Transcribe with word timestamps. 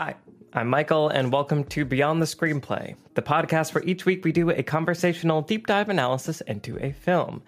Hi, 0.00 0.14
I'm 0.52 0.68
Michael, 0.68 1.08
and 1.08 1.32
welcome 1.32 1.64
to 1.64 1.84
Beyond 1.84 2.22
the 2.22 2.26
Screenplay, 2.26 2.94
the 3.14 3.20
podcast 3.20 3.74
where 3.74 3.82
each 3.82 4.04
week 4.04 4.24
we 4.24 4.30
do 4.30 4.48
a 4.48 4.62
conversational 4.62 5.42
deep 5.42 5.66
dive 5.66 5.88
analysis 5.88 6.40
into 6.42 6.78
a 6.78 6.92
film. 6.92 7.42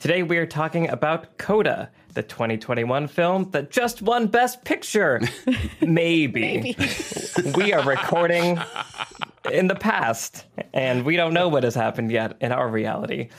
Today 0.00 0.22
we 0.22 0.36
are 0.36 0.44
talking 0.44 0.86
about 0.90 1.38
Coda, 1.38 1.90
the 2.12 2.22
2021 2.22 3.08
film 3.08 3.50
that 3.52 3.70
just 3.70 4.02
won 4.02 4.26
Best 4.26 4.66
Picture. 4.66 5.22
Maybe. 5.80 6.74
Maybe. 6.76 6.76
we 7.56 7.72
are 7.72 7.82
recording 7.82 8.60
in 9.50 9.68
the 9.68 9.74
past, 9.74 10.44
and 10.74 11.06
we 11.06 11.16
don't 11.16 11.32
know 11.32 11.48
what 11.48 11.64
has 11.64 11.74
happened 11.74 12.12
yet 12.12 12.36
in 12.42 12.52
our 12.52 12.68
reality. 12.68 13.30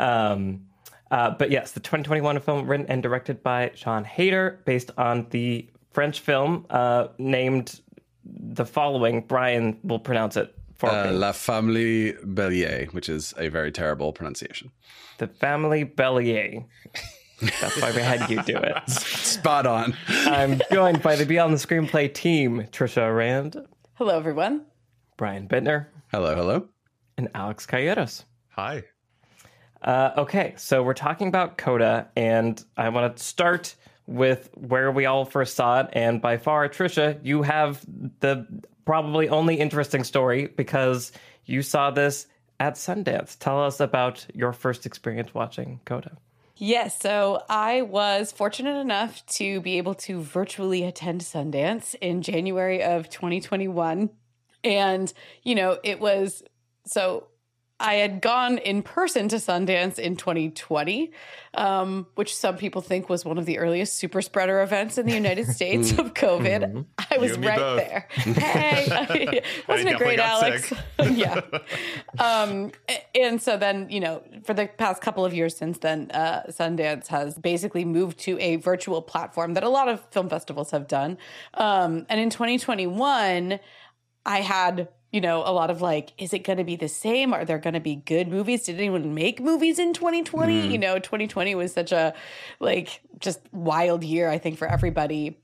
Um, 0.00 0.62
uh, 1.10 1.32
but 1.32 1.50
yes, 1.50 1.72
the 1.72 1.80
2021 1.80 2.40
film 2.40 2.66
written 2.66 2.86
and 2.86 3.02
directed 3.02 3.42
by 3.42 3.72
Siân 3.76 4.06
Heder, 4.06 4.62
based 4.64 4.90
on 4.96 5.26
the 5.28 5.68
French 5.92 6.20
film 6.20 6.64
uh, 6.70 7.08
named 7.18 7.80
the 8.34 8.64
following. 8.66 9.22
Brian 9.22 9.78
will 9.82 9.98
pronounce 9.98 10.36
it 10.36 10.54
for 10.76 10.90
Uh, 10.90 11.04
me. 11.04 11.10
La 11.12 11.32
Famille 11.32 12.14
Bellier, 12.24 12.86
which 12.92 13.08
is 13.08 13.32
a 13.38 13.48
very 13.48 13.70
terrible 13.72 14.12
pronunciation. 14.12 14.70
the 15.18 15.26
Family 15.28 15.84
Bellier. 15.84 16.64
That's 17.40 17.80
why 17.82 17.90
we 17.92 18.00
had 18.02 18.28
you 18.30 18.42
do 18.44 18.56
it. 18.56 18.90
Spot 18.90 19.66
on. 19.66 19.94
I'm 20.08 20.60
joined 20.72 21.02
by 21.02 21.16
the 21.16 21.26
Beyond 21.26 21.52
the 21.54 21.58
Screenplay 21.58 22.12
team, 22.12 22.62
Trisha 22.72 23.14
Rand, 23.14 23.56
Hello, 23.94 24.16
everyone. 24.16 24.66
Brian 25.16 25.48
Bittner, 25.48 25.86
hello, 26.12 26.34
hello. 26.34 26.68
and 27.16 27.28
Alex 27.34 27.66
Calleros. 27.66 28.24
Hi. 28.50 28.84
Uh, 29.82 30.10
okay, 30.18 30.54
so 30.56 30.82
we're 30.82 30.94
talking 30.94 31.28
about 31.28 31.56
Coda, 31.58 32.08
and 32.16 32.62
I 32.76 32.88
want 32.90 33.16
to 33.16 33.22
start 33.22 33.74
with 34.06 34.50
where 34.54 34.90
we 34.90 35.06
all 35.06 35.24
first 35.24 35.56
saw 35.56 35.80
it. 35.80 35.88
And 35.92 36.20
by 36.20 36.36
far, 36.36 36.68
Trisha, 36.68 37.18
you 37.22 37.42
have 37.42 37.84
the 38.20 38.46
probably 38.84 39.28
only 39.28 39.56
interesting 39.56 40.04
story 40.04 40.46
because 40.46 41.12
you 41.44 41.62
saw 41.62 41.90
this 41.90 42.26
at 42.60 42.74
Sundance. 42.74 43.38
Tell 43.38 43.62
us 43.62 43.80
about 43.80 44.26
your 44.32 44.52
first 44.52 44.86
experience 44.86 45.34
watching 45.34 45.80
Coda. 45.84 46.16
Yes, 46.58 46.98
so 46.98 47.42
I 47.50 47.82
was 47.82 48.32
fortunate 48.32 48.80
enough 48.80 49.24
to 49.26 49.60
be 49.60 49.76
able 49.76 49.94
to 49.96 50.22
virtually 50.22 50.84
attend 50.84 51.20
Sundance 51.20 51.94
in 52.00 52.22
January 52.22 52.82
of 52.82 53.10
2021. 53.10 54.08
And, 54.64 55.12
you 55.42 55.54
know, 55.54 55.78
it 55.84 56.00
was 56.00 56.42
so 56.86 57.26
I 57.78 57.94
had 57.94 58.22
gone 58.22 58.56
in 58.56 58.82
person 58.82 59.28
to 59.28 59.36
Sundance 59.36 59.98
in 59.98 60.16
2020, 60.16 61.12
um, 61.52 62.06
which 62.14 62.34
some 62.34 62.56
people 62.56 62.80
think 62.80 63.10
was 63.10 63.24
one 63.24 63.36
of 63.36 63.44
the 63.44 63.58
earliest 63.58 63.94
super 63.94 64.22
spreader 64.22 64.62
events 64.62 64.96
in 64.96 65.06
the 65.06 65.12
United 65.12 65.46
States 65.52 65.92
of 65.92 66.14
COVID. 66.14 66.86
I 67.10 67.18
was 67.18 67.36
right 67.38 67.58
both. 67.58 67.78
there. 67.78 68.08
Hey, 68.10 69.42
wasn't 69.68 69.90
it 69.90 69.98
great, 69.98 70.18
Alex? 70.18 70.72
yeah. 71.10 71.42
Um, 72.18 72.72
and 73.14 73.42
so 73.42 73.58
then, 73.58 73.90
you 73.90 74.00
know, 74.00 74.22
for 74.44 74.54
the 74.54 74.68
past 74.68 75.02
couple 75.02 75.26
of 75.26 75.34
years 75.34 75.54
since 75.54 75.76
then, 75.78 76.10
uh, 76.12 76.44
Sundance 76.48 77.08
has 77.08 77.36
basically 77.36 77.84
moved 77.84 78.18
to 78.20 78.38
a 78.40 78.56
virtual 78.56 79.02
platform 79.02 79.52
that 79.52 79.64
a 79.64 79.68
lot 79.68 79.88
of 79.88 80.00
film 80.10 80.30
festivals 80.30 80.70
have 80.70 80.88
done. 80.88 81.18
Um, 81.52 82.06
and 82.08 82.18
in 82.20 82.30
2021, 82.30 83.60
I 84.24 84.40
had, 84.40 84.88
you 85.12 85.20
know, 85.20 85.42
a 85.44 85.52
lot 85.52 85.70
of 85.70 85.80
like, 85.80 86.12
is 86.18 86.32
it 86.32 86.40
going 86.40 86.58
to 86.58 86.64
be 86.64 86.76
the 86.76 86.88
same? 86.88 87.32
Are 87.32 87.44
there 87.44 87.58
going 87.58 87.74
to 87.74 87.80
be 87.80 87.96
good 87.96 88.28
movies? 88.28 88.64
Did 88.64 88.76
anyone 88.76 89.14
make 89.14 89.40
movies 89.40 89.78
in 89.78 89.92
2020? 89.92 90.62
Mm. 90.62 90.72
You 90.72 90.78
know, 90.78 90.98
2020 90.98 91.54
was 91.54 91.72
such 91.72 91.92
a 91.92 92.14
like 92.60 93.00
just 93.18 93.40
wild 93.52 94.04
year, 94.04 94.28
I 94.28 94.38
think, 94.38 94.58
for 94.58 94.66
everybody. 94.66 95.38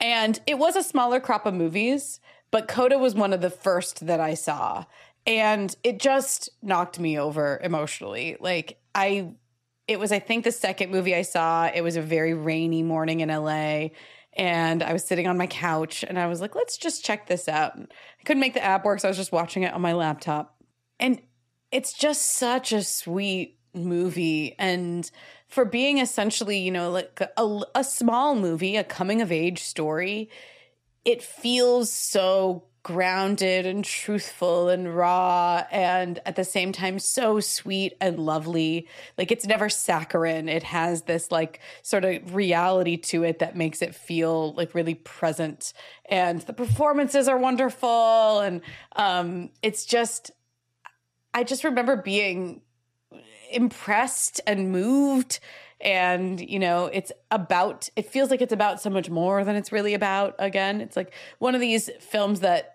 And 0.00 0.38
it 0.46 0.58
was 0.58 0.76
a 0.76 0.82
smaller 0.82 1.20
crop 1.20 1.46
of 1.46 1.54
movies, 1.54 2.20
but 2.50 2.68
Coda 2.68 2.98
was 2.98 3.14
one 3.14 3.32
of 3.32 3.40
the 3.40 3.50
first 3.50 4.06
that 4.06 4.20
I 4.20 4.34
saw. 4.34 4.84
And 5.26 5.74
it 5.82 5.98
just 5.98 6.50
knocked 6.60 6.98
me 7.00 7.18
over 7.18 7.58
emotionally. 7.62 8.36
Like, 8.40 8.78
I, 8.94 9.30
it 9.88 9.98
was, 9.98 10.12
I 10.12 10.18
think, 10.18 10.44
the 10.44 10.52
second 10.52 10.90
movie 10.90 11.14
I 11.14 11.22
saw. 11.22 11.70
It 11.72 11.80
was 11.80 11.96
a 11.96 12.02
very 12.02 12.34
rainy 12.34 12.82
morning 12.82 13.20
in 13.20 13.30
LA. 13.30 13.88
And 14.36 14.82
I 14.82 14.92
was 14.92 15.04
sitting 15.04 15.26
on 15.26 15.38
my 15.38 15.46
couch 15.46 16.04
and 16.06 16.18
I 16.18 16.26
was 16.26 16.40
like, 16.40 16.54
let's 16.54 16.76
just 16.76 17.04
check 17.04 17.26
this 17.26 17.48
out. 17.48 17.76
I 17.76 18.24
couldn't 18.24 18.40
make 18.40 18.54
the 18.54 18.64
app 18.64 18.84
work, 18.84 19.00
so 19.00 19.08
I 19.08 19.10
was 19.10 19.16
just 19.16 19.32
watching 19.32 19.62
it 19.62 19.72
on 19.72 19.80
my 19.80 19.92
laptop. 19.92 20.56
And 20.98 21.20
it's 21.70 21.92
just 21.92 22.32
such 22.34 22.72
a 22.72 22.82
sweet 22.82 23.58
movie. 23.74 24.54
And 24.58 25.08
for 25.48 25.64
being 25.64 25.98
essentially, 25.98 26.58
you 26.58 26.70
know, 26.70 26.90
like 26.90 27.20
a, 27.36 27.60
a 27.74 27.84
small 27.84 28.34
movie, 28.34 28.76
a 28.76 28.84
coming 28.84 29.20
of 29.22 29.30
age 29.30 29.62
story, 29.62 30.30
it 31.04 31.22
feels 31.22 31.92
so 31.92 32.64
grounded 32.84 33.64
and 33.64 33.82
truthful 33.82 34.68
and 34.68 34.94
raw 34.94 35.64
and 35.72 36.20
at 36.26 36.36
the 36.36 36.44
same 36.44 36.70
time 36.70 36.98
so 36.98 37.40
sweet 37.40 37.94
and 37.98 38.18
lovely. 38.18 38.86
Like 39.16 39.32
it's 39.32 39.46
never 39.46 39.70
saccharine. 39.70 40.50
It 40.50 40.62
has 40.64 41.02
this 41.02 41.32
like 41.32 41.60
sort 41.82 42.04
of 42.04 42.34
reality 42.34 42.98
to 42.98 43.24
it 43.24 43.38
that 43.38 43.56
makes 43.56 43.80
it 43.80 43.94
feel 43.94 44.52
like 44.52 44.74
really 44.74 44.94
present. 44.94 45.72
And 46.10 46.42
the 46.42 46.52
performances 46.52 47.26
are 47.26 47.38
wonderful. 47.38 48.40
And 48.40 48.60
um 48.94 49.50
it's 49.62 49.86
just 49.86 50.30
i 51.32 51.42
just 51.42 51.64
remember 51.64 51.96
being 51.96 52.60
impressed 53.50 54.40
and 54.46 54.70
moved. 54.70 55.40
And 55.80 56.38
you 56.38 56.58
know 56.58 56.86
it's 56.86 57.12
about 57.30 57.88
it 57.96 58.06
feels 58.10 58.30
like 58.30 58.42
it's 58.42 58.52
about 58.52 58.80
so 58.82 58.90
much 58.90 59.08
more 59.08 59.42
than 59.42 59.56
it's 59.56 59.72
really 59.72 59.94
about. 59.94 60.34
Again 60.38 60.82
it's 60.82 60.96
like 60.96 61.14
one 61.38 61.54
of 61.54 61.62
these 61.62 61.88
films 61.98 62.40
that 62.40 62.73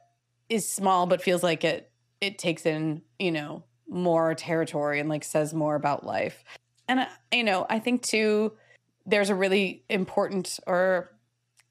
is 0.49 0.67
small 0.67 1.05
but 1.05 1.21
feels 1.21 1.43
like 1.43 1.63
it 1.63 1.91
it 2.21 2.37
takes 2.37 2.65
in 2.65 3.01
you 3.17 3.31
know 3.31 3.63
more 3.87 4.35
territory 4.35 4.99
and 4.99 5.09
like 5.09 5.23
says 5.23 5.53
more 5.53 5.75
about 5.75 6.05
life 6.05 6.43
and 6.87 7.01
I, 7.01 7.07
you 7.31 7.43
know 7.43 7.65
i 7.69 7.79
think 7.79 8.03
too 8.03 8.53
there's 9.05 9.29
a 9.29 9.35
really 9.35 9.83
important 9.89 10.59
or 10.67 11.11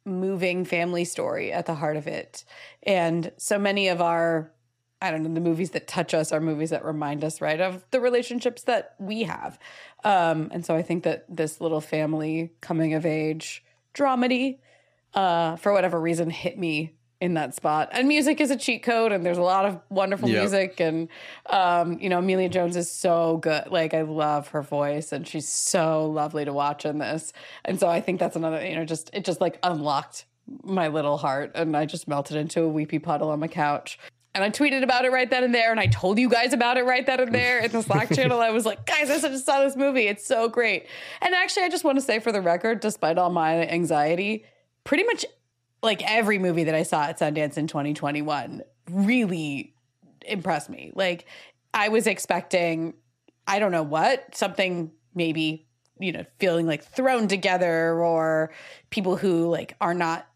moving 0.05 0.65
family 0.65 1.05
story 1.05 1.53
at 1.53 1.67
the 1.67 1.75
heart 1.75 1.97
of 1.97 2.07
it 2.07 2.45
and 2.83 3.31
so 3.37 3.59
many 3.59 3.89
of 3.89 4.01
our 4.01 4.53
I 5.01 5.11
don't 5.11 5.23
know, 5.23 5.33
the 5.33 5.41
movies 5.41 5.71
that 5.71 5.87
touch 5.87 6.13
us 6.13 6.33
are 6.33 6.41
movies 6.41 6.71
that 6.71 6.85
remind 6.85 7.23
us, 7.23 7.41
right, 7.41 7.61
of 7.61 7.85
the 7.91 8.01
relationships 8.01 8.63
that 8.63 8.97
we 8.99 9.23
have. 9.25 9.59
Um, 10.03 10.49
and 10.51 10.67
so 10.67 10.75
I 10.75 10.83
think 10.83 11.05
that 11.05 11.25
this 11.29 11.61
little 11.61 11.81
family 11.81 12.51
coming 12.61 12.95
of 12.95 13.07
age 13.07 13.65
dramedy, 13.95 14.59
uh, 15.15 15.57
for 15.57 15.73
whatever 15.73 16.01
reason, 16.01 16.31
hit 16.31 16.59
me 16.59 16.95
in 17.21 17.35
that 17.35 17.55
spot. 17.55 17.89
And 17.93 18.07
music 18.07 18.41
is 18.41 18.51
a 18.51 18.57
cheat 18.57 18.83
code, 18.83 19.11
and 19.13 19.27
there's 19.27 19.39
a 19.39 19.43
lot 19.43 19.65
of 19.65 19.81
wonderful 19.89 20.29
Yep. 20.29 20.39
music. 20.41 20.81
And, 20.81 21.09
um, 21.47 21.99
you 22.01 22.09
know, 22.09 22.19
Emilia 22.21 22.49
Jones 22.49 22.77
is 22.77 22.91
so 22.91 23.39
good. 23.39 23.69
Like, 23.71 23.93
I 23.93 24.03
love 24.03 24.49
her 24.49 24.63
voice, 24.63 25.11
and 25.13 25.27
she's 25.27 25.49
so 25.49 26.07
lovely 26.07 26.45
to 26.45 26.53
watch 26.53 26.85
in 26.85 26.99
this. 26.99 27.33
And 27.65 27.79
so 27.81 27.89
I 27.89 28.01
think 28.01 28.21
that's 28.21 28.37
another, 28.37 28.65
you 28.65 28.77
know, 28.77 28.85
just, 28.85 29.11
it 29.13 29.25
just 29.25 29.41
like 29.41 29.59
unlocked 29.63 30.27
my 30.63 30.89
little 30.89 31.17
heart, 31.19 31.53
and 31.57 31.77
I 31.77 31.87
just 31.87 32.07
melted 32.07 32.37
into 32.37 32.63
a 32.63 32.69
weepy 32.69 32.99
puddle 33.01 33.31
on 33.31 33.41
my 33.41 33.49
couch. 33.49 33.99
And 34.35 34.45
I 34.45 34.51
tweeted 34.51 34.85
about 34.85 35.05
it 35.05 35.11
right 35.11 35.29
then 35.29 35.43
and 35.43 35.53
there, 35.53 35.73
and 35.73 35.81
I 35.81 35.87
told 35.87 36.19
you 36.21 36.29
guys 36.29 36.53
about 36.53 36.77
it 36.77 36.85
right 36.85 37.05
then 37.05 37.19
and 37.19 37.35
there 37.35 37.59
in 37.59 37.73
the 37.73 37.83
Slack 37.83 38.11
channel. 38.15 38.41
I 38.41 38.51
was 38.51 38.65
like, 38.65 38.87
guys, 38.87 39.11
I 39.11 39.19
just 39.29 39.45
saw 39.45 39.65
this 39.65 39.75
movie. 39.75 40.07
It's 40.07 40.25
so 40.25 40.49
great. 40.49 40.87
And 41.21 41.35
actually, 41.35 41.65
I 41.65 41.69
just 41.69 41.83
want 41.83 41.99
to 41.99 42.03
say 42.03 42.21
for 42.21 42.31
the 42.31 42.41
record, 42.41 42.79
despite 42.79 43.19
all 43.19 43.31
my 43.31 43.67
anxiety, 43.67 44.45
pretty 44.85 45.03
much 45.03 45.27
like 45.83 46.03
every 46.09 46.39
movie 46.39 46.65
that 46.65 46.75
I 46.75 46.83
saw 46.83 47.05
at 47.05 47.19
Sundance 47.19 47.57
in 47.57 47.67
2021 47.67 48.63
really 48.91 49.75
impressed 50.27 50.69
me. 50.69 50.93
Like, 50.95 51.27
I 51.75 51.89
was 51.89 52.07
expecting, 52.07 52.95
I 53.47 53.59
don't 53.59 53.73
know 53.73 53.83
what, 53.83 54.35
something 54.35 54.91
maybe, 55.15 55.67
you 55.99 56.13
know, 56.13 56.25
feeling 56.39 56.67
like 56.67 56.85
thrown 56.85 57.29
together 57.29 57.95
or 57.95 58.53
people 58.91 59.17
who 59.17 59.49
like 59.49 59.77
are 59.81 59.95
not 59.95 60.27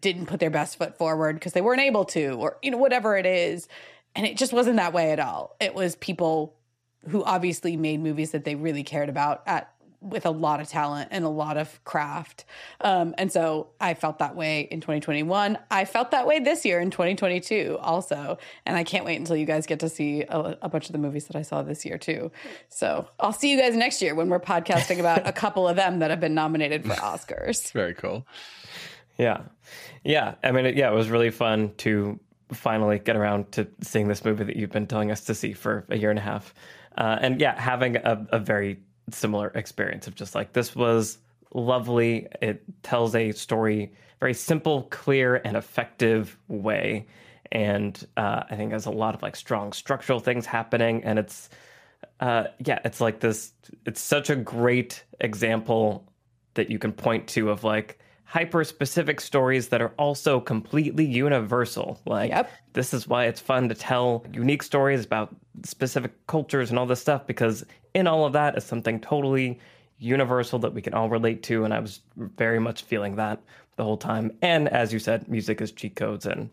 didn't 0.00 0.26
put 0.26 0.40
their 0.40 0.50
best 0.50 0.76
foot 0.76 0.96
forward 0.98 1.36
because 1.36 1.52
they 1.52 1.60
weren't 1.60 1.80
able 1.80 2.04
to 2.04 2.32
or 2.32 2.58
you 2.62 2.70
know 2.70 2.76
whatever 2.76 3.16
it 3.16 3.24
is 3.26 3.68
and 4.14 4.26
it 4.26 4.36
just 4.36 4.52
wasn't 4.52 4.76
that 4.76 4.92
way 4.92 5.12
at 5.12 5.18
all 5.18 5.56
it 5.60 5.74
was 5.74 5.96
people 5.96 6.54
who 7.08 7.24
obviously 7.24 7.76
made 7.76 8.00
movies 8.00 8.32
that 8.32 8.44
they 8.44 8.54
really 8.54 8.82
cared 8.82 9.08
about 9.08 9.42
at 9.46 9.72
with 10.00 10.26
a 10.26 10.30
lot 10.30 10.60
of 10.60 10.68
talent 10.68 11.08
and 11.10 11.24
a 11.24 11.28
lot 11.28 11.56
of 11.56 11.82
craft 11.84 12.44
um, 12.80 13.14
and 13.18 13.32
so 13.32 13.68
i 13.80 13.94
felt 13.94 14.18
that 14.18 14.36
way 14.36 14.60
in 14.60 14.80
2021 14.80 15.58
i 15.70 15.84
felt 15.84 16.10
that 16.10 16.26
way 16.26 16.38
this 16.38 16.64
year 16.64 16.80
in 16.80 16.90
2022 16.90 17.78
also 17.80 18.38
and 18.66 18.76
i 18.76 18.84
can't 18.84 19.04
wait 19.04 19.16
until 19.16 19.36
you 19.36 19.46
guys 19.46 19.66
get 19.66 19.80
to 19.80 19.88
see 19.88 20.22
a, 20.22 20.58
a 20.62 20.68
bunch 20.68 20.86
of 20.86 20.92
the 20.92 20.98
movies 20.98 21.26
that 21.26 21.36
i 21.36 21.42
saw 21.42 21.62
this 21.62 21.84
year 21.84 21.98
too 21.98 22.30
so 22.68 23.08
i'll 23.20 23.32
see 23.32 23.50
you 23.50 23.58
guys 23.58 23.76
next 23.76 24.02
year 24.02 24.14
when 24.14 24.28
we're 24.28 24.40
podcasting 24.40 24.98
about 25.00 25.26
a 25.26 25.32
couple 25.32 25.66
of 25.66 25.76
them 25.76 26.00
that 26.00 26.10
have 26.10 26.20
been 26.20 26.34
nominated 26.34 26.84
for 26.84 26.94
oscars 26.94 27.72
Very 27.78 27.94
cool. 27.94 28.26
Yeah. 29.18 29.42
Yeah. 30.04 30.34
I 30.42 30.52
mean, 30.52 30.66
it, 30.66 30.76
yeah, 30.76 30.90
it 30.90 30.94
was 30.94 31.10
really 31.10 31.30
fun 31.30 31.72
to 31.78 32.18
finally 32.52 32.98
get 32.98 33.16
around 33.16 33.52
to 33.52 33.68
seeing 33.82 34.08
this 34.08 34.24
movie 34.24 34.44
that 34.44 34.56
you've 34.56 34.70
been 34.70 34.86
telling 34.86 35.10
us 35.10 35.22
to 35.26 35.34
see 35.34 35.52
for 35.52 35.84
a 35.90 35.96
year 35.96 36.10
and 36.10 36.18
a 36.18 36.22
half. 36.22 36.54
Uh, 36.96 37.18
and 37.20 37.40
yeah, 37.40 37.60
having 37.60 37.96
a, 37.96 38.26
a 38.32 38.38
very 38.38 38.78
similar 39.10 39.48
experience 39.54 40.06
of 40.06 40.14
just 40.14 40.34
like, 40.34 40.52
this 40.52 40.74
was 40.74 41.18
lovely. 41.54 42.26
It 42.40 42.62
tells 42.82 43.14
a 43.14 43.32
story 43.32 43.92
very 44.20 44.34
simple, 44.34 44.82
clear, 44.90 45.36
and 45.44 45.56
effective 45.56 46.36
way. 46.48 47.06
And 47.52 48.06
uh, 48.16 48.42
I 48.50 48.56
think 48.56 48.70
there's 48.70 48.86
a 48.86 48.90
lot 48.90 49.14
of 49.14 49.22
like 49.22 49.36
strong 49.36 49.72
structural 49.72 50.20
things 50.20 50.44
happening. 50.44 51.04
And 51.04 51.18
it's, 51.18 51.48
uh, 52.20 52.44
yeah, 52.64 52.80
it's 52.84 53.00
like 53.00 53.20
this, 53.20 53.52
it's 53.86 54.00
such 54.00 54.28
a 54.28 54.36
great 54.36 55.04
example 55.20 56.04
that 56.54 56.70
you 56.70 56.78
can 56.78 56.92
point 56.92 57.28
to 57.28 57.50
of 57.50 57.64
like 57.64 58.00
hyper 58.24 58.62
specific 58.64 59.20
stories 59.20 59.68
that 59.68 59.80
are 59.80 59.94
also 59.98 60.40
completely 60.40 61.06
universal. 61.06 61.98
Like, 62.04 62.30
Yep. 62.30 62.50
this 62.74 62.92
is 62.92 63.08
why 63.08 63.24
it's 63.24 63.40
fun 63.40 63.68
to 63.70 63.74
tell 63.74 64.26
unique 64.32 64.62
stories 64.62 65.04
about 65.04 65.34
specific 65.64 66.26
cultures 66.26 66.70
and 66.70 66.78
all 66.78 66.86
this 66.86 67.00
stuff 67.00 67.26
because 67.26 67.64
in 67.98 68.06
all 68.06 68.24
of 68.24 68.32
that 68.32 68.56
is 68.56 68.64
something 68.64 69.00
totally 69.00 69.58
universal 69.98 70.58
that 70.60 70.72
we 70.72 70.80
can 70.80 70.94
all 70.94 71.08
relate 71.08 71.42
to 71.42 71.64
and 71.64 71.74
i 71.74 71.80
was 71.80 72.00
very 72.16 72.58
much 72.60 72.82
feeling 72.82 73.16
that 73.16 73.40
the 73.76 73.84
whole 73.84 73.96
time 73.96 74.30
and 74.42 74.68
as 74.68 74.92
you 74.92 74.98
said 74.98 75.28
music 75.28 75.60
is 75.60 75.72
cheat 75.72 75.96
codes 75.96 76.24
and 76.26 76.48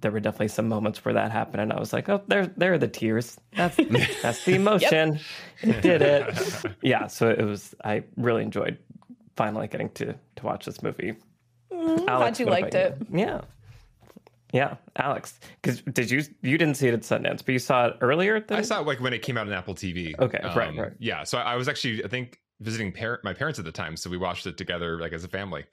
there 0.00 0.10
were 0.10 0.20
definitely 0.20 0.48
some 0.48 0.68
moments 0.68 1.04
where 1.04 1.14
that 1.14 1.30
happened 1.32 1.60
and 1.60 1.72
i 1.72 1.78
was 1.80 1.92
like 1.92 2.08
oh 2.08 2.20
there 2.28 2.46
there 2.56 2.72
are 2.72 2.78
the 2.78 2.88
tears 2.88 3.38
that's 3.56 3.76
that's 4.22 4.44
the 4.44 4.54
emotion 4.54 5.18
it 5.62 5.80
did 5.82 6.00
it 6.02 6.24
yeah 6.82 7.06
so 7.06 7.28
it 7.28 7.42
was 7.44 7.74
i 7.84 8.02
really 8.16 8.42
enjoyed 8.42 8.78
finally 9.36 9.66
getting 9.68 9.90
to 9.90 10.14
to 10.36 10.44
watch 10.46 10.64
this 10.64 10.82
movie 10.82 11.14
mm, 11.72 12.08
Alex, 12.08 12.38
Glad 12.38 12.38
you 12.38 12.46
liked 12.46 12.74
it. 12.74 12.96
you? 13.10 13.18
Yeah. 13.20 13.40
Yeah, 14.52 14.76
Alex, 14.96 15.40
because 15.60 15.82
did 15.82 16.10
you 16.10 16.22
you 16.42 16.56
didn't 16.56 16.76
see 16.76 16.88
it 16.88 16.94
at 16.94 17.00
Sundance, 17.00 17.44
but 17.44 17.48
you 17.48 17.58
saw 17.58 17.86
it 17.86 17.96
earlier? 18.00 18.40
Than, 18.40 18.58
I 18.58 18.62
saw 18.62 18.80
it 18.80 18.86
like 18.86 19.00
when 19.00 19.12
it 19.12 19.22
came 19.22 19.36
out 19.36 19.46
on 19.46 19.52
Apple 19.52 19.74
TV. 19.74 20.18
Okay, 20.18 20.38
right, 20.42 20.76
right. 20.76 20.92
Yeah, 20.98 21.24
so 21.24 21.38
I 21.38 21.56
was 21.56 21.68
actually 21.68 22.04
I 22.04 22.08
think 22.08 22.38
visiting 22.60 22.92
parent 22.92 23.22
my 23.24 23.34
parents 23.34 23.58
at 23.58 23.64
the 23.64 23.72
time, 23.72 23.96
so 23.96 24.08
we 24.08 24.16
watched 24.16 24.46
it 24.46 24.56
together 24.56 25.00
like 25.00 25.12
as 25.12 25.24
a 25.24 25.28
family. 25.28 25.64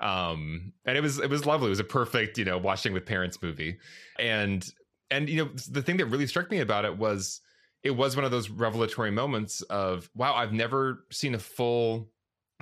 Um, 0.00 0.72
and 0.84 0.96
it 0.96 1.02
was 1.02 1.18
it 1.18 1.28
was 1.28 1.46
lovely. 1.46 1.66
It 1.66 1.70
was 1.70 1.80
a 1.80 1.84
perfect 1.84 2.38
you 2.38 2.44
know 2.44 2.58
watching 2.58 2.92
with 2.92 3.04
parents 3.04 3.40
movie, 3.42 3.78
and 4.18 4.66
and 5.10 5.28
you 5.28 5.44
know 5.44 5.50
the 5.70 5.82
thing 5.82 5.98
that 5.98 6.06
really 6.06 6.26
struck 6.26 6.50
me 6.50 6.60
about 6.60 6.84
it 6.84 6.96
was 6.96 7.40
it 7.82 7.90
was 7.90 8.16
one 8.16 8.24
of 8.24 8.30
those 8.30 8.48
revelatory 8.48 9.10
moments 9.10 9.62
of 9.62 10.08
wow 10.14 10.34
I've 10.34 10.52
never 10.52 11.04
seen 11.10 11.34
a 11.34 11.38
full 11.38 12.08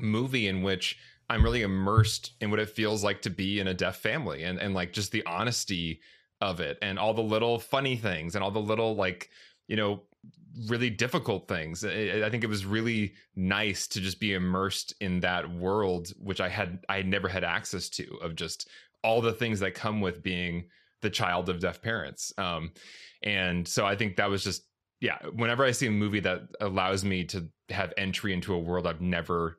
movie 0.01 0.49
in 0.49 0.63
which 0.63 0.99
I'm 1.31 1.45
really 1.45 1.63
immersed 1.63 2.33
in 2.41 2.51
what 2.51 2.59
it 2.59 2.69
feels 2.69 3.05
like 3.05 3.23
to 3.23 3.31
be 3.31 3.61
in 3.61 3.69
a 3.69 3.75
deaf 3.75 3.97
family 3.97 4.43
and 4.43 4.59
and 4.59 4.75
like 4.75 4.93
just 4.93 5.13
the 5.13 5.25
honesty 5.25 6.01
of 6.41 6.59
it 6.61 6.77
and 6.83 6.99
all 6.99 7.15
the 7.15 7.23
little 7.23 7.59
funny 7.59 7.97
things 7.97 8.35
and 8.35 8.43
all 8.43 8.51
the 8.51 8.59
little 8.59 8.97
like 8.97 9.31
you 9.69 9.77
know 9.77 10.03
really 10.67 10.91
difficult 10.91 11.47
things. 11.47 11.85
I, 11.85 12.29
think 12.29 12.43
it 12.43 12.49
was 12.49 12.67
really 12.67 13.15
nice 13.37 13.87
to 13.89 14.01
just 14.01 14.19
be 14.19 14.35
immersed 14.35 14.93
in 15.01 15.21
that 15.21 15.49
world 15.49 16.13
which 16.19 16.41
i 16.41 16.49
had 16.49 16.85
i 16.89 16.97
had 16.97 17.07
never 17.07 17.29
had 17.29 17.45
access 17.45 17.89
to 17.91 18.19
of 18.21 18.35
just 18.35 18.69
all 19.05 19.21
the 19.21 19.33
things 19.33 19.61
that 19.61 19.75
come 19.75 20.01
with 20.01 20.23
being 20.23 20.65
the 21.01 21.11
child 21.11 21.49
of 21.49 21.61
deaf 21.61 21.81
parents. 21.81 22.33
Um 22.37 22.73
and 23.23 23.67
so 23.69 23.87
i 23.87 23.95
think 23.95 24.17
that 24.17 24.29
was 24.29 24.43
just 24.43 24.65
yeah 25.01 25.19
whenever 25.35 25.65
i 25.65 25.71
see 25.71 25.87
a 25.87 25.91
movie 25.91 26.21
that 26.21 26.43
allows 26.61 27.05
me 27.05 27.25
to 27.25 27.49
have 27.69 27.93
entry 27.97 28.33
into 28.33 28.53
a 28.53 28.59
world 28.59 28.87
i've 28.87 29.01
never 29.01 29.59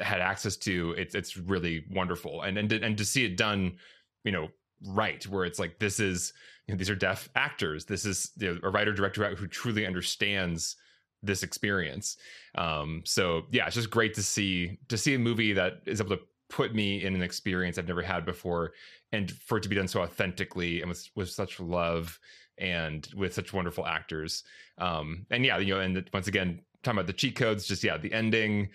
had 0.00 0.20
access 0.20 0.56
to 0.56 0.94
it's 0.96 1.14
it's 1.14 1.36
really 1.36 1.84
wonderful. 1.90 2.42
And 2.42 2.58
and 2.58 2.70
to, 2.70 2.82
and 2.82 2.96
to 2.98 3.04
see 3.04 3.24
it 3.24 3.36
done 3.36 3.76
you 4.24 4.32
know 4.32 4.48
right 4.86 5.26
where 5.26 5.44
it's 5.44 5.58
like 5.58 5.78
this 5.78 6.00
is 6.00 6.32
you 6.66 6.74
know, 6.74 6.78
these 6.78 6.90
are 6.90 6.94
deaf 6.94 7.28
actors. 7.34 7.86
This 7.86 8.04
is 8.04 8.30
you 8.36 8.54
know, 8.54 8.60
a 8.62 8.70
writer 8.70 8.92
director 8.92 9.34
who 9.34 9.46
truly 9.46 9.86
understands 9.86 10.76
this 11.22 11.42
experience. 11.42 12.16
Um 12.54 13.02
so 13.04 13.42
yeah 13.50 13.66
it's 13.66 13.74
just 13.74 13.90
great 13.90 14.14
to 14.14 14.22
see 14.22 14.78
to 14.88 14.96
see 14.96 15.14
a 15.14 15.18
movie 15.18 15.52
that 15.52 15.82
is 15.86 16.00
able 16.00 16.16
to 16.16 16.22
put 16.48 16.74
me 16.74 17.04
in 17.04 17.14
an 17.14 17.22
experience 17.22 17.76
i've 17.76 17.86
never 17.86 18.00
had 18.00 18.24
before 18.24 18.72
and 19.12 19.30
for 19.32 19.58
it 19.58 19.62
to 19.62 19.68
be 19.68 19.76
done 19.76 19.86
so 19.86 20.00
authentically 20.00 20.80
and 20.80 20.88
with 20.88 21.06
with 21.14 21.28
such 21.28 21.60
love 21.60 22.18
and 22.56 23.08
with 23.14 23.34
such 23.34 23.52
wonderful 23.52 23.86
actors. 23.86 24.44
Um 24.78 25.26
and 25.30 25.44
yeah 25.44 25.58
you 25.58 25.74
know 25.74 25.80
and 25.80 26.08
once 26.12 26.28
again 26.28 26.60
talking 26.82 26.98
about 26.98 27.06
the 27.06 27.12
cheat 27.12 27.36
codes 27.36 27.66
just 27.66 27.84
yeah 27.84 27.96
the 27.96 28.12
ending 28.12 28.68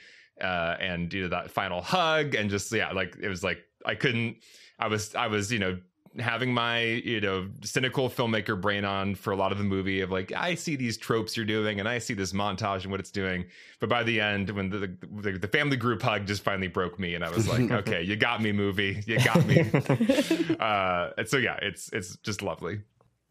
uh 0.44 0.75
and 0.80 1.12
you 1.13 1.24
know 1.24 1.30
that 1.30 1.50
final 1.50 1.81
hug 1.81 2.36
and 2.36 2.50
just 2.50 2.72
yeah 2.72 2.92
like 2.92 3.16
it 3.22 3.30
was 3.30 3.44
like 3.44 3.63
i 3.86 3.95
couldn't 3.95 4.38
i 4.80 4.88
was 4.88 5.16
i 5.16 5.28
was 5.28 5.51
you 5.51 5.60
know 5.60 5.78
having 6.19 6.54
my 6.54 6.81
you 6.81 7.19
know 7.19 7.48
cynical 7.63 8.07
filmmaker 8.07 8.60
brain 8.60 8.86
on 8.86 9.16
for 9.16 9.31
a 9.31 9.36
lot 9.36 9.51
of 9.51 9.57
the 9.57 9.63
movie 9.63 10.01
of 10.01 10.12
like 10.12 10.31
i 10.34 10.54
see 10.54 10.75
these 10.75 10.95
tropes 10.95 11.36
you're 11.36 11.45
doing 11.45 11.80
and 11.80 11.90
i 11.90 11.98
see 11.98 12.13
this 12.13 12.34
montage 12.34 12.84
and 12.84 12.92
what 12.92 13.00
it's 13.00 13.10
doing. 13.10 13.45
But 13.80 13.90
by 13.90 14.04
the 14.04 14.22
end 14.22 14.51
when 14.51 14.69
the 14.69 14.95
the, 15.22 15.40
the 15.40 15.48
family 15.48 15.75
group 15.75 16.01
hug 16.04 16.28
just 16.28 16.44
finally 16.44 16.68
broke 16.68 17.00
me 17.00 17.16
and 17.16 17.24
i 17.24 17.31
was 17.31 17.48
like 17.48 17.72
okay 17.81 18.04
you 18.04 18.16
got 18.16 18.42
me 18.42 18.51
movie. 18.51 19.01
You 19.07 19.19
got 19.24 19.45
me. 19.45 19.63
Uh 20.60 21.10
and 21.18 21.28
so 21.28 21.38
yeah 21.38 21.57
it's 21.62 21.90
it's 21.94 22.16
just 22.18 22.42
lovely. 22.42 22.81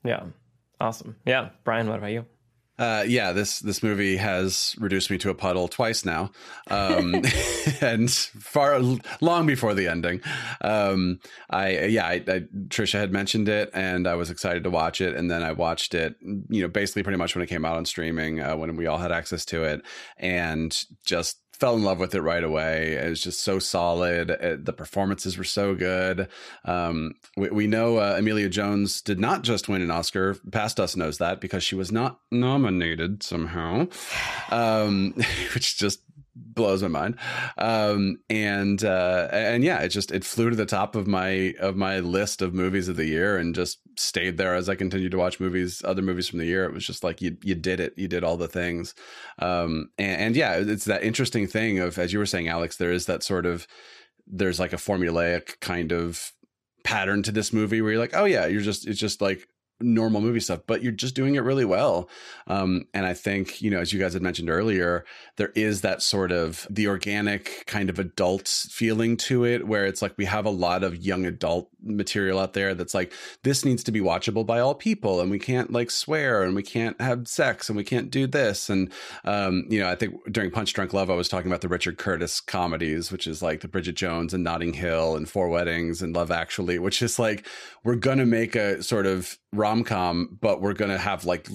Yeah, 0.05 0.25
awesome. 0.81 1.15
Yeah, 1.25 1.51
Brian, 1.63 1.89
what 1.89 1.99
about 1.99 2.11
you? 2.11 2.27
Uh, 2.79 3.05
yeah, 3.07 3.33
this 3.33 3.61
this 3.61 3.83
movie 3.83 4.17
has 4.17 4.75
reduced 4.79 5.11
me 5.11 5.19
to 5.19 5.29
a 5.29 5.35
puddle 5.35 5.69
twice 5.69 6.05
now, 6.05 6.31
um, 6.71 7.15
and 7.83 8.11
far 8.11 8.81
long 9.21 9.47
before 9.47 9.75
the 9.75 9.89
ending. 9.89 10.21
Um, 10.63 11.21
I 11.51 11.87
yeah, 11.87 12.07
I, 12.07 12.15
I, 12.27 12.43
Trisha 12.69 12.99
had 12.99 13.13
mentioned 13.13 13.49
it, 13.49 13.71
and 13.75 14.09
I 14.09 14.15
was 14.15 14.31
excited 14.31 14.65
to 14.65 14.71
watch 14.71 15.03
it, 15.03 15.15
and 15.15 15.31
then 15.31 15.43
I 15.43 15.53
watched 15.53 15.95
it. 15.95 16.17
You 16.21 16.63
know, 16.63 16.69
basically 16.69 17.03
pretty 17.03 17.19
much 17.19 17.35
when 17.35 17.45
it 17.45 17.49
came 17.49 17.67
out 17.67 17.77
on 17.77 17.85
streaming, 17.85 18.41
uh, 18.41 18.57
when 18.57 18.75
we 18.77 18.87
all 18.87 18.99
had 18.99 19.13
access 19.13 19.45
to 19.47 19.65
it, 19.65 19.83
and 20.17 20.85
just 21.05 21.42
fell 21.63 21.77
in 21.77 21.85
love 21.85 22.01
with 22.01 22.13
it 22.13 22.23
right 22.23 22.43
away. 22.43 22.95
It 22.95 23.09
was 23.09 23.23
just 23.23 23.39
so 23.39 23.61
solid. 23.61 24.31
It, 24.31 24.65
the 24.65 24.73
performances 24.73 25.39
were 25.39 25.45
so 25.45 25.77
good. 25.77 26.27
Um, 26.65 27.15
we, 27.37 27.51
we, 27.51 27.67
know 27.69 27.99
uh, 27.99 28.17
Emilia 28.19 28.49
Jones 28.49 29.01
did 29.01 29.21
not 29.21 29.43
just 29.43 29.69
win 29.69 29.81
an 29.81 29.89
Oscar. 29.89 30.35
Past 30.51 30.81
Us 30.81 30.97
knows 30.97 31.19
that 31.19 31.41
because 31.41 31.63
she 31.63 31.77
was 31.77 31.93
not 31.93 32.19
nominated 32.33 33.23
somehow, 33.23 33.87
um, 34.51 35.15
which 35.55 35.77
just 35.77 36.01
blows 36.35 36.83
my 36.83 36.89
mind. 36.89 37.19
Um, 37.59 38.19
and 38.31 38.83
uh, 38.85 39.29
and 39.33 39.65
yeah, 39.65 39.81
it 39.81 39.89
just 39.89 40.11
it 40.11 40.25
flew 40.25 40.51
to 40.51 40.57
the 40.57 40.67
top 40.67 40.97
of 40.97 41.07
my 41.07 41.55
of 41.61 41.77
my 41.77 42.01
list 42.01 42.43
of 42.43 42.55
movies 42.55 42.89
of 42.89 42.97
the 42.97 43.07
year 43.07 43.37
and 43.37 43.55
just 43.55 43.81
stayed 43.97 44.39
there 44.39 44.55
as 44.55 44.69
I 44.69 44.75
continued 44.75 45.13
to 45.13 45.19
watch 45.19 45.41
movies, 45.41 45.83
other 45.85 46.03
movies 46.03 46.29
from 46.29 46.39
the 46.39 46.47
year. 46.47 46.65
It 46.65 46.73
was 46.73 46.87
just 46.87 47.05
like 47.05 47.21
you 47.21 47.37
you 47.43 47.55
did 47.55 47.81
it, 47.81 47.95
you 47.97 48.09
did 48.09 48.25
all 48.25 48.37
the 48.37 48.49
things. 48.49 48.95
Um, 49.39 49.91
and, 49.99 50.21
and 50.21 50.37
yeah, 50.37 50.55
it's 50.57 50.87
that 50.87 51.03
interesting 51.03 51.47
thing 51.47 51.79
of 51.79 51.99
as 51.99 52.13
you 52.13 52.19
were 52.19 52.27
saying, 52.27 52.49
Alex, 52.49 52.77
there 52.77 52.93
is 52.93 53.07
that 53.07 53.23
sort 53.23 53.47
of 53.47 53.67
there's 54.27 54.61
like 54.61 54.73
a 54.73 54.77
formulaic 54.77 55.61
kind 55.61 55.93
of 55.93 56.33
pattern 56.85 57.23
to 57.23 57.33
this 57.33 57.53
movie 57.53 57.81
where 57.81 57.93
you're 57.93 58.01
like, 58.01 58.15
oh 58.15 58.25
yeah, 58.25 58.47
you're 58.47 58.63
just 58.63 58.87
it's 58.87 59.01
just 59.01 59.21
like 59.21 59.49
normal 59.83 60.21
movie 60.21 60.41
stuff, 60.41 60.61
but 60.67 60.83
you're 60.83 60.93
just 60.93 61.15
doing 61.15 61.35
it 61.35 61.41
really 61.41 61.65
well. 61.65 62.09
Um, 62.47 62.87
and 62.95 63.07
I 63.07 63.15
think, 63.15 63.61
you 63.63 63.71
know, 63.71 63.81
as 63.81 63.93
you 63.93 64.01
guys 64.01 64.13
had 64.13 64.23
mentioned 64.23 64.51
earlier, 64.51 65.05
there 65.37 65.53
is 65.55 65.81
that 65.83 66.03
sort 66.03 66.33
of 66.33 66.67
the 66.71 66.89
organic 66.89 67.65
kind 67.67 67.91
of 67.91 67.99
adult 67.99 68.49
feeling 68.49 69.17
to 69.17 69.45
it 69.45 69.67
where 69.67 69.87
it's 69.87 70.03
like 70.03 70.15
we 70.17 70.25
have 70.27 70.47
a 70.47 70.51
lot 70.51 70.85
of 70.85 70.97
young 70.97 71.27
adult 71.27 71.69
material 71.83 72.39
out 72.39 72.53
there 72.53 72.75
that's 72.75 72.95
like, 72.95 73.13
this 73.43 73.65
needs 73.65 73.83
to 73.85 73.93
be 73.93 74.01
watchable 74.01 74.47
by 74.47 74.61
all 74.61 74.75
people 74.75 75.21
and 75.21 75.31
we 75.31 75.39
can't 75.39 75.73
like 75.73 75.91
swear 75.91 76.43
and 76.43 76.55
we 76.55 76.63
can't 76.63 77.01
have 77.01 77.27
sex 77.27 77.69
and 77.69 77.77
we 77.77 77.85
can't 77.85 78.11
do 78.11 78.27
this. 78.27 78.71
And, 78.71 78.93
um, 79.25 79.65
you 79.69 79.81
know, 79.81 79.89
I 79.89 79.95
think 79.95 80.15
during 80.31 80.51
Punch 80.51 80.73
Drunk 80.73 80.93
Love, 80.93 81.11
I 81.11 81.15
was 81.15 81.29
talking 81.29 81.51
about 81.51 81.61
the 81.61 81.69
Richard 81.69 81.99
Curtis 81.99 82.41
comedies, 82.41 83.11
which 83.11 83.27
is 83.27 83.43
like 83.43 83.61
the 83.61 83.69
Bridget 83.69 83.97
Jones 83.97 84.35
and 84.35 84.45
Notting 84.45 84.75
Hill 84.75 85.17
and 85.17 85.29
Four 85.29 85.49
Weddings 85.49 86.03
and 86.03 86.15
Love 86.15 86.31
Actually, 86.31 86.79
which 86.79 87.03
is 87.03 87.19
like, 87.19 87.47
we're 87.85 87.97
to 88.19 88.27
make 88.27 88.55
a 88.55 88.83
sort 88.83 89.07
of 89.07 89.39
rom 89.53 89.85
com, 89.85 90.39
but 90.41 90.61
we're 90.61 90.73
gonna 90.73 90.99
have 90.99 91.25
like 91.25 91.49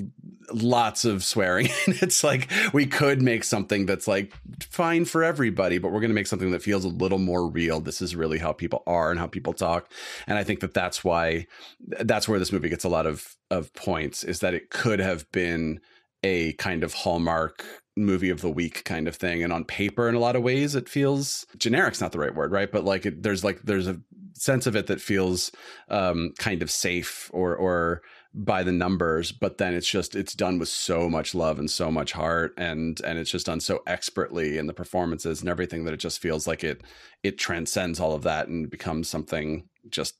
lots 0.53 1.05
of 1.05 1.23
swearing. 1.23 1.69
And 1.87 2.01
it's 2.01 2.23
like 2.23 2.49
we 2.73 2.85
could 2.85 3.21
make 3.21 3.43
something 3.43 3.85
that's 3.85 4.07
like 4.07 4.33
fine 4.69 5.05
for 5.05 5.23
everybody, 5.23 5.77
but 5.77 5.91
we're 5.91 6.01
gonna 6.01 6.13
make 6.13 6.27
something 6.27 6.51
that 6.51 6.61
feels 6.61 6.83
a 6.83 6.89
little 6.89 7.17
more 7.17 7.47
real. 7.47 7.79
This 7.79 8.01
is 8.01 8.15
really 8.15 8.37
how 8.37 8.51
people 8.51 8.83
are 8.87 9.09
and 9.11 9.19
how 9.19 9.27
people 9.27 9.53
talk, 9.53 9.89
and 10.27 10.37
I 10.37 10.43
think 10.43 10.59
that 10.61 10.73
that's 10.73 11.03
why 11.03 11.47
that's 11.79 12.27
where 12.27 12.39
this 12.39 12.51
movie 12.51 12.69
gets 12.69 12.83
a 12.83 12.89
lot 12.89 13.05
of 13.05 13.35
of 13.49 13.73
points. 13.73 14.23
Is 14.23 14.39
that 14.39 14.53
it 14.53 14.69
could 14.69 14.99
have 14.99 15.31
been 15.31 15.79
a 16.23 16.53
kind 16.53 16.83
of 16.83 16.93
hallmark 16.93 17.63
movie 17.95 18.29
of 18.29 18.41
the 18.41 18.49
week 18.49 18.83
kind 18.83 19.07
of 19.07 19.15
thing 19.15 19.43
and 19.43 19.51
on 19.51 19.63
paper 19.63 20.07
in 20.07 20.13
a 20.13 20.19
lot 20.19 20.35
of 20.35 20.43
ways 20.43 20.75
it 20.75 20.87
feels 20.87 21.47
generic's 21.57 21.99
not 21.99 22.11
the 22.11 22.19
right 22.19 22.35
word 22.35 22.51
right 22.51 22.71
but 22.71 22.83
like 22.83 23.07
it, 23.07 23.23
there's 23.23 23.43
like 23.43 23.59
there's 23.63 23.87
a 23.87 23.99
sense 24.33 24.67
of 24.67 24.75
it 24.75 24.87
that 24.87 25.01
feels 25.01 25.51
um, 25.89 26.31
kind 26.37 26.61
of 26.61 26.69
safe 26.69 27.29
or 27.33 27.55
or 27.55 28.01
by 28.45 28.61
the 28.61 28.71
numbers 28.71 29.31
but 29.31 29.57
then 29.57 29.73
it's 29.73 29.89
just 29.89 30.15
it's 30.15 30.33
done 30.33 30.59
with 30.59 30.69
so 30.69 31.09
much 31.09 31.33
love 31.33 31.57
and 31.57 31.71
so 31.71 31.89
much 31.89 32.11
heart 32.11 32.53
and 32.55 33.01
and 33.01 33.17
it's 33.17 33.31
just 33.31 33.47
done 33.47 33.59
so 33.59 33.81
expertly 33.87 34.59
in 34.59 34.67
the 34.67 34.73
performances 34.73 35.41
and 35.41 35.49
everything 35.49 35.85
that 35.85 35.93
it 35.93 35.99
just 35.99 36.19
feels 36.19 36.45
like 36.45 36.63
it 36.63 36.83
it 37.23 37.39
transcends 37.39 37.99
all 37.99 38.13
of 38.13 38.21
that 38.21 38.47
and 38.47 38.69
becomes 38.69 39.09
something 39.09 39.67
just 39.89 40.13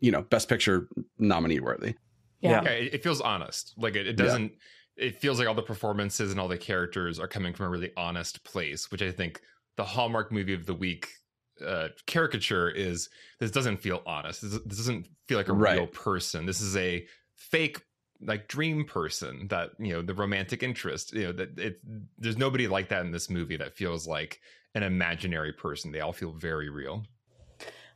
you 0.00 0.10
know 0.10 0.22
best 0.22 0.48
picture 0.48 0.88
nominee 1.18 1.60
worthy. 1.60 1.94
Yeah. 2.40 2.62
yeah 2.62 2.70
it, 2.70 2.94
it 2.94 3.02
feels 3.02 3.20
honest. 3.20 3.74
Like 3.76 3.96
it, 3.96 4.06
it 4.06 4.16
doesn't 4.16 4.52
it 4.96 5.20
feels 5.20 5.38
like 5.38 5.48
all 5.48 5.54
the 5.54 5.62
performances 5.62 6.30
and 6.30 6.40
all 6.40 6.48
the 6.48 6.58
characters 6.58 7.18
are 7.18 7.28
coming 7.28 7.54
from 7.54 7.66
a 7.66 7.68
really 7.70 7.92
honest 7.96 8.44
place 8.44 8.90
which 8.90 9.00
i 9.00 9.10
think 9.10 9.40
the 9.76 9.84
Hallmark 9.84 10.30
movie 10.30 10.52
of 10.52 10.66
the 10.66 10.74
week 10.74 11.08
uh, 11.62 11.88
caricature 12.06 12.68
is 12.70 13.08
this 13.38 13.50
doesn't 13.50 13.78
feel 13.78 14.02
honest. 14.06 14.42
This, 14.42 14.52
this 14.66 14.78
doesn't 14.78 15.06
feel 15.28 15.38
like 15.38 15.48
a 15.48 15.52
Right. 15.52 15.76
real 15.76 15.86
person. 15.86 16.46
This 16.46 16.60
is 16.60 16.76
a 16.76 17.06
fake 17.36 17.82
like 18.22 18.48
dream 18.48 18.84
person 18.84 19.48
that 19.48 19.70
you 19.78 19.94
know 19.94 20.02
the 20.02 20.12
romantic 20.12 20.62
interest 20.62 21.14
you 21.14 21.22
know 21.22 21.32
that 21.32 21.58
it 21.58 21.80
there's 22.18 22.36
nobody 22.36 22.68
like 22.68 22.90
that 22.90 23.02
in 23.02 23.10
this 23.10 23.30
movie 23.30 23.56
that 23.56 23.74
feels 23.74 24.06
like 24.06 24.40
an 24.74 24.82
imaginary 24.82 25.54
person 25.54 25.90
they 25.90 26.00
all 26.00 26.12
feel 26.12 26.30
very 26.32 26.68
real 26.68 27.02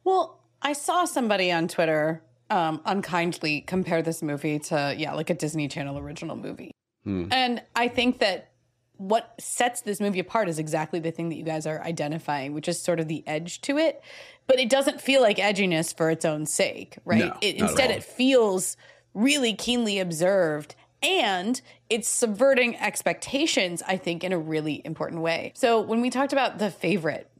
Well, 0.02 0.40
I 0.62 0.72
saw 0.72 1.04
somebody 1.04 1.52
on 1.52 1.68
Twitter 1.68 2.22
um, 2.48 2.80
unkindly 2.86 3.60
compare 3.62 4.00
this 4.02 4.22
movie 4.22 4.58
to, 4.60 4.94
yeah, 4.96 5.12
like 5.12 5.28
a 5.28 5.34
Disney 5.34 5.68
Channel 5.68 5.98
original 5.98 6.36
movie. 6.36 6.70
Hmm. 7.04 7.26
And 7.30 7.62
I 7.76 7.88
think 7.88 8.20
that 8.20 8.52
what 8.96 9.34
sets 9.40 9.80
this 9.80 10.00
movie 10.00 10.20
apart 10.20 10.48
is 10.48 10.58
exactly 10.58 11.00
the 11.00 11.10
thing 11.10 11.28
that 11.28 11.36
you 11.36 11.44
guys 11.44 11.66
are 11.66 11.82
identifying, 11.82 12.54
which 12.54 12.68
is 12.68 12.80
sort 12.80 13.00
of 13.00 13.08
the 13.08 13.24
edge 13.26 13.60
to 13.62 13.78
it. 13.78 14.02
But 14.46 14.60
it 14.60 14.68
doesn't 14.68 15.00
feel 15.00 15.20
like 15.20 15.38
edginess 15.38 15.96
for 15.96 16.10
its 16.10 16.24
own 16.24 16.46
sake, 16.46 16.98
right? 17.04 17.26
No, 17.26 17.36
it, 17.40 17.56
instead, 17.56 17.90
it 17.90 18.04
feels 18.04 18.76
really 19.14 19.54
keenly 19.54 19.98
observed 19.98 20.74
and 21.02 21.60
it's 21.90 22.08
subverting 22.08 22.76
expectations, 22.76 23.82
I 23.86 23.96
think, 23.96 24.24
in 24.24 24.32
a 24.32 24.38
really 24.38 24.80
important 24.84 25.20
way. 25.20 25.52
So 25.54 25.80
when 25.80 26.00
we 26.00 26.08
talked 26.10 26.32
about 26.32 26.58
the 26.58 26.70
favorite, 26.70 27.30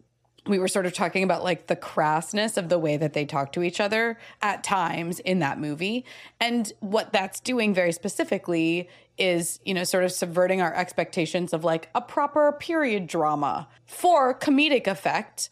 we 0.47 0.59
were 0.59 0.69
sort 0.69 0.87
of 0.87 0.93
talking 0.93 1.23
about 1.23 1.43
like 1.43 1.69
the 1.69 1.77
crassness 1.77 2.57
of 2.57 2.69
the 2.69 2.79
way 2.79 2.97
that 2.97 3.15
they 3.15 3.25
talk 3.25 3.53
to 3.53 3.63
each 3.63 3.81
other 3.81 4.19
at 4.43 4.63
times 4.63 5.21
in 5.21 5.39
that 5.39 5.59
movie. 5.59 6.05
And 6.41 6.71
what 6.81 7.13
that's 7.13 7.41
doing 7.41 7.73
very 7.73 7.93
specifically 7.93 8.89
is, 9.17 9.61
you 9.65 9.73
know, 9.73 9.85
sort 9.85 10.05
of 10.05 10.13
subverting 10.13 10.61
our 10.61 10.75
expectations 10.75 11.53
of 11.53 11.65
like 11.65 11.89
a 11.95 12.01
proper 12.01 12.53
period 12.53 13.07
drama 13.07 13.69
for 13.87 14.35
comedic 14.35 14.87
effect. 14.87 15.49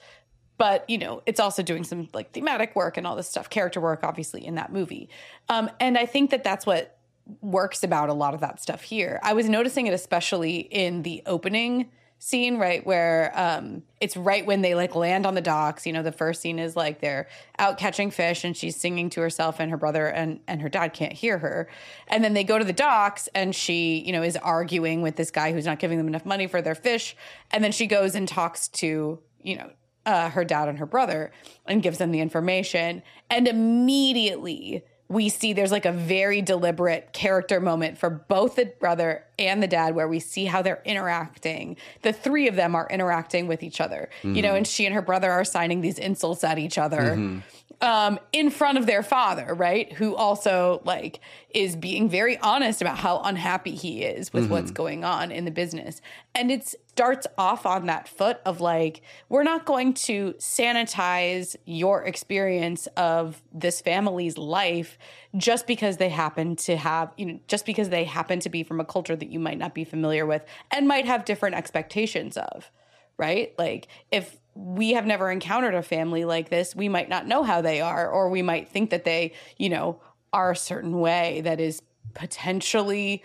But, 0.58 0.88
you 0.88 0.98
know, 0.98 1.22
it's 1.26 1.40
also 1.40 1.62
doing 1.62 1.84
some 1.84 2.08
like 2.12 2.32
thematic 2.32 2.76
work 2.76 2.96
and 2.96 3.06
all 3.06 3.16
this 3.16 3.28
stuff, 3.28 3.48
character 3.48 3.80
work, 3.80 4.00
obviously, 4.02 4.44
in 4.44 4.56
that 4.56 4.72
movie. 4.72 5.08
Um, 5.48 5.70
and 5.80 5.96
I 5.96 6.06
think 6.06 6.30
that 6.30 6.44
that's 6.44 6.66
what 6.66 6.98
works 7.40 7.82
about 7.82 8.08
a 8.08 8.12
lot 8.12 8.34
of 8.34 8.40
that 8.40 8.60
stuff 8.60 8.82
here. 8.82 9.20
I 9.22 9.32
was 9.32 9.48
noticing 9.48 9.86
it 9.86 9.94
especially 9.94 10.58
in 10.58 11.02
the 11.02 11.22
opening 11.24 11.90
scene, 12.22 12.56
right, 12.56 12.86
where 12.86 13.32
um, 13.34 13.82
it's 14.00 14.16
right 14.16 14.46
when 14.46 14.62
they 14.62 14.76
like 14.76 14.94
land 14.94 15.26
on 15.26 15.34
the 15.34 15.40
docks. 15.40 15.84
You 15.84 15.92
know, 15.92 16.04
the 16.04 16.12
first 16.12 16.40
scene 16.40 16.60
is 16.60 16.76
like 16.76 17.00
they're 17.00 17.26
out 17.58 17.78
catching 17.78 18.12
fish 18.12 18.44
and 18.44 18.56
she's 18.56 18.76
singing 18.76 19.10
to 19.10 19.20
herself, 19.20 19.58
and 19.58 19.72
her 19.72 19.76
brother 19.76 20.06
and 20.06 20.38
and 20.46 20.62
her 20.62 20.68
dad 20.68 20.92
can't 20.94 21.12
hear 21.12 21.38
her. 21.38 21.68
And 22.06 22.22
then 22.22 22.32
they 22.32 22.44
go 22.44 22.58
to 22.58 22.64
the 22.64 22.72
docks, 22.72 23.28
and 23.34 23.54
she, 23.54 23.98
you 24.06 24.12
know, 24.12 24.22
is 24.22 24.36
arguing 24.36 25.02
with 25.02 25.16
this 25.16 25.32
guy 25.32 25.52
who's 25.52 25.66
not 25.66 25.80
giving 25.80 25.98
them 25.98 26.06
enough 26.06 26.24
money 26.24 26.46
for 26.46 26.62
their 26.62 26.76
fish. 26.76 27.16
And 27.50 27.64
then 27.64 27.72
she 27.72 27.88
goes 27.88 28.14
and 28.14 28.28
talks 28.28 28.68
to, 28.68 29.18
you 29.42 29.56
know, 29.56 29.70
uh, 30.06 30.30
her 30.30 30.44
dad 30.44 30.68
and 30.68 30.78
her 30.78 30.86
brother 30.86 31.32
and 31.66 31.82
gives 31.82 31.98
them 31.98 32.12
the 32.12 32.20
information. 32.20 33.02
And 33.30 33.48
immediately 33.48 34.84
we 35.12 35.28
see 35.28 35.52
there's 35.52 35.72
like 35.72 35.84
a 35.84 35.92
very 35.92 36.40
deliberate 36.40 37.12
character 37.12 37.60
moment 37.60 37.98
for 37.98 38.08
both 38.08 38.56
the 38.56 38.64
brother 38.80 39.24
and 39.38 39.62
the 39.62 39.66
dad 39.66 39.94
where 39.94 40.08
we 40.08 40.18
see 40.18 40.46
how 40.46 40.62
they're 40.62 40.80
interacting. 40.84 41.76
The 42.00 42.12
three 42.12 42.48
of 42.48 42.56
them 42.56 42.74
are 42.74 42.88
interacting 42.88 43.46
with 43.46 43.62
each 43.62 43.80
other, 43.80 44.08
you 44.22 44.40
know, 44.40 44.48
mm-hmm. 44.48 44.56
and 44.58 44.66
she 44.66 44.86
and 44.86 44.94
her 44.94 45.02
brother 45.02 45.30
are 45.30 45.44
signing 45.44 45.82
these 45.82 45.98
insults 45.98 46.42
at 46.44 46.58
each 46.58 46.78
other. 46.78 47.16
Mm-hmm. 47.16 47.38
Um, 47.80 48.20
in 48.32 48.50
front 48.50 48.78
of 48.78 48.86
their 48.86 49.02
father, 49.02 49.54
right? 49.54 49.92
Who 49.94 50.14
also 50.14 50.82
like 50.84 51.20
is 51.50 51.74
being 51.74 52.08
very 52.08 52.38
honest 52.38 52.80
about 52.80 52.98
how 52.98 53.20
unhappy 53.20 53.74
he 53.74 54.02
is 54.02 54.32
with 54.32 54.50
what's 54.50 54.70
going 54.70 55.04
on 55.04 55.32
in 55.32 55.44
the 55.44 55.50
business. 55.50 56.00
And 56.34 56.50
it 56.50 56.74
starts 56.88 57.26
off 57.38 57.66
on 57.66 57.86
that 57.86 58.06
foot 58.08 58.40
of 58.44 58.60
like, 58.60 59.02
we're 59.28 59.42
not 59.42 59.64
going 59.64 59.94
to 59.94 60.34
sanitize 60.34 61.56
your 61.64 62.04
experience 62.04 62.86
of 62.96 63.42
this 63.52 63.80
family's 63.80 64.38
life 64.38 64.98
just 65.36 65.66
because 65.66 65.96
they 65.96 66.08
happen 66.08 66.56
to 66.56 66.76
have, 66.76 67.12
you 67.16 67.26
know, 67.26 67.40
just 67.48 67.66
because 67.66 67.88
they 67.88 68.04
happen 68.04 68.40
to 68.40 68.48
be 68.48 68.62
from 68.62 68.80
a 68.80 68.84
culture 68.84 69.16
that 69.16 69.30
you 69.30 69.40
might 69.40 69.58
not 69.58 69.74
be 69.74 69.84
familiar 69.84 70.26
with 70.26 70.44
and 70.70 70.86
might 70.86 71.06
have 71.06 71.24
different 71.24 71.56
expectations 71.56 72.36
of, 72.36 72.70
right? 73.16 73.54
Like, 73.58 73.88
if 74.10 74.36
we 74.54 74.92
have 74.92 75.06
never 75.06 75.30
encountered 75.30 75.74
a 75.74 75.82
family 75.82 76.24
like 76.24 76.48
this, 76.48 76.76
we 76.76 76.88
might 76.88 77.08
not 77.08 77.26
know 77.26 77.42
how 77.42 77.60
they 77.60 77.80
are, 77.80 78.08
or 78.10 78.28
we 78.28 78.42
might 78.42 78.68
think 78.68 78.90
that 78.90 79.04
they, 79.04 79.32
you 79.56 79.68
know, 79.68 80.00
are 80.32 80.52
a 80.52 80.56
certain 80.56 81.00
way 81.00 81.40
that 81.42 81.60
is 81.60 81.82
potentially 82.14 83.22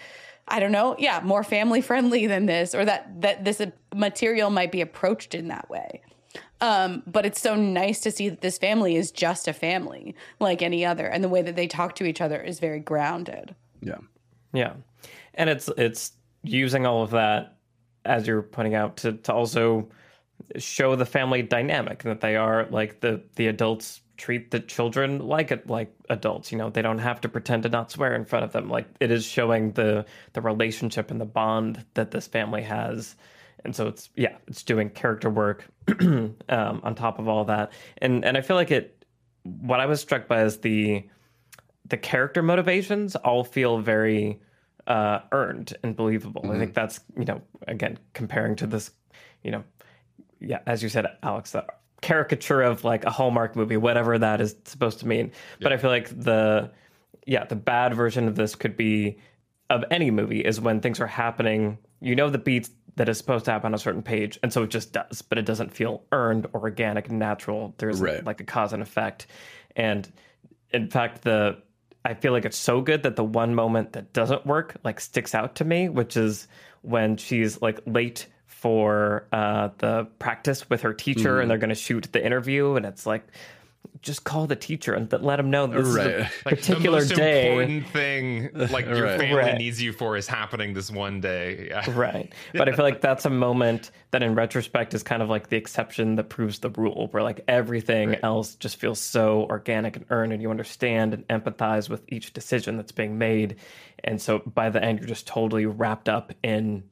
I 0.50 0.62
don't 0.62 0.72
know, 0.72 0.96
yeah, 0.98 1.20
more 1.26 1.44
family 1.44 1.82
friendly 1.82 2.26
than 2.26 2.46
this, 2.46 2.74
or 2.74 2.86
that 2.86 3.22
that 3.22 3.44
this 3.44 3.62
material 3.94 4.50
might 4.50 4.72
be 4.72 4.80
approached 4.80 5.36
in 5.36 5.50
that 5.50 5.70
way. 5.70 6.02
Um, 6.62 7.04
but 7.06 7.26
it's 7.26 7.42
so 7.42 7.56
nice 7.56 8.00
to 8.02 8.12
see 8.12 8.30
that 8.30 8.42
this 8.42 8.58
family 8.58 8.96
is 8.96 9.12
just 9.12 9.48
a 9.48 9.54
family 9.54 10.16
like 10.40 10.62
any 10.62 10.86
other, 10.86 11.06
and 11.06 11.24
the 11.24 11.30
way 11.30 11.42
that 11.42 11.58
they 11.58 11.68
talk 11.68 11.96
to 11.96 12.06
each 12.06 12.22
other 12.22 12.42
is 12.42 12.60
very 12.60 12.80
grounded. 12.80 13.56
Yeah. 13.82 13.98
Yeah, 14.54 14.74
and 15.34 15.50
it's 15.50 15.70
it's 15.78 16.14
using 16.44 16.86
all 16.86 17.04
of 17.04 17.12
that 17.12 17.58
as 18.06 18.26
you're 18.26 18.42
pointing 18.42 18.76
out 18.76 18.98
to 18.98 19.14
to 19.14 19.34
also 19.34 19.90
show 20.58 20.96
the 20.96 21.06
family 21.06 21.42
dynamic 21.42 22.04
that 22.04 22.22
they 22.22 22.36
are 22.36 22.68
like 22.70 23.02
the 23.02 23.22
the 23.36 23.48
adults 23.48 24.02
treat 24.18 24.50
the 24.50 24.60
children 24.60 25.20
like 25.20 25.52
it 25.52 25.68
like 25.68 25.94
adults 26.10 26.52
you 26.52 26.58
know? 26.58 26.70
They 26.70 26.82
don't 26.82 26.98
have 27.00 27.22
to 27.22 27.30
pretend 27.30 27.64
to 27.64 27.70
not 27.70 27.92
swear 27.92 28.16
in 28.16 28.26
front 28.26 28.46
of 28.46 28.52
them. 28.52 28.70
Like 28.70 28.88
it 29.00 29.12
is 29.12 29.26
showing 29.26 29.74
the 29.74 30.06
the 30.34 30.42
relationship 30.42 31.12
and 31.12 31.22
the 31.22 31.26
bond 31.26 31.86
that 31.94 32.12
this 32.12 32.28
family 32.28 32.64
has. 32.64 33.16
And 33.66 33.76
so 33.76 33.88
it's 33.88 34.10
yeah 34.16 34.38
it's 34.48 34.64
doing 34.64 34.90
character 34.90 35.30
work 35.30 35.66
um, 36.00 36.36
on 36.50 36.96
top 36.96 37.20
of 37.20 37.28
all 37.28 37.46
that. 37.46 37.72
And 38.00 38.24
and 38.26 38.38
i 38.38 38.42
feel 38.42 38.56
like 38.56 38.72
it 38.72 39.06
what 39.44 39.80
i 39.80 39.86
was 39.86 40.02
struck 40.02 40.28
by 40.28 40.44
is 40.44 40.60
the 40.60 41.08
the 41.90 41.98
character 41.98 42.42
motivations 42.42 43.16
all 43.16 43.44
feel 43.44 43.78
very 43.80 44.42
uh, 44.88 45.20
earned 45.32 45.76
and 45.84 45.96
believable. 45.96 46.50
I 46.52 46.58
think 46.58 46.74
that's 46.74 47.02
you 47.18 47.26
know 47.26 47.42
again 47.68 48.00
comparing 48.14 48.56
to 48.58 48.68
this, 48.68 48.92
you 49.44 49.52
know, 49.52 49.64
yeah, 50.40 50.60
as 50.66 50.84
you 50.84 50.90
said, 50.90 51.06
Alex, 51.24 51.52
the 51.52 51.66
caricature 52.02 52.62
of 52.62 52.84
like 52.84 53.06
a 53.06 53.10
Hallmark 53.10 53.56
movie, 53.56 53.78
whatever 53.78 54.18
that 54.18 54.42
is 54.42 54.56
supposed 54.66 55.00
to 55.00 55.08
mean. 55.08 55.32
But 55.60 55.74
I 55.74 55.78
feel 55.78 55.90
like 55.90 56.10
the 56.10 56.72
yeah 57.26 57.46
the 57.46 57.56
bad 57.56 57.94
version 57.94 58.28
of 58.28 58.36
this 58.36 58.56
could 58.56 58.78
be 58.78 59.18
of 59.70 59.84
any 59.92 60.12
movie 60.12 60.42
is 60.42 60.62
when 60.62 60.80
things 60.80 61.00
are 61.00 61.08
happening. 61.08 61.78
You 62.00 62.16
know 62.16 62.30
the 62.30 62.38
beats 62.38 62.70
that 62.96 63.10
is 63.10 63.18
supposed 63.18 63.46
to 63.46 63.52
happen 63.52 63.68
on 63.68 63.74
a 63.74 63.80
certain 63.80 64.02
page, 64.04 64.40
and 64.42 64.52
so 64.54 64.64
it 64.64 64.70
just 64.70 64.94
does, 64.94 65.22
but 65.22 65.38
it 65.38 65.46
doesn't 65.46 65.74
feel 65.74 66.04
earned 66.12 66.48
or 66.54 66.62
organic 66.62 67.10
and 67.10 67.20
natural. 67.20 67.74
There's 67.78 68.00
Right. 68.00 68.24
like 68.24 68.42
a 68.42 68.44
cause 68.44 68.74
and 68.74 68.82
effect, 68.82 69.28
and 69.76 70.08
in 70.72 70.90
fact 70.90 71.24
the 71.24 71.58
I 72.06 72.14
feel 72.14 72.32
like 72.32 72.46
it's 72.46 72.58
so 72.58 72.80
good 72.82 73.04
that 73.04 73.18
the 73.18 73.24
one 73.24 73.54
moment 73.54 73.94
that 73.94 74.14
doesn't 74.14 74.46
work 74.46 74.78
like 74.84 75.00
sticks 75.02 75.36
out 75.36 75.56
to 75.56 75.66
me, 75.66 75.90
which 75.90 76.16
is 76.16 76.48
when 76.82 77.18
she's 77.18 77.62
like 77.62 77.82
late 77.86 78.28
for 78.62 79.28
uh, 79.32 79.70
the 79.78 80.08
practice 80.20 80.70
with 80.70 80.82
her 80.82 80.94
teacher, 80.94 81.40
and 81.40 81.50
they're 81.50 81.58
going 81.58 81.70
to 81.70 81.76
shoot 81.76 82.08
the 82.12 82.24
interview, 82.26 82.76
and 82.76 82.86
it's 82.86 83.06
like, 83.06 83.24
just 84.04 84.24
call 84.24 84.46
the 84.46 84.56
teacher 84.56 84.94
and 84.94 85.10
th- 85.10 85.24
let 85.24 85.40
him 85.40 85.50
know 85.50 85.66
this 85.66 85.88
is 85.88 85.96
a 85.98 86.30
like 86.46 86.60
particular 86.60 87.00
the 87.02 87.08
most 87.08 87.16
day. 87.16 87.50
important 87.50 87.88
thing 87.88 88.50
like 88.72 88.86
your 88.86 89.04
Right. 89.06 89.20
family 89.20 89.36
Right. 89.36 89.58
needs 89.58 89.82
you 89.82 89.92
for 89.92 90.16
is 90.16 90.28
happening 90.28 90.74
this 90.74 90.92
one 90.92 91.20
day 91.20 91.68
yeah 91.72 91.90
Right. 91.92 92.32
But 92.54 92.70
I 92.70 92.74
feel 92.74 92.86
like 92.86 93.02
that's 93.02 93.26
a 93.26 93.32
moment 93.32 93.90
that 94.12 94.22
in 94.22 94.36
retrospect 94.36 94.94
is 94.94 95.02
kind 95.02 95.24
of 95.24 95.30
like 95.30 95.50
the 95.50 95.58
exception 95.58 96.16
that 96.18 96.26
proves 96.30 96.60
the 96.60 96.70
rule, 96.70 97.08
where 97.10 97.24
like 97.24 97.42
everything 97.48 98.16
else 98.22 98.54
just 98.56 98.76
feels 98.80 99.00
so 99.00 99.48
organic 99.50 99.96
and 99.96 100.06
earned 100.12 100.32
and 100.32 100.44
you 100.44 100.52
understand 100.52 101.16
and 101.16 101.28
empathize 101.30 101.90
with 101.90 102.04
each 102.08 102.34
decision 102.34 102.78
that's 102.78 102.92
being 102.92 103.18
made. 103.18 103.56
And 104.04 104.22
so 104.22 104.40
by 104.40 104.70
the 104.70 104.84
end 104.84 105.00
you're 105.00 105.08
just 105.08 105.26
totally 105.26 105.66
wrapped 105.66 106.08
up 106.08 106.34
in 106.44 106.84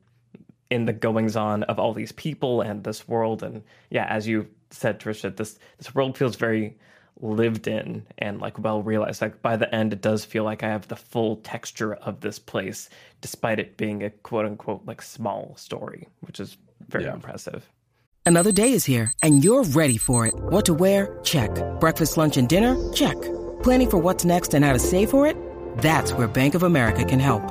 in 0.75 0.85
the 0.85 0.93
goings 0.93 1.35
on 1.35 1.63
of 1.63 1.79
all 1.79 1.93
these 1.93 2.11
people 2.11 2.61
and 2.61 2.83
this 2.83 3.07
world. 3.07 3.41
And 3.43 3.63
yeah, 3.89 4.05
as 4.05 4.27
you 4.27 4.47
said, 4.69 4.99
Trisha, 4.99 5.35
this 5.35 5.57
this 5.77 5.95
world 5.95 6.17
feels 6.17 6.35
very 6.35 6.77
lived 7.21 7.65
in 7.67 8.05
and 8.17 8.41
like 8.41 8.59
well 8.59 8.81
realized. 8.83 9.21
Like 9.21 9.41
by 9.41 9.55
the 9.55 9.73
end, 9.73 9.93
it 9.93 10.01
does 10.01 10.25
feel 10.25 10.43
like 10.43 10.63
I 10.63 10.67
have 10.69 10.87
the 10.87 10.95
full 10.97 11.37
texture 11.37 11.93
of 11.95 12.19
this 12.21 12.37
place, 12.39 12.89
despite 13.21 13.59
it 13.59 13.77
being 13.77 14.03
a 14.03 14.09
quote 14.09 14.45
unquote 14.45 14.85
like 14.85 15.01
small 15.01 15.55
story, 15.55 16.07
which 16.21 16.39
is 16.39 16.57
very 16.87 17.05
Yeah. 17.05 17.13
impressive. 17.13 17.67
Another 18.27 18.51
day 18.51 18.73
is 18.73 18.85
here, 18.85 19.13
and 19.21 19.43
you're 19.43 19.63
ready 19.63 19.97
for 19.97 20.25
it. 20.25 20.33
What 20.35 20.65
to 20.65 20.73
wear? 20.73 21.19
Check. 21.23 21.51
Breakfast, 21.79 22.17
lunch, 22.17 22.37
and 22.37 22.49
dinner? 22.49 22.75
Check. 22.91 23.15
Planning 23.61 23.89
for 23.91 23.97
what's 23.99 24.25
next 24.25 24.53
and 24.55 24.65
how 24.65 24.73
to 24.73 24.79
save 24.79 25.09
for 25.11 25.27
it? 25.27 25.37
That's 25.77 26.11
where 26.13 26.27
Bank 26.27 26.55
of 26.55 26.63
America 26.63 27.05
can 27.05 27.19
help. 27.19 27.43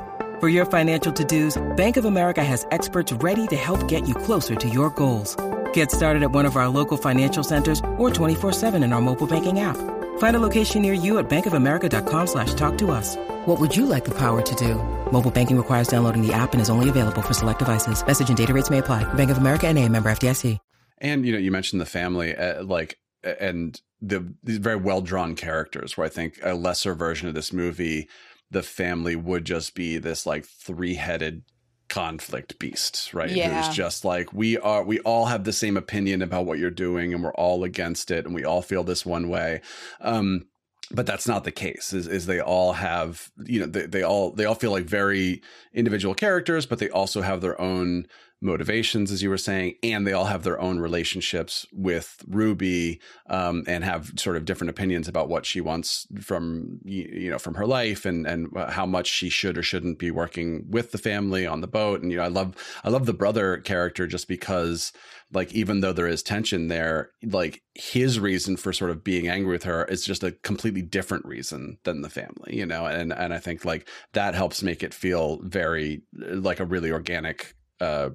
For 0.45 0.49
your 0.49 0.67
financial 0.67 1.11
to-dos, 1.11 1.57
Bank 1.75 1.97
of 1.97 2.05
America 2.05 2.43
has 2.43 2.67
experts 2.69 3.11
ready 3.11 3.47
to 3.47 3.55
help 3.55 3.87
get 3.87 4.07
you 4.07 4.13
closer 4.13 4.53
to 4.53 4.69
your 4.69 4.91
goals. 4.91 5.35
Get 5.73 5.89
started 5.89 6.21
at 6.21 6.29
one 6.29 6.45
of 6.45 6.55
our 6.55 6.67
local 6.67 6.97
financial 6.97 7.43
centers 7.43 7.79
or 7.97 8.11
24-7 8.11 8.83
in 8.83 8.93
our 8.93 9.01
mobile 9.01 9.25
banking 9.25 9.61
app. 9.61 9.77
Find 10.19 10.35
a 10.35 10.39
location 10.39 10.83
near 10.83 10.93
you 10.93 11.17
at 11.17 11.27
bankofamerica.com 11.27 12.27
slash 12.27 12.53
talk 12.53 12.77
to 12.77 12.91
us. 12.91 13.15
What 13.47 13.59
would 13.59 13.75
you 13.75 13.87
like 13.87 14.05
the 14.05 14.13
power 14.13 14.43
to 14.43 14.55
do? 14.55 14.75
Mobile 15.11 15.31
banking 15.31 15.57
requires 15.57 15.87
downloading 15.87 16.21
the 16.21 16.33
app 16.33 16.53
and 16.53 16.61
is 16.61 16.69
only 16.69 16.89
available 16.89 17.23
for 17.23 17.33
select 17.33 17.57
devices. 17.57 18.05
Message 18.05 18.29
and 18.29 18.37
data 18.37 18.53
rates 18.53 18.69
may 18.69 18.77
apply. 18.77 19.03
Bank 19.15 19.31
of 19.31 19.39
America 19.39 19.67
and 19.67 19.79
a 19.79 19.89
member 19.89 20.11
FDIC. 20.11 20.59
And 20.99 21.25
you 21.25 21.31
know, 21.31 21.39
you 21.39 21.49
mentioned 21.49 21.81
the 21.81 21.87
family, 21.87 22.35
uh, 22.35 22.63
like, 22.63 22.99
and 23.23 23.81
the 23.99 24.31
these 24.43 24.59
very 24.59 24.75
well 24.75 25.01
drawn 25.01 25.33
characters. 25.33 25.97
Where 25.97 26.05
I 26.05 26.09
think 26.09 26.37
a 26.43 26.53
lesser 26.53 26.93
version 26.93 27.27
of 27.27 27.33
this 27.33 27.51
movie, 27.51 28.07
the 28.55 28.63
family 28.63 29.17
would 29.17 29.43
just 29.43 29.75
be 29.75 29.97
this 29.97 30.25
like 30.25 30.45
three 30.45 30.93
headed 30.93 31.43
conflict 31.89 32.57
beast, 32.57 33.13
right? 33.13 33.29
Yeah. 33.29 33.65
Who's 33.65 33.75
just 33.75 34.05
like 34.05 34.31
we 34.31 34.57
are. 34.57 34.81
We 34.81 35.01
all 35.01 35.25
have 35.25 35.43
the 35.43 35.51
same 35.51 35.75
opinion 35.75 36.21
about 36.21 36.45
what 36.45 36.57
you're 36.57 36.71
doing, 36.71 37.13
and 37.13 37.21
we're 37.21 37.33
all 37.33 37.65
against 37.65 38.11
it, 38.11 38.25
and 38.25 38.33
we 38.33 38.45
all 38.45 38.61
feel 38.61 38.85
this 38.85 39.05
one 39.05 39.27
way. 39.27 39.59
Um, 39.99 40.45
but 40.89 41.05
that's 41.05 41.27
not 41.27 41.43
the 41.43 41.51
case 41.51 41.91
is, 41.91 42.07
is 42.07 42.27
they 42.27 42.39
all 42.39 42.71
have 42.71 43.29
you 43.43 43.59
know 43.59 43.65
they, 43.65 43.87
they 43.87 44.03
all 44.03 44.31
they 44.31 44.45
all 44.45 44.55
feel 44.55 44.71
like 44.71 44.85
very 44.85 45.41
individual 45.73 46.13
characters 46.13 46.67
but 46.67 46.77
they 46.77 46.91
also 46.91 47.23
have 47.23 47.41
their 47.41 47.59
own 47.59 48.05
motivations, 48.45 49.11
as 49.11 49.21
you 49.21 49.29
were 49.29 49.37
saying, 49.37 49.75
and 49.83 50.05
they 50.05 50.13
all 50.13 50.25
have 50.25 50.43
their 50.43 50.61
own 50.61 50.79
relationships 50.79 51.65
with 51.73 52.23
Ruby 52.27 53.01
um, 53.29 53.63
and 53.67 53.83
have 53.83 54.13
sort 54.17 54.37
of 54.37 54.45
different 54.45 54.69
opinions 54.69 55.07
about 55.07 55.27
what 55.27 55.45
she 55.45 55.59
wants 55.59 56.07
from 56.21 56.79
you 56.85 57.29
know 57.29 57.39
from 57.39 57.55
her 57.55 57.65
life 57.65 58.05
and 58.05 58.25
and 58.25 58.47
how 58.69 58.85
much 58.85 59.07
she 59.07 59.29
should 59.29 59.57
or 59.57 59.63
shouldn't 59.63 59.99
be 59.99 60.11
working 60.11 60.65
with 60.69 60.91
the 60.91 60.97
family 60.97 61.45
on 61.45 61.61
the 61.61 61.67
boat. 61.67 62.01
And 62.01 62.11
you 62.11 62.17
know, 62.17 62.23
I 62.23 62.27
love 62.27 62.55
I 62.83 62.89
love 62.89 63.05
the 63.05 63.13
brother 63.13 63.57
character 63.57 64.07
just 64.07 64.27
because 64.27 64.93
like 65.33 65.51
even 65.53 65.81
though 65.81 65.93
there 65.93 66.07
is 66.07 66.23
tension 66.23 66.67
there, 66.67 67.11
like 67.23 67.61
his 67.73 68.19
reason 68.19 68.55
for 68.55 68.71
sort 68.71 68.91
of 68.91 69.03
being 69.03 69.27
angry 69.27 69.51
with 69.51 69.63
her 69.63 69.85
is 69.85 70.05
just 70.05 70.23
a 70.23 70.31
completely 70.31 70.81
different 70.81 71.25
reason 71.25 71.77
than 71.83 72.01
the 72.01 72.09
family, 72.09 72.55
you 72.55 72.65
know, 72.65 72.85
and 72.85 73.11
and 73.11 73.33
I 73.33 73.39
think 73.39 73.65
like 73.65 73.89
that 74.13 74.35
helps 74.35 74.63
make 74.63 74.83
it 74.83 74.93
feel 74.93 75.39
very 75.41 76.03
like 76.13 76.59
a 76.59 76.65
really 76.65 76.91
organic 76.91 77.55
uh 77.81 78.09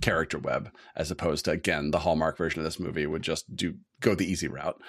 character 0.00 0.38
web 0.38 0.70
as 0.96 1.10
opposed 1.10 1.44
to 1.44 1.50
again 1.50 1.90
the 1.90 1.98
hallmark 1.98 2.38
version 2.38 2.60
of 2.60 2.64
this 2.64 2.80
movie 2.80 3.06
would 3.06 3.22
just 3.22 3.54
do 3.54 3.74
go 4.00 4.14
the 4.14 4.30
easy 4.30 4.48
route. 4.48 4.80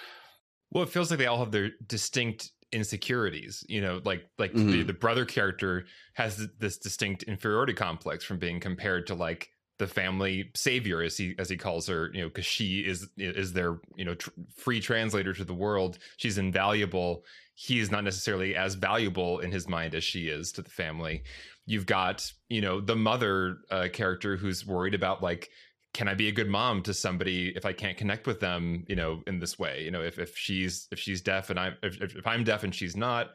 Well 0.71 0.83
it 0.83 0.89
feels 0.89 1.09
like 1.09 1.19
they 1.19 1.27
all 1.27 1.39
have 1.39 1.51
their 1.51 1.71
distinct 1.85 2.51
insecurities 2.71 3.65
you 3.67 3.81
know 3.81 3.99
like 4.05 4.29
like 4.37 4.53
mm-hmm. 4.53 4.71
the, 4.71 4.83
the 4.83 4.93
brother 4.93 5.25
character 5.25 5.85
has 6.13 6.47
this 6.57 6.77
distinct 6.77 7.23
inferiority 7.23 7.73
complex 7.73 8.23
from 8.23 8.39
being 8.39 8.61
compared 8.61 9.07
to 9.07 9.13
like 9.13 9.49
the 9.81 9.87
family 9.87 10.51
savior 10.55 11.01
as 11.01 11.17
he 11.17 11.33
as 11.39 11.49
he 11.49 11.57
calls 11.57 11.87
her 11.87 12.11
you 12.13 12.21
know 12.21 12.27
because 12.27 12.45
she 12.45 12.81
is 12.81 13.09
is 13.17 13.51
their 13.51 13.79
you 13.95 14.05
know 14.05 14.13
tr- 14.13 14.29
free 14.55 14.79
translator 14.79 15.33
to 15.33 15.43
the 15.43 15.55
world. 15.55 15.97
She's 16.17 16.37
invaluable. 16.37 17.25
He 17.55 17.79
is 17.79 17.89
not 17.89 18.03
necessarily 18.03 18.55
as 18.55 18.75
valuable 18.75 19.39
in 19.39 19.51
his 19.51 19.67
mind 19.67 19.95
as 19.95 20.03
she 20.03 20.27
is 20.27 20.51
to 20.51 20.61
the 20.61 20.69
family 20.69 21.23
you've 21.65 21.85
got 21.85 22.31
you 22.49 22.61
know 22.61 22.81
the 22.81 22.95
mother 22.95 23.57
uh, 23.69 23.87
character 23.91 24.37
who's 24.37 24.65
worried 24.65 24.93
about 24.93 25.21
like 25.21 25.49
can 25.93 26.07
i 26.07 26.13
be 26.13 26.27
a 26.27 26.31
good 26.31 26.49
mom 26.49 26.81
to 26.81 26.93
somebody 26.93 27.53
if 27.55 27.65
i 27.65 27.73
can't 27.73 27.97
connect 27.97 28.27
with 28.27 28.39
them 28.39 28.85
you 28.87 28.95
know 28.95 29.21
in 29.27 29.39
this 29.39 29.59
way? 29.59 29.83
You 29.83 29.91
know 29.91 30.01
if, 30.01 30.19
if 30.19 30.37
she's 30.37 30.87
if 30.91 30.99
she's 30.99 31.21
deaf 31.21 31.49
and 31.49 31.59
i'm 31.59 31.75
if, 31.83 32.01
if 32.01 32.27
i'm 32.27 32.43
deaf 32.43 32.63
and 32.63 32.73
she's 32.73 32.95
not 32.95 33.31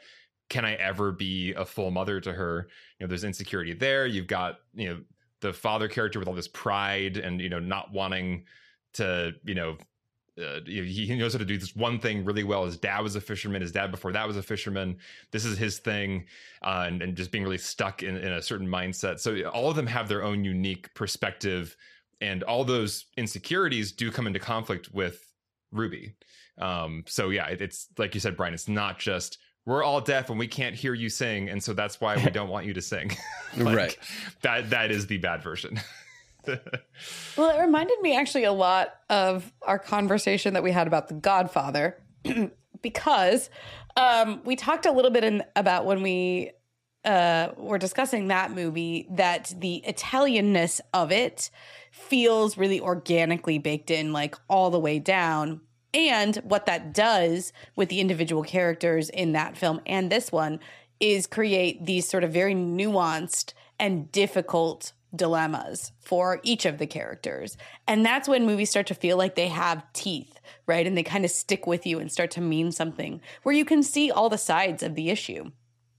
can 0.48 0.64
i 0.64 0.74
ever 0.74 1.12
be 1.12 1.52
a 1.54 1.64
full 1.64 1.90
mother 1.90 2.20
to 2.20 2.32
her? 2.32 2.68
You 2.98 3.06
know 3.06 3.08
there's 3.08 3.24
insecurity 3.24 3.74
there. 3.74 4.06
You've 4.06 4.28
got 4.28 4.56
you 4.74 4.88
know 4.88 5.00
the 5.40 5.52
father 5.52 5.88
character 5.88 6.18
with 6.18 6.28
all 6.28 6.34
this 6.34 6.48
pride 6.48 7.16
and 7.16 7.40
you 7.40 7.48
know 7.48 7.58
not 7.58 7.92
wanting 7.92 8.44
to 8.94 9.32
you 9.44 9.54
know 9.54 9.76
uh, 10.38 10.60
he 10.66 11.14
knows 11.16 11.32
how 11.32 11.38
to 11.38 11.44
do 11.44 11.56
this 11.56 11.74
one 11.74 11.98
thing 11.98 12.24
really 12.24 12.44
well. 12.44 12.64
His 12.66 12.76
dad 12.76 13.00
was 13.00 13.16
a 13.16 13.20
fisherman. 13.20 13.62
His 13.62 13.72
dad 13.72 13.90
before 13.90 14.12
that 14.12 14.26
was 14.26 14.36
a 14.36 14.42
fisherman. 14.42 14.98
This 15.30 15.44
is 15.44 15.56
his 15.56 15.78
thing, 15.78 16.26
uh, 16.62 16.84
and, 16.86 17.00
and, 17.00 17.16
just 17.16 17.30
being 17.30 17.44
really 17.44 17.56
stuck 17.56 18.02
in, 18.02 18.16
in, 18.16 18.32
a 18.32 18.42
certain 18.42 18.68
mindset. 18.68 19.18
So 19.18 19.40
all 19.48 19.70
of 19.70 19.76
them 19.76 19.86
have 19.86 20.08
their 20.08 20.22
own 20.22 20.44
unique 20.44 20.92
perspective, 20.94 21.74
and 22.20 22.42
all 22.42 22.64
those 22.64 23.06
insecurities 23.16 23.92
do 23.92 24.10
come 24.10 24.26
into 24.26 24.38
conflict 24.38 24.92
with 24.92 25.26
Ruby. 25.72 26.14
Um, 26.58 27.04
so 27.06 27.30
yeah, 27.30 27.46
it, 27.46 27.62
it's 27.62 27.88
like 27.96 28.14
you 28.14 28.20
said, 28.20 28.36
Brian. 28.36 28.52
It's 28.52 28.68
not 28.68 28.98
just 28.98 29.38
we're 29.64 29.82
all 29.82 30.00
deaf 30.00 30.30
and 30.30 30.38
we 30.38 30.48
can't 30.48 30.74
hear 30.74 30.94
you 30.94 31.08
sing, 31.08 31.48
and 31.48 31.62
so 31.62 31.72
that's 31.72 32.00
why 32.00 32.16
we 32.16 32.30
don't 32.30 32.48
want 32.48 32.66
you 32.66 32.74
to 32.74 32.82
sing. 32.82 33.16
like, 33.56 33.76
right. 33.76 33.98
That 34.42 34.70
that 34.70 34.90
is 34.90 35.06
the 35.06 35.18
bad 35.18 35.42
version. 35.42 35.80
well, 37.36 37.56
it 37.56 37.60
reminded 37.60 38.00
me 38.00 38.16
actually 38.16 38.44
a 38.44 38.52
lot 38.52 38.94
of 39.10 39.52
our 39.62 39.78
conversation 39.78 40.54
that 40.54 40.62
we 40.62 40.72
had 40.72 40.86
about 40.86 41.08
The 41.08 41.14
Godfather, 41.14 42.02
because 42.82 43.50
um, 43.96 44.40
we 44.44 44.56
talked 44.56 44.86
a 44.86 44.92
little 44.92 45.10
bit 45.10 45.24
in, 45.24 45.42
about 45.54 45.86
when 45.86 46.02
we 46.02 46.52
uh, 47.04 47.50
were 47.56 47.78
discussing 47.78 48.28
that 48.28 48.50
movie 48.50 49.06
that 49.10 49.54
the 49.58 49.82
Italianness 49.86 50.80
of 50.92 51.12
it 51.12 51.50
feels 51.92 52.58
really 52.58 52.80
organically 52.80 53.58
baked 53.58 53.90
in, 53.90 54.12
like 54.12 54.34
all 54.48 54.70
the 54.70 54.80
way 54.80 54.98
down. 54.98 55.60
And 55.94 56.36
what 56.36 56.66
that 56.66 56.92
does 56.92 57.52
with 57.74 57.88
the 57.88 58.00
individual 58.00 58.42
characters 58.42 59.08
in 59.08 59.32
that 59.32 59.56
film 59.56 59.80
and 59.86 60.10
this 60.10 60.30
one 60.30 60.60
is 61.00 61.26
create 61.26 61.84
these 61.86 62.08
sort 62.08 62.24
of 62.24 62.32
very 62.32 62.54
nuanced 62.54 63.52
and 63.78 64.10
difficult 64.12 64.92
dilemmas 65.14 65.92
for 66.00 66.40
each 66.42 66.66
of 66.66 66.78
the 66.78 66.86
characters. 66.86 67.56
And 67.86 68.04
that's 68.04 68.28
when 68.28 68.46
movies 68.46 68.70
start 68.70 68.86
to 68.88 68.94
feel 68.94 69.16
like 69.16 69.34
they 69.34 69.48
have 69.48 69.84
teeth, 69.92 70.38
right? 70.66 70.86
And 70.86 70.96
they 70.96 71.02
kind 71.02 71.24
of 71.24 71.30
stick 71.30 71.66
with 71.66 71.86
you 71.86 71.98
and 71.98 72.10
start 72.10 72.30
to 72.32 72.40
mean 72.40 72.72
something 72.72 73.20
where 73.42 73.54
you 73.54 73.64
can 73.64 73.82
see 73.82 74.10
all 74.10 74.28
the 74.28 74.38
sides 74.38 74.82
of 74.82 74.94
the 74.94 75.10
issue. 75.10 75.50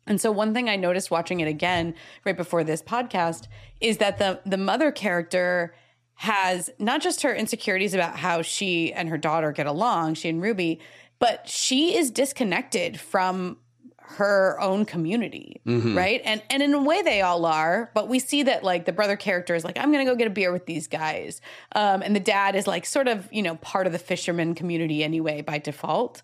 And 0.06 0.22
so 0.22 0.32
one 0.32 0.54
thing 0.54 0.70
I 0.70 0.78
noticed 0.78 1.12
watching 1.12 1.42
it 1.42 1.48
again 1.48 1.94
right 2.26 2.38
before 2.38 2.64
this 2.64 2.82
podcast 2.82 3.48
is 3.82 3.98
that 3.98 4.18
the 4.18 4.40
the 4.46 4.58
mother 4.58 4.92
character 4.92 5.76
has 6.16 6.70
not 6.80 7.02
just 7.02 7.22
her 7.22 7.36
insecurities 7.36 7.94
about 7.94 8.18
how 8.18 8.42
she 8.42 8.92
and 8.94 9.10
her 9.10 9.18
daughter 9.18 9.52
get 9.52 9.68
along, 9.68 10.16
she 10.16 10.30
and 10.30 10.42
Ruby, 10.42 10.80
but 11.20 11.48
she 11.48 11.96
is 11.96 12.10
disconnected 12.10 13.00
from 13.00 13.58
her 14.10 14.58
own 14.62 14.86
community, 14.86 15.62
mm-hmm. 15.66 15.96
right? 15.98 16.22
And 16.24 16.42
and 16.50 16.64
in 16.64 16.74
a 16.74 16.82
way 16.82 17.02
they 17.02 17.22
all 17.22 17.46
are, 17.46 17.92
but 17.94 18.08
we 18.08 18.20
see 18.20 18.44
that 18.44 18.64
like 18.64 18.86
the 18.86 18.94
brother 18.94 19.18
character 19.18 19.54
is 19.54 19.66
like 19.66 19.78
I'm 19.78 19.92
going 19.92 20.06
to 20.06 20.12
go 20.12 20.16
get 20.16 20.28
a 20.28 20.32
beer 20.32 20.52
with 20.52 20.66
these 20.66 20.88
guys. 20.88 21.42
Um 21.76 22.02
and 22.02 22.16
the 22.16 22.22
dad 22.22 22.56
is 22.56 22.68
like 22.68 22.86
sort 22.86 23.08
of, 23.08 23.28
you 23.34 23.42
know, 23.42 23.56
part 23.56 23.86
of 23.86 23.94
the 23.94 24.00
fisherman 24.00 24.56
community 24.56 25.04
anyway 25.04 25.42
by 25.42 25.58
default. 25.58 26.22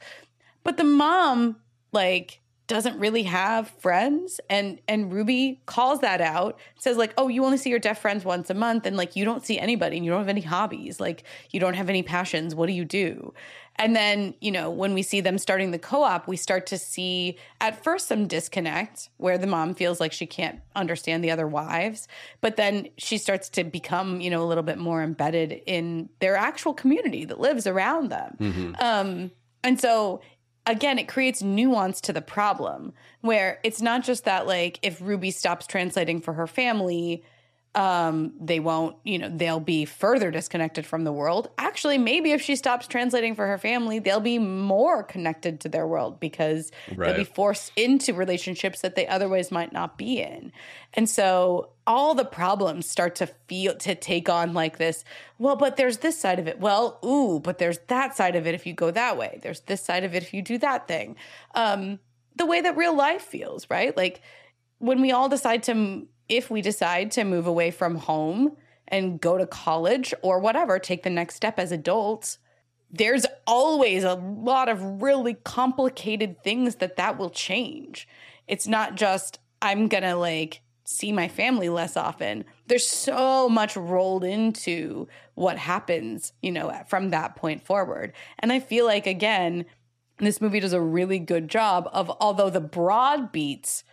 But 0.63 0.77
the 0.77 0.85
mom 0.85 1.57
like 1.91 2.39
doesn't 2.67 2.97
really 2.97 3.23
have 3.23 3.69
friends 3.69 4.39
and 4.49 4.79
and 4.87 5.11
Ruby 5.11 5.61
calls 5.65 5.99
that 5.99 6.21
out 6.21 6.57
says 6.79 6.95
like 6.95 7.13
oh 7.17 7.27
you 7.27 7.43
only 7.43 7.57
see 7.57 7.69
your 7.69 7.79
deaf 7.79 7.99
friends 7.99 8.23
once 8.23 8.49
a 8.49 8.53
month 8.53 8.85
and 8.85 8.95
like 8.95 9.17
you 9.17 9.25
don't 9.25 9.45
see 9.45 9.59
anybody 9.59 9.97
and 9.97 10.05
you 10.05 10.11
don't 10.11 10.21
have 10.21 10.29
any 10.29 10.41
hobbies 10.41 10.99
like 11.01 11.23
you 11.51 11.59
don't 11.59 11.73
have 11.73 11.89
any 11.89 12.01
passions 12.01 12.55
what 12.55 12.67
do 12.67 12.73
you 12.73 12.85
do 12.85 13.33
and 13.77 13.95
then, 13.95 14.35
you 14.39 14.51
know, 14.51 14.69
when 14.69 14.93
we 14.93 15.01
see 15.01 15.19
them 15.19 15.37
starting 15.37 15.71
the 15.71 15.79
co 15.79 16.03
op, 16.03 16.27
we 16.27 16.37
start 16.37 16.67
to 16.67 16.77
see 16.77 17.37
at 17.59 17.83
first 17.83 18.07
some 18.07 18.27
disconnect 18.27 19.09
where 19.17 19.37
the 19.37 19.47
mom 19.47 19.73
feels 19.73 19.99
like 19.99 20.11
she 20.11 20.25
can't 20.25 20.59
understand 20.75 21.23
the 21.23 21.31
other 21.31 21.47
wives. 21.47 22.07
But 22.41 22.55
then 22.55 22.89
she 22.97 23.17
starts 23.17 23.49
to 23.49 23.63
become, 23.63 24.21
you 24.21 24.29
know, 24.29 24.43
a 24.43 24.45
little 24.45 24.63
bit 24.63 24.77
more 24.77 25.01
embedded 25.01 25.61
in 25.65 26.09
their 26.19 26.35
actual 26.35 26.73
community 26.73 27.25
that 27.25 27.39
lives 27.39 27.65
around 27.65 28.09
them. 28.09 28.37
Mm-hmm. 28.39 28.71
Um, 28.79 29.31
and 29.63 29.79
so 29.79 30.21
again, 30.65 30.99
it 30.99 31.07
creates 31.07 31.41
nuance 31.41 31.99
to 32.01 32.13
the 32.13 32.21
problem 32.21 32.93
where 33.21 33.59
it's 33.63 33.81
not 33.81 34.03
just 34.03 34.25
that, 34.25 34.47
like, 34.47 34.79
if 34.81 35.01
Ruby 35.01 35.31
stops 35.31 35.67
translating 35.67 36.21
for 36.21 36.33
her 36.33 36.47
family, 36.47 37.23
um, 37.75 38.33
they 38.39 38.59
won't, 38.59 38.97
you 39.03 39.17
know, 39.17 39.29
they'll 39.29 39.59
be 39.59 39.85
further 39.85 40.29
disconnected 40.29 40.85
from 40.85 41.03
the 41.03 41.11
world. 41.11 41.49
Actually, 41.57 41.97
maybe 41.97 42.31
if 42.31 42.41
she 42.41 42.55
stops 42.55 42.85
translating 42.85 43.33
for 43.33 43.47
her 43.47 43.57
family, 43.57 43.97
they'll 43.97 44.19
be 44.19 44.37
more 44.37 45.01
connected 45.01 45.59
to 45.61 45.69
their 45.69 45.87
world 45.87 46.19
because 46.19 46.71
right. 46.95 47.07
they'll 47.07 47.17
be 47.17 47.23
forced 47.23 47.71
into 47.75 48.13
relationships 48.13 48.81
that 48.81 48.95
they 48.95 49.07
otherwise 49.07 49.51
might 49.51 49.73
not 49.73 49.97
be 49.97 50.19
in. 50.19 50.51
And 50.93 51.09
so 51.09 51.71
all 51.87 52.13
the 52.13 52.25
problems 52.25 52.87
start 52.87 53.15
to 53.15 53.27
feel 53.47 53.75
to 53.77 53.95
take 53.95 54.29
on 54.29 54.53
like 54.53 54.77
this. 54.77 55.03
Well, 55.39 55.55
but 55.55 55.75
there's 55.75 55.97
this 55.97 56.19
side 56.19 56.37
of 56.37 56.47
it. 56.47 56.59
Well, 56.59 56.99
ooh, 57.03 57.39
but 57.39 57.57
there's 57.57 57.79
that 57.87 58.15
side 58.15 58.35
of 58.35 58.45
it 58.45 58.53
if 58.53 58.67
you 58.67 58.73
go 58.73 58.91
that 58.91 59.17
way. 59.17 59.39
There's 59.41 59.61
this 59.61 59.81
side 59.81 60.03
of 60.03 60.13
it 60.13 60.21
if 60.21 60.31
you 60.33 60.43
do 60.43 60.59
that 60.59 60.87
thing. 60.87 61.15
Um, 61.55 61.99
the 62.35 62.45
way 62.45 62.61
that 62.61 62.77
real 62.77 62.95
life 62.95 63.23
feels, 63.23 63.67
right? 63.71 63.97
Like 63.97 64.21
when 64.77 65.01
we 65.01 65.11
all 65.11 65.29
decide 65.29 65.63
to 65.63 66.07
if 66.29 66.49
we 66.49 66.61
decide 66.61 67.11
to 67.11 67.23
move 67.23 67.47
away 67.47 67.71
from 67.71 67.95
home 67.95 68.57
and 68.87 69.19
go 69.19 69.37
to 69.37 69.45
college 69.47 70.13
or 70.21 70.39
whatever, 70.39 70.79
take 70.79 71.03
the 71.03 71.09
next 71.09 71.35
step 71.35 71.59
as 71.59 71.71
adults, 71.71 72.37
there's 72.91 73.25
always 73.47 74.03
a 74.03 74.13
lot 74.13 74.69
of 74.69 75.01
really 75.01 75.33
complicated 75.33 76.43
things 76.43 76.75
that 76.75 76.95
that 76.97 77.17
will 77.17 77.31
change. 77.31 78.07
It's 78.47 78.67
not 78.67 78.95
just 78.95 79.39
I'm 79.61 79.87
going 79.87 80.03
to 80.03 80.15
like 80.15 80.61
see 80.85 81.11
my 81.11 81.27
family 81.27 81.69
less 81.69 81.97
often. 81.97 82.45
There's 82.67 82.85
so 82.85 83.49
much 83.49 83.75
rolled 83.75 84.23
into 84.23 85.07
what 85.33 85.57
happens, 85.57 86.33
you 86.41 86.51
know, 86.51 86.71
from 86.87 87.09
that 87.09 87.35
point 87.35 87.65
forward. 87.65 88.13
And 88.39 88.51
I 88.51 88.59
feel 88.59 88.85
like 88.85 89.07
again, 89.07 89.65
this 90.19 90.41
movie 90.41 90.59
does 90.59 90.73
a 90.73 90.81
really 90.81 91.19
good 91.19 91.47
job 91.47 91.89
of 91.91 92.11
although 92.19 92.49
the 92.49 92.61
broad 92.61 93.31
beats 93.31 93.83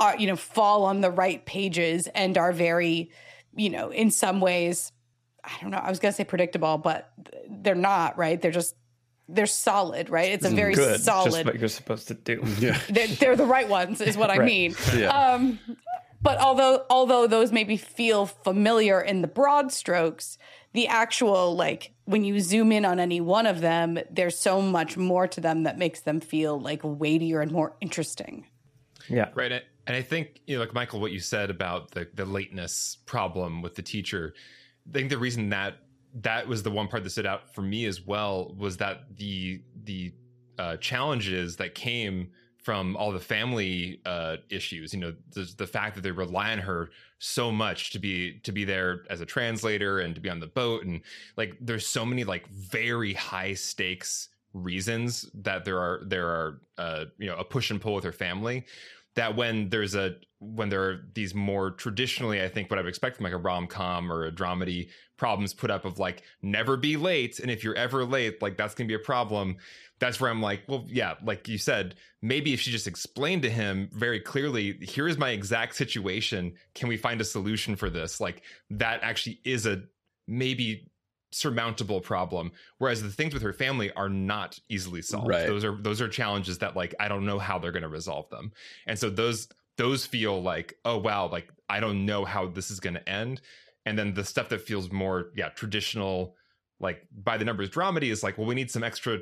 are 0.00 0.16
you 0.16 0.26
know 0.26 0.36
fall 0.36 0.84
on 0.84 1.00
the 1.00 1.10
right 1.10 1.44
pages 1.46 2.06
and 2.14 2.36
are 2.38 2.52
very 2.52 3.10
you 3.56 3.70
know 3.70 3.90
in 3.90 4.10
some 4.10 4.40
ways 4.40 4.92
I 5.44 5.52
don't 5.62 5.70
know. 5.70 5.78
I 5.78 5.88
was 5.88 5.98
gonna 5.98 6.12
say 6.12 6.24
predictable, 6.24 6.76
but 6.78 7.10
they're 7.48 7.74
not. 7.74 8.18
Right? 8.18 8.38
They're 8.40 8.50
just 8.50 8.74
they're 9.28 9.46
solid. 9.46 10.10
Right? 10.10 10.32
It's 10.32 10.44
a 10.44 10.50
very 10.50 10.74
Good. 10.74 10.94
Just 10.94 11.04
solid. 11.04 11.46
what 11.46 11.58
you're 11.58 11.68
supposed 11.68 12.08
to 12.08 12.14
do. 12.14 12.42
Yeah. 12.58 12.78
they're, 12.90 13.06
they're 13.06 13.36
the 13.36 13.46
right 13.46 13.68
ones, 13.68 14.00
is 14.00 14.16
what 14.16 14.30
I 14.30 14.38
Right. 14.38 14.44
mean. 14.46 14.74
Yeah. 14.94 15.08
Um, 15.08 15.58
but 16.20 16.38
although 16.38 16.84
although 16.90 17.26
those 17.26 17.50
maybe 17.52 17.76
feel 17.78 18.26
familiar 18.26 19.00
in 19.00 19.22
the 19.22 19.28
broad 19.28 19.72
strokes, 19.72 20.36
the 20.74 20.86
actual 20.88 21.54
like 21.56 21.92
when 22.04 22.24
you 22.24 22.40
zoom 22.40 22.70
in 22.72 22.84
on 22.84 22.98
any 23.00 23.20
one 23.20 23.46
of 23.46 23.60
them, 23.62 23.98
there's 24.10 24.36
so 24.38 24.60
much 24.60 24.96
more 24.98 25.26
to 25.28 25.40
them 25.40 25.62
that 25.62 25.78
makes 25.78 26.00
them 26.00 26.20
feel 26.20 26.60
like 26.60 26.80
weightier 26.82 27.40
and 27.40 27.52
more 27.52 27.74
interesting. 27.80 28.44
Yeah. 29.08 29.28
Right. 29.34 29.62
And- 29.88 29.96
I 29.96 30.02
think, 30.02 30.40
you 30.46 30.56
know, 30.56 30.60
like 30.60 30.74
Michael, 30.74 31.00
what 31.00 31.12
you 31.12 31.20
said 31.20 31.50
about 31.50 31.90
the, 31.90 32.08
the 32.14 32.24
lateness 32.24 32.98
problem 33.06 33.62
with 33.62 33.74
the 33.74 33.82
teacher, 33.82 34.34
I 34.88 34.92
think 34.92 35.10
the 35.10 35.18
reason 35.18 35.48
that 35.50 35.78
that 36.14 36.46
was 36.48 36.62
the 36.62 36.70
one 36.70 36.88
part 36.88 37.04
that 37.04 37.10
stood 37.10 37.26
out 37.26 37.54
for 37.54 37.62
me 37.62 37.84
as 37.84 38.06
well 38.06 38.54
was 38.56 38.76
that 38.78 39.16
the 39.16 39.62
the 39.84 40.12
uh, 40.58 40.76
challenges 40.78 41.56
that 41.56 41.74
came 41.74 42.30
from 42.56 42.96
all 42.96 43.12
the 43.12 43.20
family 43.20 44.00
uh, 44.04 44.36
issues, 44.50 44.92
you 44.92 44.98
know, 44.98 45.14
the, 45.32 45.50
the 45.56 45.66
fact 45.66 45.94
that 45.94 46.02
they 46.02 46.10
rely 46.10 46.52
on 46.52 46.58
her 46.58 46.90
so 47.18 47.52
much 47.52 47.90
to 47.90 47.98
be 47.98 48.40
to 48.40 48.52
be 48.52 48.64
there 48.64 49.04
as 49.10 49.20
a 49.20 49.26
translator 49.26 50.00
and 50.00 50.14
to 50.14 50.20
be 50.20 50.28
on 50.28 50.40
the 50.40 50.46
boat, 50.46 50.84
and 50.84 51.02
like 51.36 51.56
there's 51.60 51.86
so 51.86 52.04
many 52.04 52.24
like 52.24 52.48
very 52.48 53.14
high 53.14 53.54
stakes 53.54 54.28
reasons 54.54 55.28
that 55.34 55.64
there 55.64 55.78
are 55.78 56.02
there 56.06 56.26
are 56.26 56.60
uh, 56.78 57.04
you 57.18 57.26
know 57.26 57.36
a 57.36 57.44
push 57.44 57.70
and 57.70 57.80
pull 57.80 57.94
with 57.94 58.04
her 58.04 58.12
family 58.12 58.64
that 59.18 59.36
when 59.36 59.68
there's 59.68 59.94
a 59.94 60.16
when 60.40 60.68
there 60.68 60.82
are 60.82 61.00
these 61.14 61.34
more 61.34 61.72
traditionally 61.72 62.40
i 62.42 62.48
think 62.48 62.70
what 62.70 62.78
i 62.78 62.82
would 62.82 62.88
expect 62.88 63.16
from 63.16 63.24
like 63.24 63.32
a 63.32 63.38
rom-com 63.38 64.10
or 64.10 64.24
a 64.24 64.32
dramedy 64.32 64.88
problems 65.18 65.52
put 65.52 65.70
up 65.70 65.84
of 65.84 65.98
like 65.98 66.22
never 66.40 66.76
be 66.76 66.96
late 66.96 67.40
and 67.40 67.50
if 67.50 67.62
you're 67.62 67.74
ever 67.74 68.04
late 68.04 68.40
like 68.40 68.56
that's 68.56 68.74
gonna 68.74 68.88
be 68.88 68.94
a 68.94 68.98
problem. 68.98 69.56
That's 69.98 70.20
where 70.20 70.30
i'm 70.30 70.40
like 70.40 70.62
well 70.68 70.84
yeah 70.86 71.14
like 71.24 71.48
you 71.48 71.58
said 71.58 71.96
maybe 72.22 72.54
if 72.54 72.60
she 72.60 72.70
just 72.70 72.86
explained 72.86 73.42
to 73.42 73.50
him 73.50 73.90
very 73.92 74.20
clearly 74.20 74.78
here 74.80 75.08
is 75.08 75.18
my 75.18 75.30
exact 75.30 75.74
situation. 75.74 76.54
Can 76.74 76.88
we 76.88 76.96
find 76.96 77.20
a 77.20 77.24
solution 77.24 77.74
for 77.74 77.90
this? 77.90 78.20
Like 78.20 78.42
that 78.70 79.00
actually 79.02 79.40
is 79.44 79.66
a 79.66 79.82
maybe 80.28 80.88
surmountable 81.30 82.00
problem 82.00 82.50
whereas 82.78 83.02
the 83.02 83.10
things 83.10 83.34
with 83.34 83.42
her 83.42 83.52
family 83.52 83.92
are 83.92 84.08
not 84.08 84.58
easily 84.68 85.02
solved. 85.02 85.28
Right. 85.28 85.46
those 85.46 85.64
are 85.64 85.76
those 85.82 86.00
are 86.00 86.08
challenges 86.08 86.58
that 86.58 86.74
like 86.74 86.94
i 87.00 87.08
don't 87.08 87.26
know 87.26 87.38
how 87.38 87.58
they're 87.58 87.72
going 87.72 87.82
to 87.82 87.88
resolve 87.88 88.28
them. 88.30 88.52
And 88.86 88.98
so 88.98 89.10
those 89.10 89.48
those 89.76 90.06
feel 90.06 90.40
like 90.42 90.74
oh 90.84 90.98
wow 90.98 91.28
like 91.30 91.50
i 91.68 91.80
don't 91.80 92.06
know 92.06 92.24
how 92.24 92.46
this 92.46 92.70
is 92.70 92.80
going 92.80 92.94
to 92.94 93.08
end. 93.08 93.40
And 93.84 93.98
then 93.98 94.12
the 94.12 94.24
stuff 94.24 94.48
that 94.50 94.62
feels 94.62 94.90
more 94.90 95.30
yeah 95.36 95.50
traditional 95.50 96.34
like 96.80 97.06
by 97.12 97.36
the 97.36 97.44
numbers 97.44 97.68
dramedy 97.70 98.10
is 98.10 98.22
like 98.22 98.38
well 98.38 98.46
we 98.46 98.54
need 98.54 98.70
some 98.70 98.84
extra 98.84 99.18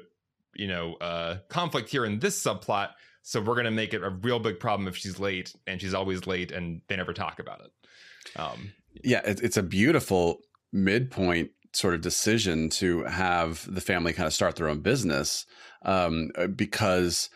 you 0.54 0.68
know 0.68 0.94
uh 0.94 1.38
conflict 1.48 1.88
here 1.88 2.04
in 2.04 2.18
this 2.20 2.40
subplot 2.40 2.90
so 3.22 3.40
we're 3.40 3.54
going 3.54 3.64
to 3.64 3.72
make 3.72 3.92
it 3.92 4.04
a 4.04 4.10
real 4.10 4.38
big 4.38 4.60
problem 4.60 4.86
if 4.86 4.96
she's 4.96 5.18
late 5.18 5.52
and 5.66 5.80
she's 5.80 5.94
always 5.94 6.28
late 6.28 6.52
and 6.52 6.80
they 6.86 6.94
never 6.94 7.12
talk 7.12 7.40
about 7.40 7.60
it. 7.60 8.38
Um 8.38 8.72
yeah, 9.02 9.20
it's 9.24 9.56
a 9.56 9.62
beautiful 9.62 10.40
midpoint 10.72 11.50
sort 11.76 11.94
of 11.94 12.00
decision 12.00 12.68
to 12.70 13.04
have 13.04 13.72
the 13.72 13.80
family 13.80 14.12
kind 14.12 14.26
of 14.26 14.32
start 14.32 14.56
their 14.56 14.68
own 14.68 14.80
business 14.80 15.46
um, 15.82 16.30
because 16.54 17.30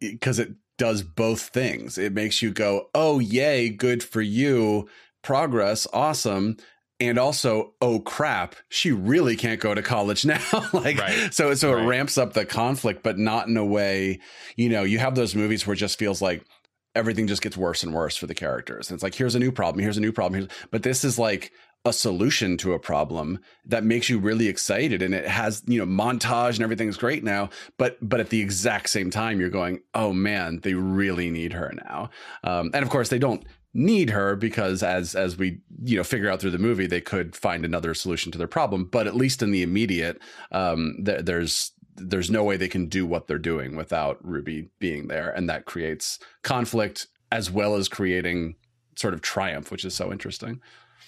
because 0.00 0.38
it 0.38 0.52
does 0.78 1.02
both 1.02 1.40
things. 1.42 1.98
It 1.98 2.12
makes 2.12 2.42
you 2.42 2.50
go, 2.52 2.88
"Oh, 2.94 3.18
yay, 3.18 3.68
good 3.68 4.02
for 4.02 4.22
you, 4.22 4.88
progress, 5.22 5.86
awesome." 5.92 6.56
And 7.00 7.18
also, 7.18 7.74
oh 7.80 7.98
crap, 8.00 8.54
she 8.68 8.92
really 8.92 9.34
can't 9.36 9.60
go 9.60 9.74
to 9.74 9.82
college 9.82 10.24
now. 10.34 10.40
like, 10.72 10.98
Right. 10.98 11.34
so 11.34 11.52
so 11.54 11.76
it 11.76 11.84
ramps 11.86 12.16
up 12.16 12.32
the 12.34 12.46
conflict, 12.46 13.02
but 13.02 13.18
not 13.18 13.48
in 13.48 13.56
a 13.56 13.64
way. 13.64 14.20
You 14.56 14.68
know, 14.68 14.84
you 14.84 14.98
have 15.00 15.16
those 15.16 15.34
movies 15.34 15.66
where 15.66 15.74
it 15.74 15.78
just 15.78 15.98
feels 15.98 16.22
like 16.22 16.46
everything 16.94 17.26
just 17.26 17.42
gets 17.42 17.56
worse 17.56 17.82
and 17.82 17.92
worse 17.92 18.16
for 18.16 18.28
the 18.28 18.34
characters. 18.34 18.88
And 18.88 18.96
it's 18.96 19.02
like, 19.02 19.16
here's 19.16 19.34
a 19.34 19.40
new 19.40 19.50
problem, 19.50 19.82
here's 19.82 19.96
a 19.96 20.00
new 20.00 20.12
problem. 20.12 20.42
Here's, 20.42 20.52
but 20.70 20.84
this 20.84 21.04
is 21.04 21.18
like 21.18 21.50
a 21.84 21.92
solution 21.92 22.56
to 22.58 22.72
a 22.72 22.78
problem 22.78 23.38
that 23.66 23.84
makes 23.84 24.08
you 24.08 24.18
really 24.18 24.48
excited 24.48 25.02
and 25.02 25.14
it 25.14 25.26
has, 25.26 25.62
you 25.66 25.78
know, 25.78 25.86
montage 25.86 26.54
and 26.54 26.62
everything's 26.62 26.96
great 26.96 27.22
now. 27.22 27.50
But 27.78 27.98
but 28.00 28.20
at 28.20 28.30
the 28.30 28.40
exact 28.40 28.90
same 28.90 29.10
time, 29.10 29.40
you're 29.40 29.50
going, 29.50 29.80
oh 29.94 30.12
man, 30.12 30.60
they 30.62 30.74
really 30.74 31.30
need 31.30 31.52
her 31.52 31.72
now. 31.84 32.10
Um, 32.42 32.70
and 32.72 32.82
of 32.82 32.90
course 32.90 33.08
they 33.08 33.18
don't 33.18 33.44
need 33.76 34.10
her 34.10 34.36
because 34.36 34.82
as 34.82 35.16
as 35.16 35.36
we 35.36 35.58
you 35.82 35.96
know 35.96 36.04
figure 36.04 36.30
out 36.30 36.40
through 36.40 36.52
the 36.52 36.58
movie 36.58 36.86
they 36.86 37.00
could 37.00 37.34
find 37.34 37.64
another 37.64 37.92
solution 37.92 38.30
to 38.30 38.38
their 38.38 38.46
problem 38.46 38.84
but 38.84 39.08
at 39.08 39.16
least 39.16 39.42
in 39.42 39.50
the 39.50 39.64
immediate 39.64 40.22
um 40.52 40.96
th- 41.04 41.24
there's 41.24 41.72
there's 41.96 42.30
no 42.30 42.44
way 42.44 42.56
they 42.56 42.68
can 42.68 42.86
do 42.86 43.06
what 43.06 43.26
they're 43.26 43.38
doing 43.38 43.76
without 43.76 44.18
Ruby 44.24 44.68
being 44.78 45.08
there. 45.08 45.30
And 45.30 45.48
that 45.48 45.64
creates 45.64 46.18
conflict 46.42 47.06
as 47.30 47.50
well 47.50 47.76
as 47.76 47.88
creating 47.88 48.56
sort 48.96 49.14
of 49.14 49.20
triumph, 49.22 49.70
which 49.70 49.84
is 49.84 49.94
so 49.94 50.12
interesting. 50.12 50.60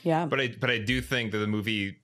Yeah. 0.07 0.25
but 0.27 0.41
i 0.41 0.49
but 0.59 0.71
i 0.71 0.79
do 0.79 1.01
think 1.01 1.33
that 1.33 1.39
the 1.39 1.47
movie 1.47 1.97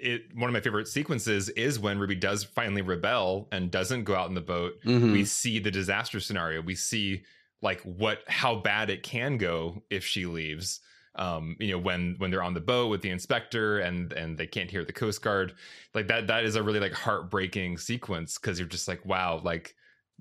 it 0.00 0.22
one 0.34 0.50
of 0.50 0.52
my 0.52 0.60
favorite 0.60 0.88
sequences 0.88 1.48
is 1.50 1.78
when 1.78 1.98
ruby 1.98 2.16
does 2.16 2.42
finally 2.44 2.82
rebel 2.82 3.48
and 3.52 3.70
doesn't 3.70 4.04
go 4.04 4.14
out 4.14 4.28
in 4.28 4.34
the 4.34 4.40
boat. 4.42 4.72
Mhm. 4.84 5.12
we 5.12 5.24
see 5.24 5.58
the 5.60 5.70
disaster 5.70 6.20
scenario. 6.20 6.60
We 6.60 6.74
see 6.74 7.22
like 7.62 7.80
what 7.82 8.18
how 8.28 8.56
bad 8.56 8.90
it 8.90 9.02
can 9.02 9.38
go 9.38 9.82
if 9.88 10.04
she 10.04 10.26
leaves. 10.26 10.80
Um 11.14 11.56
you 11.60 11.70
know 11.70 11.78
when 11.78 12.16
when 12.18 12.30
they're 12.32 12.42
on 12.42 12.54
the 12.54 12.60
boat 12.60 12.88
with 12.90 13.02
the 13.02 13.10
inspector 13.10 13.78
and 13.78 14.12
and 14.12 14.36
they 14.36 14.48
can't 14.48 14.70
hear 14.70 14.84
the 14.84 14.92
coast 14.92 15.22
guard. 15.22 15.54
Like 15.94 16.08
that 16.08 16.26
that 16.26 16.44
is 16.44 16.56
a 16.56 16.62
really 16.62 16.80
like 16.80 16.92
heartbreaking 16.92 17.78
sequence 17.78 18.36
because 18.36 18.58
you're 18.58 18.68
just 18.68 18.88
like 18.88 19.06
wow 19.06 19.40
like 19.44 19.76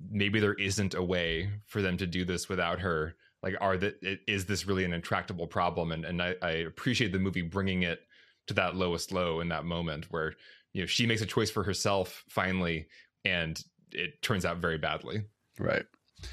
maybe 0.10 0.40
there 0.40 0.54
isn't 0.54 0.94
a 0.94 1.04
way 1.04 1.50
for 1.66 1.82
them 1.82 1.98
to 1.98 2.06
do 2.08 2.24
this 2.26 2.48
without 2.48 2.80
her 2.80 3.16
like 3.44 3.56
are 3.62 3.78
that 3.78 3.98
i- 4.04 4.18
is 4.28 4.46
this 4.46 4.66
really 4.66 4.84
an 4.86 4.94
intractable 4.94 5.46
problem 5.48 5.92
and 5.92 6.06
and 6.06 6.22
I, 6.24 6.36
I 6.42 6.52
appreciate 6.52 7.12
the 7.12 7.20
movie 7.20 7.42
bringing 7.44 7.84
it 7.84 8.00
to 8.48 8.54
that 8.56 8.76
lowest 8.76 9.12
low 9.12 9.40
in 9.42 9.50
that 9.50 9.66
moment 9.66 10.06
where 10.10 10.34
you 10.74 10.82
know 10.82 10.88
she 10.88 11.06
makes 11.06 11.22
a 11.22 11.26
choice 11.28 11.52
for 11.52 11.64
herself 11.64 12.24
finally 12.30 12.88
and 13.26 13.62
it 13.92 14.22
turns 14.22 14.46
out 14.46 14.58
very 14.58 14.78
badly 14.80 15.26
Right. 15.60 15.86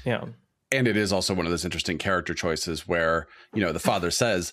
Yeah. 0.03 0.25
And 0.71 0.87
it 0.87 0.97
is 0.97 1.13
also 1.13 1.33
one 1.35 1.45
of 1.45 1.51
those 1.51 1.65
interesting 1.65 1.97
character 1.99 2.33
choices 2.33 2.87
where, 2.87 3.27
you 3.53 3.61
know, 3.61 3.71
the 3.71 3.79
father 3.79 4.09
says, 4.09 4.51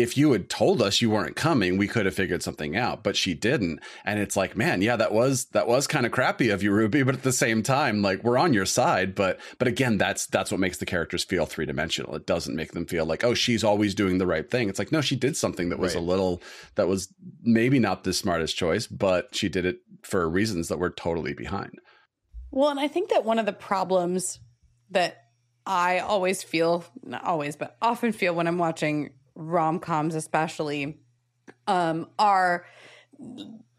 if 0.00 0.16
you 0.16 0.32
had 0.32 0.48
told 0.48 0.80
us 0.82 1.00
you 1.00 1.10
weren't 1.10 1.36
coming, 1.36 1.76
we 1.76 1.86
could 1.88 2.06
have 2.06 2.14
figured 2.14 2.42
something 2.42 2.76
out, 2.76 3.02
but 3.02 3.16
she 3.16 3.34
didn't. 3.34 3.80
And 4.04 4.18
it's 4.18 4.36
like, 4.36 4.56
man, 4.56 4.82
yeah, 4.82 4.96
that 4.96 5.12
was 5.12 5.46
that 5.46 5.66
was 5.68 5.86
kind 5.86 6.06
of 6.06 6.12
crappy 6.12 6.50
of 6.50 6.62
you, 6.62 6.72
Ruby, 6.72 7.02
but 7.02 7.14
at 7.14 7.22
the 7.22 7.32
same 7.32 7.62
time, 7.62 8.02
like 8.02 8.24
we're 8.24 8.38
on 8.38 8.52
your 8.54 8.66
side, 8.66 9.14
but 9.14 9.38
but 9.58 9.68
again, 9.68 9.98
that's 9.98 10.26
that's 10.26 10.50
what 10.50 10.60
makes 10.60 10.78
the 10.78 10.86
characters 10.86 11.24
feel 11.24 11.46
three-dimensional. 11.46 12.14
It 12.16 12.26
doesn't 12.26 12.56
make 12.56 12.72
them 12.72 12.86
feel 12.86 13.04
like, 13.04 13.24
oh, 13.24 13.34
she's 13.34 13.62
always 13.64 13.94
doing 13.94 14.18
the 14.18 14.26
right 14.26 14.50
thing. 14.50 14.68
It's 14.68 14.78
like, 14.78 14.92
no, 14.92 15.00
she 15.00 15.16
did 15.16 15.36
something 15.36 15.68
that 15.70 15.78
was 15.78 15.94
Right. 15.94 16.02
a 16.02 16.06
little 16.06 16.42
that 16.74 16.88
was 16.88 17.12
maybe 17.42 17.78
not 17.78 18.04
the 18.04 18.12
smartest 18.12 18.56
choice, 18.56 18.86
but 18.86 19.34
she 19.34 19.48
did 19.48 19.64
it 19.64 19.78
for 20.02 20.28
reasons 20.28 20.68
that 20.68 20.78
we're 20.78 20.90
totally 20.90 21.34
behind. 21.34 21.78
Well, 22.50 22.70
and 22.70 22.80
I 22.80 22.88
think 22.88 23.10
that 23.10 23.24
one 23.24 23.38
of 23.38 23.46
the 23.46 23.52
problems 23.52 24.40
that 24.90 25.18
I 25.66 25.98
always 26.00 26.42
feel, 26.42 26.84
not 27.04 27.22
always, 27.24 27.54
but 27.54 27.76
often 27.80 28.12
feel 28.12 28.34
when 28.34 28.46
I'm 28.48 28.58
watching 28.58 29.10
rom 29.40 29.78
coms, 29.80 30.14
especially, 30.14 30.98
um, 31.66 32.08
are 32.18 32.64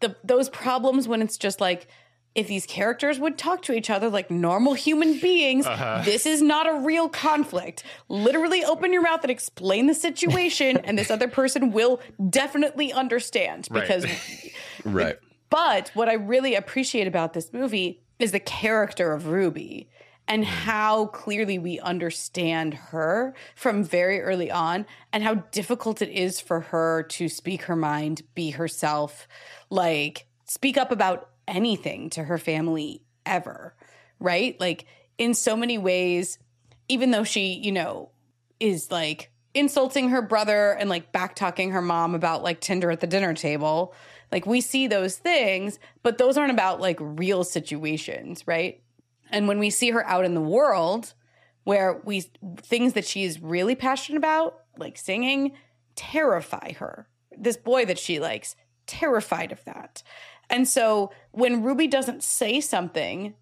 the 0.00 0.16
those 0.24 0.48
problems 0.48 1.08
when 1.08 1.22
it's 1.22 1.38
just 1.38 1.60
like 1.60 1.86
if 2.34 2.46
these 2.48 2.64
characters 2.64 3.18
would 3.20 3.36
talk 3.36 3.60
to 3.60 3.74
each 3.74 3.90
other 3.90 4.08
like 4.08 4.30
normal 4.30 4.72
human 4.72 5.18
beings, 5.20 5.66
Uh-huh. 5.66 6.00
this 6.04 6.24
is 6.24 6.40
not 6.40 6.66
a 6.66 6.80
real 6.80 7.08
conflict. 7.08 7.84
Literally 8.08 8.64
open 8.64 8.90
your 8.92 9.02
mouth 9.02 9.20
and 9.22 9.30
explain 9.30 9.86
the 9.86 9.94
situation, 9.94 10.78
and 10.78 10.98
this 10.98 11.10
other 11.10 11.28
person 11.28 11.72
will 11.72 12.00
definitely 12.30 12.92
understand 12.92 13.68
Right. 13.70 13.82
because 13.82 14.06
Right. 14.84 15.18
but 15.50 15.90
what 15.94 16.08
I 16.08 16.14
really 16.14 16.54
appreciate 16.54 17.06
about 17.06 17.34
this 17.34 17.52
movie 17.52 18.02
is 18.18 18.32
the 18.32 18.40
character 18.40 19.12
of 19.12 19.26
Ruby 19.26 19.90
and 20.32 20.44
mm. 20.44 20.48
how 20.48 21.06
clearly 21.06 21.58
we 21.58 21.78
understand 21.80 22.72
her 22.72 23.34
from 23.54 23.84
very 23.84 24.20
early 24.22 24.50
on 24.50 24.86
and 25.12 25.22
how 25.22 25.34
difficult 25.34 26.00
it 26.00 26.08
is 26.08 26.40
for 26.40 26.60
her 26.60 27.02
to 27.02 27.28
speak 27.28 27.64
her 27.64 27.76
mind, 27.76 28.22
be 28.34 28.50
herself, 28.50 29.28
like 29.68 30.26
speak 30.46 30.78
up 30.78 30.90
about 30.90 31.28
anything 31.46 32.08
to 32.08 32.24
her 32.24 32.38
family 32.38 33.02
ever, 33.26 33.74
right? 34.18 34.58
Like 34.58 34.86
in 35.18 35.34
so 35.34 35.54
many 35.54 35.76
ways, 35.76 36.38
even 36.88 37.10
though 37.10 37.24
she, 37.24 37.52
you 37.52 37.72
know, 37.72 38.10
is 38.58 38.90
like 38.90 39.30
insulting 39.52 40.08
her 40.08 40.22
brother 40.22 40.72
and 40.72 40.88
like 40.88 41.12
back 41.12 41.36
talking 41.36 41.72
her 41.72 41.82
mom 41.82 42.14
about 42.14 42.42
like 42.42 42.60
Tinder 42.60 42.90
at 42.90 43.00
the 43.00 43.06
dinner 43.06 43.34
table. 43.34 43.92
Like 44.30 44.46
we 44.46 44.62
see 44.62 44.86
those 44.86 45.16
things, 45.16 45.78
but 46.02 46.16
those 46.16 46.38
aren't 46.38 46.52
about 46.52 46.80
like 46.80 46.96
real 47.00 47.44
situations, 47.44 48.46
right? 48.46 48.82
And 49.32 49.48
when 49.48 49.58
we 49.58 49.70
see 49.70 49.90
her 49.90 50.06
out 50.06 50.24
in 50.24 50.34
the 50.34 50.40
world 50.40 51.14
where 51.64 52.00
we 52.04 52.30
things 52.58 52.92
that 52.92 53.06
she's 53.06 53.40
really 53.40 53.74
passionate 53.74 54.18
about, 54.18 54.60
like 54.76 54.98
singing, 54.98 55.52
terrify 55.96 56.72
her. 56.74 57.08
This 57.36 57.56
boy 57.56 57.84
that 57.86 57.98
she 57.98 58.20
likes 58.20 58.54
terrified 58.86 59.52
of 59.52 59.64
that. 59.64 60.02
And 60.50 60.68
so 60.68 61.12
when 61.30 61.62
Ruby 61.62 61.86
doesn't 61.86 62.22
say 62.22 62.60
something 62.60 63.34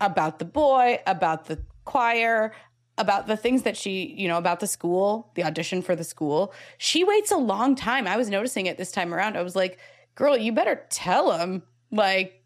about 0.00 0.38
the 0.38 0.44
boy, 0.44 1.00
about 1.06 1.46
the 1.46 1.62
choir, 1.84 2.52
about 2.98 3.26
the 3.26 3.36
things 3.36 3.62
that 3.62 3.76
she, 3.76 4.14
you 4.18 4.28
know, 4.28 4.38
about 4.38 4.60
the 4.60 4.66
school, 4.66 5.30
the 5.34 5.44
audition 5.44 5.82
for 5.82 5.96
the 5.96 6.04
school, 6.04 6.52
she 6.76 7.04
waits 7.04 7.30
a 7.30 7.36
long 7.36 7.74
time. 7.74 8.06
I 8.06 8.16
was 8.16 8.28
noticing 8.28 8.66
it 8.66 8.76
this 8.76 8.92
time 8.92 9.14
around. 9.14 9.36
I 9.36 9.42
was 9.42 9.56
like, 9.56 9.78
girl, 10.14 10.36
you 10.36 10.52
better 10.52 10.84
tell 10.90 11.38
him, 11.38 11.62
like, 11.92 12.42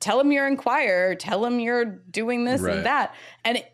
tell 0.00 0.20
him 0.20 0.32
you're 0.32 0.48
in 0.48 0.56
choir, 0.56 1.14
tell 1.14 1.44
him 1.44 1.60
you're 1.60 1.84
doing 1.84 2.44
this 2.44 2.60
Right. 2.60 2.76
and 2.76 2.86
that. 2.86 3.14
And 3.44 3.58
it, 3.58 3.72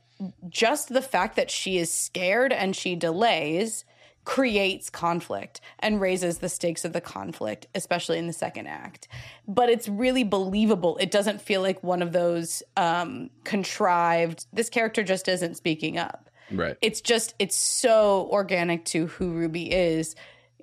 just 0.48 0.88
the 0.88 1.02
fact 1.02 1.36
that 1.36 1.50
she 1.50 1.78
is 1.78 1.92
scared 1.92 2.52
and 2.52 2.76
she 2.76 2.94
delays 2.94 3.84
creates 4.24 4.88
conflict 4.88 5.60
and 5.80 6.00
raises 6.00 6.38
the 6.38 6.48
stakes 6.48 6.84
of 6.84 6.92
the 6.92 7.00
conflict, 7.00 7.66
especially 7.74 8.18
in 8.18 8.28
the 8.28 8.32
second 8.32 8.68
act. 8.68 9.08
But 9.48 9.68
it's 9.68 9.88
really 9.88 10.22
believable. 10.22 10.96
It 10.98 11.10
doesn't 11.10 11.40
feel 11.40 11.60
like 11.60 11.82
one 11.82 12.02
of 12.02 12.12
those 12.12 12.62
um, 12.76 13.30
contrived, 13.42 14.46
this 14.52 14.70
character 14.70 15.02
just 15.02 15.26
isn't 15.26 15.56
speaking 15.56 15.98
up. 15.98 16.30
Right. 16.52 16.76
It's 16.82 17.00
just, 17.00 17.34
it's 17.40 17.56
so 17.56 18.28
organic 18.30 18.84
to 18.86 19.06
who 19.06 19.30
Ruby 19.32 19.72
is. 19.72 20.14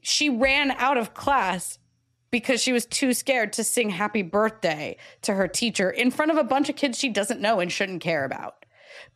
She 0.01 0.29
ran 0.29 0.71
out 0.71 0.97
of 0.97 1.13
class 1.13 1.78
because 2.31 2.61
she 2.61 2.73
was 2.73 2.85
too 2.85 3.13
scared 3.13 3.53
to 3.53 3.63
sing 3.63 3.89
happy 3.89 4.21
birthday 4.21 4.97
to 5.21 5.33
her 5.33 5.47
teacher 5.47 5.89
in 5.89 6.11
front 6.11 6.31
of 6.31 6.37
a 6.37 6.43
bunch 6.43 6.69
of 6.69 6.75
kids 6.75 6.97
she 6.97 7.09
doesn't 7.09 7.41
know 7.41 7.59
and 7.59 7.71
shouldn't 7.71 8.01
care 8.01 8.25
about. 8.25 8.65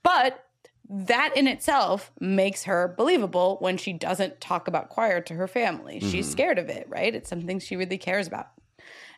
But 0.02 0.46
that 0.90 1.36
in 1.36 1.48
itself 1.48 2.12
makes 2.20 2.64
her 2.64 2.94
believable 2.98 3.58
when 3.60 3.78
she 3.78 3.94
doesn't 3.94 4.42
talk 4.42 4.68
about 4.68 4.90
choir 4.90 5.22
to 5.22 5.34
her 5.34 5.48
family. 5.48 6.00
She's 6.00 6.26
mm-hmm. 6.26 6.32
scared 6.32 6.60
of 6.60 6.70
it, 6.70 6.88
right? 6.90 7.16
It's 7.16 7.30
something 7.30 7.60
she 7.60 7.76
really 7.76 7.98
cares 7.98 8.28
about. 8.28 8.48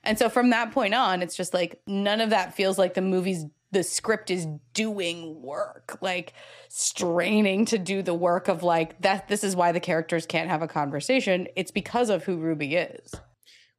And 0.04 0.20
so 0.20 0.30
from 0.30 0.52
that 0.52 0.72
point 0.72 0.94
on, 0.94 1.24
it's 1.24 1.36
just 1.36 1.54
like 1.54 1.82
none 1.88 2.22
of 2.22 2.30
that 2.30 2.56
feels 2.56 2.78
like 2.78 2.94
the 2.94 3.02
movie's 3.02 3.46
the 3.72 3.84
script 3.84 4.32
is 4.32 4.48
doing 4.74 5.42
work, 5.42 5.98
like 6.00 6.34
straining 6.70 7.66
to 7.66 7.78
do 7.78 8.02
the 8.02 8.14
work 8.14 8.48
of 8.48 8.64
like 8.64 9.02
that 9.02 9.28
this 9.28 9.44
is 9.44 9.56
why 9.56 9.74
the 9.74 9.82
characters 9.82 10.26
can't 10.26 10.50
have 10.50 10.62
a 10.62 10.68
conversation. 10.68 11.48
It's 11.58 11.72
because 11.72 12.10
of 12.10 12.24
who 12.24 12.38
Ruby 12.38 12.76
is. 12.76 13.14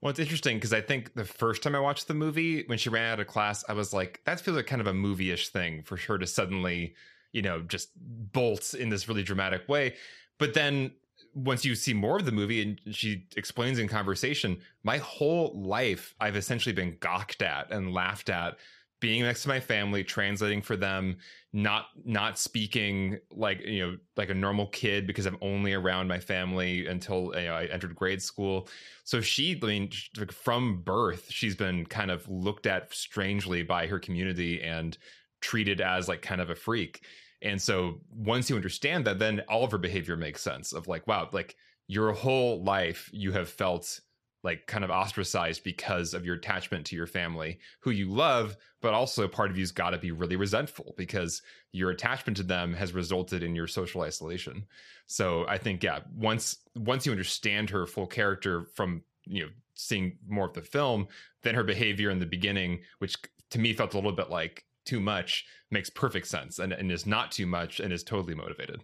Well, 0.06 0.12
it's 0.12 0.20
interesting 0.20 0.58
because 0.58 0.72
I 0.72 0.82
think 0.82 1.14
the 1.14 1.24
first 1.24 1.64
time 1.64 1.74
I 1.74 1.80
watched 1.80 2.06
the 2.06 2.14
movie, 2.14 2.62
when 2.68 2.78
she 2.78 2.88
ran 2.90 3.10
out 3.10 3.18
of 3.18 3.26
class, 3.26 3.64
I 3.68 3.72
was 3.72 3.92
like, 3.92 4.20
that 4.24 4.38
feels 4.38 4.56
like 4.56 4.68
kind 4.68 4.80
of 4.80 4.86
a 4.86 4.94
movie 4.94 5.32
ish 5.32 5.48
thing 5.48 5.82
for 5.82 5.96
her 5.96 6.16
to 6.16 6.28
suddenly, 6.28 6.94
you 7.32 7.42
know, 7.42 7.60
just 7.62 7.90
bolt 7.96 8.72
in 8.72 8.88
this 8.88 9.08
really 9.08 9.24
dramatic 9.24 9.68
way. 9.68 9.96
But 10.38 10.54
then 10.54 10.92
once 11.34 11.64
you 11.64 11.74
see 11.74 11.92
more 11.92 12.18
of 12.18 12.24
the 12.24 12.30
movie 12.30 12.62
and 12.62 12.94
she 12.94 13.26
explains 13.36 13.80
in 13.80 13.88
conversation, 13.88 14.60
my 14.84 14.98
whole 14.98 15.50
life 15.60 16.14
I've 16.20 16.36
essentially 16.36 16.72
been 16.72 16.98
gawked 17.00 17.42
at 17.42 17.72
and 17.72 17.92
laughed 17.92 18.30
at 18.30 18.58
being 19.00 19.22
next 19.22 19.42
to 19.42 19.48
my 19.48 19.60
family 19.60 20.02
translating 20.02 20.62
for 20.62 20.76
them 20.76 21.16
not 21.52 21.86
not 22.04 22.38
speaking 22.38 23.18
like 23.30 23.60
you 23.60 23.80
know 23.80 23.96
like 24.16 24.30
a 24.30 24.34
normal 24.34 24.66
kid 24.66 25.06
because 25.06 25.26
i'm 25.26 25.38
only 25.40 25.72
around 25.72 26.08
my 26.08 26.18
family 26.18 26.86
until 26.86 27.32
you 27.34 27.46
know, 27.46 27.54
i 27.54 27.64
entered 27.66 27.94
grade 27.94 28.22
school. 28.22 28.68
So 29.04 29.20
she 29.20 29.58
i 29.62 29.66
mean 29.66 29.90
from 30.30 30.82
birth 30.82 31.26
she's 31.30 31.54
been 31.54 31.86
kind 31.86 32.10
of 32.10 32.28
looked 32.28 32.66
at 32.66 32.92
strangely 32.94 33.62
by 33.62 33.86
her 33.86 33.98
community 33.98 34.62
and 34.62 34.96
treated 35.40 35.80
as 35.80 36.08
like 36.08 36.22
kind 36.22 36.40
of 36.40 36.50
a 36.50 36.54
freak. 36.54 37.04
And 37.42 37.60
so 37.60 38.00
once 38.10 38.48
you 38.50 38.56
understand 38.56 39.06
that 39.06 39.18
then 39.18 39.42
all 39.48 39.64
of 39.64 39.70
her 39.72 39.78
behavior 39.78 40.16
makes 40.16 40.42
sense 40.42 40.72
of 40.72 40.88
like 40.88 41.06
wow 41.06 41.28
like 41.32 41.56
your 41.88 42.12
whole 42.12 42.62
life 42.64 43.08
you 43.12 43.32
have 43.32 43.48
felt 43.48 44.00
like 44.46 44.66
kind 44.66 44.84
of 44.84 44.90
ostracized 44.90 45.62
because 45.62 46.14
of 46.14 46.24
your 46.24 46.36
attachment 46.36 46.86
to 46.86 46.96
your 46.96 47.06
family 47.06 47.58
who 47.80 47.90
you 47.90 48.08
love 48.10 48.56
but 48.80 48.94
also 48.94 49.28
part 49.28 49.50
of 49.50 49.58
you's 49.58 49.72
got 49.72 49.90
to 49.90 49.98
be 49.98 50.12
really 50.12 50.36
resentful 50.36 50.94
because 50.96 51.42
your 51.72 51.90
attachment 51.90 52.36
to 52.36 52.42
them 52.42 52.72
has 52.72 52.94
resulted 52.94 53.42
in 53.42 53.54
your 53.54 53.66
social 53.66 54.00
isolation 54.00 54.64
so 55.06 55.44
i 55.48 55.58
think 55.58 55.82
yeah 55.82 55.98
once 56.14 56.56
once 56.74 57.04
you 57.04 57.12
understand 57.12 57.68
her 57.68 57.86
full 57.86 58.06
character 58.06 58.64
from 58.74 59.02
you 59.26 59.42
know 59.42 59.50
seeing 59.74 60.16
more 60.26 60.46
of 60.46 60.54
the 60.54 60.62
film 60.62 61.06
then 61.42 61.54
her 61.54 61.64
behavior 61.64 62.08
in 62.08 62.18
the 62.18 62.24
beginning 62.24 62.80
which 63.00 63.16
to 63.50 63.58
me 63.58 63.74
felt 63.74 63.92
a 63.92 63.96
little 63.96 64.12
bit 64.12 64.30
like 64.30 64.64
too 64.86 65.00
much 65.00 65.44
makes 65.70 65.90
perfect 65.90 66.26
sense 66.26 66.58
and, 66.58 66.72
and 66.72 66.90
is 66.90 67.04
not 67.04 67.30
too 67.32 67.44
much 67.44 67.80
and 67.80 67.92
is 67.92 68.02
totally 68.02 68.34
motivated 68.34 68.80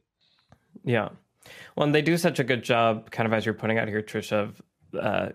Yeah. 0.85 1.09
Well, 1.77 1.87
and 1.87 1.95
they 1.95 2.03
do 2.03 2.17
such 2.17 2.39
a 2.39 2.45
good 2.45 2.63
job, 2.63 3.11
kind 3.11 3.27
of 3.27 3.33
as 3.33 3.45
you're 3.45 3.55
putting 3.55 3.79
out 3.79 3.89
here, 3.89 4.03
Trish, 4.03 4.33
of 4.33 4.61
uh, 4.99 5.31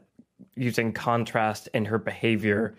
using 0.56 0.94
contrast 0.94 1.70
in 1.74 1.86
her 1.86 1.98
behavior 1.98 2.76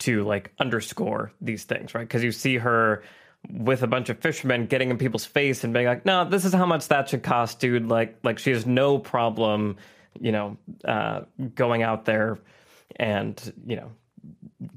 to 0.00 0.24
like 0.24 0.52
underscore 0.58 1.32
these 1.40 1.64
things, 1.64 1.94
right? 1.94 2.06
Because 2.06 2.24
you 2.24 2.32
see 2.32 2.58
her 2.58 3.02
with 3.48 3.82
a 3.82 3.86
bunch 3.86 4.08
of 4.08 4.18
fishermen 4.18 4.66
getting 4.66 4.90
in 4.90 4.98
people's 4.98 5.24
face 5.24 5.64
and 5.64 5.72
being 5.72 5.86
like, 5.86 6.04
"No, 6.04 6.24
this 6.28 6.44
is 6.44 6.52
how 6.52 6.66
much 6.66 6.88
that 6.88 7.08
should 7.08 7.22
cost, 7.22 7.60
dude." 7.60 7.88
Like, 7.88 8.16
like 8.22 8.38
she 8.38 8.50
has 8.50 8.66
no 8.66 8.98
problem, 8.98 9.76
you 10.20 10.32
know, 10.32 10.56
uh, 10.84 11.22
going 11.54 11.82
out 11.82 12.04
there 12.04 12.38
and 12.96 13.52
you 13.66 13.76
know 13.76 13.90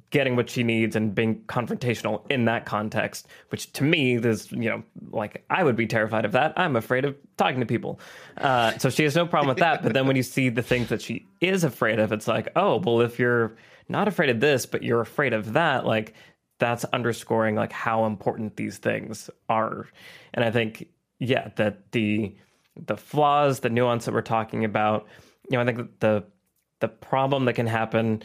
getting 0.10 0.36
what 0.36 0.49
she 0.49 0.63
needs 0.63 0.95
and 0.95 1.13
being 1.13 1.41
confrontational 1.47 2.29
in 2.31 2.45
that 2.45 2.65
context, 2.65 3.27
which 3.49 3.71
to 3.73 3.84
me 3.84 4.15
is, 4.15 4.51
you 4.51 4.69
know, 4.69 4.84
like 5.10 5.43
I 5.49 5.63
would 5.63 5.75
be 5.75 5.88
terrified 5.88 6.25
of 6.25 6.31
that. 6.31 6.53
I'm 6.58 6.75
afraid 6.75 7.05
of 7.05 7.15
talking 7.38 7.60
to 7.60 7.65
people. 7.65 7.99
Uh, 8.38 8.77
so 8.77 8.89
she 8.89 9.03
has 9.03 9.15
no 9.15 9.27
problem 9.27 9.49
with 9.49 9.58
that. 9.58 9.84
But 9.84 9.93
then 9.93 10.08
when 10.08 10.15
you 10.15 10.23
see 10.23 10.49
the 10.49 10.62
things 10.62 10.89
that 10.89 11.01
she 11.01 11.27
is 11.41 11.63
afraid 11.63 11.99
of, 11.99 12.12
it's 12.12 12.27
like, 12.27 12.47
oh, 12.55 12.77
well, 12.77 13.01
if 13.01 13.19
you're 13.19 13.55
not 13.89 14.08
afraid 14.08 14.29
of 14.29 14.39
this, 14.39 14.65
but 14.65 14.84
you're 14.84 15.01
afraid 15.01 15.34
of 15.34 15.53
that, 15.53 15.86
like 15.86 16.13
that's 16.60 16.86
underscoring 16.86 17.55
like 17.55 17.71
how 17.71 18.05
important 18.05 18.55
these 18.55 18.77
things 18.77 19.29
are. 19.49 19.88
And 20.34 20.45
I 20.45 20.51
think, 20.51 20.88
yeah, 21.19 21.49
that 21.58 21.91
the 21.91 22.36
the 22.77 22.97
flaws, 22.97 23.60
the 23.60 23.69
nuance 23.69 24.05
that 24.05 24.13
we're 24.13 24.21
talking 24.21 24.65
about, 24.65 25.08
you 25.49 25.58
know, 25.58 25.62
I 25.62 25.65
think 25.65 25.99
the 25.99 26.23
the 26.79 26.88
problem 26.88 27.45
that 27.45 27.53
can 27.53 27.67
happen 27.67 28.21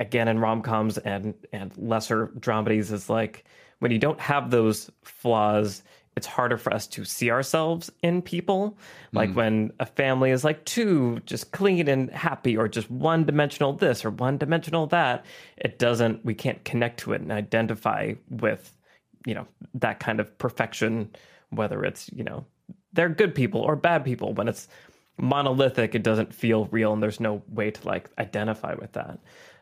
again 0.00 0.26
in 0.26 0.40
rom-coms 0.40 0.98
and 0.98 1.34
and 1.52 1.76
lesser 1.78 2.28
dramedies 2.38 2.90
is 2.90 3.08
like 3.08 3.44
when 3.78 3.92
you 3.92 3.98
don't 3.98 4.20
have 4.20 4.50
those 4.50 4.90
flaws 5.02 5.82
it's 6.16 6.26
harder 6.26 6.58
for 6.58 6.72
us 6.74 6.86
to 6.88 7.04
see 7.04 7.30
ourselves 7.30 7.90
in 8.02 8.20
people. 8.20 8.76
Like 9.12 9.30
mm. 9.30 9.34
when 9.36 9.72
a 9.78 9.86
family 9.86 10.32
is 10.32 10.44
like 10.44 10.64
too 10.64 11.20
just 11.24 11.52
clean 11.52 11.88
and 11.88 12.10
happy 12.10 12.56
or 12.56 12.68
just 12.68 12.90
one 12.90 13.24
dimensional 13.24 13.72
this 13.72 14.04
or 14.04 14.10
one 14.10 14.36
dimensional 14.36 14.86
that 14.88 15.24
it 15.56 15.78
doesn't 15.78 16.24
we 16.24 16.34
can't 16.34 16.62
connect 16.64 17.00
to 17.00 17.12
it 17.12 17.20
and 17.20 17.30
identify 17.30 18.14
with 18.28 18.76
you 19.24 19.34
know 19.34 19.46
that 19.74 20.00
kind 20.00 20.20
of 20.20 20.36
perfection 20.38 21.08
whether 21.50 21.84
it's 21.84 22.10
you 22.12 22.24
know 22.24 22.44
they're 22.92 23.08
good 23.08 23.34
people 23.34 23.60
or 23.60 23.76
bad 23.76 24.04
people. 24.04 24.34
When 24.34 24.48
it's 24.48 24.68
monolithic 25.16 25.94
it 25.94 26.02
doesn't 26.02 26.34
feel 26.34 26.66
real 26.66 26.92
and 26.92 27.02
there's 27.02 27.20
no 27.20 27.42
way 27.48 27.70
to 27.70 27.86
like 27.86 28.10
identify 28.18 28.74
with 28.74 28.92
that 28.92 29.18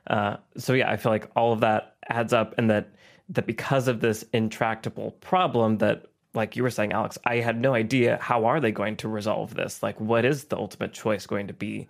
uh, 0.08 0.36
so 0.56 0.72
yeah 0.72 0.90
i 0.90 0.96
feel 0.96 1.12
like 1.12 1.30
all 1.36 1.52
of 1.52 1.60
that 1.60 1.96
adds 2.08 2.32
up 2.32 2.54
and 2.58 2.70
that 2.70 2.88
that 3.28 3.46
because 3.46 3.88
of 3.88 4.00
this 4.00 4.24
intractable 4.32 5.12
problem 5.20 5.78
that 5.78 6.06
like 6.34 6.56
you 6.56 6.62
were 6.62 6.70
saying 6.70 6.92
alex 6.92 7.18
i 7.24 7.36
had 7.36 7.60
no 7.60 7.74
idea 7.74 8.18
how 8.20 8.44
are 8.44 8.60
they 8.60 8.72
going 8.72 8.96
to 8.96 9.08
resolve 9.08 9.54
this? 9.54 9.82
Like 9.82 10.00
what 10.00 10.24
is 10.24 10.44
the 10.44 10.56
ultimate 10.56 10.92
choice 10.92 11.26
going 11.26 11.46
to 11.48 11.52
be? 11.52 11.88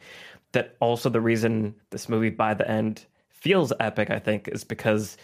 That 0.53 0.77
also 0.81 1.11
the 1.11 1.21
reason 1.21 1.75
this 1.91 2.09
movie 2.09 2.31
by 2.31 2.55
the 2.55 2.69
end 2.69 3.05
feels 3.31 3.73
epic 3.79 4.11
i 4.11 4.19
think 4.19 4.49
is 4.49 4.65
because 4.65 5.17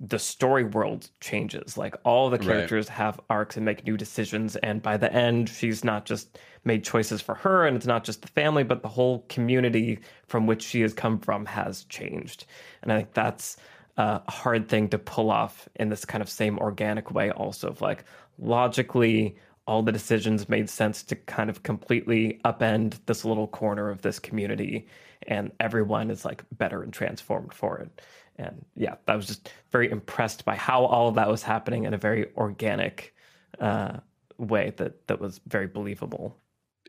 the 0.00 0.18
story 0.18 0.64
world 0.64 1.10
changes. 1.20 1.76
Like 1.76 1.94
all 2.04 2.30
the 2.30 2.38
Right. 2.38 2.46
characters 2.46 2.88
have 2.88 3.20
arcs 3.28 3.56
and 3.56 3.66
make 3.66 3.84
new 3.86 3.96
decisions. 3.96 4.56
And 4.56 4.80
by 4.82 4.96
the 4.96 5.12
end, 5.12 5.48
she's 5.50 5.84
not 5.84 6.06
just 6.06 6.38
made 6.64 6.84
choices 6.84 7.20
for 7.20 7.34
her 7.34 7.66
and 7.66 7.76
it's 7.76 7.86
not 7.86 8.04
just 8.04 8.22
the 8.22 8.28
family, 8.28 8.64
but 8.64 8.82
the 8.82 8.88
whole 8.88 9.26
community 9.28 9.98
from 10.26 10.46
which 10.46 10.62
she 10.62 10.80
has 10.80 10.94
come 10.94 11.18
from 11.18 11.44
has 11.46 11.84
changed. 11.84 12.46
And 12.82 12.92
I 12.92 12.96
think 12.98 13.12
that's 13.12 13.56
a 13.98 14.30
hard 14.30 14.68
thing 14.68 14.88
to 14.88 14.98
pull 14.98 15.30
off 15.30 15.68
in 15.76 15.90
this 15.90 16.04
kind 16.06 16.22
of 16.22 16.30
same 16.30 16.58
organic 16.58 17.10
way, 17.10 17.30
also 17.30 17.68
of 17.68 17.82
like 17.82 18.04
logically, 18.38 19.36
all 19.66 19.82
the 19.82 19.92
decisions 19.92 20.48
made 20.48 20.68
sense 20.70 21.02
to 21.04 21.14
kind 21.14 21.50
of 21.50 21.62
completely 21.62 22.40
upend 22.44 22.98
this 23.06 23.24
little 23.24 23.46
corner 23.46 23.90
of 23.90 24.02
this 24.02 24.18
community 24.18 24.86
and 25.28 25.52
everyone 25.60 26.10
is 26.10 26.24
like 26.24 26.42
better 26.52 26.82
and 26.82 26.92
transformed 26.92 27.52
for 27.52 27.78
it 27.78 28.00
and 28.40 28.64
yeah 28.76 28.94
i 29.06 29.14
was 29.14 29.26
just 29.26 29.50
very 29.70 29.90
impressed 29.90 30.44
by 30.44 30.56
how 30.56 30.84
all 30.84 31.08
of 31.08 31.14
that 31.14 31.28
was 31.28 31.42
happening 31.42 31.84
in 31.84 31.94
a 31.94 31.98
very 31.98 32.26
organic 32.36 33.14
uh, 33.60 33.96
way 34.38 34.72
that 34.78 35.06
that 35.06 35.20
was 35.20 35.40
very 35.46 35.66
believable 35.66 36.36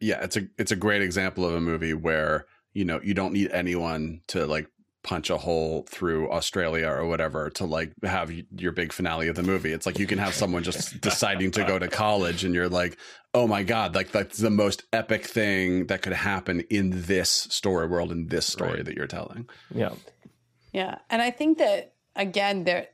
yeah, 0.04 0.24
it's 0.24 0.36
a 0.36 0.48
it's 0.58 0.72
a 0.72 0.76
great 0.76 1.04
example 1.04 1.46
of 1.46 1.54
a 1.54 1.62
movie 1.62 1.94
where 1.94 2.48
you 2.74 2.86
know 2.86 3.00
you 3.04 3.14
don't 3.14 3.34
need 3.34 3.52
anyone 3.52 4.22
to 4.28 4.48
like 4.48 4.68
punch 5.04 5.30
a 5.30 5.38
hole 5.38 5.86
through 5.90 6.32
Australia 6.32 6.88
or 6.88 7.06
whatever 7.06 7.52
to 7.52 7.66
like 7.66 7.92
have 8.04 8.32
your 8.58 8.72
big 8.72 8.94
finale 8.94 9.28
of 9.28 9.36
the 9.36 9.44
movie. 9.44 9.72
It's 9.72 9.86
like 9.86 10.00
you 10.00 10.08
can 10.08 10.18
have 10.18 10.34
someone 10.34 10.64
just 10.64 11.00
deciding 11.10 11.52
to 11.52 11.64
go 11.66 11.78
to 11.78 11.88
college 11.88 12.44
and 12.44 12.56
you're 12.56 12.70
like, 12.70 12.98
"Oh 13.36 13.46
my 13.48 13.62
god, 13.62 13.94
like 13.94 14.12
that's 14.12 14.40
the 14.40 14.50
most 14.50 14.84
epic 14.92 15.26
thing 15.28 15.86
that 15.88 16.02
could 16.02 16.14
happen 16.14 16.62
in 16.72 17.04
this 17.04 17.30
story 17.30 17.86
world 17.88 18.12
in 18.12 18.26
this 18.28 18.48
story 18.48 18.78
Right. 18.78 18.86
that 18.86 18.96
you're 18.96 19.06
telling." 19.06 19.48
yeah 19.74 19.92
Yeah. 20.72 21.00
And 21.10 21.22
I 21.22 21.32
think 21.32 21.58
that 21.58 21.94
again 22.16 22.64
there 22.64 22.88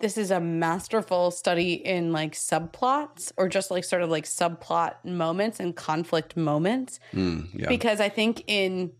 this 0.00 0.18
is 0.18 0.30
a 0.30 0.40
masterful 0.40 1.30
study 1.30 1.74
in 1.74 2.12
like 2.12 2.32
subplots 2.32 3.32
or 3.36 3.48
just 3.48 3.70
like 3.70 3.84
sort 3.84 4.02
of 4.02 4.10
like 4.10 4.24
subplot 4.24 5.04
moments 5.04 5.60
and 5.60 5.74
conflict 5.74 6.36
moments. 6.36 7.00
Mm, 7.14 7.48
yeah. 7.54 7.68
Because 7.68 8.00
I 8.00 8.08
think 8.08 8.44
in 8.46 8.92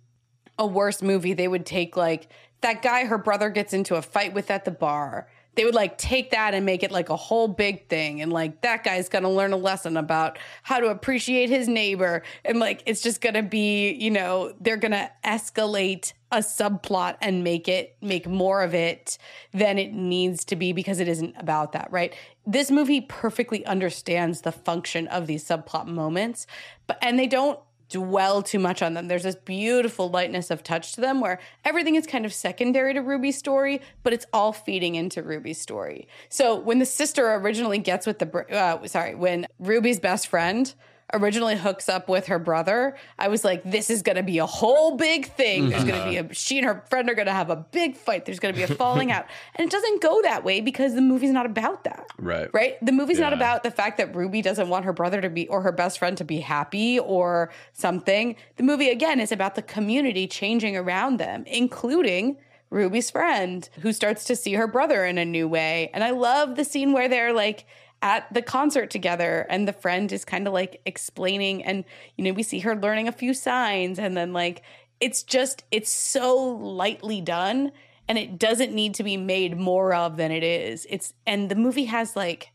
a 0.59 0.67
worse 0.67 1.03
movie 1.03 1.35
they 1.35 1.49
would 1.49 1.67
take 1.67 1.97
like 1.97 2.29
that 2.61 2.81
guy 2.81 3.05
her 3.05 3.19
brother 3.19 3.51
gets 3.51 3.73
into 3.73 3.97
a 3.97 4.03
fight 4.03 4.33
with 4.33 4.51
at 4.51 4.65
the 4.65 4.71
bar 4.71 5.29
they 5.57 5.65
would 5.65 5.75
like 5.75 5.99
take 5.99 6.31
that 6.31 6.55
and 6.55 6.67
make 6.67 6.83
it 6.83 6.91
like 6.91 7.09
a 7.09 7.17
whole 7.17 7.49
big 7.49 7.89
thing. 7.89 8.21
And 8.21 8.33
like 8.33 8.61
that 8.63 8.85
guy's 8.85 9.09
gonna 9.09 9.31
learn 9.31 9.53
a 9.53 9.57
lesson 9.57 9.97
about 9.97 10.39
how 10.63 10.81
to 10.81 10.89
appreciate 10.89 11.51
his 11.51 11.69
neighbor. 11.69 12.23
And 12.45 12.59
like 12.59 12.83
it's 12.87 13.01
just 13.01 13.21
gonna 13.21 13.43
be 13.43 13.93
you 13.93 14.11
know 14.11 14.55
they're 14.61 14.77
gonna 14.77 15.11
escalate 15.25 16.13
a 16.33 16.39
subplot 16.39 17.17
and 17.21 17.45
make 17.45 17.69
it 17.69 17.97
make 18.01 18.27
more 18.27 18.63
of 18.63 18.75
it 18.75 19.19
than 19.53 19.79
it 19.79 19.93
needs 19.93 20.45
to 20.47 20.57
be 20.57 20.73
because 20.73 20.99
it 20.99 21.09
isn't 21.09 21.35
about 21.39 21.73
that 21.73 21.89
right? 21.91 22.15
This 22.47 22.71
movie 22.71 23.01
perfectly 23.01 23.65
understands 23.65 24.43
the 24.43 24.53
function 24.53 25.07
of 25.09 25.27
these 25.27 25.45
subplot 25.45 25.87
moments 25.87 26.47
but 26.87 26.99
and 27.01 27.19
they 27.19 27.27
don't 27.27 27.59
dwell 27.95 28.43
too 28.43 28.59
much 28.59 28.83
on 28.83 28.95
them. 28.95 29.07
There's 29.07 29.23
this 29.23 29.37
beautiful 29.37 30.11
lightness 30.11 30.51
of 30.51 30.65
touch 30.65 30.95
to 30.95 31.01
them 31.01 31.21
where 31.21 31.39
everything 31.65 31.95
is 31.95 32.09
kind 32.09 32.27
of 32.27 32.35
secondary 32.35 32.93
to 32.93 33.01
Ruby's 33.01 33.39
story, 33.39 33.81
but 34.03 34.13
it's 34.13 34.27
all 34.33 34.53
feeding 34.53 34.97
into 34.97 35.23
Ruby's 35.23 35.61
story. 35.61 36.09
So 36.29 36.57
when 36.59 36.81
the 36.81 36.87
sister 36.87 37.33
originally 37.35 37.79
gets 37.79 38.05
with 38.05 38.19
the, 38.19 38.29
uh, 38.51 38.85
sorry, 38.89 39.15
when 39.15 39.47
Ruby's 39.61 40.01
best 40.01 40.27
friend 40.27 40.75
originally 41.13 41.57
hooks 41.57 41.89
up 41.89 42.09
with 42.09 42.27
her 42.27 42.39
brother, 42.39 42.97
I 43.19 43.29
was 43.29 43.45
like, 43.45 43.63
this 43.65 43.91
is 43.91 44.03
going 44.03 44.17
to 44.17 44.23
be 44.23 44.39
a 44.39 44.47
whole 44.47 44.97
big 44.97 45.27
thing. 45.27 45.69
There's 45.69 45.85
going 45.85 46.03
to 46.03 46.09
be 46.09 46.17
a, 46.17 46.25
mm-hmm. 46.25 46.33
she 46.33 46.59
and 46.59 46.67
her 46.67 46.85
friend 46.89 47.09
are 47.11 47.15
going 47.15 47.27
to 47.27 47.33
have 47.33 47.51
a 47.51 47.57
big 47.57 47.97
fight. 47.97 48.25
There's 48.25 48.41
going 48.41 48.55
to 48.55 48.59
be 48.59 48.65
a 48.65 48.75
falling 48.77 49.13
out. 49.13 49.27
And 49.55 49.67
it 49.67 49.71
doesn't 49.71 50.03
go 50.03 50.23
that 50.23 50.45
way 50.45 50.61
because 50.61 50.95
the 50.95 51.01
movie's 51.01 51.31
not 51.31 51.47
about 51.47 51.85
that. 51.85 52.07
Right. 52.19 52.49
Right. 52.53 52.85
The 52.85 52.93
movie's 52.93 53.21
not 53.21 53.33
about 53.33 53.63
the 53.63 53.71
fact 53.71 53.99
that 53.99 54.15
Ruby 54.15 54.43
doesn't 54.43 54.69
want 54.69 54.85
her 54.85 54.93
brother 54.93 55.21
to 55.21 55.31
be, 55.31 55.47
or 55.49 55.63
her 55.63 55.73
best 55.73 55.99
friend 55.99 56.17
to 56.19 56.25
be 56.25 56.41
happy 56.41 56.99
or 56.99 57.51
something. 57.73 58.37
The 58.57 58.63
movie, 58.63 58.91
again, 58.91 59.21
is 59.21 59.33
about 59.33 59.55
the 59.55 59.63
community 59.63 60.27
changing 60.27 60.77
around 60.77 61.19
them, 61.19 61.45
including 61.47 62.39
Ruby's 62.71 63.11
friend 63.11 63.69
who 63.81 63.93
starts 63.93 64.25
to 64.25 64.37
see 64.37 64.55
her 64.55 64.67
brother 64.67 65.05
in 65.05 65.17
a 65.17 65.25
new 65.25 65.47
way. 65.47 65.91
And 65.95 66.03
I 66.03 66.11
love 66.11 66.57
the 66.57 66.65
scene 66.65 66.93
where 66.93 67.09
they're 67.09 67.33
like 67.33 67.67
at 68.05 68.33
the 68.33 68.43
concert 68.43 68.91
together 68.91 69.47
and 69.49 69.67
the 69.67 69.73
friend 69.73 70.13
is 70.13 70.25
kind 70.25 70.47
of 70.47 70.53
like 70.53 70.81
explaining 70.85 71.65
and 71.65 71.85
you 72.17 72.23
know 72.23 72.33
we 72.33 72.43
see 72.43 72.61
her 72.61 72.77
learning 72.77 73.09
a 73.09 73.13
few 73.13 73.33
signs 73.33 73.99
and 73.99 74.15
then 74.15 74.33
like 74.33 74.63
it's 75.01 75.23
just 75.23 75.65
it's 75.71 75.91
so 75.91 76.37
lightly 76.37 77.21
done 77.21 77.73
and 78.07 78.19
it 78.19 78.39
doesn't 78.39 78.73
need 78.73 78.95
to 78.95 79.03
be 79.03 79.17
made 79.17 79.57
more 79.57 79.95
of 79.95 80.17
than 80.17 80.31
it 80.31 80.43
is. 80.43 80.87
It's 80.91 81.15
and 81.27 81.51
the 81.51 81.55
movie 81.55 81.87
has 81.87 82.15
like 82.15 82.51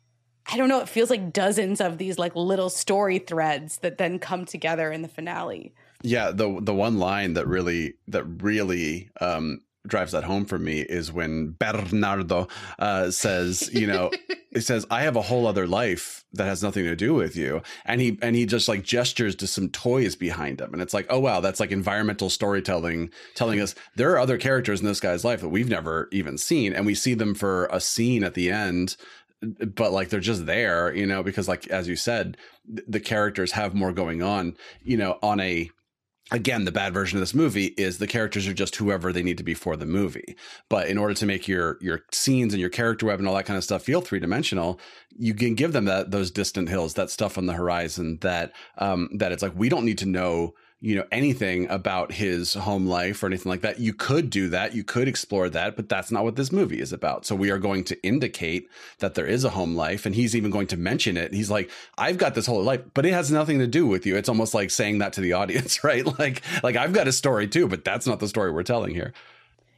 I 0.52 0.58
don't 0.58 0.70
know, 0.70 0.80
it 0.80 0.90
feels 0.90 1.10
like 1.10 1.32
dozens 1.32 1.80
of 1.80 1.98
these 1.98 2.18
like 2.18 2.36
little 2.36 2.70
story 2.70 3.20
threads 3.20 3.80
that 3.80 3.98
then 3.98 4.20
come 4.20 4.46
together 4.46 4.92
in 4.92 5.02
the 5.02 5.08
finale. 5.08 5.74
Yeah, 6.02 6.32
the 6.32 6.60
the 6.62 6.74
one 6.74 6.98
line 7.00 7.34
that 7.34 7.48
really 7.48 7.96
that 8.08 8.24
really 8.24 9.10
um 9.20 9.62
drives 9.88 10.12
that 10.12 10.24
home 10.24 10.46
for 10.46 10.60
me 10.60 10.82
is 10.82 11.12
when 11.12 11.56
Bernardo 11.60 12.48
uh 12.78 13.12
says, 13.12 13.70
you 13.74 13.88
know, 13.88 14.12
he 14.52 14.62
says, 14.62 14.86
I 14.90 15.02
have 15.02 15.16
a 15.16 15.22
whole 15.22 15.48
other 15.48 15.68
life 15.68 16.26
that 16.34 16.46
has 16.46 16.62
nothing 16.62 16.86
to 16.86 16.96
do 16.96 17.14
with 17.14 17.36
you. 17.36 17.62
And 17.86 18.02
he 18.02 18.18
and 18.22 18.36
he 18.36 18.46
just 18.46 18.68
like 18.68 18.84
gestures 18.84 19.36
to 19.38 19.48
some 19.48 19.70
toys 19.70 20.16
behind 20.16 20.62
him. 20.62 20.74
And 20.74 20.82
it's 20.82 20.94
like, 20.94 21.08
oh 21.10 21.20
wow, 21.20 21.40
that's 21.40 21.60
like 21.60 21.72
environmental 21.72 22.30
storytelling 22.30 23.12
telling 23.36 23.60
us 23.60 23.76
there 23.96 24.12
are 24.12 24.20
other 24.20 24.38
characters 24.38 24.82
in 24.82 24.86
this 24.86 25.00
guy's 25.00 25.26
life 25.26 25.42
that 25.42 25.50
we've 25.50 25.70
never 25.70 26.10
even 26.12 26.38
seen. 26.38 26.74
And 26.74 26.86
we 26.86 26.96
see 26.96 27.14
them 27.14 27.34
for 27.34 27.68
a 27.72 27.80
scene 27.80 28.24
at 28.24 28.34
the 28.34 28.52
end 28.52 28.96
but 29.42 29.92
like 29.92 30.10
they're 30.10 30.20
just 30.20 30.46
there, 30.46 30.94
you 30.94 31.06
know, 31.06 31.24
because 31.24 31.48
like 31.48 31.68
as 31.68 31.88
you 31.88 31.96
said, 31.96 32.38
th- 32.68 32.86
the 32.88 33.00
characters 33.00 33.54
have 33.54 33.74
more 33.74 33.94
going 33.94 34.22
on, 34.22 34.56
you 34.84 34.98
know, 34.98 35.18
on 35.22 35.40
a 35.40 35.70
again, 36.32 36.66
the 36.66 36.72
bad 36.72 36.94
version 36.94 37.18
of 37.18 37.22
this 37.22 37.34
movie 37.34 37.68
is 37.78 37.98
the 37.98 38.08
characters 38.08 38.48
are 38.48 38.54
just 38.54 38.76
whoever 38.76 39.12
they 39.12 39.24
need 39.24 39.38
to 39.38 39.44
be 39.44 39.54
for 39.54 39.76
the 39.76 39.86
movie. 39.86 40.36
But 40.70 40.88
in 40.88 40.98
order 40.98 41.14
to 41.14 41.26
make 41.26 41.48
your 41.48 41.78
your 41.82 42.04
scenes 42.12 42.54
and 42.54 42.62
your 42.62 42.70
character 42.70 43.06
web 43.06 43.20
and 43.20 43.28
all 43.28 43.36
that 43.36 43.46
kind 43.46 43.58
of 43.58 43.64
stuff 43.64 43.84
feel 43.84 44.02
three 44.02 44.20
dimensional, 44.20 44.80
you 45.18 45.34
can 45.34 45.56
give 45.56 45.74
them 45.74 45.86
that 45.86 46.12
those 46.12 46.32
distant 46.32 46.70
hills, 46.70 46.94
that 46.96 47.10
stuff 47.10 47.38
on 47.38 47.46
the 47.46 47.54
horizon, 47.54 48.18
that 48.22 48.54
um 48.78 49.10
that 49.14 49.32
it's 49.32 49.44
like 49.44 49.54
we 49.56 49.70
don't 49.70 49.86
need 49.86 49.98
to 50.00 50.06
know 50.06 50.54
you 50.82 50.96
know 50.96 51.04
anything 51.12 51.70
about 51.70 52.12
his 52.12 52.54
home 52.54 52.88
life 52.88 53.22
or 53.22 53.28
anything 53.28 53.50
like 53.50 53.62
that. 53.62 53.80
You 53.80 53.94
could 53.94 54.30
do 54.30 54.50
that. 54.50 54.74
You 54.74 54.84
could 54.84 55.08
explore 55.08 55.50
that 55.50 55.76
but 55.76 55.90
that's 55.90 56.12
not 56.12 56.24
what 56.24 56.36
this 56.36 56.52
movie 56.52 56.80
is 56.80 56.94
about. 56.94 57.26
So 57.26 57.36
we 57.36 57.52
are 57.52 57.58
going 57.58 57.84
to 57.86 58.02
indicate 58.04 58.70
that 59.00 59.16
there 59.16 59.26
is 59.26 59.44
a 59.44 59.50
home 59.50 59.76
life 59.76 60.06
and 60.06 60.16
he's 60.16 60.36
even 60.36 60.52
going 60.52 60.68
to 60.68 60.78
mention 60.78 61.18
it. 61.18 61.34
He's 61.34 61.52
like 61.52 61.70
i've 61.98 62.18
got 62.18 62.36
this 62.36 62.46
whole 62.46 62.64
life 62.64 62.82
but 62.94 63.06
it 63.06 63.14
has 63.14 63.32
nothing 63.32 63.60
to 63.60 63.68
do 63.68 63.86
with 63.86 64.06
you. 64.06 64.16
It's 64.16 64.30
almost 64.30 64.54
like 64.54 64.72
saying 64.72 65.00
that 65.00 65.14
to 65.14 65.22
the 65.22 65.34
audience 65.42 65.84
right? 65.84 66.06
Like 66.20 66.42
like 66.64 66.76
i've 66.76 66.94
got 66.94 67.08
a 67.08 67.12
story 67.12 67.48
too 67.48 67.68
but 67.68 67.84
that's 67.84 68.08
not 68.08 68.20
the 68.20 68.28
story 68.28 68.52
we're 68.52 68.64
telling 68.64 68.94
here. 68.94 69.14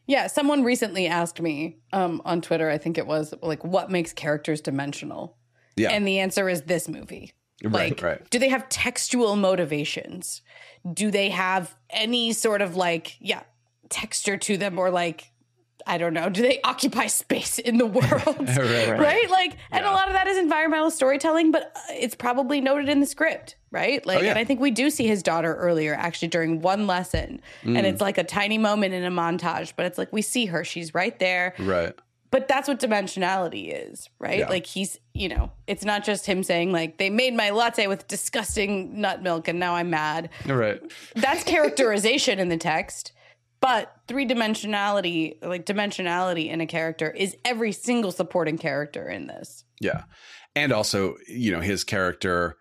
Yeah, 0.07 0.27
someone 0.27 0.63
recently 0.63 1.07
asked 1.07 1.39
me 1.39 1.77
um, 1.93 2.21
on 2.25 2.41
Twitter, 2.41 2.69
I 2.69 2.77
think 2.77 2.97
it 2.97 3.07
was, 3.07 3.33
like, 3.41 3.63
what 3.63 3.89
makes 3.89 4.11
characters 4.11 4.59
dimensional? 4.59 5.37
yeah. 5.77 5.89
And 5.91 6.05
the 6.05 6.19
answer 6.19 6.49
is 6.49 6.63
this 6.63 6.89
movie. 6.89 7.31
Right, 7.63 7.91
Like, 7.91 8.01
right. 8.01 8.29
do 8.29 8.39
they 8.39 8.49
have 8.49 8.67
textual 8.69 9.35
motivations? 9.35 10.41
Do 10.91 11.11
they 11.11 11.29
have 11.29 11.75
any 11.89 12.33
sort 12.33 12.61
of 12.61 12.75
like, 12.75 13.17
yeah, 13.19 13.43
texture 13.89 14.37
to 14.37 14.57
them 14.57 14.79
or 14.79 14.89
like, 14.89 15.27
I 15.87 15.97
don't 15.97 16.13
know, 16.13 16.29
do 16.29 16.41
they 16.43 16.59
occupy 16.63 17.07
space 17.07 17.57
in 17.59 17.77
the 17.77 17.85
world? 17.99 18.47
right, 18.57 18.99
right? 18.99 19.29
Like, 19.29 19.57
and 19.71 19.85
a 19.85 19.91
lot 19.91 20.07
of 20.07 20.13
that 20.13 20.27
is 20.27 20.37
environmental 20.37 20.91
storytelling, 20.91 21.51
but 21.51 21.71
uh, 21.75 21.79
it's 21.93 22.15
probably 22.15 22.61
noted 22.61 22.87
in 22.89 22.99
the 22.99 23.05
script, 23.07 23.55
right? 23.71 24.03
Like, 24.05 24.19
Oh, 24.19 24.21
yeah. 24.21 24.29
and 24.31 24.39
I 24.39 24.43
think 24.43 24.59
we 24.59 24.71
do 24.71 24.89
see 24.91 25.07
his 25.07 25.23
daughter 25.23 25.55
earlier, 25.55 25.93
actually, 25.95 26.27
during 26.29 26.61
one 26.61 26.85
lesson, 26.87 27.41
Mm. 27.63 27.77
and 27.77 27.87
it's 27.87 27.99
like 28.01 28.17
a 28.19 28.23
tiny 28.23 28.57
moment 28.59 28.93
in 28.93 29.03
a 29.03 29.11
montage, 29.11 29.73
but 29.75 29.85
it's 29.87 29.97
like 29.97 30.11
we 30.13 30.21
see 30.21 30.45
her, 30.47 30.63
she's 30.63 30.93
right 30.93 31.17
there, 31.19 31.53
right 31.59 31.93
but 32.31 32.47
that's 32.47 32.65
what 32.69 32.79
dimensionality 32.79 33.73
is, 33.91 34.07
right? 34.17 34.39
Yeah. 34.39 34.47
Like 34.49 34.65
he's, 34.65 34.97
you 35.13 35.29
know, 35.29 35.51
it's 35.67 35.83
not 35.83 36.03
just 36.03 36.25
him 36.25 36.43
saying 36.43 36.71
like 36.71 36.97
they 36.97 37.09
made 37.09 37.33
my 37.33 37.49
latte 37.49 37.87
with 37.87 38.07
disgusting 38.07 38.99
nut 38.99 39.21
milk 39.21 39.47
and 39.47 39.59
now 39.59 39.75
I'm 39.75 39.89
mad. 39.89 40.29
right 40.47 40.81
That's 41.15 41.43
characterization 41.43 42.39
in 42.39 42.49
the 42.49 42.57
text. 42.57 43.11
But 43.59 43.95
three 44.07 44.25
dimensionality, 44.25 45.37
like 45.43 45.65
dimensionality 45.67 46.49
in 46.49 46.61
a 46.61 46.65
character 46.65 47.11
is 47.11 47.35
every 47.45 47.71
single 47.71 48.11
supporting 48.11 48.57
character 48.57 49.07
in 49.07 49.27
this. 49.27 49.65
Yeah. 49.79 50.03
And 50.55 50.71
also, 50.71 51.15
you 51.27 51.51
know, 51.51 51.61
his 51.61 51.83
character 51.83 52.57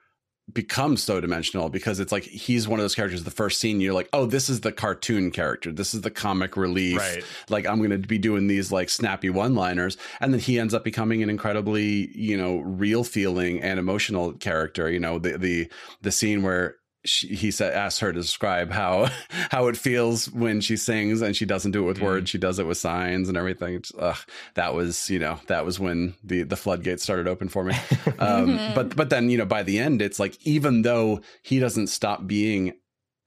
becomes 0.52 1.02
so 1.02 1.20
dimensional 1.20 1.68
because 1.68 2.00
it's 2.00 2.12
like 2.12 2.24
he's 2.24 2.66
one 2.66 2.78
of 2.78 2.84
those 2.84 2.94
characters 2.94 3.24
the 3.24 3.30
first 3.30 3.60
scene 3.60 3.80
you're 3.80 3.94
like 3.94 4.08
oh 4.12 4.26
this 4.26 4.48
is 4.48 4.60
the 4.60 4.72
cartoon 4.72 5.30
character. 5.30 5.72
This 5.72 5.94
is 5.94 6.00
the 6.00 6.10
comic 6.10 6.56
relief. 6.56 6.98
Right. 6.98 7.24
like 7.48 7.66
i'm 7.66 7.78
going 7.78 7.90
to 7.90 7.98
be 7.98 8.18
doing 8.18 8.46
these 8.46 8.72
like 8.72 8.88
snappy 8.88 9.30
one 9.30 9.54
liners 9.54 9.96
and 10.20 10.32
then 10.32 10.40
he 10.40 10.58
ends 10.58 10.74
up 10.74 10.84
becoming 10.84 11.22
an 11.22 11.30
incredibly 11.30 12.10
you 12.16 12.36
know 12.36 12.58
real 12.58 13.04
feeling 13.04 13.62
and 13.62 13.78
emotional 13.78 14.32
character 14.32 14.90
you 14.90 15.00
know 15.00 15.18
the 15.18 15.38
the 15.38 15.70
the 16.02 16.12
scene 16.12 16.42
where 16.42 16.76
she, 17.04 17.28
he 17.28 17.50
said 17.50 17.72
asks 17.72 18.00
her 18.00 18.12
to 18.12 18.20
describe 18.20 18.70
how 18.70 19.08
how 19.50 19.68
it 19.68 19.76
feels 19.76 20.30
when 20.30 20.60
she 20.60 20.76
sings 20.76 21.22
and 21.22 21.34
she 21.34 21.46
doesn't 21.46 21.70
do 21.72 21.82
it 21.84 21.86
with 21.86 21.98
Mm. 21.98 22.02
words. 22.02 22.30
She 22.30 22.38
does 22.38 22.58
it 22.58 22.66
with 22.66 22.78
signs 22.78 23.28
and 23.28 23.36
everything. 23.38 23.82
Ugh, 23.98 24.16
that 24.54 24.74
was 24.74 25.08
you 25.10 25.18
know 25.18 25.38
that 25.46 25.64
was 25.64 25.80
when 25.80 26.14
the 26.22 26.42
the 26.42 26.56
floodgates 26.56 27.02
started 27.02 27.26
open 27.28 27.48
for 27.48 27.64
me. 27.64 27.74
Um, 28.18 28.60
but 28.74 28.94
but 28.96 29.08
then 29.10 29.30
you 29.30 29.38
know 29.38 29.46
by 29.46 29.62
the 29.62 29.78
end 29.78 30.02
it's 30.02 30.20
like 30.20 30.36
even 30.46 30.82
though 30.82 31.20
he 31.42 31.58
doesn't 31.58 31.86
stop 31.86 32.26
being 32.26 32.74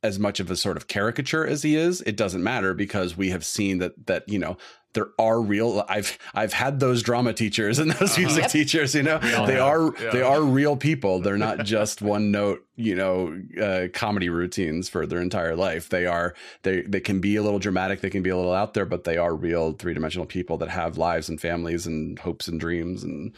as 0.04 0.20
much 0.20 0.40
of 0.40 0.52
a 0.52 0.56
sort 0.56 0.78
of 0.78 0.88
caricature 0.88 1.48
as 1.48 1.64
he 1.64 1.76
is 1.76 2.02
it 2.02 2.16
doesn't 2.18 2.44
matter 2.44 2.74
because 2.74 3.16
we 3.18 3.30
have 3.30 3.44
seen 3.46 3.80
that 3.80 3.94
that 4.06 4.28
you 4.30 4.38
know 4.38 4.56
there 4.94 5.08
are 5.20 5.42
real 5.42 5.84
i've 5.90 6.18
i've 6.34 6.54
had 6.54 6.80
those 6.80 7.02
drama 7.04 7.34
teachers 7.34 7.80
and 7.80 7.92
those 7.92 8.18
music 8.18 8.44
Yep. 8.44 8.52
teachers 8.52 8.96
you 8.96 9.04
know 9.04 9.16
all 9.38 9.46
they 9.48 9.54
have. 9.56 9.62
are 9.62 9.94
Yeah. 10.04 10.10
they 10.12 10.22
are 10.22 10.42
real 10.42 10.76
people 10.78 11.20
they're 11.20 11.38
not 11.38 11.66
just 11.66 12.02
one 12.02 12.32
note 12.32 12.66
you 12.76 12.96
know 12.96 13.40
uh, 13.62 13.88
comedy 13.94 14.30
routines 14.30 14.90
for 14.90 15.06
their 15.06 15.20
entire 15.22 15.56
life 15.56 15.90
they 15.90 16.06
are 16.06 16.34
they 16.64 16.82
they 16.82 17.00
can 17.00 17.20
be 17.20 17.36
a 17.36 17.44
little 17.44 17.60
dramatic 17.60 18.02
they 18.02 18.10
can 18.10 18.24
be 18.24 18.30
a 18.30 18.36
little 18.38 18.54
out 18.54 18.74
there 18.74 18.86
but 18.86 19.04
they 19.04 19.18
are 19.18 19.36
real 19.36 19.74
three-dimensional 19.74 20.26
people 20.26 20.58
that 20.58 20.70
have 20.70 20.98
lives 20.98 21.30
and 21.30 21.40
families 21.42 21.86
and 21.88 22.20
hopes 22.20 22.48
and 22.48 22.60
dreams 22.60 23.04
and 23.04 23.34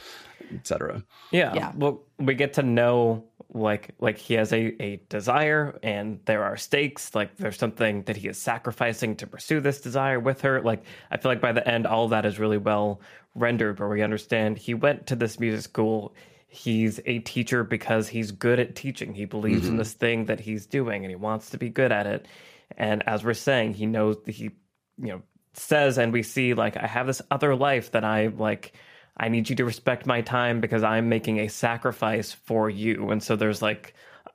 etc 0.54 1.04
Yeah. 1.32 1.54
Yeah. 1.56 1.72
Well, 1.76 2.02
we 2.20 2.36
get 2.36 2.54
to 2.54 2.64
know 2.64 3.24
like 3.56 3.96
like 4.00 4.18
he 4.18 4.36
has 4.36 4.52
a, 4.52 4.82
a 4.82 5.02
desire 5.10 5.80
and 5.82 6.20
there 6.26 6.44
are 6.44 6.58
stakes. 6.58 7.16
Like 7.16 7.38
there's 7.38 7.58
something 7.58 8.04
that 8.04 8.18
he 8.18 8.28
is 8.28 8.38
sacrificing 8.38 9.16
to 9.18 9.28
pursue 9.28 9.62
this 9.62 9.82
desire 9.82 10.20
with 10.20 10.42
her. 10.42 10.62
Like 10.62 10.84
I 11.10 11.18
feel 11.18 11.32
like 11.32 11.42
by 11.42 11.54
the 11.54 11.68
end, 11.68 11.88
all 11.88 12.10
that 12.10 12.26
is 12.26 12.38
really 12.38 12.58
well 12.58 13.02
rendered 13.34 13.80
where 13.80 13.90
we 13.90 14.02
understand 14.02 14.58
he 14.58 14.74
went 14.74 15.08
to 15.08 15.16
this 15.16 15.40
music 15.40 15.62
school. 15.62 16.14
He's 16.48 17.00
a 17.06 17.20
teacher 17.20 17.64
because 17.64 18.08
he's 18.08 18.32
good 18.32 18.60
at 18.60 18.76
teaching. 18.76 19.14
He 19.14 19.26
believes 19.26 19.66
in 19.66 19.72
mm-hmm. 19.72 19.80
this 19.80 19.94
thing 19.94 20.26
that 20.26 20.40
he's 20.40 20.66
doing 20.66 21.04
and 21.04 21.10
he 21.10 21.16
wants 21.16 21.50
to 21.52 21.58
be 21.58 21.70
good 21.70 21.92
at 21.92 22.08
it. 22.08 22.28
And 22.78 23.08
as 23.08 23.24
we're 23.24 23.34
saying, 23.34 23.74
he 23.74 23.86
knows 23.86 24.18
that 24.26 24.32
he, 24.32 24.52
you 24.98 25.08
know, 25.08 25.22
says 25.54 25.98
and 25.98 26.12
we 26.12 26.24
see 26.24 26.54
like 26.54 26.76
I 26.78 26.88
have 26.88 27.08
this 27.08 27.22
other 27.32 27.56
life 27.56 27.92
that 27.92 28.04
I 28.04 28.28
like 28.28 28.74
I 29.18 29.30
need 29.30 29.50
you 29.50 29.56
to 29.58 29.66
respect 29.66 30.06
my 30.06 30.22
time 30.22 30.60
because 30.62 30.84
I'm 30.84 31.08
making 31.10 31.40
a 31.40 31.48
sacrifice 31.48 32.32
for 32.32 32.70
you. 32.70 33.12
And 33.12 33.24
so 33.24 33.36
there's 33.36 33.62
like 33.62 33.94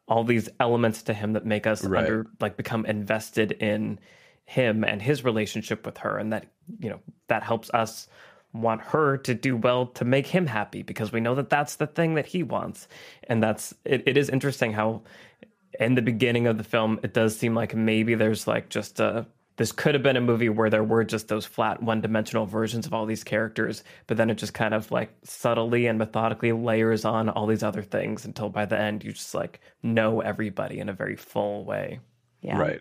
all 0.08 0.24
these 0.24 0.48
elements 0.58 1.02
to 1.02 1.14
him 1.14 1.34
that 1.34 1.46
make 1.46 1.66
us 1.66 1.84
Right. 1.84 2.00
under 2.00 2.26
like 2.40 2.56
become 2.56 2.84
invested 2.86 3.52
in 3.52 3.98
him 4.44 4.82
and 4.84 5.00
his 5.00 5.22
relationship 5.22 5.86
with 5.86 5.98
her 5.98 6.18
and 6.18 6.32
that 6.32 6.46
you 6.80 6.90
know 6.90 6.98
that 7.28 7.42
helps 7.44 7.70
us 7.72 8.08
want 8.52 8.80
her 8.80 9.16
to 9.16 9.32
do 9.32 9.56
well 9.56 9.86
to 9.86 10.04
make 10.04 10.26
him 10.26 10.46
happy 10.46 10.82
because 10.82 11.12
we 11.12 11.20
know 11.20 11.36
that 11.36 11.48
that's 11.50 11.76
the 11.76 11.86
thing 11.86 12.14
that 12.14 12.26
he 12.26 12.42
wants 12.42 12.88
and 13.28 13.40
that's 13.40 13.72
it, 13.84 14.02
it 14.06 14.16
is 14.16 14.28
interesting 14.28 14.72
how 14.72 15.02
in 15.78 15.94
the 15.94 16.02
beginning 16.02 16.48
of 16.48 16.58
the 16.58 16.64
film 16.64 16.98
it 17.04 17.14
does 17.14 17.36
seem 17.38 17.54
like 17.54 17.76
maybe 17.76 18.16
there's 18.16 18.48
like 18.48 18.68
just 18.68 18.98
a 18.98 19.24
this 19.60 19.72
could 19.72 19.92
have 19.94 20.02
been 20.02 20.16
a 20.16 20.22
movie 20.22 20.48
where 20.48 20.70
there 20.70 20.82
were 20.82 21.04
just 21.04 21.28
those 21.28 21.44
flat 21.44 21.82
one-dimensional 21.82 22.46
versions 22.46 22.86
of 22.86 22.94
all 22.94 23.04
these 23.04 23.22
characters 23.22 23.84
but 24.06 24.16
then 24.16 24.30
it 24.30 24.36
just 24.36 24.54
kind 24.54 24.72
of 24.72 24.90
like 24.90 25.10
subtly 25.22 25.86
and 25.86 25.98
methodically 25.98 26.50
layers 26.52 27.04
on 27.04 27.28
all 27.28 27.46
these 27.46 27.62
other 27.62 27.82
things 27.82 28.24
until 28.24 28.48
by 28.48 28.64
the 28.64 28.78
end 28.78 29.04
you 29.04 29.12
just 29.12 29.34
like 29.34 29.60
know 29.82 30.20
everybody 30.22 30.78
in 30.80 30.88
a 30.88 30.94
very 30.94 31.16
full 31.16 31.64
way 31.66 32.00
Yeah. 32.40 32.58
Right. 32.58 32.80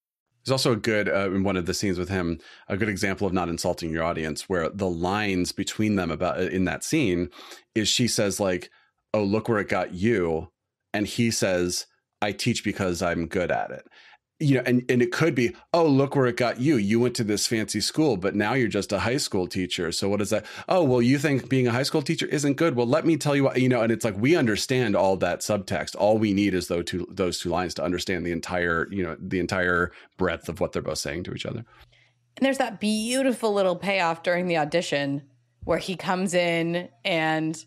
There's 0.43 0.51
also 0.51 0.73
a 0.73 0.77
good 0.77 1.07
uh, 1.07 1.31
in 1.31 1.43
one 1.43 1.57
of 1.57 1.65
the 1.65 1.73
scenes 1.73 1.99
with 1.99 2.09
him, 2.09 2.39
a 2.67 2.77
good 2.77 2.89
example 2.89 3.27
of 3.27 3.33
not 3.33 3.49
insulting 3.49 3.91
your 3.91 4.03
audience, 4.03 4.49
where 4.49 4.69
the 4.69 4.89
lines 4.89 5.51
between 5.51 5.95
them 5.95 6.09
about 6.09 6.39
uh, 6.39 6.43
in 6.43 6.65
that 6.65 6.83
scene 6.83 7.29
is 7.75 7.87
she 7.87 8.07
says 8.07 8.39
like, 8.39 8.71
"Oh, 9.13 9.23
look 9.23 9.47
where 9.47 9.59
it 9.59 9.69
got 9.69 9.93
you," 9.93 10.51
and 10.93 11.05
he 11.05 11.29
says, 11.31 11.85
"I 12.21 12.31
teach 12.31 12.63
because 12.63 13.01
I'm 13.01 13.27
good 13.27 13.51
at 13.51 13.71
it." 13.71 13.87
You 14.41 14.55
know, 14.55 14.63
and 14.65 14.83
and 14.89 15.01
it 15.01 15.11
could 15.11 15.35
be, 15.35 15.55
"Oh, 15.73 15.85
look 15.85 16.15
where 16.15 16.25
it 16.25 16.35
got 16.35 16.59
you. 16.59 16.75
You 16.75 16.99
went 16.99 17.15
to 17.15 17.23
this 17.23 17.45
fancy 17.45 17.79
school, 17.79 18.17
but 18.17 18.35
now 18.35 18.53
you're 18.53 18.67
just 18.67 18.91
a 18.91 18.99
high 18.99 19.17
school 19.17 19.47
teacher. 19.47 19.91
So 19.91 20.09
what 20.09 20.19
is 20.19 20.31
that? 20.31 20.45
Oh, 20.67 20.83
well, 20.83 21.01
you 21.01 21.19
think 21.19 21.47
being 21.47 21.67
a 21.67 21.71
high 21.71 21.83
school 21.83 22.01
teacher 22.01 22.25
isn't 22.25 22.55
good. 22.55 22.75
Well, 22.75 22.87
let 22.87 23.05
me 23.05 23.17
tell 23.17 23.35
you 23.35 23.43
what, 23.43 23.61
you 23.61 23.69
know." 23.69 23.81
And 23.81 23.91
it's 23.91 24.03
like 24.03 24.17
we 24.17 24.35
understand 24.35 24.95
all 24.95 25.15
that 25.17 25.41
subtext. 25.41 25.95
All 25.95 26.17
we 26.17 26.33
need 26.33 26.53
is 26.53 26.67
those 26.67 26.85
two 26.85 27.07
those 27.09 27.39
two 27.39 27.49
lines 27.49 27.75
to 27.75 27.83
understand 27.83 28.25
the 28.25 28.31
entire, 28.31 28.87
you 28.91 29.03
know, 29.03 29.15
the 29.19 29.39
entire 29.39 29.91
breadth 30.17 30.49
of 30.49 30.59
what 30.59 30.71
they're 30.71 30.81
both 30.81 30.97
saying 30.97 31.23
to 31.25 31.33
each 31.33 31.45
other. 31.45 31.63
And 32.37 32.45
there's 32.45 32.57
that 32.57 32.79
beautiful 32.79 33.53
little 33.53 33.75
payoff 33.75 34.23
during 34.23 34.47
the 34.47 34.57
audition 34.57 35.21
where 35.65 35.77
he 35.77 35.95
comes 35.95 36.33
in 36.33 36.89
and 37.05 37.63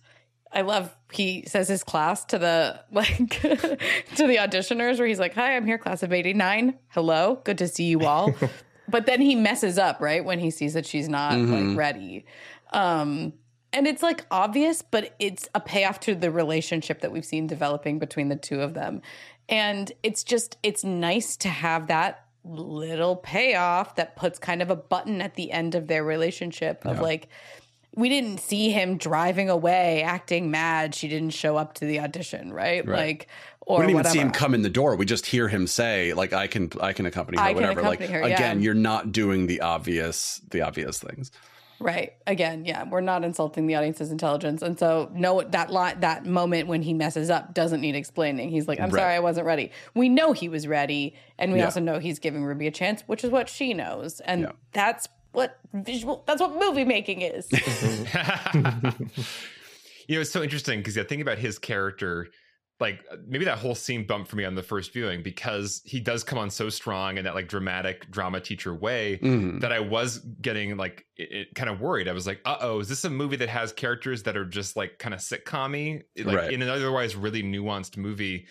I 0.54 0.62
love 0.62 0.94
he 1.12 1.44
says 1.46 1.68
his 1.68 1.84
class 1.84 2.24
to 2.26 2.38
the 2.38 2.80
like 2.92 3.28
to 3.40 4.26
the 4.26 4.36
auditioners 4.36 4.98
where 4.98 5.06
he's 5.06 5.18
like, 5.18 5.34
"Hi, 5.34 5.56
I'm 5.56 5.66
here 5.66 5.78
class 5.78 6.02
of 6.02 6.12
89. 6.12 6.78
Hello. 6.88 7.40
Good 7.44 7.58
to 7.58 7.68
see 7.68 7.84
you 7.84 8.06
all." 8.06 8.34
but 8.88 9.06
then 9.06 9.20
he 9.20 9.34
messes 9.34 9.78
up, 9.78 10.00
right? 10.00 10.24
When 10.24 10.38
he 10.38 10.50
sees 10.50 10.74
that 10.74 10.86
she's 10.86 11.08
not 11.08 11.38
like 11.38 11.76
ready. 11.76 12.24
Um 12.72 13.34
and 13.74 13.88
it's 13.88 14.04
like 14.04 14.24
obvious, 14.30 14.82
but 14.82 15.16
it's 15.18 15.48
a 15.52 15.60
payoff 15.60 15.98
to 16.00 16.14
the 16.14 16.30
relationship 16.30 17.00
that 17.00 17.10
we've 17.10 17.24
seen 17.24 17.48
developing 17.48 17.98
between 17.98 18.28
the 18.28 18.36
two 18.36 18.60
of 18.60 18.72
them. 18.72 19.02
And 19.48 19.90
it's 20.04 20.22
just, 20.22 20.56
it's 20.62 20.84
nice 20.84 21.36
to 21.38 21.48
have 21.48 21.88
that 21.88 22.24
little 22.44 23.16
payoff 23.16 23.96
that 23.96 24.14
puts 24.14 24.38
kind 24.38 24.62
of 24.62 24.70
a 24.70 24.76
button 24.76 25.20
at 25.20 25.34
the 25.34 25.50
end 25.50 25.74
of 25.74 25.88
their 25.88 26.04
relationship 26.04 26.86
of 26.86 27.00
like, 27.00 27.28
we 27.96 28.08
didn't 28.08 28.38
see 28.40 28.70
him 28.70 28.96
driving 28.96 29.48
away, 29.48 30.02
acting 30.02 30.50
mad. 30.50 30.94
She 30.94 31.08
didn't 31.08 31.30
show 31.30 31.56
up 31.56 31.74
to 31.74 31.84
the 31.86 32.00
audition, 32.00 32.52
right? 32.52 32.86
Right. 32.86 32.98
Like, 32.98 33.28
or 33.60 33.78
we 33.78 33.82
didn't 33.82 33.90
even 33.90 33.96
whatever. 33.98 34.12
see 34.12 34.18
him 34.20 34.30
come 34.30 34.54
in 34.54 34.62
the 34.62 34.70
door. 34.70 34.96
We 34.96 35.06
just 35.06 35.26
hear 35.26 35.48
him 35.48 35.66
say, 35.66 36.12
like, 36.12 36.32
I 36.32 36.46
can 36.46 36.70
I 36.80 36.92
can 36.92 37.06
accompany 37.06 37.38
her, 37.38 37.44
I 37.44 37.52
whatever. 37.52 37.82
Like 37.82 38.00
accompany 38.00 38.20
her, 38.20 38.28
yeah. 38.28 38.34
again, 38.34 38.62
you're 38.62 38.74
not 38.74 39.12
doing 39.12 39.46
the 39.46 39.60
obvious 39.60 40.40
the 40.50 40.62
obvious 40.62 40.98
things. 40.98 41.30
Right. 41.80 42.12
Again, 42.26 42.64
yeah, 42.64 42.84
we're 42.88 43.00
not 43.00 43.24
insulting 43.24 43.66
the 43.66 43.74
audience's 43.74 44.10
intelligence, 44.12 44.62
and 44.62 44.78
so 44.78 45.10
no, 45.12 45.42
that 45.42 45.70
lot 45.70 46.00
that 46.02 46.24
moment 46.24 46.68
when 46.68 46.82
he 46.82 46.94
messes 46.94 47.30
up 47.30 47.52
doesn't 47.52 47.80
need 47.80 47.94
explaining. 47.96 48.48
He's 48.50 48.68
like, 48.68 48.78
"I'm 48.80 48.90
Right. 48.90 49.00
sorry, 49.00 49.14
I 49.14 49.18
wasn't 49.20 49.46
ready." 49.46 49.70
We 49.94 50.08
know 50.08 50.32
he 50.32 50.48
was 50.48 50.66
ready, 50.68 51.14
and 51.38 51.52
we 51.52 51.58
Yeah. 51.58 51.66
also 51.66 51.80
know 51.80 51.98
he's 51.98 52.18
giving 52.20 52.44
Ruby 52.44 52.66
a 52.68 52.70
chance, 52.70 53.02
which 53.06 53.24
is 53.24 53.30
what 53.30 53.48
she 53.48 53.74
knows, 53.74 54.20
and 54.20 54.42
Yeah. 54.42 54.52
that's 54.72 55.08
what 55.34 55.58
visual. 55.72 56.22
That's 56.26 56.40
what 56.40 56.58
movie 56.58 56.84
making 56.84 57.20
is. 57.22 57.48
you 60.08 60.16
know, 60.16 60.20
it's 60.20 60.30
so 60.30 60.42
interesting 60.42 60.80
because 60.80 60.96
I 60.98 61.04
think 61.04 61.22
about 61.22 61.38
his 61.38 61.58
character. 61.58 62.28
Like 62.80 63.04
maybe 63.28 63.44
that 63.44 63.58
whole 63.58 63.76
scene 63.76 64.04
bumped 64.04 64.28
for 64.28 64.34
me 64.34 64.44
on 64.44 64.56
the 64.56 64.62
first 64.62 64.92
viewing 64.92 65.22
because 65.22 65.80
he 65.84 66.00
does 66.00 66.24
come 66.24 66.38
on 66.40 66.50
so 66.50 66.68
strong 66.68 67.18
in 67.18 67.24
that 67.24 67.36
like 67.36 67.46
dramatic 67.46 68.10
drama 68.10 68.40
teacher 68.40 68.74
way 68.74 69.20
Mhm. 69.22 69.60
that 69.60 69.72
I 69.72 69.78
was 69.78 70.18
getting 70.42 70.76
like 70.76 71.06
it, 71.16 71.28
it 71.32 71.54
kind 71.54 71.70
of 71.70 71.80
worried. 71.80 72.08
I 72.08 72.12
was 72.12 72.26
like, 72.26 72.40
uh 72.44 72.56
oh, 72.60 72.80
is 72.80 72.88
this 72.88 73.04
a 73.04 73.10
movie 73.10 73.36
that 73.36 73.48
has 73.48 73.72
characters 73.72 74.24
that 74.24 74.36
are 74.36 74.44
just 74.44 74.74
like 74.76 74.98
kind 74.98 75.14
of 75.14 75.20
sitcom-y, 75.20 76.02
like 76.24 76.36
Right. 76.36 76.52
in 76.52 76.62
an 76.62 76.68
otherwise 76.68 77.14
really 77.14 77.44
nuanced 77.44 77.96
movie? 77.96 78.46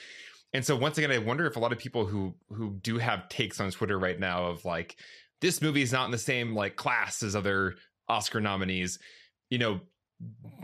And 0.54 0.66
so 0.66 0.76
once 0.78 0.98
again, 0.98 1.12
I 1.12 1.18
wonder 1.18 1.46
if 1.46 1.58
a 1.58 1.60
lot 1.60 1.74
of 1.74 1.78
people 1.78 2.06
who 2.06 2.34
who 2.48 2.80
do 2.82 3.00
have 3.00 3.28
takes 3.28 3.60
on 3.60 3.72
Twitter 3.72 4.00
right 4.00 4.18
now 4.20 4.46
of 4.46 4.64
like 4.64 4.96
this 5.44 5.62
movie 5.62 5.82
is 5.82 5.92
not 5.92 6.06
in 6.06 6.12
the 6.12 6.18
same 6.18 6.56
like 6.56 6.78
class 6.78 7.22
as 7.22 7.36
other 7.36 7.76
Oscar 8.08 8.40
nominees, 8.40 8.98
you 9.50 9.58
know, 9.58 9.82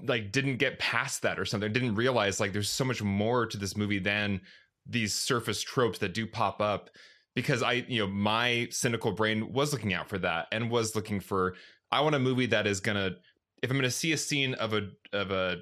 like 0.03 0.32
didn't 0.32 0.55
get 0.55 0.80
past 0.80 1.21
that 1.21 1.38
or 1.38 1.43
something, 1.43 1.71
didn't 1.73 1.95
realize 1.95 2.39
like 2.39 2.53
there's 2.53 2.69
so 2.69 2.86
much 2.86 3.03
more 3.03 3.45
to 3.45 3.57
this 3.57 3.75
movie 3.75 3.99
than 3.99 4.39
these 4.86 5.13
surface 5.13 5.61
tropes 5.61 5.99
that 5.99 6.13
do 6.13 6.25
pop 6.25 6.61
up 6.61 6.89
because 7.36 7.61
I, 7.61 7.86
you 7.89 7.99
know, 7.99 8.07
my 8.07 8.69
cynical 8.71 9.11
brain 9.11 9.51
was 9.51 9.73
looking 9.73 9.93
out 9.93 10.07
for 10.07 10.17
that 10.19 10.47
and 10.53 10.71
was 10.71 10.95
looking 10.95 11.19
for 11.19 11.55
I 11.91 11.99
want 11.99 12.15
a 12.15 12.19
movie 12.19 12.45
that 12.45 12.65
is 12.65 12.80
gonna 12.80 13.17
if 13.61 13.69
I'm 13.69 13.75
gonna 13.75 13.91
see 13.91 14.13
a 14.13 14.17
scene 14.17 14.53
of 14.53 14.73
a 14.73 14.88
of 15.11 15.32
a 15.32 15.57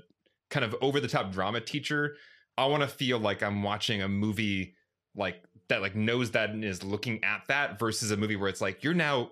kind 0.51 0.63
of 0.63 0.75
over 0.79 0.99
the 0.99 1.07
top 1.07 1.31
drama 1.31 1.59
teacher, 1.59 2.17
I 2.55 2.67
want 2.67 2.83
to 2.83 2.87
feel 2.87 3.17
like 3.17 3.41
I'm 3.41 3.63
watching 3.63 4.03
a 4.03 4.07
movie 4.07 4.75
like 5.15 5.41
that 5.69 5.81
like 5.81 5.95
knows 5.95 6.31
that 6.31 6.51
and 6.51 6.63
is 6.63 6.83
looking 6.83 7.23
at 7.23 7.43
that 7.47 7.79
versus 7.79 8.11
a 8.11 8.17
movie 8.17 8.35
where 8.35 8.49
it's 8.49 8.61
like 8.61 8.83
you're 8.83 8.93
now 8.93 9.31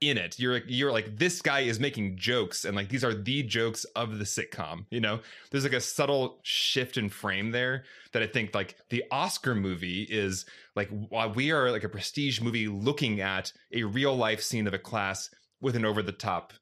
in 0.00 0.18
it. 0.18 0.38
You're 0.38 0.54
like 0.54 0.64
you're 0.66 0.92
like 0.92 1.16
this 1.16 1.40
guy 1.40 1.60
is 1.60 1.80
making 1.80 2.16
jokes 2.16 2.64
and 2.64 2.76
like 2.76 2.88
these 2.88 3.04
are 3.04 3.14
the 3.14 3.42
jokes 3.42 3.84
of 3.96 4.18
the 4.18 4.24
sitcom, 4.24 4.86
you 4.90 5.00
know? 5.00 5.20
There's 5.50 5.64
like 5.64 5.72
a 5.72 5.80
subtle 5.80 6.40
shift 6.42 6.96
in 6.96 7.08
frame 7.08 7.50
there 7.50 7.84
that 8.12 8.22
I 8.22 8.26
think 8.26 8.54
like 8.54 8.76
the 8.90 9.04
Oscar 9.10 9.54
movie 9.54 10.02
is 10.02 10.46
like 10.74 10.90
we 11.34 11.52
are 11.52 11.70
like 11.70 11.84
a 11.84 11.88
prestige 11.88 12.40
movie 12.40 12.68
looking 12.68 13.20
at 13.20 13.52
a 13.72 13.84
real 13.84 14.16
life 14.16 14.42
scene 14.42 14.66
of 14.66 14.74
a 14.74 14.78
class 14.78 15.30
with 15.60 15.76
an 15.76 15.84
over 15.84 16.02
the 16.02 16.12
top, 16.12 16.52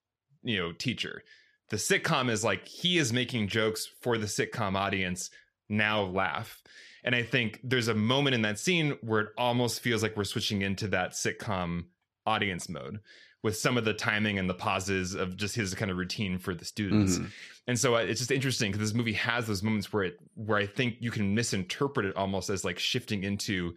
you 0.43 0.59
know, 0.59 0.73
teacher. 0.73 1.23
The 1.71 1.77
sitcom 1.77 2.31
is 2.31 2.45
like 2.45 2.69
he 2.69 2.99
is 2.99 3.13
making 3.13 3.49
jokes 3.49 3.89
for 4.03 4.19
the 4.19 4.27
sitcom 4.27 4.77
audience. 4.77 5.31
Now 5.69 6.03
laugh. 6.03 6.63
And 7.05 7.15
I 7.15 7.23
think 7.23 7.61
there's 7.65 7.89
a 7.89 7.95
moment 7.95 8.35
in 8.35 8.43
that 8.43 8.59
scene 8.59 8.97
where 9.01 9.21
it 9.23 9.29
almost 9.37 9.81
feels 9.81 10.03
like 10.03 10.17
we're 10.17 10.25
switching 10.25 10.63
into 10.63 10.89
that 10.89 11.13
sitcom 11.13 11.85
audience 12.27 12.69
mode 12.69 13.01
with 13.43 13.57
some 13.57 13.77
of 13.77 13.85
the 13.85 13.93
timing 13.93 14.39
and 14.39 14.49
the 14.49 14.55
pauses 14.55 15.15
of 15.15 15.37
just 15.37 15.57
his 15.57 15.75
kind 15.75 15.91
of 15.91 15.97
routine 15.97 16.39
for 16.39 16.55
the 16.55 16.65
students. 16.65 17.19
Mhm. 17.19 17.31
And 17.67 17.79
so 17.79 17.97
uh, 17.97 17.99
it's 17.99 18.21
just 18.21 18.31
interesting 18.31 18.71
because 18.71 18.89
this 18.89 18.97
movie 18.97 19.15
has 19.15 19.47
those 19.47 19.63
moments 19.63 19.93
where 19.93 20.05
it 20.05 20.17
where 20.35 20.59
I 20.59 20.67
think 20.67 20.97
you 21.01 21.11
can 21.11 21.35
misinterpret 21.35 22.07
it 22.07 22.17
almost 22.17 22.51
as 22.51 22.65
like 22.65 22.79
shifting 22.79 23.25
into 23.25 23.75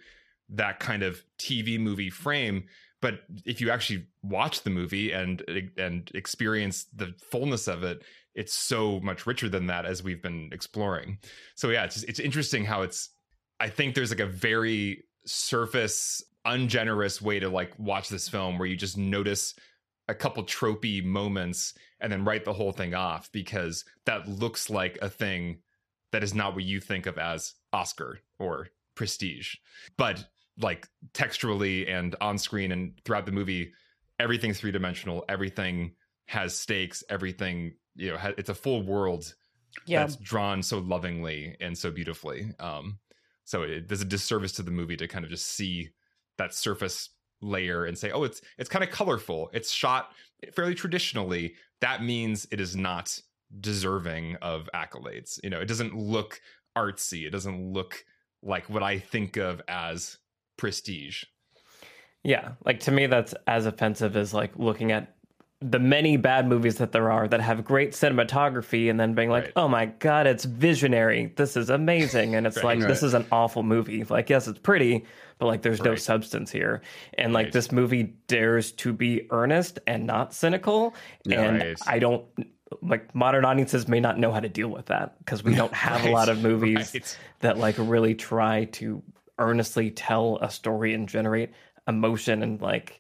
that 0.50 0.80
kind 0.80 1.02
of 1.02 1.24
TV 1.40 1.80
movie 1.80 2.12
frame. 2.12 2.66
But 3.02 3.22
if 3.44 3.60
you 3.60 3.72
actually 3.72 4.06
watch 4.22 4.62
the 4.62 4.70
movie 4.70 5.12
and 5.12 5.42
and 5.78 6.12
experience 6.14 6.86
the 6.96 7.16
fullness 7.32 7.68
of 7.68 7.84
it, 7.84 8.04
it's 8.36 8.54
so 8.54 9.00
much 9.00 9.26
richer 9.26 9.50
than 9.50 9.68
that 9.68 9.86
as 9.86 10.04
we've 10.04 10.22
been 10.22 10.50
exploring. 10.52 11.18
So 11.56 11.70
yeah, 11.70 11.86
it's 11.86 11.96
just, 11.96 12.08
it's 12.08 12.20
interesting 12.20 12.66
how 12.66 12.84
it's. 12.84 13.10
I 13.60 13.70
think 13.70 13.96
there's 13.96 14.12
like 14.12 14.20
a 14.20 14.26
very 14.26 15.04
surface, 15.26 16.24
ungenerous 16.44 17.22
way 17.22 17.40
to 17.40 17.50
like 17.50 17.78
watch 17.80 18.10
this 18.10 18.28
film 18.30 18.58
where 18.58 18.68
you 18.68 18.76
just 18.76 18.98
notice 18.98 19.56
a 20.08 20.14
couple 20.14 20.44
tropey 20.44 21.04
moments 21.04 21.74
and 22.00 22.12
then 22.12 22.24
write 22.26 22.46
the 22.46 22.54
whole 22.54 22.72
thing 22.72 22.94
off 22.94 23.32
because 23.32 23.86
that 24.06 24.28
looks 24.28 24.70
like 24.70 24.98
a 25.02 25.10
thing 25.10 25.58
that 26.12 26.24
is 26.24 26.34
not 26.34 26.54
what 26.54 26.64
you 26.64 26.80
think 26.80 27.06
of 27.08 27.18
as 27.18 27.54
Oscar 27.74 28.20
or 28.38 28.68
prestige. 28.96 29.56
But 29.98 30.24
like 30.60 30.88
textually 31.14 31.88
and 31.88 32.16
on 32.22 32.38
screen 32.38 32.72
and 32.72 32.94
throughout 33.04 33.26
the 33.26 33.32
movie, 33.32 33.74
everything's 34.20 34.60
three 34.60 34.72
dimensional, 34.72 35.26
everything 35.28 35.96
has 36.28 36.58
stakes, 36.58 37.04
everything 37.10 37.74
you 37.96 38.12
know, 38.12 38.20
it's 38.38 38.50
a 38.50 38.56
full 38.56 38.84
world 38.84 39.34
Yeah. 39.88 40.02
that's 40.02 40.18
drawn 40.18 40.62
so 40.62 40.80
lovingly 40.80 41.56
and 41.60 41.78
so 41.78 41.92
beautifully. 41.92 42.52
Um, 42.60 43.00
so 43.46 43.62
it, 43.64 43.88
there's 43.88 44.02
a 44.02 44.06
disservice 44.06 44.52
to 44.54 44.64
the 44.64 44.72
movie 44.72 44.98
to 44.98 45.08
kind 45.08 45.24
of 45.24 45.32
just 45.32 45.46
see 45.46 45.90
that 46.38 46.54
surface 46.54 47.10
layer 47.42 47.86
and 47.86 47.98
say, 47.98 48.12
oh, 48.12 48.24
it's 48.24 48.42
it's 48.58 48.70
kind 48.70 48.84
of 48.84 48.90
colorful. 48.90 49.50
It's 49.54 49.72
shot 49.72 50.12
fairly 50.54 50.76
traditionally. 50.76 51.56
That 51.82 52.04
means 52.04 52.48
it 52.52 52.60
is 52.60 52.76
not 52.76 53.20
deserving 53.60 54.36
of 54.42 54.70
accolades. 54.76 55.40
You 55.44 55.52
know, 55.52 55.62
it 55.62 55.68
doesn't 55.68 55.96
look 55.96 56.42
artsy. 56.78 57.26
It 57.26 57.32
doesn't 57.32 57.72
look 57.72 58.04
like 58.42 58.70
what 58.70 58.84
I 58.84 59.00
think 59.00 59.38
of 59.38 59.62
as 59.68 60.18
prestige. 60.58 61.24
Yeah, 62.24 62.54
like 62.66 62.80
to 62.82 62.92
me, 62.92 63.06
that's 63.06 63.36
as 63.46 63.68
offensive 63.68 64.18
as 64.18 64.34
like 64.34 64.52
looking 64.56 64.92
at 64.92 65.16
the 65.62 65.80
many 65.80 66.18
bad 66.18 66.48
movies 66.48 66.76
that 66.78 66.92
there 66.92 67.10
are 67.12 67.28
that 67.28 67.40
have 67.42 67.64
great 67.64 67.92
cinematography 67.92 68.90
and 68.90 69.00
then 69.00 69.14
being 69.14 69.30
like, 69.30 69.46
Right. 69.46 69.54
oh 69.56 69.68
my 69.68 69.86
God, 69.88 70.28
it's 70.28 70.44
visionary. 70.44 71.32
This 71.36 71.56
is 71.56 71.70
amazing. 71.70 72.36
And 72.36 72.46
it's 72.46 72.58
Right. 72.64 72.78
like, 72.78 72.88
this 72.88 73.02
is 73.04 73.14
an 73.14 73.26
awful 73.32 73.64
movie. 73.64 74.04
Like, 74.04 74.30
yes, 74.30 74.48
it's 74.48 74.60
pretty, 74.60 75.06
but 75.40 75.46
like, 75.48 75.62
there's 75.62 75.82
no 75.82 75.96
substance 75.96 76.52
here. 76.52 76.82
And 77.18 77.32
like, 77.34 77.46
Right. 77.46 77.54
this 77.54 77.72
movie 77.72 78.16
dares 78.28 78.74
to 78.74 78.92
be 78.94 79.28
earnest 79.32 79.80
and 79.88 80.06
not 80.06 80.34
cynical. 80.34 80.94
and 81.32 81.60
Right. 81.62 81.78
I 81.88 82.00
don't. 82.00 82.26
Like 82.82 83.14
modern 83.16 83.46
audiences 83.46 83.88
may 83.88 84.00
not 84.00 84.20
know 84.20 84.32
how 84.32 84.40
to 84.42 84.50
deal 84.50 84.68
with 84.70 84.88
that 84.88 85.18
because 85.20 85.44
we 85.44 85.56
don't 85.56 85.74
have 85.74 86.04
a 86.06 86.10
lot 86.12 86.30
of 86.30 86.42
movies 86.44 86.92
Right. 86.94 87.18
that 87.40 87.58
like 87.58 87.76
really 87.78 88.16
try 88.16 88.66
to 88.74 89.02
earnestly 89.40 89.92
tell 89.92 90.40
a 90.42 90.50
story 90.50 90.94
and 90.94 91.08
generate 91.08 91.52
emotion 91.88 92.42
and 92.44 92.60
like 92.62 93.00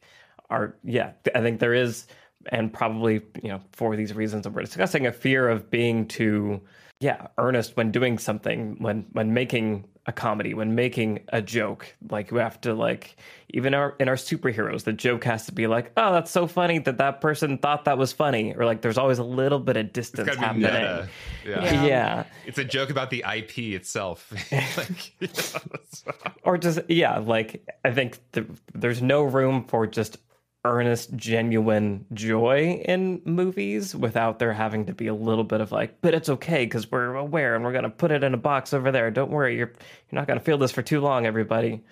are 0.49 0.75
yeah 0.83 1.11
i 1.33 1.41
think 1.41 1.59
there 1.59 1.73
is 1.73 2.05
and 2.51 2.71
probably 2.73 3.21
you 3.41 3.49
know 3.49 3.61
for 3.73 3.95
these 3.95 4.13
reasons 4.13 4.43
that 4.43 4.51
we're 4.51 4.61
discussing 4.61 5.05
a 5.07 5.11
fear 5.11 5.47
of 5.49 5.69
being 5.71 6.07
too 6.07 6.61
yeah 6.99 7.27
earnest 7.37 7.75
when 7.77 7.91
doing 7.91 8.17
something 8.17 8.75
when 8.79 9.05
when 9.11 9.33
making 9.33 9.85
a 10.07 10.11
comedy 10.11 10.53
when 10.53 10.75
making 10.75 11.19
a 11.29 11.41
joke 11.41 11.87
like 12.11 12.31
we 12.31 12.39
have 12.39 12.61
to 12.61 12.75
like 12.75 13.15
even 13.49 13.73
our 13.73 13.95
in 13.99 14.07
our 14.07 14.15
superheroes 14.15 14.83
the 14.83 14.93
joke 14.93 15.23
has 15.23 15.47
to 15.47 15.51
be 15.51 15.65
like 15.65 15.91
oh 15.97 16.13
that's 16.13 16.29
so 16.29 16.45
funny 16.45 16.77
that 16.77 16.99
that 16.99 17.19
person 17.21 17.57
thought 17.57 17.85
that 17.85 17.97
was 17.97 18.13
funny 18.13 18.53
or 18.55 18.65
like 18.65 18.81
there's 18.81 18.99
always 18.99 19.17
a 19.17 19.23
little 19.23 19.57
bit 19.59 19.75
of 19.77 19.91
distance 19.91 20.27
It's 20.27 20.37
gotta 20.37 20.53
be 20.53 20.63
happening. 20.63 21.09
Yeah. 21.43 21.63
Yeah. 21.63 21.83
yeah 21.85 22.23
It's 22.45 22.59
a 22.59 22.63
joke 22.63 22.91
about 22.91 23.09
the 23.09 23.25
IP 23.35 23.57
itself. 23.73 24.31
like, 24.77 25.13
you 25.19 25.27
know, 25.27 25.33
so- 25.89 26.11
or 26.43 26.59
just 26.59 26.79
yeah 26.87 27.17
like 27.17 27.67
i 27.83 27.91
think 27.91 28.19
th- 28.33 28.45
there's 28.75 29.01
no 29.01 29.23
room 29.23 29.65
for 29.67 29.87
just 29.87 30.17
earnest 30.65 31.15
genuine 31.15 32.05
joy 32.13 32.81
in 32.85 33.21
movies 33.23 33.95
without 33.95 34.39
there 34.39 34.51
having 34.51 34.85
to 34.87 34.93
be 34.93 35.05
a 35.07 35.13
little 35.13 35.43
bit 35.43 35.61
of 35.61 35.71
like 35.71 36.01
but 36.01 36.13
it's 36.15 36.27
okay 36.27 36.65
because 36.65 36.91
we're 36.91 37.13
aware 37.15 37.53
and 37.55 37.63
we're 37.63 37.71
going 37.71 37.83
to 37.83 37.89
put 37.89 38.11
it 38.11 38.23
in 38.23 38.33
a 38.33 38.37
box 38.37 38.73
over 38.73 38.91
there 38.91 39.11
don't 39.11 39.29
worry 39.31 39.55
you're 39.55 39.67
you're 39.69 40.19
not 40.19 40.27
going 40.27 40.39
to 40.39 40.43
feel 40.43 40.57
this 40.57 40.71
for 40.71 40.81
too 40.81 40.99
long 40.99 41.25
everybody 41.25 41.83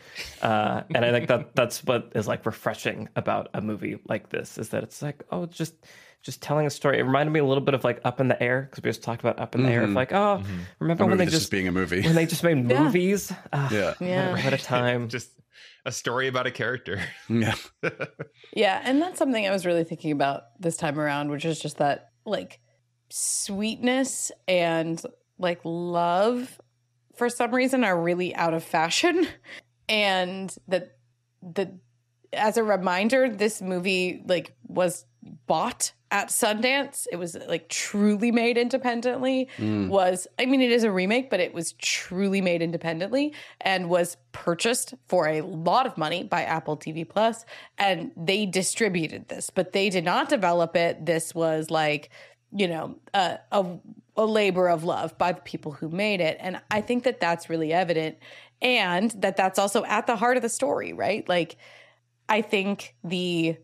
uh, 0.41 0.81
and 0.95 1.05
i 1.05 1.11
think 1.11 1.27
that 1.27 1.53
that's 1.55 1.83
what 1.83 2.11
is 2.15 2.27
like 2.27 2.45
refreshing 2.45 3.07
about 3.15 3.49
a 3.53 3.61
movie 3.61 3.99
like 4.07 4.29
this 4.29 4.57
is 4.57 4.69
that 4.69 4.81
it's 4.83 5.01
like 5.01 5.23
oh 5.31 5.43
it's 5.43 5.55
just 5.57 5.75
just 6.23 6.41
telling 6.41 6.65
a 6.65 6.69
story 6.69 6.99
it 6.99 7.03
reminded 7.03 7.31
me 7.31 7.39
a 7.39 7.45
little 7.45 7.63
bit 7.63 7.73
of 7.73 7.83
like 7.83 7.99
up 8.05 8.19
in 8.21 8.27
the 8.29 8.41
air 8.41 8.67
because 8.69 8.81
we 8.83 8.89
just 8.89 9.03
talked 9.03 9.21
about 9.21 9.37
up 9.39 9.55
in 9.55 9.63
the 9.63 9.69
air 9.69 9.83
of 9.83 9.91
like 9.91 10.13
oh 10.13 10.41
remember 10.79 11.03
A 11.03 11.07
when 11.07 11.17
they 11.17 11.25
just 11.25 11.37
just 11.37 11.51
being 11.51 11.67
a 11.67 11.71
movie. 11.71 12.01
when 12.01 12.15
they 12.15 12.25
just 12.25 12.43
made 12.43 12.57
Yeah. 12.69 12.79
movies 12.83 13.31
Ah, 13.51 13.69
Yeah. 13.71 13.93
Yeah. 13.99 14.43
what 14.43 14.53
a 14.53 14.57
time 14.57 15.09
just 15.15 15.29
a 15.85 15.91
story 15.91 16.27
about 16.27 16.47
a 16.47 16.51
character. 16.51 17.01
Yeah. 17.29 17.55
Yeah, 18.55 18.79
and 18.83 19.01
that's 19.01 19.17
something 19.17 19.47
I 19.47 19.51
was 19.51 19.65
really 19.65 19.83
thinking 19.83 20.11
about 20.11 20.43
this 20.59 20.77
time 20.77 20.99
around, 20.99 21.31
which 21.31 21.43
is 21.43 21.59
just 21.59 21.77
that 21.77 22.09
like 22.23 22.59
sweetness 23.09 24.31
and 24.47 25.01
like 25.39 25.59
love 25.63 26.59
for 27.15 27.29
some 27.29 27.53
reason 27.53 27.83
are 27.83 27.99
really 27.99 28.35
out 28.35 28.53
of 28.53 28.63
fashion 28.63 29.27
and 29.89 30.55
that 30.67 30.97
the 31.41 31.79
as 32.31 32.57
a 32.57 32.63
reminder 32.63 33.29
this 33.29 33.61
movie 33.61 34.23
like 34.27 34.55
was 34.67 35.05
bought 35.47 35.93
at 36.13 36.29
Sundance. 36.29 37.07
It 37.11 37.15
was 37.15 37.35
like 37.47 37.67
truly 37.69 38.31
made 38.31 38.55
independently. 38.55 39.49
Mm. 39.57 39.89
Was 39.89 40.27
I 40.37 40.45
mean 40.45 40.61
it 40.61 40.71
is 40.71 40.83
a 40.83 40.91
remake, 40.91 41.31
but 41.31 41.39
it 41.39 41.55
was 41.55 41.73
truly 41.73 42.39
made 42.39 42.61
independently 42.61 43.33
and 43.59 43.89
was 43.89 44.15
purchased 44.31 44.93
for 45.07 45.27
a 45.27 45.41
lot 45.41 45.87
of 45.87 45.97
money 45.97 46.23
by 46.23 46.43
Apple 46.43 46.77
TV 46.77 47.07
Plus 47.07 47.45
and 47.79 48.11
they 48.15 48.45
distributed 48.45 49.27
this, 49.27 49.49
but 49.49 49.73
they 49.73 49.89
did 49.89 50.05
not 50.05 50.29
develop 50.29 50.75
it. 50.75 51.03
This 51.03 51.33
was 51.33 51.71
like, 51.71 52.11
you 52.55 52.67
know, 52.67 52.95
a 53.15 53.39
a, 53.51 53.65
a 54.15 54.25
labor 54.25 54.69
of 54.69 54.83
love 54.83 55.17
by 55.17 55.31
the 55.31 55.41
people 55.41 55.71
who 55.71 55.89
made 55.89 56.21
it 56.21 56.37
and 56.39 56.61
I 56.69 56.81
think 56.81 57.05
that 57.05 57.19
that's 57.19 57.49
really 57.49 57.73
evident 57.73 58.19
and 58.61 59.09
that 59.11 59.35
that's 59.35 59.57
also 59.57 59.83
at 59.85 60.05
the 60.05 60.15
heart 60.15 60.37
of 60.37 60.43
the 60.43 60.49
story, 60.49 60.93
right? 60.93 61.27
Like 61.27 61.57
I 62.29 62.43
think 62.43 62.95
the 63.03 63.57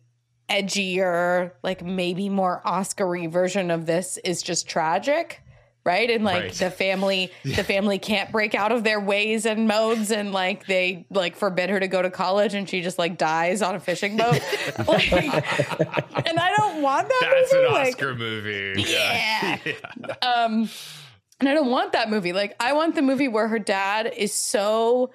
edgier, 0.49 1.51
like 1.63 1.83
maybe 1.83 2.29
more 2.29 2.61
Oscar-y 2.65 3.27
version 3.27 3.71
of 3.71 3.85
this 3.85 4.17
is 4.17 4.41
just 4.41 4.67
tragic, 4.67 5.41
right? 5.85 6.09
And 6.09 6.23
like 6.23 6.43
Right. 6.43 6.53
the 6.53 6.71
family, 6.71 7.31
the 7.43 7.63
family 7.63 7.99
can't 7.99 8.31
break 8.31 8.55
out 8.55 8.71
of 8.71 8.83
their 8.83 8.99
ways 8.99 9.45
and 9.45 9.67
modes, 9.67 10.11
and 10.11 10.31
like 10.31 10.65
they 10.65 11.05
like 11.09 11.35
forbid 11.35 11.69
her 11.69 11.79
to 11.79 11.87
go 11.87 12.01
to 12.01 12.09
college, 12.09 12.53
and 12.53 12.67
she 12.69 12.81
just 12.81 12.97
like 12.99 13.17
dies 13.17 13.61
on 13.61 13.75
a 13.75 13.79
fishing 13.79 14.17
boat. 14.17 14.33
like, 14.87 15.11
and 15.13 16.39
I 16.39 16.53
don't 16.57 16.81
want 16.81 17.07
that. 17.07 17.19
That's 17.33 17.53
movie. 17.53 17.65
an 17.67 17.73
like, 17.73 17.87
Oscar 17.95 18.15
movie. 18.15 18.83
Yeah. 18.87 19.57
Um, 20.21 20.69
and 21.39 21.47
I 21.47 21.53
don't 21.53 21.69
want 21.71 21.93
that 21.93 22.09
movie. 22.09 22.33
Like, 22.33 22.55
I 22.59 22.73
want 22.73 22.95
the 22.95 23.01
movie 23.01 23.27
where 23.29 23.47
her 23.47 23.59
dad 23.59 24.11
is 24.17 24.33
so 24.33 25.11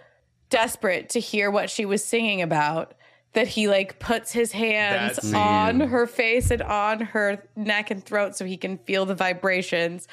desperate 0.51 1.11
to 1.11 1.21
hear 1.21 1.51
what 1.51 1.69
she 1.69 1.85
was 1.85 2.03
singing 2.05 2.41
about 2.41 2.95
that 3.35 3.47
he 3.49 3.69
like 3.69 3.99
puts 3.99 4.33
his 4.33 4.53
hands 4.53 5.33
on 5.35 5.81
her 5.81 6.07
face 6.07 6.51
and 6.51 6.63
on 6.63 7.01
her 7.01 7.47
neck 7.57 7.91
and 7.91 8.05
throat 8.05 8.37
so 8.37 8.45
he 8.45 8.57
can 8.57 8.79
feel 8.79 9.05
the 9.07 9.15
vibrations 9.15 10.09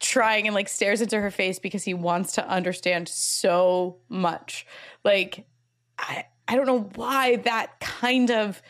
trying 0.00 0.46
and 0.46 0.54
like 0.54 0.68
stares 0.68 1.00
into 1.00 1.20
her 1.20 1.30
face 1.30 1.58
because 1.58 1.84
he 1.84 1.94
wants 1.94 2.32
to 2.32 2.48
understand 2.48 3.08
so 3.08 3.96
much. 4.08 4.66
Like 5.04 5.46
i 5.98 6.24
i 6.46 6.56
don't 6.56 6.66
know 6.66 6.88
why 6.94 7.36
that 7.36 7.78
kind 7.80 8.30
of 8.30 8.62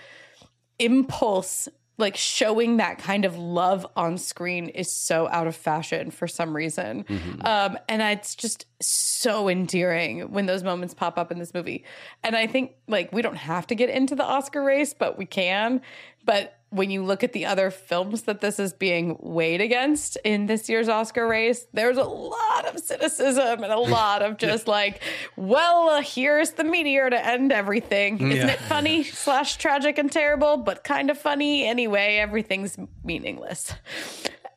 impulse 0.78 1.68
like 1.98 2.16
showing 2.16 2.78
that 2.78 2.98
kind 2.98 3.24
of 3.24 3.36
love 3.36 3.86
on 3.96 4.16
screen 4.16 4.68
is 4.68 4.92
so 4.94 5.28
out 5.28 5.46
of 5.46 5.54
fashion 5.56 6.10
for 6.10 6.26
some 6.26 6.54
reason. 6.56 7.04
Um 7.44 7.78
and 7.88 8.00
it's 8.00 8.34
just 8.34 8.66
so 8.80 9.48
endearing 9.48 10.30
when 10.32 10.46
those 10.46 10.62
moments 10.62 10.94
pop 10.94 11.18
up 11.18 11.30
in 11.30 11.38
this 11.38 11.52
movie. 11.52 11.84
And 12.22 12.34
i 12.36 12.46
think 12.46 12.72
like 12.86 13.12
we 13.12 13.20
don't 13.20 13.36
have 13.36 13.66
to 13.66 13.74
get 13.74 13.90
into 13.90 14.14
the 14.14 14.24
oscar 14.24 14.62
race 14.62 14.94
but 14.94 15.18
we 15.18 15.26
can. 15.26 15.80
But 16.24 16.57
when 16.70 16.90
you 16.90 17.02
look 17.02 17.24
at 17.24 17.32
the 17.32 17.46
other 17.46 17.70
films 17.70 18.22
that 18.22 18.40
this 18.40 18.58
is 18.58 18.72
being 18.72 19.16
weighed 19.20 19.60
against 19.60 20.16
in 20.24 20.46
this 20.46 20.68
year's 20.68 20.88
Oscar 20.88 21.26
race, 21.26 21.66
there's 21.72 21.96
a 21.96 22.04
lot 22.04 22.66
of 22.66 22.78
cynicism 22.78 23.62
and 23.64 23.72
a 23.72 23.78
lot 23.78 24.22
of 24.22 24.36
just 24.36 24.68
like, 24.68 25.00
well, 25.36 25.88
uh, 25.88 26.02
here's 26.02 26.50
the 26.52 26.64
meteor 26.64 27.08
to 27.08 27.26
end 27.26 27.52
everything. 27.52 28.16
Isn't 28.20 28.48
Yeah. 28.48 28.52
it 28.54 28.60
funny 28.60 29.02
slash 29.02 29.56
tragic 29.56 29.96
and 29.98 30.12
terrible, 30.12 30.58
but 30.58 30.84
kind 30.84 31.10
of 31.10 31.16
funny 31.18 31.64
anyway? 31.66 32.16
Everything's 32.18 32.76
meaningless. 33.02 33.72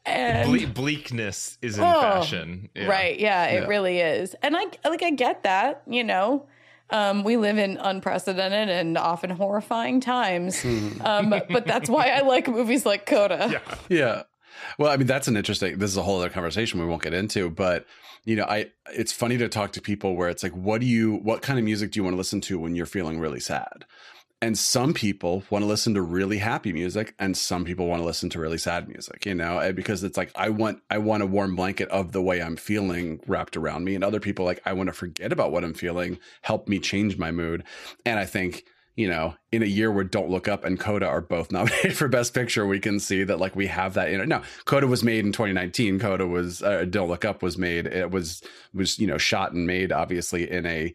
And 0.05 0.49
Ble- 0.49 0.68
bleakness 0.68 1.57
is 1.62 1.78
in 1.78 1.84
Oh, 1.84 2.01
fashion. 2.01 2.70
Yeah. 2.76 2.88
Right. 2.88 3.20
Yeah, 3.20 3.45
it 3.45 3.62
Yeah. 3.64 3.68
really 3.68 3.99
is. 3.99 4.36
And 4.41 4.57
I 4.57 4.66
like 4.84 5.03
I 5.03 5.12
get 5.12 5.43
that, 5.43 5.84
you 5.88 6.03
know. 6.03 6.47
Um, 6.92 7.24
we 7.24 7.38
live 7.38 7.58
in 7.58 7.78
unprecedented 7.78 8.70
and 8.70 8.98
often 8.98 9.30
horrifying 9.30 10.02
times. 10.02 10.64
um, 11.02 11.30
but 11.30 11.66
that's 11.66 11.89
why 11.89 12.10
I 12.10 12.22
like 12.22 12.48
movies 12.48 12.86
like 12.86 13.06
Coda. 13.06 13.50
Yeah. 13.52 13.76
Yeah. 13.89 14.24
Well, 14.78 14.92
I 14.92 14.98
mean, 14.98 15.08
that's 15.08 15.28
an 15.28 15.38
interesting. 15.38 15.78
This 15.80 15.89
is 15.89 15.98
a 15.98 16.04
whole 16.04 16.20
other 16.20 16.30
conversation 16.30 16.80
we 16.80 16.86
won't 16.86 17.02
get 17.02 17.14
into, 17.14 17.50
but 17.50 17.86
you 18.26 18.36
know, 18.36 18.44
I 18.44 18.72
it's 18.94 19.12
funny 19.12 19.38
to 19.38 19.50
talk 19.50 19.72
to 19.74 19.82
people 19.82 20.16
where 20.16 20.30
it's 20.30 20.44
like, 20.44 20.52
what 20.54 20.82
do 20.82 20.88
you, 20.88 21.16
what 21.18 21.42
kind 21.42 21.58
of 21.58 21.66
music 21.66 21.92
do 21.92 22.00
you 22.00 22.04
want 22.04 22.14
to 22.14 22.18
listen 22.18 22.42
to 22.42 22.60
when 22.60 22.76
you're 22.76 22.86
feeling 22.86 23.20
really 23.20 23.39
sad? 23.39 23.86
And 24.44 24.58
some 24.58 24.96
people 24.96 25.44
want 25.52 25.62
to 25.62 25.68
listen 25.68 25.94
to 25.94 26.02
really 26.02 26.39
happy 26.39 26.74
music, 26.74 27.14
and 27.20 27.38
some 27.38 27.64
people 27.64 27.86
want 27.86 28.02
to 28.02 28.06
listen 28.06 28.30
to 28.32 28.39
really 28.39 28.58
sad 28.58 28.88
music. 28.88 29.26
You 29.26 29.36
know, 29.36 29.72
because 29.72 30.04
it's 30.04 30.18
like 30.18 30.32
I 30.36 30.50
want, 30.50 30.82
I 30.89 30.98
want 30.98 31.22
a 31.22 31.28
warm 31.28 31.56
blanket 31.56 31.89
of 31.89 32.12
the 32.12 32.22
way 32.22 32.42
I'm 32.42 32.56
feeling 32.56 33.20
wrapped 33.28 33.56
around 33.56 33.84
me, 33.84 33.94
and 33.94 34.04
other 34.04 34.20
people 34.20 34.44
like 34.46 34.62
I 34.66 34.74
want 34.74 34.88
to 34.88 34.94
forget 34.94 35.32
about 35.32 35.52
what 35.52 35.64
I'm 35.64 35.76
feeling, 35.76 36.18
help 36.42 36.68
me 36.68 36.80
change 36.80 37.18
my 37.18 37.32
mood. 37.32 37.64
And 38.06 38.20
I 38.20 38.26
think 38.26 38.66
you 38.96 39.08
know, 39.08 39.34
in 39.52 39.64
a 39.64 39.68
year 39.68 39.92
where 39.92 40.04
Don't 40.04 40.30
Look 40.30 40.48
Up 40.48 40.66
and 40.66 40.80
Coda 40.80 41.08
are 41.08 41.22
both 41.22 41.52
nominated 41.52 41.96
for 41.96 42.08
Best 42.08 42.34
Picture, 42.34 42.66
we 42.66 42.80
can 42.80 43.00
see 43.00 43.24
that 43.24 43.39
like 43.39 43.56
we 43.56 43.68
have 43.68 43.94
that 43.94 44.10
in 44.10 44.22
it. 44.22 44.28
Now, 44.28 44.44
Coda 44.66 44.88
was 44.88 45.04
made 45.04 45.26
in 45.26 45.32
2019. 45.32 46.00
Coda 46.00 46.28
was 46.28 46.62
uh, 46.62 46.86
Don't 46.89 47.10
Look 47.10 47.26
Up 47.26 47.42
was 47.42 47.58
made. 47.58 47.88
It 47.88 48.12
was 48.12 48.42
was 48.74 49.00
you 49.00 49.08
know 49.08 49.18
shot 49.18 49.54
and 49.54 49.66
made 49.66 49.92
obviously 49.92 50.50
in 50.50 50.66
a 50.66 50.94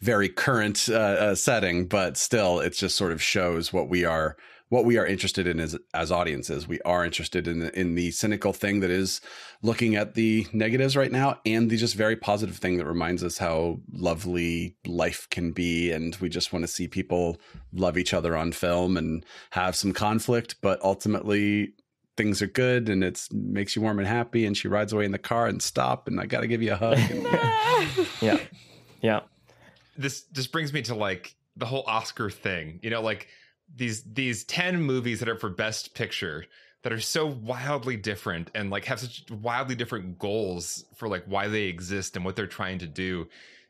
very 0.00 0.28
current 0.28 0.88
uh, 0.90 0.94
uh, 0.94 1.34
setting, 1.34 1.86
but 1.86 2.16
still, 2.16 2.60
it 2.60 2.70
just 2.70 2.96
sort 2.96 3.12
of 3.12 3.22
shows 3.22 3.72
what 3.72 3.88
we 3.88 4.04
are 4.04 4.36
what 4.68 4.84
we 4.84 4.98
are 4.98 5.06
interested 5.06 5.46
in 5.46 5.60
as 5.60 5.76
as 5.94 6.10
audiences. 6.10 6.68
We 6.68 6.80
are 6.80 7.04
interested 7.04 7.46
in 7.46 7.60
the, 7.60 7.78
in 7.78 7.94
the 7.94 8.10
cynical 8.10 8.52
thing 8.52 8.80
that 8.80 8.90
is 8.90 9.20
looking 9.62 9.94
at 9.94 10.14
the 10.14 10.46
negatives 10.52 10.96
right 10.96 11.12
now, 11.12 11.38
and 11.46 11.70
the 11.70 11.76
just 11.76 11.94
very 11.94 12.16
positive 12.16 12.56
thing 12.56 12.76
that 12.76 12.86
reminds 12.86 13.24
us 13.24 13.38
how 13.38 13.80
lovely 13.92 14.76
life 14.86 15.28
can 15.30 15.52
be, 15.52 15.92
and 15.92 16.14
we 16.16 16.28
just 16.28 16.52
want 16.52 16.64
to 16.64 16.68
see 16.68 16.88
people 16.88 17.38
love 17.72 17.96
each 17.96 18.12
other 18.12 18.36
on 18.36 18.52
film 18.52 18.96
and 18.96 19.24
have 19.50 19.76
some 19.76 19.92
conflict, 19.92 20.56
but 20.60 20.82
ultimately 20.82 21.72
things 22.16 22.40
are 22.40 22.46
good 22.46 22.88
and 22.88 23.04
it 23.04 23.28
makes 23.30 23.76
you 23.76 23.82
warm 23.82 23.98
and 23.98 24.08
happy 24.08 24.46
and 24.46 24.56
she 24.56 24.68
rides 24.68 24.90
away 24.90 25.04
in 25.04 25.12
the 25.12 25.18
car 25.18 25.46
and 25.46 25.60
stop 25.60 26.08
and 26.08 26.18
i 26.18 26.24
gotta 26.24 26.46
give 26.46 26.62
you 26.62 26.72
a 26.72 26.76
hug. 26.76 26.96
And, 26.96 27.22
yeah. 28.22 28.38
Yeah 29.02 29.20
this 29.98 30.22
just 30.32 30.52
brings 30.52 30.72
me 30.72 30.82
to 30.82 30.94
like 30.94 31.34
the 31.56 31.66
whole 31.66 31.84
oscar 31.86 32.30
thing 32.30 32.78
you 32.82 32.90
know 32.90 33.00
like 33.00 33.28
these 33.74 34.02
these 34.04 34.44
10 34.44 34.80
movies 34.82 35.20
that 35.20 35.28
are 35.28 35.36
for 35.36 35.50
best 35.50 35.94
picture 35.94 36.44
that 36.82 36.92
are 36.92 37.00
so 37.00 37.26
wildly 37.26 37.96
different 37.96 38.50
and 38.54 38.70
like 38.70 38.84
have 38.84 39.00
such 39.00 39.24
wildly 39.30 39.74
different 39.74 40.18
goals 40.18 40.84
for 40.94 41.08
like 41.08 41.24
why 41.26 41.48
they 41.48 41.64
exist 41.64 42.14
and 42.16 42.24
what 42.24 42.36
they're 42.36 42.46
trying 42.46 42.78
to 42.78 42.86
do 42.86 43.26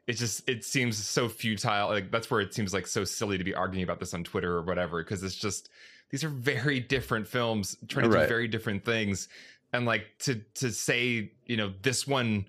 it 0.07 0.15
just 0.15 0.49
it 0.49 0.65
seems 0.65 0.97
so 0.99 1.29
futile 1.29 1.89
like 1.89 2.11
that's 2.11 2.31
where 2.31 2.41
it 2.41 2.53
seems 2.55 2.75
like 2.75 2.87
so 2.87 3.05
silly 3.05 3.39
to 3.39 3.45
be 3.45 3.55
arguing 3.55 3.85
about 3.85 4.01
this 4.01 4.13
on 4.15 4.23
twitter 4.23 4.53
or 4.57 4.63
whatever 4.63 5.03
because 5.03 5.23
it's 5.23 5.35
just 5.37 5.71
these 6.11 6.23
are 6.23 6.29
very 6.29 6.79
different 6.79 7.27
films 7.27 7.77
trying 7.89 8.05
to 8.05 8.11
Right. 8.15 8.23
do 8.23 8.29
very 8.29 8.49
different 8.49 8.85
things 8.85 9.29
and 9.73 9.87
like 9.87 10.07
to 10.21 10.37
to 10.55 10.71
say 10.71 11.33
you 11.47 11.57
know 11.57 11.73
this 11.83 12.07
one 12.07 12.45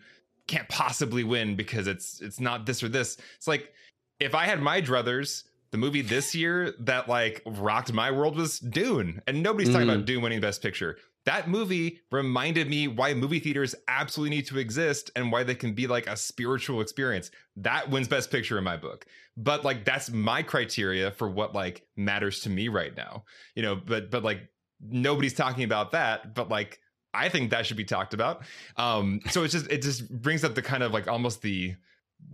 can't 0.47 0.67
possibly 0.69 1.23
win 1.23 1.55
because 1.55 1.87
it's 1.87 2.21
it's 2.21 2.39
not 2.39 2.65
this 2.65 2.81
or 2.83 2.89
this. 2.89 3.17
It's 3.35 3.47
like 3.47 3.73
if 4.19 4.33
i 4.33 4.45
had 4.45 4.59
my 4.61 4.81
druthers 4.81 5.43
the 5.71 5.77
movie 5.77 6.01
this 6.01 6.33
year 6.33 6.73
that 6.79 7.07
like 7.09 7.41
rocked 7.45 7.91
my 7.93 8.09
world 8.09 8.35
was 8.35 8.57
dune 8.59 9.21
and 9.27 9.43
nobody's 9.43 9.69
talking 9.69 9.87
Mm. 9.87 9.93
about 9.95 10.05
dune 10.05 10.21
winning 10.23 10.39
best 10.41 10.61
picture. 10.61 10.97
That 11.25 11.49
movie 11.49 11.99
reminded 12.09 12.69
me 12.69 12.87
why 12.87 13.13
movie 13.13 13.39
theaters 13.39 13.75
absolutely 13.89 14.37
need 14.37 14.47
to 14.47 14.57
exist 14.59 15.11
and 15.17 15.29
why 15.29 15.43
they 15.43 15.55
can 15.55 15.73
be 15.73 15.85
like 15.85 16.07
a 16.07 16.15
spiritual 16.15 16.79
experience. 16.79 17.31
That 17.57 17.89
wins 17.89 18.07
best 18.07 18.31
picture 18.31 18.57
in 18.57 18.63
my 18.63 18.77
book. 18.77 19.05
But 19.35 19.65
like 19.65 19.83
that's 19.83 20.09
my 20.09 20.41
criteria 20.41 21.11
for 21.11 21.29
what 21.29 21.53
like 21.53 21.85
matters 21.97 22.39
to 22.41 22.49
me 22.49 22.69
right 22.69 22.95
now. 22.95 23.25
You 23.55 23.63
know 23.63 23.75
but 23.75 24.09
but 24.09 24.23
like 24.23 24.47
nobody's 24.81 25.33
talking 25.33 25.63
about 25.65 25.91
that 25.91 26.33
but 26.33 26.49
like 26.49 26.79
i 27.17 27.29
think 27.29 27.49
that 27.51 27.65
should 27.65 27.77
be 27.77 27.83
talked 27.83 28.13
about. 28.13 28.43
Um 28.77 29.21
so 29.29 29.43
it's 29.43 29.53
just 29.53 29.69
it 29.71 29.81
just 29.81 30.09
brings 30.21 30.43
up 30.43 30.55
the 30.55 30.61
kind 30.61 30.83
of 30.83 30.91
like 30.91 31.07
almost 31.07 31.41
the 31.41 31.75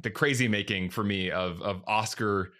the 0.01 0.09
crazy 0.09 0.47
making 0.47 0.89
for 0.89 1.03
me 1.03 1.31
of 1.31 1.61
of 1.61 1.83
oscar 1.87 2.53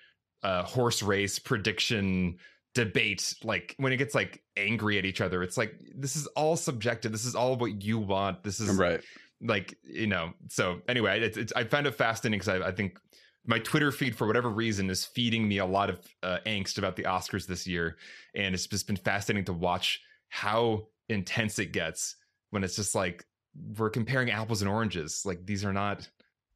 uh 0.44 0.64
horse 0.64 1.02
race 1.02 1.40
prediction 1.40 2.38
debate 2.74 3.34
like 3.44 3.76
when 3.78 3.94
it 3.94 3.98
gets 3.98 4.16
like 4.16 4.42
angry 4.58 4.98
at 4.98 5.06
each 5.06 5.22
other 5.22 5.44
it's 5.44 5.58
like 5.58 5.80
this 5.96 6.16
is 6.16 6.26
all 6.28 6.56
subjective. 6.56 7.12
This 7.12 7.26
is 7.26 7.36
all 7.36 7.56
what 7.56 7.84
you 7.84 8.00
want. 8.00 8.44
This 8.44 8.60
is 8.60 8.76
right. 8.78 9.02
like 9.42 9.78
you 9.84 10.08
know 10.08 10.34
so 10.50 10.82
anyway 10.88 11.20
it's, 11.22 11.38
it's 11.38 11.54
i 11.56 11.64
found 11.64 11.86
it 11.86 11.96
fascinating 11.96 12.40
because 12.40 12.62
I, 12.62 12.68
I 12.70 12.72
think 12.72 12.98
my 13.46 13.60
twitter 13.60 13.92
feed 13.92 14.16
for 14.16 14.26
whatever 14.26 14.50
reason 14.50 14.90
is 14.90 15.06
feeding 15.06 15.48
me 15.48 15.58
a 15.58 15.66
lot 15.66 15.90
of 15.90 16.00
uh, 16.24 16.38
angst 16.46 16.78
about 16.78 16.96
the 16.96 17.04
oscars 17.04 17.46
this 17.46 17.68
year. 17.68 17.98
And 18.36 18.56
it's 18.56 18.68
just 18.68 18.88
been 18.88 18.96
fascinating 18.96 19.46
to 19.46 19.54
watch 19.54 20.02
how 20.30 20.88
intense 21.14 21.60
it 21.60 21.72
gets 21.72 22.16
when 22.50 22.64
it's 22.64 22.76
just 22.76 22.96
like 22.96 23.26
we're 23.78 23.90
comparing 23.90 24.32
apples 24.32 24.62
and 24.62 24.70
oranges 24.70 25.22
like 25.26 25.46
these 25.46 25.64
are 25.64 25.74
not 25.74 26.08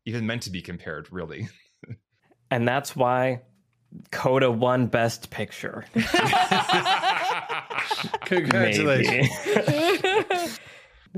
even 0.05 0.25
meant 0.25 0.41
to 0.41 0.49
be 0.49 0.61
compared 0.61 1.11
really 1.11 1.47
and 2.51 2.67
that's 2.67 2.95
why 2.95 3.41
coda 4.11 4.51
won 4.51 4.87
best 4.87 5.29
picture 5.29 5.85
congratulations 8.25 9.29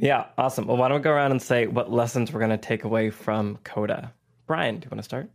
yeah, 0.02 0.28
awesome. 0.38 0.68
Well, 0.68 0.78
why 0.78 0.88
don't 0.88 1.00
we 1.00 1.04
go 1.04 1.12
around 1.12 1.32
and 1.32 1.42
say 1.42 1.68
what 1.68 1.92
lessons 1.92 2.32
we're 2.32 2.40
going 2.40 2.52
to 2.52 2.58
take 2.58 2.84
away 2.84 3.10
from 3.10 3.58
Coda? 3.64 4.14
Brian, 4.48 4.80
do 4.80 4.86
you 4.86 4.90
want 4.90 5.00
to 5.00 5.04
start? 5.04 5.30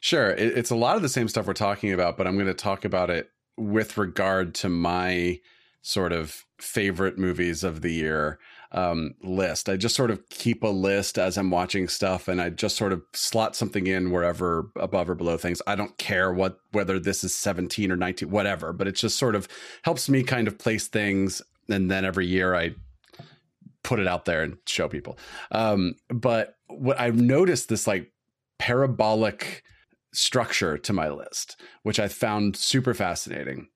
Sure. 0.00 0.30
It's 0.30 0.70
a 0.70 0.76
lot 0.76 0.96
of 0.96 1.02
the 1.02 1.08
same 1.08 1.28
stuff 1.28 1.46
we're 1.46 1.54
talking 1.54 1.92
about, 1.92 2.16
but 2.16 2.26
I'm 2.26 2.34
going 2.34 2.46
to 2.46 2.54
talk 2.54 2.84
about 2.84 3.10
it 3.10 3.30
with 3.56 3.98
regard 3.98 4.54
to 4.56 4.68
my 4.68 5.40
sort 5.82 6.12
of 6.12 6.44
favorite 6.58 7.18
movies 7.18 7.64
of 7.64 7.82
the 7.82 7.92
year 7.92 8.38
um, 8.72 9.14
list. 9.22 9.68
I 9.68 9.76
just 9.76 9.96
sort 9.96 10.10
of 10.10 10.28
keep 10.28 10.62
a 10.62 10.68
list 10.68 11.18
as 11.18 11.38
I'm 11.38 11.50
watching 11.50 11.88
stuff 11.88 12.28
and 12.28 12.40
I 12.40 12.50
just 12.50 12.76
sort 12.76 12.92
of 12.92 13.02
slot 13.14 13.56
something 13.56 13.86
in 13.86 14.10
wherever 14.10 14.70
above 14.76 15.08
or 15.08 15.14
below 15.14 15.38
things. 15.38 15.62
I 15.66 15.74
don't 15.74 15.96
care 15.96 16.32
what 16.32 16.58
whether 16.72 16.98
this 16.98 17.24
is 17.24 17.34
17 17.34 17.90
or 17.90 17.96
19, 17.96 18.30
whatever, 18.30 18.72
but 18.72 18.86
it 18.86 18.96
just 18.96 19.18
sort 19.18 19.34
of 19.34 19.48
helps 19.82 20.08
me 20.08 20.22
kind 20.22 20.48
of 20.48 20.58
place 20.58 20.86
things. 20.86 21.40
And 21.68 21.90
then 21.90 22.04
every 22.04 22.26
year 22.26 22.54
I 22.54 22.74
put 23.82 24.00
it 24.00 24.06
out 24.06 24.26
there 24.26 24.42
and 24.42 24.58
show 24.66 24.88
people. 24.88 25.18
Um, 25.50 25.94
but 26.08 26.56
what 26.66 27.00
I've 27.00 27.20
noticed 27.20 27.68
this 27.68 27.86
like 27.86 28.12
parabolic 28.58 29.62
structure 30.12 30.76
to 30.76 30.92
my 30.92 31.08
list, 31.08 31.58
which 31.84 31.98
I 31.98 32.08
found 32.08 32.56
super 32.56 32.92
fascinating, 32.92 33.68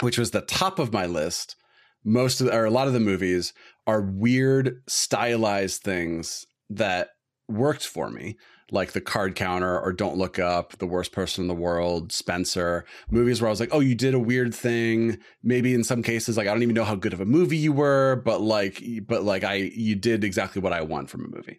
which 0.00 0.18
was 0.18 0.30
the 0.30 0.42
top 0.42 0.78
of 0.78 0.92
my 0.92 1.06
list. 1.06 1.56
Most 2.04 2.40
of, 2.40 2.48
or 2.48 2.64
a 2.64 2.70
lot 2.70 2.86
of 2.86 2.92
the 2.92 3.00
movies 3.00 3.52
are 3.86 4.02
weird, 4.02 4.82
stylized 4.86 5.82
things 5.82 6.46
that 6.68 7.08
worked 7.48 7.86
for 7.86 8.10
me, 8.10 8.36
like 8.70 8.92
The 8.92 9.00
Card 9.00 9.34
Counter 9.34 9.78
or 9.78 9.92
Don't 9.92 10.16
Look 10.16 10.38
Up, 10.38 10.76
The 10.78 10.86
Worst 10.86 11.12
Person 11.12 11.44
in 11.44 11.48
the 11.48 11.54
World, 11.54 12.12
Spencer, 12.12 12.84
movies 13.10 13.40
where 13.40 13.48
I 13.48 13.50
was 13.50 13.60
like, 13.60 13.72
oh, 13.72 13.80
you 13.80 13.94
did 13.94 14.14
a 14.14 14.18
weird 14.18 14.54
thing. 14.54 15.18
Maybe 15.42 15.74
in 15.74 15.84
some 15.84 16.02
cases, 16.02 16.36
like, 16.36 16.46
I 16.46 16.52
don't 16.52 16.62
even 16.62 16.74
know 16.74 16.84
how 16.84 16.94
good 16.94 17.12
of 17.12 17.20
a 17.20 17.26
movie 17.26 17.56
you 17.56 17.72
were, 17.72 18.22
but 18.24 18.40
like, 18.40 18.82
but 19.06 19.22
like, 19.22 19.44
I, 19.44 19.54
you 19.54 19.94
did 19.94 20.24
exactly 20.24 20.60
what 20.60 20.72
I 20.72 20.82
want 20.82 21.10
from 21.10 21.24
a 21.24 21.36
movie. 21.36 21.58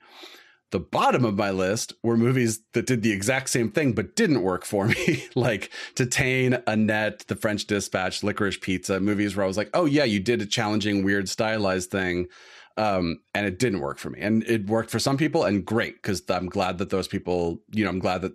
The 0.75 0.79
bottom 0.81 1.23
of 1.23 1.37
my 1.37 1.51
list 1.51 1.93
were 2.03 2.17
movies 2.17 2.59
that 2.73 2.85
did 2.85 3.01
the 3.01 3.13
exact 3.13 3.49
same 3.49 3.71
thing 3.71 3.93
but 3.93 4.17
didn't 4.17 4.41
work 4.41 4.65
for 4.65 4.89
me, 4.89 5.23
like 5.35 5.71
Titane, 5.95 6.61
Annette, 6.67 7.19
The 7.27 7.37
French 7.37 7.65
Dispatch, 7.65 8.23
Licorice 8.23 8.59
Pizza, 8.59 8.99
movies 8.99 9.37
where 9.37 9.45
I 9.45 9.47
was 9.47 9.55
like, 9.55 9.69
oh, 9.73 9.85
yeah, 9.85 10.03
you 10.03 10.19
did 10.19 10.41
a 10.41 10.45
challenging, 10.45 11.05
weird, 11.05 11.29
stylized 11.29 11.91
thing. 11.91 12.27
Um, 12.75 13.21
and 13.33 13.47
it 13.47 13.57
didn't 13.57 13.79
work 13.79 13.99
for 13.99 14.09
me. 14.09 14.19
And 14.19 14.43
it 14.43 14.67
worked 14.67 14.91
for 14.91 14.99
some 14.99 15.15
people, 15.15 15.45
and 15.45 15.63
great, 15.63 15.95
because 15.95 16.21
I'm 16.27 16.47
glad 16.47 16.77
that 16.79 16.89
those 16.89 17.07
people, 17.07 17.61
you 17.71 17.85
know, 17.85 17.89
I'm 17.89 17.99
glad 17.99 18.21
that 18.23 18.33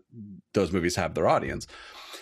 those 0.55 0.72
movies 0.72 0.97
have 0.97 1.12
their 1.12 1.28
audience. 1.28 1.66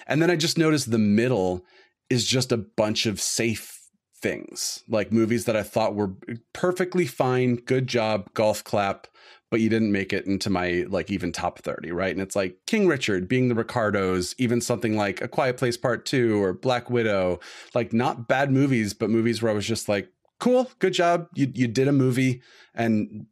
And 0.09 0.21
then 0.21 0.33
I 0.33 0.35
just 0.35 0.59
noticed 0.59 0.91
the 0.91 0.99
middle 0.99 1.65
is 2.11 2.27
just 2.27 2.51
a 2.51 2.57
bunch 2.57 3.07
of 3.07 3.21
safe 3.21 3.79
things, 4.17 4.83
like 4.89 5.13
movies 5.13 5.45
that 5.45 5.55
I 5.55 5.63
thought 5.63 5.95
were 5.95 6.15
perfectly 6.53 7.07
fine, 7.07 7.55
good 7.55 7.87
job, 7.87 8.35
golf 8.35 8.65
clap, 8.65 9.07
but 9.51 9.61
you 9.61 9.69
didn't 9.69 9.93
make 9.93 10.13
it 10.13 10.27
into 10.27 10.51
my 10.51 10.85
like 10.89 11.11
even 11.11 11.33
top 11.33 11.59
30, 11.61 11.93
right? 11.93 12.13
And 12.13 12.21
it's 12.21 12.37
like 12.37 12.59
King 12.67 12.87
Richard, 12.87 13.29
being 13.29 13.49
the 13.49 13.55
Ricardos, 13.55 14.35
even 14.39 14.61
something 14.61 14.97
like 14.97 15.21
A 15.21 15.29
Quiet 15.29 15.57
Place 15.57 15.77
Part 15.77 16.05
2 16.05 16.43
or 16.43 16.53
Black 16.53 16.91
Widow, 16.91 17.41
like 17.75 17.93
not 17.93 18.29
bad 18.29 18.51
movies, 18.51 18.95
but 18.95 19.11
movies 19.11 19.43
where 19.43 19.51
I 19.51 19.55
was 19.55 19.67
just 19.67 19.89
like, 19.89 20.11
cool, 20.39 20.71
good 20.79 20.93
job. 20.93 21.29
You 21.35 21.51
you 21.55 21.67
did 21.67 21.89
a 21.89 21.93
movie 21.93 22.43
and 22.75 23.27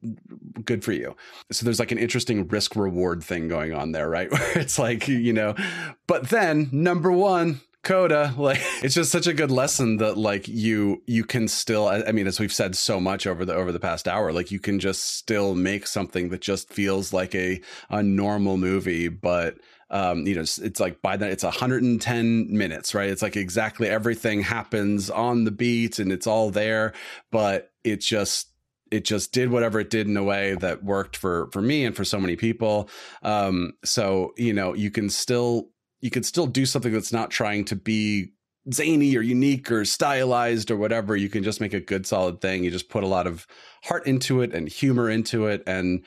good 0.64 0.84
for 0.84 0.92
you. 0.92 1.14
So 1.52 1.64
there's 1.64 1.78
like 1.78 1.92
an 1.92 1.98
interesting 1.98 2.48
risk 2.48 2.74
reward 2.74 3.22
thing 3.22 3.48
going 3.48 3.72
on 3.72 3.92
there, 3.92 4.08
right? 4.08 4.30
Where 4.32 4.58
it's 4.58 4.78
like, 4.78 5.06
you 5.06 5.32
know, 5.32 5.54
but 6.06 6.30
then 6.30 6.68
number 6.72 7.12
1 7.12 7.60
Coda, 7.87 8.34
like 8.37 8.59
it's 8.82 8.97
just 8.97 9.12
such 9.12 9.28
a 9.28 9.32
good 9.32 9.53
lesson 9.53 9.99
that 9.99 10.18
like 10.18 10.49
you 10.49 11.05
you 11.07 11.24
can 11.24 11.47
still 11.47 11.87
I 11.87 12.11
mean 12.11 12.26
as 12.26 12.41
we've 12.41 12.53
said 12.53 12.74
so 12.74 12.99
much 12.99 13.28
over 13.28 13.45
the 13.45 13.55
over 13.55 13.70
the 13.70 13.78
past 13.78 14.09
hour, 14.09 14.32
like 14.32 14.51
you 14.51 14.59
can 14.59 14.80
just 14.80 15.16
still 15.16 15.55
make 15.55 15.87
something 15.87 16.30
that 16.30 16.41
just 16.41 16.68
feels 16.72 17.12
like 17.12 17.32
a 17.37 17.61
a 17.89 18.03
normal 18.03 18.57
movie, 18.57 19.07
but 19.07 19.59
um 19.91 20.26
you 20.26 20.34
know 20.34 20.41
it's, 20.41 20.59
it's 20.59 20.80
like 20.80 21.01
by 21.01 21.16
that 21.16 21.30
it's 21.30 21.45
110 21.45 22.49
minutes 22.51 22.93
right? 22.93 23.09
It's 23.09 23.22
like 23.22 23.37
exactly 23.37 23.89
everything 23.89 24.41
happens 24.41 25.09
on 25.09 25.45
the 25.45 25.53
beat 25.53 26.01
and 26.01 26.11
it's 26.11 26.26
all 26.26 26.51
there 26.51 26.93
but 27.30 27.70
it 27.84 28.01
just 28.01 28.49
it 28.91 29.05
just 29.05 29.32
did 29.32 29.51
whatever 29.51 29.78
it 29.78 29.91
did 29.91 30.09
in 30.09 30.16
a 30.16 30.24
way 30.24 30.57
that 30.57 30.82
worked 30.82 31.16
for 31.16 31.49
for 31.53 31.62
me 31.62 31.84
and 31.84 31.95
for 31.95 32.05
so 32.05 32.18
many 32.18 32.34
people. 32.34 32.91
Um 33.22 33.74
so 33.84 34.34
you 34.37 34.53
know 34.53 34.74
you 34.74 34.91
can 34.91 35.09
still 35.09 35.68
you 36.07 36.11
can 36.11 36.22
still 36.22 36.46
do 36.46 36.64
something 36.64 36.92
that's 36.92 37.12
not 37.12 37.32
trying 37.32 37.64
to 37.64 37.74
be 37.74 38.30
zany 38.72 39.16
or 39.16 39.22
unique 39.22 39.72
or 39.72 39.84
stylized 39.84 40.70
or 40.70 40.76
whatever. 40.76 41.16
You 41.16 41.28
can 41.28 41.42
just 41.42 41.61
make 41.61 41.74
a 41.74 41.80
good 41.80 42.07
solid 42.07 42.40
thing. 42.40 42.62
You 42.62 42.70
just 42.70 42.88
put 42.88 43.02
a 43.02 43.09
lot 43.09 43.26
of 43.26 43.44
heart 43.82 44.07
into 44.07 44.40
it 44.40 44.54
and 44.54 44.68
humor 44.68 45.11
into 45.11 45.48
it. 45.48 45.64
And 45.66 46.04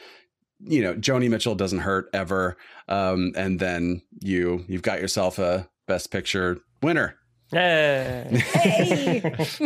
you 0.62 0.82
know 0.82 0.94
joni 0.94 1.30
mitchell 1.30 1.54
doesn't 1.54 1.80
hurt 1.80 2.10
ever. 2.14 2.56
Um 2.88 3.34
and 3.36 3.60
then 3.60 4.02
you 4.22 4.64
you've 4.70 4.84
got 4.84 5.02
yourself 5.02 5.38
a 5.38 5.70
best 5.86 6.12
picture 6.12 6.62
winner. 6.82 7.18
Yay! 7.52 8.42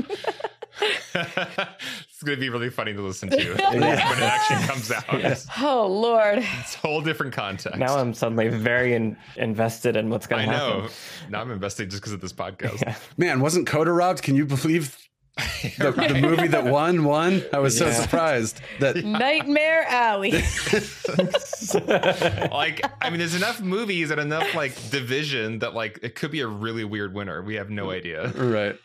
it's 2.23 2.29
going 2.29 2.39
to 2.39 2.41
be 2.41 2.49
really 2.49 2.69
funny 2.69 2.93
to 2.93 3.01
listen 3.01 3.29
to 3.29 3.35
when 3.37 3.83
it 3.83 4.21
actually 4.21 4.65
comes 4.65 4.89
out. 4.91 5.03
It's 5.13 5.45
Oh 5.59 5.87
Lord. 5.87 6.37
It's 6.37 6.75
a 6.75 6.77
whole 6.77 7.01
different 7.01 7.33
context. 7.33 7.77
Now 7.77 7.97
I'm 7.97 8.13
suddenly 8.13 8.47
very 8.47 8.93
in, 8.93 9.17
invested 9.35 9.97
in 9.97 10.09
what's 10.09 10.25
going 10.25 10.47
to 10.47 10.53
happen. 10.53 10.83
know. 10.83 10.89
Now 11.29 11.41
I'm 11.41 11.51
invested 11.51 11.89
just 11.89 12.01
because 12.01 12.13
of 12.13 12.21
this 12.21 12.31
podcast. 12.31 12.97
Man, 13.17 13.41
wasn't 13.41 13.67
Coda 13.67 13.91
robbed? 13.91 14.21
Can 14.21 14.37
you 14.37 14.45
believe 14.45 15.02
the, 15.79 15.91
the 15.91 16.19
movie 16.21 16.47
that 16.47 16.65
won 16.65 17.05
won? 17.05 17.41
I 17.51 17.59
was 17.59 17.75
so 17.75 17.91
surprised 17.91 18.61
that 18.79 18.95
Nightmare 19.03 19.83
Alley. 19.87 20.31
like, 22.51 22.85
I 23.01 23.09
mean, 23.09 23.17
there's 23.17 23.33
enough 23.33 23.59
movies 23.59 24.11
and 24.11 24.21
enough 24.21 24.53
like 24.53 24.75
division 24.91 25.57
that 25.59 25.73
like 25.73 25.99
it 26.03 26.13
could 26.13 26.29
be 26.29 26.41
a 26.41 26.47
really 26.47 26.83
weird 26.83 27.15
winner. 27.15 27.41
We 27.41 27.55
have 27.55 27.71
no 27.71 27.89
idea. 27.89 28.27
right. 28.29 28.77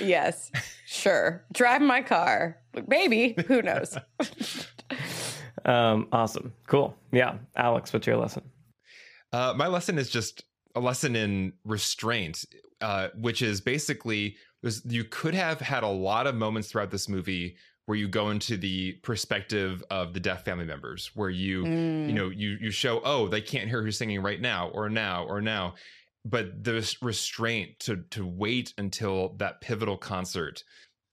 yes. 0.00 0.50
Sure. 0.86 1.44
Drive 1.52 1.82
my 1.82 2.02
car. 2.02 2.58
Maybe. 2.88 3.36
Who 3.46 3.62
knows? 3.62 3.96
Um, 5.64 6.08
awesome. 6.12 6.52
Cool. 6.66 6.94
Yeah. 7.12 7.36
Alex, 7.56 7.92
what's 7.92 8.06
your 8.06 8.16
lesson? 8.16 8.42
Uh, 9.32 9.54
my 9.56 9.68
lesson 9.68 9.98
is 9.98 10.10
just 10.10 10.44
a 10.74 10.80
lesson 10.80 11.16
in 11.16 11.52
restraint, 11.64 12.44
uh, 12.80 13.08
which 13.14 13.40
is 13.40 13.60
basically 13.60 14.36
there's, 14.62 14.84
you 14.84 15.04
could 15.04 15.34
have 15.34 15.60
had 15.60 15.82
a 15.82 15.88
lot 15.88 16.26
of 16.26 16.34
moments 16.34 16.70
throughout 16.70 16.90
this 16.90 17.08
movie 17.08 17.56
where 17.86 17.98
you 17.98 18.08
go 18.08 18.30
into 18.30 18.56
the 18.56 18.92
perspective 19.02 19.82
of 19.90 20.14
the 20.14 20.20
deaf 20.20 20.44
family 20.44 20.64
members, 20.64 21.10
where 21.14 21.30
you 21.30 21.66
you 21.66 22.12
know 22.12 22.30
you 22.30 22.56
you 22.60 22.70
show 22.70 23.00
oh 23.04 23.26
they 23.26 23.40
can't 23.40 23.68
hear 23.68 23.82
who's 23.82 23.98
singing 23.98 24.22
right 24.22 24.40
now 24.40 24.68
or 24.68 24.88
now 24.88 25.24
or 25.24 25.40
now, 25.40 25.74
but 26.24 26.62
the 26.62 26.96
restraint 27.02 27.78
to 27.80 28.04
to 28.10 28.24
wait 28.24 28.72
until 28.78 29.34
that 29.38 29.60
pivotal 29.60 29.96
concert 29.96 30.62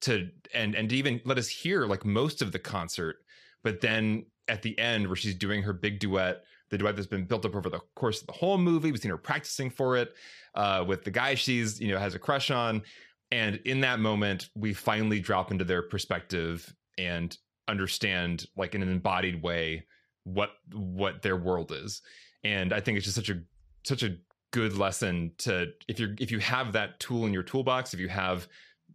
to 0.01 0.29
and 0.53 0.75
and 0.75 0.89
to 0.89 0.95
even 0.95 1.19
let 1.25 1.37
us 1.39 1.47
hear 1.47 1.85
like 1.87 2.05
most 2.05 2.41
of 2.41 2.51
the 2.51 2.59
concert, 2.59 3.17
but 3.63 3.81
then 3.81 4.25
at 4.47 4.61
the 4.61 4.77
end 4.77 5.07
where 5.07 5.15
she's 5.15 5.35
doing 5.35 5.63
her 5.63 5.73
big 5.73 5.99
duet 5.99 6.43
the 6.69 6.77
duet 6.77 6.95
that's 6.95 7.07
been 7.07 7.25
built 7.25 7.45
up 7.45 7.55
over 7.55 7.69
the 7.69 7.79
course 7.95 8.21
of 8.21 8.27
the 8.27 8.33
whole 8.33 8.57
movie. 8.57 8.91
We've 8.91 9.01
seen 9.01 9.11
her 9.11 9.17
practicing 9.17 9.69
for 9.69 9.97
it 9.97 10.13
uh, 10.55 10.83
with 10.87 11.03
the 11.03 11.11
guy 11.11 11.35
she's 11.35 11.79
you 11.79 11.91
know 11.91 11.99
has 11.99 12.15
a 12.15 12.19
crush 12.19 12.51
on, 12.51 12.83
and 13.31 13.57
in 13.65 13.81
that 13.81 13.99
moment, 13.99 14.49
we 14.55 14.73
finally 14.73 15.19
drop 15.19 15.51
into 15.51 15.63
their 15.63 15.81
perspective 15.81 16.73
and 16.97 17.35
understand, 17.67 18.45
like 18.57 18.75
in 18.75 18.81
an 18.81 18.89
embodied 18.89 19.41
way, 19.41 19.85
what 20.23 20.51
what 20.73 21.21
their 21.21 21.37
world 21.37 21.71
is. 21.71 22.01
And 22.43 22.73
I 22.73 22.79
think 22.79 22.97
it's 22.97 23.05
just 23.05 23.15
such 23.15 23.29
a 23.29 23.41
such 23.83 24.03
a 24.03 24.17
good 24.51 24.77
lesson 24.77 25.31
to 25.39 25.67
if 25.87 25.99
you're 25.99 26.15
if 26.19 26.31
you 26.31 26.39
have 26.39 26.73
that 26.73 26.99
tool 26.99 27.25
in 27.25 27.33
your 27.33 27.43
toolbox, 27.43 27.93
if 27.93 27.99
you 27.99 28.09
have 28.09 28.47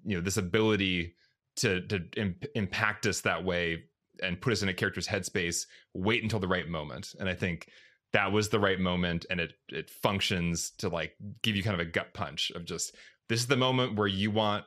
you 0.05 0.17
know 0.17 0.23
this 0.23 0.37
ability 0.37 1.15
to 1.57 1.81
to 1.89 2.01
imp- 2.17 2.47
impact 2.55 3.07
us 3.07 3.21
that 3.23 3.45
way 3.45 3.85
and 4.23 4.41
put 4.41 4.53
us 4.53 4.63
in 4.63 4.69
a 4.69 4.75
character's 4.75 5.09
headspace 5.09 5.67
wait 5.93 6.23
until 6.23 6.39
the 6.39 6.49
right 6.49 6.69
moment 6.69 7.15
and 7.19 7.29
i 7.29 7.35
think 7.35 7.69
that 8.13 8.31
was 8.31 8.49
the 8.49 8.61
right 8.61 8.79
moment 8.79 9.27
and 9.31 9.41
it 9.41 9.55
it 9.69 9.91
functions 9.91 10.71
to 10.79 10.89
like 10.89 11.15
give 11.43 11.57
you 11.57 11.63
kind 11.63 11.81
of 11.81 11.87
a 11.87 11.91
gut 11.91 12.13
punch 12.15 12.51
of 12.55 12.65
just 12.65 12.95
this 13.29 13.41
is 13.41 13.47
the 13.47 13.57
moment 13.57 13.97
where 13.97 14.07
you 14.09 14.31
want 14.31 14.65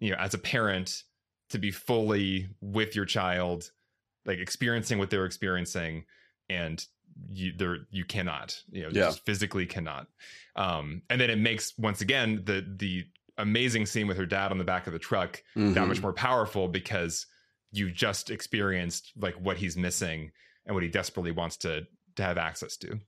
you 0.00 0.10
know 0.10 0.16
as 0.18 0.34
a 0.34 0.38
parent 0.38 1.02
to 1.50 1.58
be 1.58 1.70
fully 1.70 2.48
with 2.60 2.94
your 2.96 3.04
child 3.04 3.70
like 4.26 4.38
experiencing 4.38 4.98
what 4.98 5.10
they're 5.10 5.24
experiencing 5.26 6.04
and 6.48 6.86
you 7.30 7.52
there 7.56 7.78
you 7.90 8.04
cannot 8.04 8.60
you 8.70 8.82
know 8.82 8.88
Yeah. 8.88 9.06
just 9.06 9.24
physically 9.26 9.66
cannot 9.66 10.06
um 10.56 11.02
and 11.10 11.20
then 11.20 11.30
it 11.30 11.38
makes 11.38 11.76
once 11.78 12.00
again 12.00 12.42
the 12.44 12.64
the 12.76 13.06
amazing 13.38 13.86
scene 13.86 14.06
with 14.08 14.16
her 14.16 14.26
dad 14.26 14.50
on 14.50 14.58
the 14.58 14.64
back 14.64 14.86
of 14.86 14.92
the 14.92 14.98
truck 14.98 15.42
that 15.54 15.62
Mhm. 15.74 15.88
much 15.88 16.02
more 16.02 16.12
powerful 16.12 16.68
because 16.68 17.26
you 17.70 17.90
just 17.90 18.30
experienced 18.30 19.12
like 19.16 19.34
what 19.34 19.56
he's 19.58 19.76
missing 19.76 20.32
and 20.66 20.74
what 20.74 20.82
he 20.82 20.88
desperately 20.88 21.30
wants 21.32 21.56
to 21.58 21.86
to 22.16 22.22
have 22.24 22.36
access 22.38 22.76
to. 22.78 22.98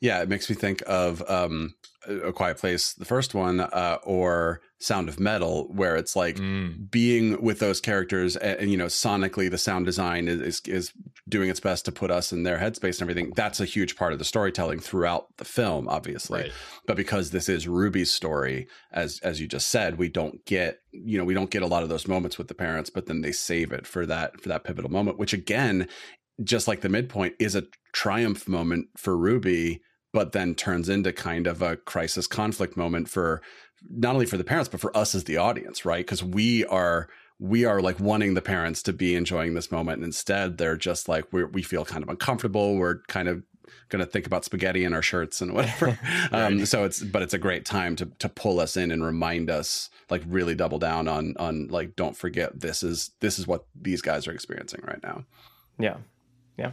Yeah, 0.00 0.22
it 0.22 0.28
makes 0.28 0.48
me 0.50 0.56
think 0.56 0.82
of 0.86 1.22
um, 1.30 1.74
A 2.06 2.32
Quiet 2.32 2.58
Place, 2.58 2.92
the 2.94 3.04
first 3.04 3.34
one, 3.34 3.60
uh, 3.60 3.98
or 4.04 4.60
Sound 4.80 5.08
of 5.08 5.20
Metal, 5.20 5.68
where 5.72 5.94
it's 5.96 6.16
like 6.16 6.36
Mm. 6.36 6.90
being 6.90 7.40
with 7.40 7.60
those 7.60 7.80
characters, 7.80 8.36
and, 8.36 8.58
and, 8.58 8.70
you 8.70 8.76
know, 8.76 8.86
sonically, 8.86 9.48
the 9.48 9.58
sound 9.58 9.86
design 9.86 10.26
is, 10.26 10.40
is 10.40 10.60
is 10.66 10.92
doing 11.28 11.48
its 11.48 11.60
best 11.60 11.84
to 11.84 11.92
put 11.92 12.10
us 12.10 12.32
in 12.32 12.42
their 12.42 12.58
headspace 12.58 13.00
and 13.00 13.02
everything. 13.02 13.32
That's 13.36 13.60
a 13.60 13.64
huge 13.64 13.94
part 13.94 14.12
of 14.12 14.18
the 14.18 14.24
storytelling 14.24 14.80
throughout 14.80 15.26
the 15.36 15.44
film, 15.44 15.88
obviously. 15.88 16.40
Right. 16.42 16.52
But 16.88 16.96
because 16.96 17.30
this 17.30 17.48
is 17.48 17.68
Ruby's 17.68 18.10
story, 18.10 18.66
as 18.92 19.20
as 19.22 19.40
you 19.40 19.46
just 19.46 19.68
said, 19.68 19.98
we 19.98 20.08
don't 20.08 20.44
get 20.46 20.78
you 20.90 21.16
know 21.16 21.24
we 21.24 21.34
don't 21.34 21.50
get 21.50 21.62
a 21.62 21.66
lot 21.68 21.84
of 21.84 21.88
those 21.88 22.08
moments 22.08 22.36
with 22.36 22.48
the 22.48 22.54
parents, 22.54 22.90
but 22.90 23.06
then 23.06 23.20
they 23.20 23.32
save 23.32 23.70
it 23.70 23.86
for 23.86 24.04
that 24.06 24.40
for 24.40 24.48
that 24.48 24.64
pivotal 24.64 24.90
moment, 24.90 25.16
which 25.18 25.32
again, 25.32 25.86
just 26.42 26.68
like 26.68 26.80
the 26.80 26.88
midpoint, 26.88 27.34
is 27.38 27.54
a 27.54 27.64
triumph 27.92 28.48
moment 28.48 28.88
for 28.96 29.16
Ruby, 29.16 29.82
but 30.12 30.32
then 30.32 30.54
turns 30.54 30.88
into 30.88 31.12
kind 31.12 31.46
of 31.46 31.62
a 31.62 31.76
crisis 31.76 32.26
conflict 32.26 32.76
moment 32.76 33.08
for 33.08 33.42
not 33.90 34.14
only 34.14 34.26
for 34.26 34.36
the 34.36 34.44
parents 34.44 34.68
but 34.68 34.80
for 34.80 34.96
us 34.96 35.14
as 35.14 35.24
the 35.24 35.36
audience, 35.36 35.84
right? 35.84 36.04
Because 36.04 36.22
we 36.22 36.64
are 36.66 37.08
we 37.38 37.64
are 37.64 37.80
like 37.80 37.98
wanting 37.98 38.34
the 38.34 38.42
parents 38.42 38.82
to 38.84 38.92
be 38.92 39.16
enjoying 39.16 39.54
this 39.54 39.72
moment, 39.72 39.96
and 39.98 40.04
instead 40.04 40.58
they're 40.58 40.76
just 40.76 41.08
like 41.08 41.32
we 41.32 41.44
we 41.44 41.62
feel 41.62 41.84
kind 41.84 42.02
of 42.02 42.08
uncomfortable. 42.08 42.76
We're 42.76 43.00
kind 43.08 43.28
of 43.28 43.42
going 43.88 44.04
to 44.04 44.10
think 44.10 44.26
about 44.26 44.44
spaghetti 44.44 44.84
in 44.84 44.92
our 44.92 45.02
shirts 45.02 45.40
and 45.40 45.52
whatever. 45.52 45.98
um, 46.32 46.64
so 46.66 46.84
it's 46.84 47.02
but 47.02 47.22
it's 47.22 47.34
a 47.34 47.38
great 47.38 47.64
time 47.64 47.96
to 47.96 48.06
to 48.18 48.28
pull 48.28 48.60
us 48.60 48.76
in 48.76 48.90
and 48.90 49.04
remind 49.04 49.50
us 49.50 49.90
like 50.10 50.22
really 50.26 50.54
double 50.54 50.78
down 50.78 51.08
on 51.08 51.34
on 51.38 51.68
like 51.68 51.96
don't 51.96 52.16
forget 52.16 52.60
this 52.60 52.82
is 52.82 53.10
this 53.20 53.38
is 53.38 53.46
what 53.46 53.66
these 53.80 54.02
guys 54.02 54.28
are 54.28 54.32
experiencing 54.32 54.80
right 54.86 55.02
now. 55.02 55.24
Yeah. 55.78 55.96
Yeah. 56.56 56.72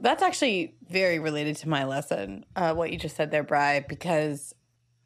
That's 0.00 0.22
actually 0.22 0.76
very 0.88 1.18
related 1.18 1.56
to 1.56 1.68
my 1.68 1.84
lesson, 1.84 2.44
uh, 2.56 2.74
what 2.74 2.90
you 2.90 2.98
just 2.98 3.16
said 3.16 3.30
there, 3.30 3.42
Bry, 3.42 3.80
because 3.80 4.54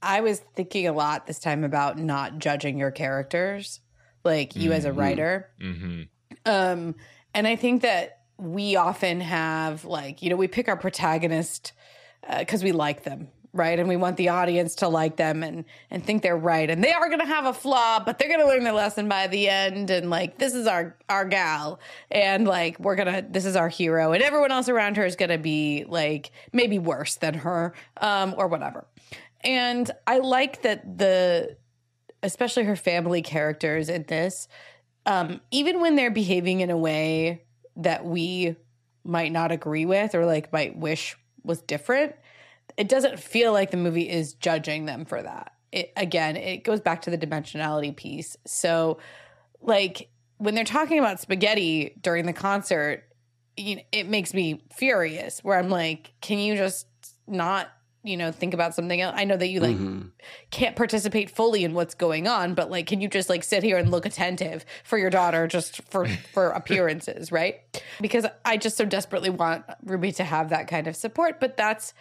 I 0.03 0.21
was 0.21 0.41
thinking 0.55 0.87
a 0.87 0.93
lot 0.93 1.27
this 1.27 1.39
time 1.39 1.65
about 1.65 1.99
not 1.99 2.39
judging 2.39 2.79
your 2.79 2.91
characters, 2.91 3.81
like 4.23 4.55
you 4.55 4.73
as 4.73 4.85
a 4.85 4.91
Mhm. 4.91 4.97
writer. 4.97 5.51
hmm 5.61 6.03
Um, 6.47 6.95
and 7.35 7.47
I 7.47 7.57
think 7.57 7.83
that 7.83 8.21
we 8.37 8.77
often 8.77 9.21
have 9.21 9.85
like, 9.85 10.23
you 10.23 10.31
know, 10.31 10.37
we 10.37 10.49
pick 10.49 10.69
our 10.69 10.77
protagonist 10.77 11.73
because 12.39 12.63
we 12.63 12.73
like 12.73 13.05
them, 13.05 13.29
right? 13.55 13.79
And 13.79 13.89
we 13.89 13.97
want 13.97 14.19
the 14.19 14.29
audience 14.29 14.75
to 14.77 14.89
like 14.89 15.17
them 15.17 15.43
and 15.43 15.65
and 15.91 16.05
think 16.05 16.23
they're 16.23 16.37
right. 16.37 16.69
And 16.69 16.85
they 16.85 16.93
are 16.93 17.09
gonna 17.09 17.27
have 17.27 17.47
a 17.47 17.55
flaw, 17.55 18.01
but 18.05 18.19
they're 18.19 18.29
gonna 18.29 18.47
learn 18.47 18.65
their 18.65 18.75
lesson 18.75 19.09
by 19.09 19.27
the 19.27 19.49
end. 19.49 19.89
And 19.91 20.11
like, 20.11 20.37
this 20.37 20.55
is 20.55 20.67
our 20.67 20.97
our 21.09 21.25
gal, 21.25 21.81
and 22.11 22.47
like 22.47 22.79
we're 22.79 22.97
gonna 22.97 23.25
this 23.29 23.47
is 23.47 23.57
our 23.57 23.69
hero, 23.71 24.13
and 24.13 24.23
everyone 24.23 24.53
else 24.53 24.69
around 24.69 24.99
her 24.99 25.07
is 25.07 25.17
gonna 25.17 25.39
be 25.39 25.87
like 25.89 26.31
maybe 26.53 26.79
worse 26.79 27.15
than 27.15 27.35
her, 27.35 27.73
um, 27.99 28.35
or 28.37 28.49
whatever. 28.49 28.87
And 29.43 29.91
I 30.07 30.19
like 30.19 30.63
that 30.63 30.99
the 30.99 31.57
especially 32.23 32.65
her 32.65 32.77
family 32.77 33.23
characters 33.23 33.89
in 33.89 34.03
this 34.05 34.49
um, 35.07 35.41
even 35.51 35.81
when 35.81 35.97
they're 35.97 36.11
behaving 36.11 36.61
in 36.61 36.71
a 36.71 36.77
way 36.77 37.43
that 37.77 38.05
we 38.05 38.57
might 39.05 39.33
not 39.33 39.53
agree 39.53 39.85
with 39.85 40.15
or 40.15 40.25
like 40.25 40.53
might 40.53 40.77
wish 40.77 41.17
was 41.43 41.61
different, 41.61 42.15
it 42.77 42.89
doesn't 42.89 43.19
feel 43.19 43.53
like 43.53 43.71
the 43.71 43.77
movie 43.77 44.09
is 44.09 44.35
judging 44.35 44.85
them 44.87 45.05
for 45.05 45.23
that. 45.23 45.53
It, 45.73 45.93
again, 45.97 46.37
it 46.37 46.65
goes 46.65 46.81
back 46.81 47.03
to 47.03 47.11
the 47.11 47.19
dimensionality 47.19 47.95
piece. 47.95 48.37
So, 48.47 48.99
like 49.61 50.09
when 50.39 50.55
they're 50.55 50.65
talking 50.65 50.99
about 50.99 51.21
spaghetti 51.21 51.97
during 52.01 52.27
the 52.27 52.33
concert, 52.33 53.05
you 53.57 53.77
know, 53.77 53.83
it 53.93 54.09
makes 54.09 54.35
me 54.35 54.63
furious. 54.73 55.41
Where 55.43 55.59
I'm 55.59 55.71
like, 55.71 56.13
can 56.21 56.39
you 56.39 56.57
just 56.57 56.87
not, 57.27 57.69
you 58.03 58.17
know, 58.17 58.31
think 58.33 58.55
about 58.55 58.75
something 58.75 59.01
else? 59.01 59.15
I 59.17 59.25
know 59.25 59.37
that 59.37 59.49
you 59.49 59.61
like 59.61 59.77
Mhm. 59.77 60.11
can't 60.51 60.75
participate 60.77 61.31
fully 61.31 61.65
in 61.65 61.75
what's 61.75 61.95
going 61.95 62.27
on 62.27 62.55
but 62.55 62.71
like 62.71 62.87
can 62.87 63.01
you 63.01 63.09
just 63.09 63.29
like 63.29 63.45
sit 63.45 63.63
here 63.63 63.77
and 63.77 63.91
look 63.91 64.07
attentive 64.07 64.65
for 64.83 64.97
your 64.97 65.11
daughter 65.11 65.47
just 65.47 65.83
for 65.83 66.07
for 66.33 66.49
appearances 66.61 67.31
right 67.31 67.61
because 68.01 68.25
i 68.45 68.57
just 68.57 68.75
so 68.77 68.87
desperately 68.87 69.29
want 69.29 69.65
ruby 69.85 70.11
to 70.13 70.25
have 70.25 70.49
that 70.49 70.67
kind 70.67 70.87
of 70.87 70.97
support 70.97 71.41
but 71.41 71.59
that's 71.59 71.93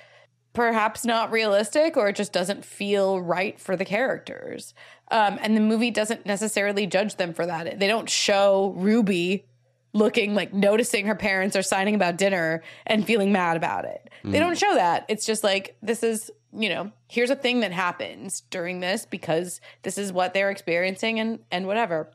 perhaps 0.53 1.03
not 1.03 1.31
realistic 1.31 1.97
or 1.97 2.09
it 2.09 2.15
just 2.15 2.31
doesn't 2.31 2.63
feel 2.63 3.19
right 3.19 3.59
for 3.59 3.75
the 3.75 3.85
characters 3.85 4.73
um, 5.11 5.37
and 5.41 5.57
the 5.57 5.61
movie 5.61 5.91
doesn't 5.91 6.25
necessarily 6.25 6.87
judge 6.87 7.15
them 7.15 7.33
for 7.33 7.45
that 7.45 7.79
they 7.79 7.87
don't 7.87 8.09
show 8.09 8.73
ruby 8.77 9.45
looking 9.93 10.33
like 10.33 10.53
noticing 10.53 11.05
her 11.05 11.15
parents 11.15 11.55
are 11.55 11.61
signing 11.61 11.95
about 11.95 12.17
dinner 12.17 12.63
and 12.85 13.05
feeling 13.05 13.31
mad 13.31 13.55
about 13.55 13.85
it. 13.85 14.09
They 14.23 14.39
don't 14.39 14.57
show 14.57 14.73
that. 14.75 15.05
It's 15.07 15.25
just 15.25 15.43
like 15.43 15.77
this 15.81 16.01
is, 16.01 16.31
you 16.51 16.69
know, 16.69 16.91
here's 17.07 17.29
a 17.29 17.35
thing 17.35 17.59
that 17.59 17.71
happens 17.71 18.41
during 18.49 18.79
this 18.79 19.05
because 19.05 19.61
this 19.83 19.97
is 19.97 20.11
what 20.11 20.33
they're 20.33 20.49
experiencing 20.49 21.19
and 21.19 21.39
and 21.51 21.67
whatever. 21.67 22.09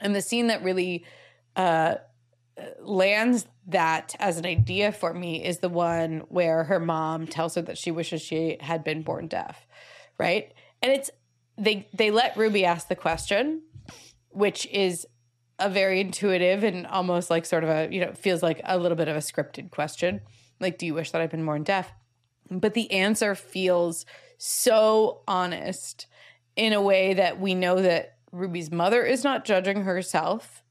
And 0.00 0.14
the 0.14 0.22
scene 0.22 0.48
that 0.48 0.62
really 0.62 1.04
uh 1.56 1.96
lands 2.80 3.46
that 3.66 4.14
as 4.18 4.38
an 4.38 4.46
idea 4.46 4.92
for 4.92 5.12
me 5.12 5.44
is 5.44 5.58
the 5.58 5.68
one 5.68 6.20
where 6.28 6.64
her 6.64 6.80
mom 6.80 7.26
tells 7.26 7.54
her 7.54 7.62
that 7.62 7.78
she 7.78 7.90
wishes 7.90 8.22
she 8.22 8.56
had 8.60 8.84
been 8.84 9.02
born 9.02 9.26
deaf, 9.26 9.66
right? 10.18 10.52
And 10.82 10.92
it's 10.92 11.10
they 11.58 11.88
they 11.92 12.10
let 12.10 12.36
Ruby 12.36 12.64
ask 12.64 12.88
the 12.88 12.96
question, 12.96 13.62
which 14.30 14.66
is 14.66 15.06
a 15.58 15.70
very 15.70 16.00
intuitive 16.00 16.64
and 16.64 16.86
almost 16.86 17.30
like 17.30 17.46
sort 17.46 17.64
of 17.64 17.70
a, 17.70 17.88
you 17.90 18.00
know, 18.00 18.12
feels 18.12 18.42
like 18.42 18.60
a 18.64 18.78
little 18.78 18.96
bit 18.96 19.08
of 19.08 19.16
a 19.16 19.20
scripted 19.20 19.70
question. 19.70 20.20
Like, 20.60 20.78
do 20.78 20.86
you 20.86 20.94
wish 20.94 21.10
that 21.10 21.20
I'd 21.20 21.30
been 21.30 21.46
born 21.46 21.62
deaf? 21.62 21.92
But 22.50 22.74
the 22.74 22.90
answer 22.90 23.34
feels 23.34 24.06
so 24.38 25.22
honest 25.26 26.06
in 26.56 26.72
a 26.72 26.80
way 26.80 27.14
that 27.14 27.40
we 27.40 27.54
know 27.54 27.80
that 27.80 28.16
Ruby's 28.32 28.70
mother 28.70 29.02
is 29.02 29.24
not 29.24 29.44
judging 29.44 29.82
herself 29.82 30.62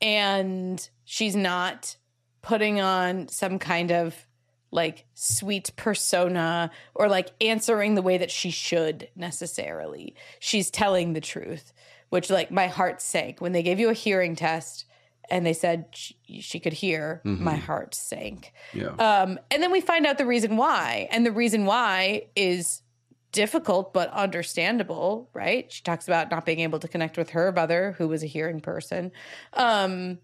and 0.00 0.88
she's 1.04 1.36
not 1.36 1.96
putting 2.42 2.80
on 2.80 3.28
some 3.28 3.58
kind 3.58 3.90
of 3.90 4.26
like 4.70 5.06
sweet 5.14 5.70
persona 5.76 6.70
or 6.94 7.08
like 7.08 7.30
answering 7.40 7.94
the 7.94 8.02
way 8.02 8.18
that 8.18 8.30
she 8.30 8.50
should 8.50 9.08
necessarily. 9.14 10.14
She's 10.40 10.70
telling 10.70 11.12
the 11.12 11.20
truth, 11.20 11.72
which 12.08 12.28
like 12.28 12.50
my 12.50 12.66
heart 12.66 13.00
sank 13.00 13.40
when 13.40 13.52
they 13.52 13.62
gave 13.62 13.78
you 13.78 13.88
a 13.88 13.94
hearing 13.94 14.34
test 14.34 14.84
and 15.30 15.46
they 15.46 15.52
said 15.52 15.86
she, 15.92 16.16
she 16.40 16.60
could 16.60 16.72
hear. 16.72 17.22
Mm-hmm. 17.24 17.44
My 17.44 17.56
heart 17.56 17.94
sank. 17.94 18.52
Yeah. 18.72 18.88
Um, 18.88 19.38
and 19.50 19.62
then 19.62 19.72
we 19.72 19.80
find 19.80 20.06
out 20.06 20.18
the 20.18 20.26
reason 20.26 20.56
why, 20.56 21.08
and 21.10 21.24
the 21.24 21.32
reason 21.32 21.64
why 21.64 22.26
is 22.36 22.82
difficult 23.32 23.92
but 23.92 24.10
understandable, 24.10 25.30
right? 25.34 25.70
She 25.72 25.82
talks 25.82 26.06
about 26.06 26.30
not 26.30 26.44
being 26.44 26.60
able 26.60 26.78
to 26.78 26.88
connect 26.88 27.16
with 27.16 27.30
her 27.30 27.52
mother, 27.52 27.94
who 27.98 28.08
was 28.08 28.22
a 28.22 28.26
hearing 28.26 28.60
person, 28.60 29.12
um, 29.54 30.18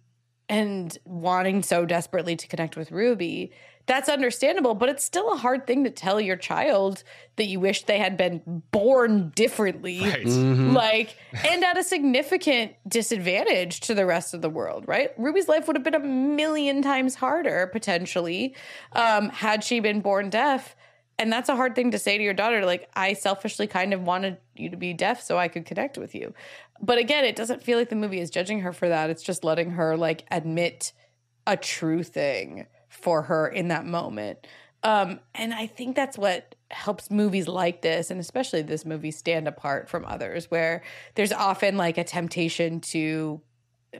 and 0.50 0.98
wanting 1.04 1.62
so 1.62 1.86
desperately 1.86 2.34
to 2.34 2.48
connect 2.48 2.76
with 2.76 2.90
Ruby. 2.90 3.52
That's 3.86 4.08
understandable, 4.08 4.74
but 4.74 4.88
it's 4.88 5.04
still 5.04 5.32
a 5.32 5.36
hard 5.36 5.66
thing 5.66 5.84
to 5.84 5.90
tell 5.90 6.20
your 6.20 6.36
child 6.36 7.02
that 7.36 7.46
you 7.46 7.60
wish 7.60 7.84
they 7.84 7.98
had 7.98 8.16
been 8.16 8.62
born 8.72 9.30
differently. 9.34 10.00
Right. 10.00 10.26
Mm-hmm. 10.26 10.72
Like, 10.74 11.16
and 11.48 11.64
at 11.64 11.78
a 11.78 11.84
significant 11.84 12.72
disadvantage 12.86 13.80
to 13.80 13.94
the 13.94 14.06
rest 14.06 14.34
of 14.34 14.42
the 14.42 14.50
world, 14.50 14.84
right? 14.86 15.12
Ruby's 15.16 15.48
life 15.48 15.66
would 15.66 15.76
have 15.76 15.84
been 15.84 15.94
a 15.94 16.00
million 16.00 16.82
times 16.82 17.14
harder, 17.14 17.68
potentially, 17.72 18.54
um, 18.92 19.28
had 19.30 19.64
she 19.64 19.80
been 19.80 20.00
born 20.00 20.30
deaf 20.30 20.76
and 21.20 21.30
that's 21.30 21.50
a 21.50 21.54
hard 21.54 21.74
thing 21.74 21.90
to 21.90 21.98
say 21.98 22.16
to 22.16 22.24
your 22.24 22.34
daughter 22.34 22.64
like 22.64 22.88
i 22.96 23.12
selfishly 23.12 23.66
kind 23.66 23.92
of 23.92 24.02
wanted 24.02 24.38
you 24.56 24.70
to 24.70 24.76
be 24.76 24.92
deaf 24.92 25.22
so 25.22 25.38
i 25.38 25.46
could 25.46 25.66
connect 25.66 25.98
with 25.98 26.14
you. 26.14 26.34
But 26.80 26.98
again 26.98 27.24
it 27.24 27.36
doesn't 27.36 27.62
feel 27.62 27.78
like 27.78 27.90
the 27.90 27.96
movie 27.96 28.20
is 28.20 28.30
judging 28.30 28.60
her 28.60 28.72
for 28.72 28.88
that. 28.88 29.10
It's 29.10 29.22
just 29.22 29.44
letting 29.44 29.72
her 29.72 29.96
like 29.96 30.24
admit 30.30 30.92
a 31.46 31.56
true 31.56 32.02
thing 32.02 32.66
for 32.88 33.22
her 33.22 33.46
in 33.46 33.68
that 33.68 33.84
moment. 33.84 34.46
Um 34.82 35.20
and 35.34 35.52
i 35.52 35.66
think 35.66 35.94
that's 35.94 36.16
what 36.16 36.54
helps 36.70 37.10
movies 37.10 37.48
like 37.48 37.82
this 37.82 38.10
and 38.10 38.18
especially 38.18 38.62
this 38.62 38.86
movie 38.86 39.10
stand 39.10 39.46
apart 39.46 39.88
from 39.88 40.04
others 40.06 40.50
where 40.50 40.82
there's 41.16 41.32
often 41.32 41.76
like 41.76 41.98
a 41.98 42.04
temptation 42.04 42.80
to 42.80 43.40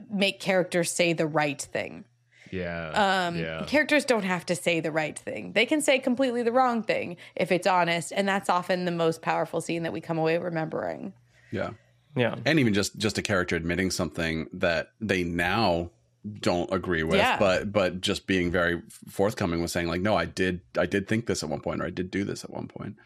make 0.09 0.39
characters 0.39 0.89
say 0.89 1.13
the 1.13 1.27
right 1.27 1.61
thing 1.61 2.05
Yeah. 2.51 3.27
um, 3.27 3.35
yeah. 3.37 3.63
Characters 3.65 4.05
don't 4.05 4.23
have 4.23 4.45
to 4.47 4.55
say 4.55 4.79
the 4.79 4.91
right 4.91 5.17
thing. 5.17 5.53
They 5.53 5.65
can 5.65 5.81
say 5.81 5.99
completely 5.99 6.43
the 6.43 6.51
wrong 6.51 6.83
thing 6.83 7.17
if 7.35 7.51
it's 7.51 7.65
honest, 7.67 8.11
and 8.15 8.27
that's 8.27 8.49
often 8.49 8.85
the 8.85 8.91
most 8.91 9.21
powerful 9.21 9.61
scene 9.61 9.83
that 9.83 9.93
we 9.93 10.01
come 10.01 10.17
away 10.17 10.37
remembering. 10.37 11.13
Yeah. 11.51 11.71
Yeah. 12.15 12.35
And 12.45 12.59
even 12.59 12.73
just 12.73 12.97
just 12.97 13.17
a 13.17 13.21
character 13.21 13.55
admitting 13.55 13.89
something 13.91 14.47
that 14.53 14.91
they 14.99 15.23
now 15.23 15.91
don't 16.39 16.71
agree 16.71 17.03
with, 17.03 17.15
Yeah. 17.15 17.39
but 17.39 17.71
but 17.71 18.01
just 18.01 18.27
being 18.27 18.51
very 18.51 18.81
forthcoming 19.09 19.61
with 19.61 19.71
saying 19.71 19.87
like, 19.87 20.01
no, 20.01 20.15
I 20.15 20.25
did 20.25 20.61
I 20.77 20.85
did 20.85 21.07
think 21.07 21.25
this 21.25 21.41
at 21.43 21.49
one 21.49 21.61
point, 21.61 21.81
or 21.81 21.85
I 21.85 21.89
did 21.89 22.11
do 22.11 22.23
this 22.23 22.43
at 22.43 22.49
one 22.49 22.67
point. 22.67 22.97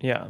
Yeah. 0.00 0.28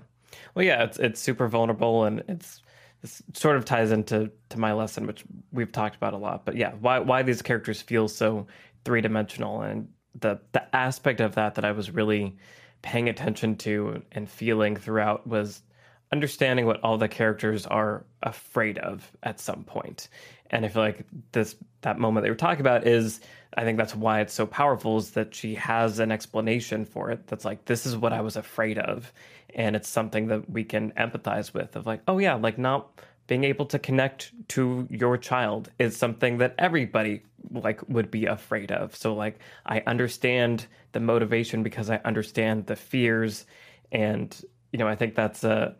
Well, 0.55 0.65
yeah, 0.65 0.85
it's 0.85 0.99
it's 0.99 1.21
super 1.21 1.49
vulnerable 1.49 2.05
and 2.05 2.23
it's 2.29 2.63
this 3.05 3.23
sort 3.35 3.59
of 3.59 3.67
ties 3.67 3.91
into 3.93 4.31
to 4.49 4.59
my 4.59 4.73
lesson, 4.73 5.07
which 5.07 5.25
we've 5.53 5.71
talked 5.71 5.95
about 5.95 6.15
a 6.15 6.17
lot. 6.17 6.47
But 6.47 6.57
yeah, 6.57 6.73
why 6.81 7.01
why 7.01 7.23
these 7.23 7.43
characters 7.43 7.83
feel 7.83 8.09
so 8.09 8.47
three 8.87 9.03
dimensional 9.03 9.61
and 9.61 9.89
the 10.19 10.41
the 10.53 10.75
aspect 10.75 11.21
of 11.21 11.35
that 11.35 11.57
that 11.57 11.67
I 11.67 11.73
was 11.73 11.91
really 11.91 12.39
paying 12.81 13.11
attention 13.11 13.57
to 13.57 14.03
and 14.13 14.27
feeling 14.27 14.75
throughout 14.77 15.27
was 15.27 15.63
understanding 16.13 16.65
what 16.65 16.81
all 16.83 16.97
the 16.97 17.09
characters 17.09 17.67
are 17.67 18.07
afraid 18.23 18.79
of 18.79 19.13
at 19.23 19.39
some 19.39 19.65
point. 19.65 20.09
And 20.55 20.65
I 20.65 20.69
feel 20.69 20.83
like 20.83 21.05
this 21.33 21.57
that 21.81 21.99
moment 21.99 22.23
that 22.23 22.29
you're 22.29 22.37
talking 22.37 22.61
about 22.61 22.87
is 22.87 23.21
I 23.57 23.65
think 23.65 23.77
that's 23.77 23.95
why 23.95 24.21
it's 24.21 24.33
so 24.33 24.47
powerful 24.47 24.97
is 24.99 25.11
that 25.11 25.35
she 25.35 25.57
has 25.57 25.99
an 25.99 26.13
explanation 26.13 26.85
for 26.85 27.11
it 27.11 27.27
that's 27.27 27.45
like 27.45 27.65
this 27.65 27.85
is 27.85 27.97
what 27.97 28.13
I 28.13 28.21
was 28.21 28.37
afraid 28.37 28.79
of. 28.79 29.13
And 29.53 29.75
it's 29.75 29.89
something 29.89 30.29
that 30.29 30.49
we 30.49 30.63
can 30.63 30.93
empathize 30.93 31.53
with 31.53 31.75
of 31.75 31.87
like 31.87 32.03
oh 32.07 32.19
yeah 32.19 32.35
like 32.35 32.57
not 32.57 33.01
being 33.27 33.43
able 33.43 33.67
to 33.67 33.81
connect 33.81 34.33
to 34.49 34.87
your 34.91 35.19
child 35.19 35.71
is 35.81 35.97
something 35.97 36.39
that 36.39 36.55
everybody 36.59 37.23
like 37.51 37.81
would 37.89 38.13
be 38.13 38.27
afraid 38.27 38.71
of. 38.71 38.95
So 38.95 39.13
like 39.13 39.41
i 39.67 39.83
understand 39.89 40.67
the 40.93 41.01
motivation 41.01 41.65
because 41.65 41.91
i 41.91 41.97
understand 42.05 42.67
the 42.67 42.77
fears. 42.77 43.45
And 43.91 44.41
you 44.71 44.79
know 44.79 44.87
i 44.87 44.95
think 44.95 45.17
that's 45.17 45.43
a 45.43 45.75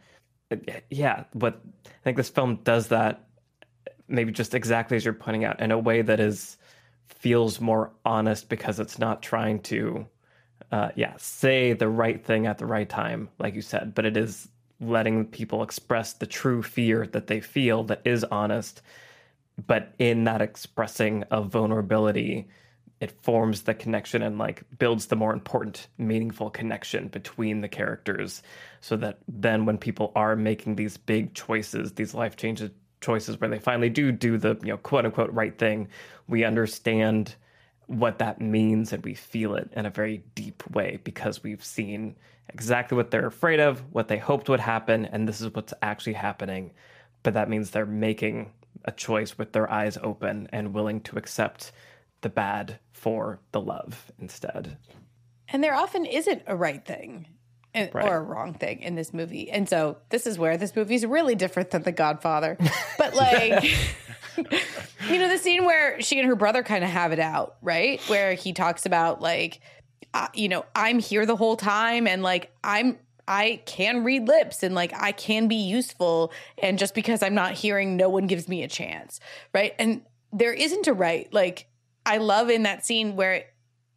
yeah 0.91 1.25
but 1.33 1.61
i 1.87 2.03
think 2.03 2.17
this 2.17 2.29
film 2.29 2.57
does 2.65 2.89
that 2.89 3.25
maybe 4.09 4.33
just 4.33 4.55
exactly 4.55 4.97
as 4.97 5.05
you're 5.05 5.15
pointing 5.15 5.45
out 5.45 5.61
in 5.61 5.71
a 5.71 5.79
way 5.79 6.03
that 6.03 6.21
is 6.21 6.57
feels 7.09 7.61
more 7.61 7.93
honest 8.05 8.49
because 8.49 8.81
it's 8.81 8.99
not 8.99 9.23
trying 9.23 9.61
to 9.61 10.07
uh, 10.73 10.91
yeah 10.95 11.15
say 11.17 11.73
the 11.73 11.89
right 11.89 12.25
thing 12.25 12.47
at 12.47 12.59
the 12.59 12.67
right 12.67 12.89
time 12.89 13.29
like 13.39 13.55
you 13.55 13.63
said 13.63 13.95
but 13.95 14.05
it 14.05 14.17
is 14.17 14.49
letting 14.81 15.25
people 15.25 15.63
express 15.63 16.15
the 16.15 16.27
true 16.27 16.63
fear 16.63 17.07
that 17.07 17.27
they 17.27 17.41
feel 17.41 17.85
that 17.85 18.03
is 18.05 18.25
honest 18.25 18.83
but 19.67 19.95
in 19.99 20.25
that 20.25 20.43
expressing 20.43 21.23
of 21.25 21.49
vulnerability 21.49 22.49
it 23.01 23.11
forms 23.23 23.63
the 23.63 23.75
connection 23.75 24.23
and 24.23 24.39
like 24.39 24.63
builds 24.79 25.07
the 25.07 25.17
more 25.17 25.33
important 25.33 25.89
meaningful 25.99 26.51
connection 26.51 27.09
between 27.09 27.61
the 27.61 27.69
characters 27.69 28.43
so 28.81 28.97
that 28.97 29.19
then 29.29 29.67
when 29.67 29.79
people 29.79 30.13
are 30.15 30.37
making 30.37 30.77
these 30.77 30.97
big 30.97 31.35
choices 31.35 31.93
these 31.93 32.15
life 32.15 32.37
changes 32.37 32.71
choices 33.05 33.41
where 33.41 33.51
they 33.51 33.59
finally 33.59 33.91
do 33.91 34.11
do 34.11 34.39
the 34.39 34.57
you 34.63 34.69
know 34.69 34.77
quote 34.79 35.05
unquote 35.05 35.33
right 35.33 35.57
thing. 35.57 35.89
We 36.27 36.45
understand 36.45 37.35
what 37.87 38.19
that 38.19 38.41
means 38.41 38.93
and 38.93 39.05
we 39.05 39.15
feel 39.15 39.55
it 39.55 39.71
in 39.77 39.85
a 39.85 39.91
very 39.91 40.25
deep 40.35 40.63
way 40.71 40.99
because 41.05 41.43
we've 41.43 41.65
seen 41.65 42.17
exactly 42.49 42.97
what 42.97 43.11
they're 43.11 43.27
afraid 43.27 43.61
of 43.61 43.81
what 43.93 44.09
they 44.09 44.17
hoped 44.17 44.49
would 44.49 44.61
happen 44.61 45.05
and 45.05 45.29
this 45.29 45.41
is 45.41 45.55
what's 45.55 45.75
actually 45.83 46.15
happening. 46.15 46.73
But 47.23 47.35
that 47.35 47.51
means 47.51 47.71
they're 47.71 47.87
making 47.87 48.53
a 48.85 48.93
choice 48.93 49.37
with 49.37 49.53
their 49.53 49.71
eyes 49.71 49.99
open 50.03 50.49
and 50.53 50.75
willing 50.75 51.01
to 51.03 51.17
accept 51.17 51.73
the 52.23 52.29
bad 52.31 52.79
for 52.93 53.41
the 53.53 53.61
love 53.61 54.11
instead. 54.19 54.79
And 55.49 55.63
there 55.63 55.75
often 55.75 56.07
isn't 56.07 56.43
a 56.47 56.57
right 56.57 56.85
thing 56.85 57.27
and, 57.75 57.91
Right. 57.95 58.07
or 58.07 58.17
a 58.17 58.23
wrong 58.23 58.55
thing 58.55 58.81
in 58.81 58.95
this 58.95 59.13
movie. 59.13 59.51
And 59.51 59.69
so 59.69 59.97
this 60.11 60.27
is 60.27 60.39
where 60.39 60.57
this 60.57 60.75
movie 60.77 60.95
is 60.95 61.05
really 61.05 61.35
different 61.35 61.71
than 61.71 61.83
The 61.83 61.93
Godfather. 61.93 62.57
But 62.99 63.15
like, 63.15 63.65
you 65.11 65.19
know, 65.19 65.29
the 65.29 65.39
scene 65.39 65.65
where 65.65 66.01
she 66.01 66.19
and 66.19 66.29
her 66.29 66.37
brother 66.37 66.63
kind 66.63 66.85
of 66.85 66.91
have 66.91 67.13
it 67.13 67.19
out, 67.19 67.57
right? 67.63 68.01
Where 68.09 68.35
he 68.35 68.53
talks 68.53 68.87
about 68.87 69.21
like, 69.21 69.61
uh, 70.13 70.29
you 70.35 70.49
know, 70.49 70.65
I'm 70.75 70.99
here 71.01 71.27
the 71.27 71.37
whole 71.37 71.57
time 71.57 72.07
and 72.07 72.23
like 72.23 72.53
I'm 72.63 72.99
I 73.27 73.63
can 73.65 74.05
read 74.05 74.29
lips 74.29 74.63
and 74.63 74.75
like 74.75 74.93
I 74.95 75.13
can 75.13 75.49
be 75.49 75.57
useful 75.57 76.31
and 76.59 76.79
just 76.79 76.95
because 76.95 77.23
I'm 77.23 77.35
not 77.35 77.53
hearing 77.55 77.97
no 77.97 78.09
one 78.11 78.27
gives 78.27 78.49
me 78.49 78.63
a 78.63 78.69
chance, 78.69 79.19
right? 79.55 79.73
And 79.79 80.03
there 80.33 80.53
isn't 80.53 80.87
a 80.87 80.93
right. 80.93 81.33
Like 81.33 81.67
I 82.07 82.19
love 82.19 82.51
in 82.51 82.65
that 82.65 82.85
scene 82.85 83.17
where 83.17 83.45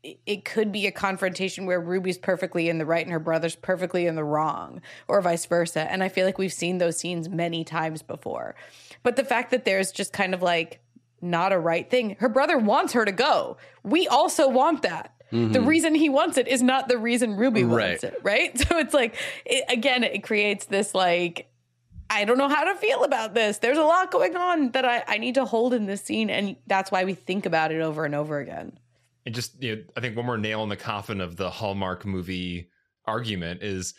it, 0.04 0.46
could 0.46 0.72
be 0.72 0.88
a 0.88 0.92
confrontation 0.92 1.66
where 1.66 1.80
Ruby's 1.82 2.18
perfectly 2.18 2.70
in 2.70 2.78
the 2.78 2.86
right 2.86 3.06
and 3.06 3.12
her 3.12 3.20
brother's 3.20 3.56
perfectly 3.56 4.06
in 4.06 4.16
the 4.16 4.24
wrong 4.24 4.82
or 5.08 5.22
vice 5.22 5.46
versa. 5.46 5.82
And 5.92 6.04
I 6.04 6.10
feel 6.10 6.26
like 6.26 6.38
we've 6.38 6.54
seen 6.54 6.78
those 6.78 6.98
scenes 6.98 7.30
many 7.30 7.64
times 7.64 8.02
before. 8.02 8.56
But 9.04 9.16
the 9.16 9.24
fact 9.24 9.52
that 9.52 9.66
there's 9.66 9.92
just 9.92 10.14
kind 10.14 10.34
of 10.34 10.42
like 10.42 10.80
not 11.22 11.52
a 11.52 11.60
right 11.60 11.90
thing. 11.90 12.16
Her 12.20 12.30
brother 12.30 12.58
wants 12.58 12.94
her 12.94 13.06
to 13.06 13.12
go. 13.12 13.58
We 13.84 14.08
also 14.08 14.48
want 14.48 14.84
that. 14.84 15.14
The 15.30 15.38
mm-hmm. 15.38 15.66
reason 15.66 15.96
he 15.96 16.08
wants 16.08 16.38
it 16.38 16.48
is 16.48 16.64
not 16.64 16.88
the 16.88 16.98
reason 16.98 17.36
Ruby 17.36 17.66
wants 17.66 18.04
it, 18.06 18.18
right? 18.24 18.58
So 18.68 18.78
it's 18.78 18.94
like, 18.94 19.16
it, 19.46 19.66
again, 19.68 20.04
it 20.04 20.24
creates 20.24 20.66
this 20.66 20.96
like, 20.96 21.50
I 22.10 22.24
don't 22.24 22.38
know 22.38 22.48
how 22.48 22.64
to 22.64 22.76
feel 22.76 23.04
about 23.04 23.34
this. 23.34 23.58
There's 23.58 23.78
a 23.78 23.84
lot 23.84 24.10
going 24.10 24.38
on 24.38 24.72
that 24.72 24.86
I, 24.86 25.04
I 25.06 25.18
need 25.18 25.36
to 25.36 25.44
hold 25.44 25.74
in 25.74 25.86
this 25.86 26.02
scene. 26.02 26.30
And 26.30 26.56
that's 26.66 26.92
why 26.92 27.04
we 27.04 27.14
think 27.14 27.46
about 27.46 27.74
it 27.74 27.82
over 27.82 28.06
and 28.06 28.16
over 28.16 28.40
again. 28.40 28.80
And 29.28 29.36
just 29.36 29.62
you 29.62 29.76
know, 29.76 29.84
I 29.98 30.00
think 30.00 30.16
one 30.16 30.26
more 30.26 30.38
nail 30.38 30.64
in 30.64 30.70
the 30.70 30.78
coffin 30.78 31.20
of 31.20 31.36
the 31.36 31.50
Hallmark 31.50 32.06
movie 32.06 32.72
argument 33.06 33.62
is 33.62 33.94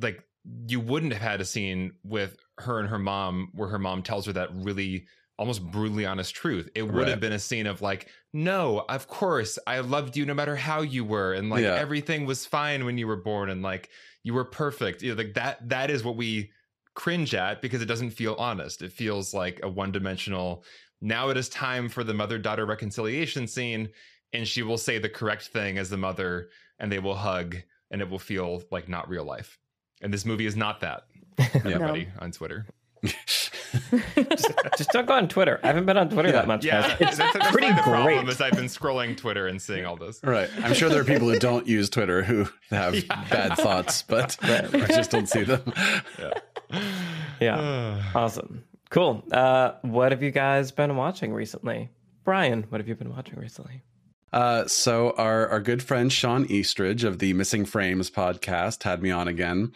like 0.00 0.24
you 0.68 0.78
wouldn't 0.78 1.12
have 1.12 1.20
had 1.20 1.40
a 1.40 1.44
scene 1.44 1.92
with 2.04 2.36
her 2.58 2.78
and 2.78 2.88
her 2.88 2.98
mom 3.00 3.50
where 3.54 3.68
her 3.68 3.78
mom 3.80 4.04
tells 4.04 4.24
her 4.26 4.32
that 4.34 4.50
really 4.54 5.08
almost 5.36 5.68
brutally 5.72 6.06
honest 6.06 6.32
truth. 6.32 6.68
It 6.76 6.84
would 6.84 6.94
Right. 6.94 7.08
have 7.08 7.18
been 7.18 7.32
a 7.32 7.40
scene 7.40 7.66
of 7.66 7.82
like, 7.82 8.08
no, 8.32 8.84
of 8.88 9.08
course, 9.08 9.58
I 9.66 9.80
loved 9.80 10.16
you 10.16 10.24
no 10.24 10.34
matter 10.34 10.54
how 10.54 10.82
you 10.82 11.04
were, 11.04 11.32
and 11.32 11.50
like 11.50 11.64
Yeah. 11.64 11.74
everything 11.74 12.24
was 12.24 12.46
fine 12.46 12.84
when 12.84 12.98
you 12.98 13.08
were 13.08 13.16
born, 13.16 13.50
and 13.50 13.62
like 13.62 13.90
you 14.22 14.32
were 14.32 14.44
perfect. 14.44 15.02
You 15.02 15.16
know, 15.16 15.22
like 15.24 15.34
that. 15.34 15.68
That 15.68 15.90
is 15.90 16.04
what 16.04 16.14
we 16.16 16.52
cringe 16.94 17.34
at 17.34 17.60
because 17.62 17.82
it 17.82 17.86
doesn't 17.86 18.10
feel 18.10 18.34
honest. 18.34 18.80
It 18.82 18.92
feels 18.92 19.34
like 19.34 19.58
a 19.64 19.68
one 19.68 19.90
dimensional. 19.90 20.64
Now 21.00 21.30
it 21.30 21.36
is 21.36 21.48
time 21.48 21.88
for 21.88 22.04
the 22.04 22.14
mother 22.14 22.38
daughter 22.38 22.64
reconciliation 22.64 23.48
scene, 23.48 23.88
and 24.32 24.46
she 24.46 24.62
will 24.62 24.78
say 24.78 24.98
the 24.98 25.08
correct 25.08 25.48
thing 25.48 25.78
as 25.78 25.90
the 25.90 25.96
mother, 25.96 26.48
and 26.78 26.90
they 26.90 26.98
will 26.98 27.14
hug, 27.16 27.56
and 27.90 28.00
it 28.00 28.08
will 28.08 28.18
feel 28.18 28.62
like 28.70 28.88
not 28.88 29.08
real 29.08 29.24
life. 29.24 29.58
And 30.00 30.12
this 30.12 30.24
movie 30.24 30.46
is 30.46 30.56
not 30.56 30.80
that. 30.80 31.04
Everybody 31.54 32.08
on 32.18 32.32
Twitter. 32.32 32.66
just, 33.04 34.52
just 34.78 34.90
don't 34.90 35.06
go 35.06 35.14
on 35.14 35.28
Twitter. 35.28 35.58
I 35.62 35.68
haven't 35.68 35.86
been 35.86 35.96
on 35.96 36.08
Twitter 36.08 36.30
that 36.32 36.46
much. 36.46 36.64
Yeah, 36.64 36.82
guys. 36.82 36.98
that's, 36.98 37.18
It's 37.18 37.32
that's 37.32 37.50
pretty 37.50 37.68
the 37.68 37.82
problem 37.82 38.24
great. 38.24 38.28
is 38.28 38.40
I've 38.40 38.52
been 38.52 38.66
scrolling 38.66 39.16
Twitter 39.16 39.48
and 39.48 39.60
seeing 39.60 39.84
all 39.84 39.96
this. 39.96 40.20
Right. 40.22 40.48
I'm 40.62 40.74
sure 40.74 40.88
there 40.88 41.00
are 41.00 41.04
people 41.04 41.28
who 41.28 41.38
don't 41.38 41.66
use 41.66 41.90
Twitter 41.90 42.22
who 42.22 42.48
have 42.70 42.94
bad 43.30 43.56
thoughts, 43.56 44.02
but 44.02 44.36
I 44.42 44.86
just 44.88 45.10
don't 45.10 45.28
see 45.28 45.42
them. 45.42 45.72
Yeah, 47.40 48.02
awesome, 48.14 48.64
cool. 48.90 49.24
Uh, 49.32 49.72
what 49.82 50.12
have 50.12 50.22
you 50.22 50.30
guys 50.30 50.70
been 50.70 50.96
watching 50.96 51.32
recently? 51.32 51.90
Brian, 52.24 52.64
what 52.68 52.80
have 52.80 52.86
you 52.88 52.94
been 52.94 53.10
watching 53.10 53.38
recently? 53.38 53.82
Uh, 54.32 54.66
so 54.66 55.10
our 55.18 55.48
our 55.48 55.60
good 55.60 55.82
friend 55.82 56.12
Sean 56.12 56.46
Eastridge 56.46 57.04
of 57.04 57.18
the 57.18 57.34
Missing 57.34 57.66
Frames 57.66 58.10
podcast 58.10 58.82
had 58.82 59.02
me 59.02 59.10
on 59.10 59.28
again, 59.28 59.72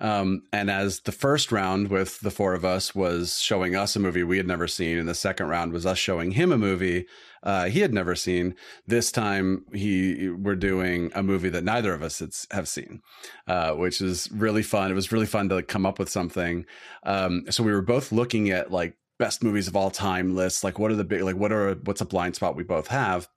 um, 0.00 0.42
and 0.52 0.70
as 0.70 1.00
the 1.00 1.12
first 1.12 1.52
round 1.52 1.88
with 1.88 2.18
the 2.20 2.30
four 2.30 2.54
of 2.54 2.64
us 2.64 2.94
was 2.94 3.38
showing 3.38 3.76
us 3.76 3.94
a 3.94 4.00
movie 4.00 4.24
we 4.24 4.36
had 4.36 4.48
never 4.48 4.66
seen, 4.66 4.98
and 4.98 5.08
the 5.08 5.14
second 5.14 5.46
round 5.46 5.72
was 5.72 5.86
us 5.86 5.98
showing 5.98 6.32
him 6.32 6.50
a 6.50 6.58
movie 6.58 7.06
uh, 7.42 7.66
he 7.66 7.80
had 7.80 7.94
never 7.94 8.14
seen. 8.14 8.54
This 8.86 9.12
time 9.12 9.64
he 9.72 10.28
we're 10.28 10.56
doing 10.56 11.10
a 11.14 11.22
movie 11.22 11.48
that 11.50 11.64
neither 11.64 11.94
of 11.94 12.02
us 12.02 12.46
have 12.50 12.68
seen, 12.68 13.02
uh, 13.46 13.72
which 13.72 14.00
is 14.00 14.30
really 14.32 14.62
fun. 14.62 14.90
It 14.90 14.94
was 14.94 15.12
really 15.12 15.26
fun 15.26 15.48
to 15.48 15.56
like, 15.56 15.68
come 15.68 15.86
up 15.86 15.98
with 15.98 16.08
something. 16.08 16.66
Um, 17.04 17.44
so 17.50 17.62
we 17.62 17.72
were 17.72 17.82
both 17.82 18.12
looking 18.12 18.50
at 18.50 18.70
like 18.70 18.96
best 19.18 19.42
movies 19.42 19.68
of 19.68 19.76
all 19.76 19.90
time 19.90 20.34
lists, 20.34 20.64
like 20.64 20.78
what 20.78 20.90
are 20.90 20.96
the 20.96 21.04
big 21.04 21.22
like 21.22 21.36
what 21.36 21.52
are 21.52 21.74
what's 21.84 22.00
a 22.00 22.06
blind 22.06 22.34
spot 22.34 22.56
we 22.56 22.64
both 22.64 22.88
have 22.88 23.28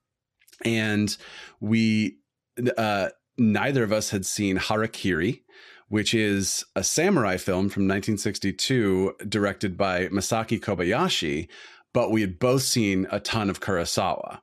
and 0.64 1.16
we 1.60 2.16
uh, 2.76 3.08
neither 3.36 3.82
of 3.82 3.92
us 3.92 4.10
had 4.10 4.24
seen 4.24 4.58
Harakiri, 4.58 5.42
which 5.88 6.14
is 6.14 6.64
a 6.76 6.84
samurai 6.84 7.36
film 7.36 7.68
from 7.68 7.82
1962 7.84 9.14
directed 9.28 9.76
by 9.76 10.08
Masaki 10.08 10.60
Kobayashi, 10.60 11.48
but 11.92 12.10
we 12.10 12.20
had 12.20 12.38
both 12.38 12.62
seen 12.62 13.06
a 13.10 13.20
ton 13.20 13.50
of 13.50 13.60
Kurosawa. 13.60 14.40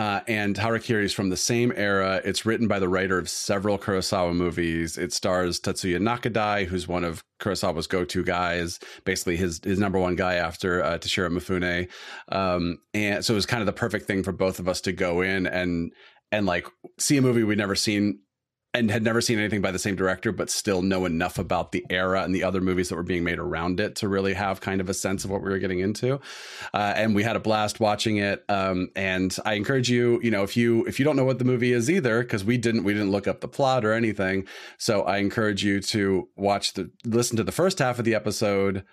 Uh, 0.00 0.22
and 0.28 0.56
Harakiri 0.56 1.04
is 1.04 1.12
from 1.12 1.28
the 1.28 1.36
same 1.36 1.74
era. 1.76 2.22
It's 2.24 2.46
written 2.46 2.66
by 2.66 2.78
the 2.78 2.88
writer 2.88 3.18
of 3.18 3.28
several 3.28 3.78
Kurosawa 3.78 4.34
movies. 4.34 4.96
It 4.96 5.12
stars 5.12 5.60
Tatsuya 5.60 5.98
Nakadai, 5.98 6.64
who's 6.64 6.88
one 6.88 7.04
of 7.04 7.22
Kurosawa's 7.38 7.86
go-to 7.86 8.24
guys, 8.24 8.80
basically 9.04 9.36
his 9.36 9.60
his 9.62 9.78
number 9.78 9.98
one 9.98 10.16
guy 10.16 10.36
after 10.36 10.82
uh, 10.82 10.96
Toshiro 10.96 11.28
Mifune. 11.30 11.90
Um, 12.34 12.78
and 12.94 13.22
so 13.22 13.34
it 13.34 13.36
was 13.36 13.44
kind 13.44 13.60
of 13.60 13.66
the 13.66 13.74
perfect 13.74 14.06
thing 14.06 14.22
for 14.22 14.32
both 14.32 14.58
of 14.58 14.68
us 14.68 14.80
to 14.82 14.92
go 14.92 15.20
in 15.20 15.46
and 15.46 15.92
and 16.32 16.46
like 16.46 16.66
see 16.98 17.18
a 17.18 17.22
movie 17.22 17.44
we'd 17.44 17.58
never 17.58 17.74
seen 17.74 18.20
and 18.72 18.90
had 18.90 19.02
never 19.02 19.20
seen 19.20 19.38
anything 19.38 19.60
by 19.60 19.72
the 19.72 19.78
same 19.78 19.96
director, 19.96 20.30
but 20.30 20.48
still 20.48 20.80
know 20.80 21.04
enough 21.04 21.38
about 21.38 21.72
the 21.72 21.84
era 21.90 22.22
and 22.22 22.32
the 22.32 22.44
other 22.44 22.60
movies 22.60 22.88
that 22.88 22.94
were 22.94 23.02
being 23.02 23.24
made 23.24 23.38
around 23.38 23.80
it 23.80 23.96
to 23.96 24.08
really 24.08 24.32
have 24.32 24.60
kind 24.60 24.80
of 24.80 24.88
a 24.88 24.94
sense 24.94 25.24
of 25.24 25.30
what 25.30 25.42
we 25.42 25.50
were 25.50 25.58
getting 25.58 25.80
into. 25.80 26.20
Uh, 26.72 26.92
and 26.94 27.14
we 27.14 27.24
had 27.24 27.34
a 27.34 27.40
blast 27.40 27.80
watching 27.80 28.18
it. 28.18 28.44
Um, 28.48 28.90
and 28.94 29.36
I 29.44 29.54
encourage 29.54 29.90
you, 29.90 30.20
you 30.22 30.30
know, 30.30 30.44
if 30.44 30.56
you 30.56 30.84
if 30.86 31.00
you 31.00 31.04
don't 31.04 31.16
know 31.16 31.24
what 31.24 31.40
the 31.40 31.44
movie 31.44 31.72
is 31.72 31.90
either, 31.90 32.22
because 32.22 32.44
we 32.44 32.58
didn't 32.58 32.84
we 32.84 32.92
didn't 32.92 33.10
look 33.10 33.26
up 33.26 33.40
the 33.40 33.48
plot 33.48 33.84
or 33.84 33.92
anything, 33.92 34.46
so 34.78 35.02
I 35.02 35.18
encourage 35.18 35.64
you 35.64 35.80
to 35.80 36.28
watch 36.36 36.74
the 36.74 36.90
listen 37.04 37.36
to 37.38 37.44
the 37.44 37.52
first 37.52 37.80
half 37.80 37.98
of 37.98 38.04
the 38.04 38.14
episode. 38.14 38.84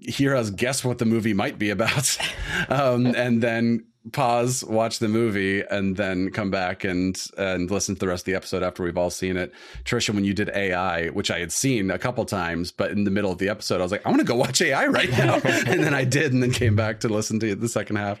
Hear 0.00 0.36
us 0.36 0.50
guess 0.50 0.84
what 0.84 0.98
the 0.98 1.04
movie 1.06 1.34
might 1.34 1.58
be 1.58 1.70
about, 1.70 2.16
um, 2.68 3.06
and 3.06 3.42
then 3.42 3.86
pause, 4.12 4.62
watch 4.64 4.98
the 4.98 5.08
movie, 5.08 5.62
and 5.62 5.96
then 5.96 6.30
come 6.30 6.50
back 6.50 6.84
and 6.84 7.20
and 7.38 7.70
listen 7.70 7.94
to 7.94 7.98
the 7.98 8.08
rest 8.08 8.22
of 8.22 8.26
the 8.26 8.34
episode 8.34 8.62
after 8.62 8.82
we've 8.82 8.98
all 8.98 9.10
seen 9.10 9.36
it. 9.36 9.52
Trisha, 9.84 10.14
when 10.14 10.24
you 10.24 10.34
did 10.34 10.50
AI, 10.50 11.08
which 11.08 11.30
I 11.30 11.38
had 11.40 11.52
seen 11.52 11.90
a 11.90 11.98
couple 11.98 12.24
times, 12.24 12.70
but 12.70 12.90
in 12.90 13.04
the 13.04 13.10
middle 13.10 13.32
of 13.32 13.38
the 13.38 13.48
episode, 13.48 13.80
I 13.80 13.82
was 13.82 13.92
like, 13.92 14.04
I 14.06 14.10
want 14.10 14.20
to 14.20 14.26
go 14.26 14.34
watch 14.36 14.60
AI 14.60 14.86
right 14.86 15.10
now, 15.12 15.34
and 15.44 15.82
then 15.82 15.94
I 15.94 16.04
did, 16.04 16.32
and 16.32 16.42
then 16.42 16.50
came 16.52 16.76
back 16.76 17.00
to 17.00 17.08
listen 17.08 17.40
to 17.40 17.54
the 17.54 17.68
second 17.68 17.96
half. 17.96 18.20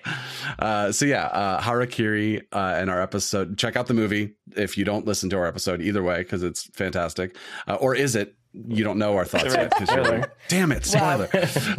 Uh, 0.58 0.90
so 0.92 1.04
yeah, 1.06 1.26
uh, 1.26 1.60
Harakiri 1.60 2.42
uh, 2.52 2.74
and 2.78 2.90
our 2.90 3.00
episode. 3.02 3.58
Check 3.58 3.76
out 3.76 3.86
the 3.86 3.94
movie 3.94 4.34
if 4.56 4.78
you 4.78 4.84
don't 4.84 5.06
listen 5.06 5.28
to 5.30 5.36
our 5.36 5.46
episode 5.46 5.82
either 5.82 6.02
way 6.02 6.18
because 6.18 6.42
it's 6.42 6.64
fantastic. 6.74 7.36
Uh, 7.68 7.74
or 7.74 7.94
is 7.94 8.16
it? 8.16 8.34
You 8.52 8.84
don't 8.84 8.98
know 8.98 9.16
our 9.16 9.24
thoughts 9.24 9.52
yet. 9.52 9.72
'cause 9.72 9.90
you're 9.90 10.04
like, 10.04 10.30
Damn 10.48 10.70
it, 10.70 10.84
spoiler. 10.84 11.28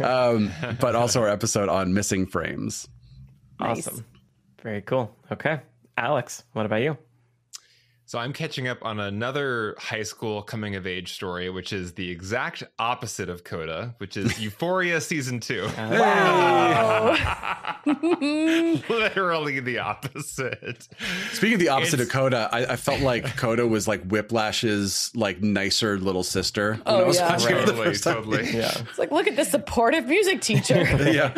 um, 0.04 0.50
but 0.78 0.94
also 0.94 1.22
our 1.22 1.28
episode 1.28 1.70
on 1.70 1.94
missing 1.94 2.26
frames. 2.26 2.86
Nice. 3.60 3.86
Awesome, 3.88 4.04
very 4.62 4.82
cool. 4.82 5.14
Okay, 5.32 5.60
Alex, 5.96 6.44
what 6.52 6.66
about 6.66 6.82
you? 6.82 6.96
So 8.08 8.20
I'm 8.20 8.32
catching 8.32 8.68
up 8.68 8.78
on 8.84 9.00
another 9.00 9.74
high 9.80 10.04
school 10.04 10.40
coming 10.40 10.76
of 10.76 10.86
age 10.86 11.12
story, 11.14 11.50
which 11.50 11.72
is 11.72 11.94
the 11.94 12.08
exact 12.08 12.62
opposite 12.78 13.28
of 13.28 13.42
Coda, 13.42 13.96
which 13.98 14.16
is 14.16 14.38
Euphoria 14.44 15.00
season 15.00 15.40
two. 15.40 15.66
Oh. 15.76 15.90
Wow. 15.90 17.76
Literally 18.88 19.58
the 19.60 19.78
opposite. 19.80 20.86
Speaking 21.32 21.54
of 21.54 21.60
the 21.60 21.68
opposite 21.68 21.94
It's- 22.00 22.06
of 22.08 22.12
Coda, 22.12 22.48
I, 22.52 22.72
I 22.72 22.76
felt 22.76 23.00
like 23.00 23.36
Coda 23.36 23.66
was 23.66 23.88
like 23.88 24.02
Whiplash's 24.04 25.10
like 25.16 25.42
nicer 25.42 25.98
little 25.98 26.22
sister. 26.22 26.74
when 26.74 26.82
Oh, 26.86 27.00
I 27.00 27.04
was 27.04 27.16
yeah. 27.16 27.28
watching 27.30 27.56
the 27.56 27.64
Totally, 27.64 27.84
first 27.86 28.04
time. 28.04 28.14
totally. 28.16 28.50
Yeah, 28.52 28.72
It's 28.88 28.98
like, 28.98 29.10
look 29.10 29.26
at 29.26 29.34
this 29.36 29.50
supportive 29.50 30.06
music 30.06 30.40
teacher. 30.42 30.82
yeah. 31.10 31.32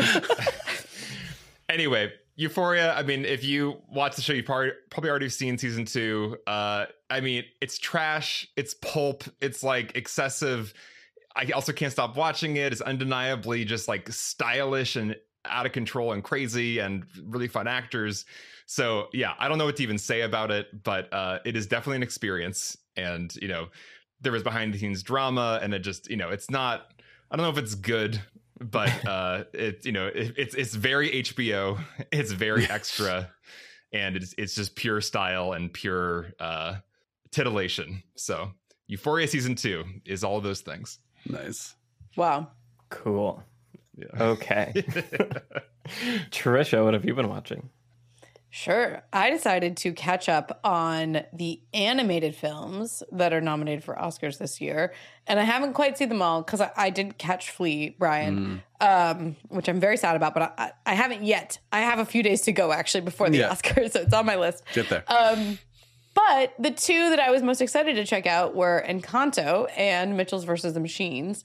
Anyway, 1.68 2.12
Euphoria. 2.36 2.94
I 2.94 3.02
mean, 3.02 3.24
if 3.24 3.44
you 3.44 3.82
watch 3.88 4.16
the 4.16 4.22
show, 4.22 4.32
you've 4.32 4.46
probably, 4.46 4.70
probably 4.90 5.10
already 5.10 5.28
seen 5.28 5.58
season 5.58 5.84
two. 5.84 6.38
Uh, 6.46 6.86
I 7.10 7.20
mean, 7.20 7.44
it's 7.60 7.78
trash. 7.78 8.46
It's 8.56 8.74
pulp. 8.74 9.24
It's 9.40 9.62
like 9.62 9.96
excessive. 9.96 10.72
I 11.34 11.50
also 11.50 11.72
can't 11.72 11.92
stop 11.92 12.16
watching 12.16 12.56
it. 12.56 12.72
It's 12.72 12.80
undeniably 12.80 13.64
just 13.64 13.88
like 13.88 14.08
stylish 14.10 14.96
and 14.96 15.16
out 15.44 15.66
of 15.66 15.72
control 15.72 16.12
and 16.12 16.22
crazy 16.22 16.78
and 16.78 17.04
really 17.24 17.48
fun 17.48 17.66
actors. 17.66 18.24
So 18.66 19.08
yeah, 19.12 19.32
I 19.38 19.48
don't 19.48 19.58
know 19.58 19.64
what 19.64 19.76
to 19.76 19.82
even 19.82 19.98
say 19.98 20.22
about 20.22 20.50
it, 20.50 20.84
but 20.84 21.12
uh, 21.12 21.38
it 21.44 21.56
is 21.56 21.66
definitely 21.66 21.96
an 21.96 22.02
experience. 22.02 22.76
And 22.96 23.34
you 23.36 23.48
know, 23.48 23.68
there 24.20 24.32
was 24.32 24.42
behind 24.42 24.74
the 24.74 24.78
scenes 24.78 25.02
drama, 25.02 25.58
and 25.62 25.72
it 25.72 25.80
just 25.80 26.10
you 26.10 26.16
know, 26.16 26.28
it's 26.28 26.50
not. 26.50 26.92
I 27.30 27.36
don't 27.36 27.44
know 27.44 27.50
if 27.50 27.58
it's 27.58 27.74
good, 27.74 28.20
but 28.61 29.06
uh, 29.06 29.44
it 29.52 29.84
you 29.84 29.92
know, 29.92 30.06
it, 30.06 30.34
it's 30.36 30.54
it's 30.54 30.74
very 30.74 31.11
HBO. 31.22 31.78
It's 32.12 32.32
very 32.32 32.64
extra, 32.68 33.30
and 33.92 34.16
it's 34.16 34.34
it's 34.38 34.54
just 34.54 34.74
pure 34.74 35.00
style 35.00 35.52
and 35.52 35.72
pure 35.72 36.32
uh, 36.40 36.76
titillation. 37.30 38.02
So 38.16 38.52
Euphoria 38.86 39.28
season 39.28 39.54
two 39.54 39.84
is 40.06 40.24
all 40.24 40.38
of 40.38 40.42
those 40.42 40.61
things. 40.61 40.98
Nice. 41.28 41.74
wow. 42.16 42.48
cool. 42.88 43.42
Yeah. 43.96 44.22
Okay, 44.22 44.72
Trisha, 46.30 46.84
what 46.84 46.94
have 46.94 47.04
you 47.04 47.14
been 47.14 47.28
watching? 47.28 47.68
Sure. 48.51 49.03
I 49.12 49.28
decided 49.30 49.76
to 49.78 49.92
catch 49.92 50.28
up 50.28 50.61
on 50.64 51.22
the 51.34 51.61
animated 51.74 52.34
films 52.34 53.03
that 53.12 53.32
are 53.34 53.42
nominated 53.42 53.84
for 53.84 53.94
Oscars 53.94 54.38
this 54.38 54.61
year. 54.61 54.94
And 55.26 55.38
I 55.38 55.42
haven't 55.42 55.74
quite 55.74 55.99
seen 55.99 56.09
them 56.09 56.22
all 56.22 56.42
because 56.42 56.62
I, 56.62 56.70
I 56.74 56.90
didn't 56.90 57.18
catch 57.18 57.51
Flee, 57.51 57.94
Brian, 57.99 58.62
um, 58.80 59.36
which 59.49 59.68
I'm 59.68 59.80
very 59.80 59.99
sad 59.99 60.16
about, 60.16 60.32
but 60.32 60.55
I, 60.59 60.72
I 60.86 60.94
haven't 60.94 61.24
yet. 61.24 61.59
I 61.70 61.80
have 61.80 61.99
a 61.99 62.07
few 62.07 62.22
days 62.22 62.40
to 62.42 62.53
go 62.53 62.72
actually 62.72 63.03
before 63.03 63.28
the 63.28 63.38
Yeah. 63.38 63.51
Oscars, 63.51 63.90
so 63.92 64.01
it's 64.01 64.14
on 64.14 64.24
my 64.24 64.36
list. 64.36 64.62
Get 64.72 64.88
there. 64.88 65.05
Um, 65.09 65.59
but 66.14 66.55
the 66.59 66.70
two 66.70 67.11
that 67.11 67.20
I 67.20 67.30
was 67.30 67.42
most 67.42 67.61
excited 67.61 67.96
to 67.96 68.05
check 68.07 68.26
out 68.26 68.55
were 68.55 68.82
Encanto 68.88 69.68
and 69.76 70.16
Mitchells 70.16 70.44
versus 70.44 70.72
the 70.72 70.80
Machines. 70.80 71.44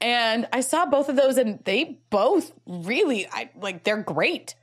And 0.00 0.46
I 0.52 0.60
saw 0.60 0.86
both 0.86 1.08
of 1.08 1.16
those 1.16 1.36
and 1.36 1.58
they 1.64 1.98
both 2.10 2.52
really 2.66 3.26
I 3.30 3.50
like 3.60 3.82
they're 3.82 4.00
great. 4.02 4.54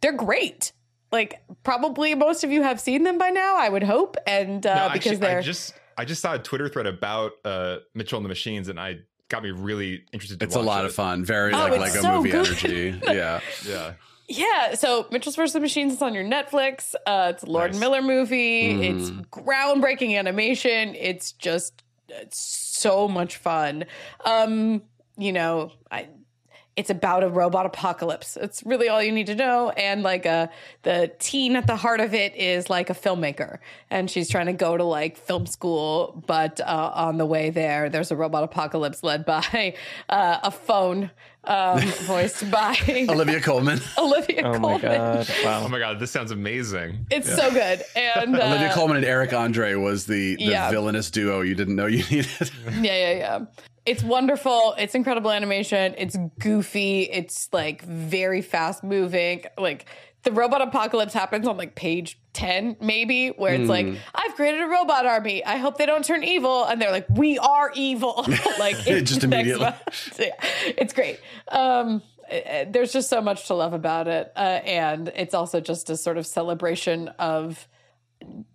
They're 0.00 0.12
great. 0.12 0.72
Like 1.14 1.40
probably 1.62 2.14
most 2.14 2.44
of 2.44 2.50
you 2.50 2.62
have 2.62 2.80
seen 2.80 3.04
them 3.04 3.18
by 3.18 3.30
now, 3.30 3.56
I 3.56 3.68
would 3.68 3.82
hope. 3.84 4.16
And 4.26 4.66
uh, 4.66 4.88
No, 4.88 4.92
because 4.92 5.12
actually, 5.12 5.16
they're 5.16 5.38
I 5.38 5.42
just 5.42 5.74
I 5.96 6.04
just 6.04 6.20
saw 6.20 6.34
a 6.34 6.38
Twitter 6.38 6.68
thread 6.68 6.86
about 6.86 7.32
uh, 7.44 7.76
Mitchell 7.94 8.16
and 8.18 8.24
the 8.24 8.28
Machines, 8.28 8.68
and 8.68 8.78
I 8.80 8.98
got 9.28 9.42
me 9.42 9.50
really 9.52 10.04
interested. 10.12 10.40
To 10.40 10.44
it's 10.44 10.56
a 10.56 10.60
lot 10.60 10.84
it. 10.84 10.88
of 10.88 10.94
fun. 10.94 11.24
Very 11.24 11.52
Oh, 11.54 11.58
like 11.58 11.80
Lego 11.80 12.00
so 12.02 12.16
movie 12.16 12.30
good. 12.30 12.46
energy. 12.48 13.00
Yeah. 13.06 13.40
Yeah. 13.66 13.92
Yeah, 14.26 14.74
so 14.74 15.06
Mitchells 15.10 15.36
vs. 15.36 15.52
the 15.52 15.60
Machines 15.60 15.92
is 15.92 16.00
on 16.02 16.14
your 16.14 16.24
Netflix. 16.24 16.94
Uh, 17.06 17.32
it's 17.34 17.42
a 17.42 17.46
Lord 17.46 17.72
Nice. 17.72 17.80
Miller 17.80 18.00
movie. 18.02 18.86
It's 18.88 19.10
groundbreaking 19.30 20.18
animation. 20.18 20.94
It's 20.94 21.32
just 21.32 21.82
it's 22.08 22.38
so 22.38 23.06
much 23.06 23.36
fun. 23.36 23.84
Um, 24.24 24.82
you 25.18 25.32
know, 25.32 25.72
I 25.90 26.08
it's 26.76 26.90
about 26.90 27.22
a 27.22 27.28
robot 27.28 27.66
apocalypse. 27.66 28.36
It's 28.36 28.62
really 28.64 28.88
all 28.88 29.02
you 29.02 29.12
need 29.12 29.26
to 29.26 29.34
know. 29.34 29.70
And 29.70 30.02
like 30.02 30.26
uh, 30.26 30.48
the 30.82 31.12
teen 31.18 31.56
at 31.56 31.66
the 31.66 31.76
heart 31.76 32.00
of 32.00 32.14
it 32.14 32.34
is 32.36 32.68
like 32.68 32.90
a 32.90 32.94
filmmaker, 32.94 33.58
and 33.90 34.10
she's 34.10 34.28
trying 34.28 34.46
to 34.46 34.52
go 34.52 34.76
to 34.76 34.84
like 34.84 35.16
film 35.16 35.46
school, 35.46 36.22
but 36.26 36.60
uh, 36.60 36.92
on 36.94 37.18
the 37.18 37.26
way 37.26 37.50
there, 37.50 37.88
there's 37.88 38.10
a 38.10 38.16
robot 38.16 38.42
apocalypse 38.42 39.02
led 39.02 39.24
by 39.24 39.74
uh, 40.08 40.38
a 40.42 40.50
phone 40.50 41.10
um, 41.46 41.80
voiced 42.06 42.50
by 42.50 42.76
Olivia 43.08 43.40
Colman. 43.40 43.80
Olivia 43.98 44.42
Oh 44.44 44.52
Colman. 44.58 44.62
my 44.62 44.78
god! 44.78 45.28
Oh 45.44 45.68
my 45.68 45.78
god, 45.78 45.98
this 46.00 46.10
sounds 46.10 46.30
amazing. 46.30 47.06
It's 47.10 47.32
so 47.34 47.50
good. 47.50 47.82
And 47.94 48.36
uh, 48.40 48.46
Olivia 48.46 48.72
Colman 48.72 48.96
and 48.96 49.06
Eric 49.06 49.32
Andre 49.32 49.74
was 49.74 50.06
the, 50.06 50.36
the 50.36 50.44
Yeah. 50.44 50.70
villainous 50.70 51.10
duo 51.10 51.40
you 51.42 51.54
didn't 51.54 51.76
know 51.76 51.86
you 51.86 52.02
needed. 52.10 52.50
Yeah, 52.80 52.82
yeah, 52.82 53.12
yeah. 53.12 53.40
It's 53.86 54.02
wonderful. 54.02 54.74
It's 54.78 54.94
incredible 54.94 55.30
animation. 55.30 55.94
It's 55.98 56.16
goofy. 56.38 57.02
It's 57.02 57.48
like 57.52 57.82
very 57.82 58.40
fast 58.40 58.82
moving. 58.82 59.44
Like 59.58 59.86
the 60.24 60.32
robot 60.32 60.62
apocalypse 60.62 61.12
happens 61.14 61.46
on 61.46 61.56
like 61.56 61.74
page 61.74 62.18
10 62.32 62.78
maybe 62.80 63.28
where 63.28 63.54
it's 63.54 63.68
like 63.68 63.86
I've 64.14 64.34
created 64.34 64.60
a 64.62 64.66
robot 64.66 65.06
army. 65.06 65.44
I 65.44 65.56
hope 65.56 65.78
they 65.78 65.86
don't 65.86 66.04
turn 66.04 66.24
evil 66.24 66.64
and 66.64 66.80
they're 66.80 66.90
like 66.90 67.06
we 67.08 67.38
are 67.38 67.70
evil. 67.74 68.26
like 68.58 68.76
Just 68.84 69.22
immediately. 69.24 69.64
month. 69.66 70.18
Yeah, 70.18 70.32
it's 70.76 70.92
great. 70.92 71.20
Um 71.48 72.02
uh, 72.30 72.64
there's 72.68 72.92
just 72.92 73.10
so 73.10 73.20
much 73.20 73.46
to 73.48 73.54
love 73.54 73.74
about 73.74 74.08
it. 74.08 74.32
Uh, 74.34 74.38
and 74.64 75.08
it's 75.14 75.34
also 75.34 75.60
just 75.60 75.90
a 75.90 75.96
sort 75.96 76.16
of 76.16 76.26
celebration 76.26 77.08
of 77.18 77.68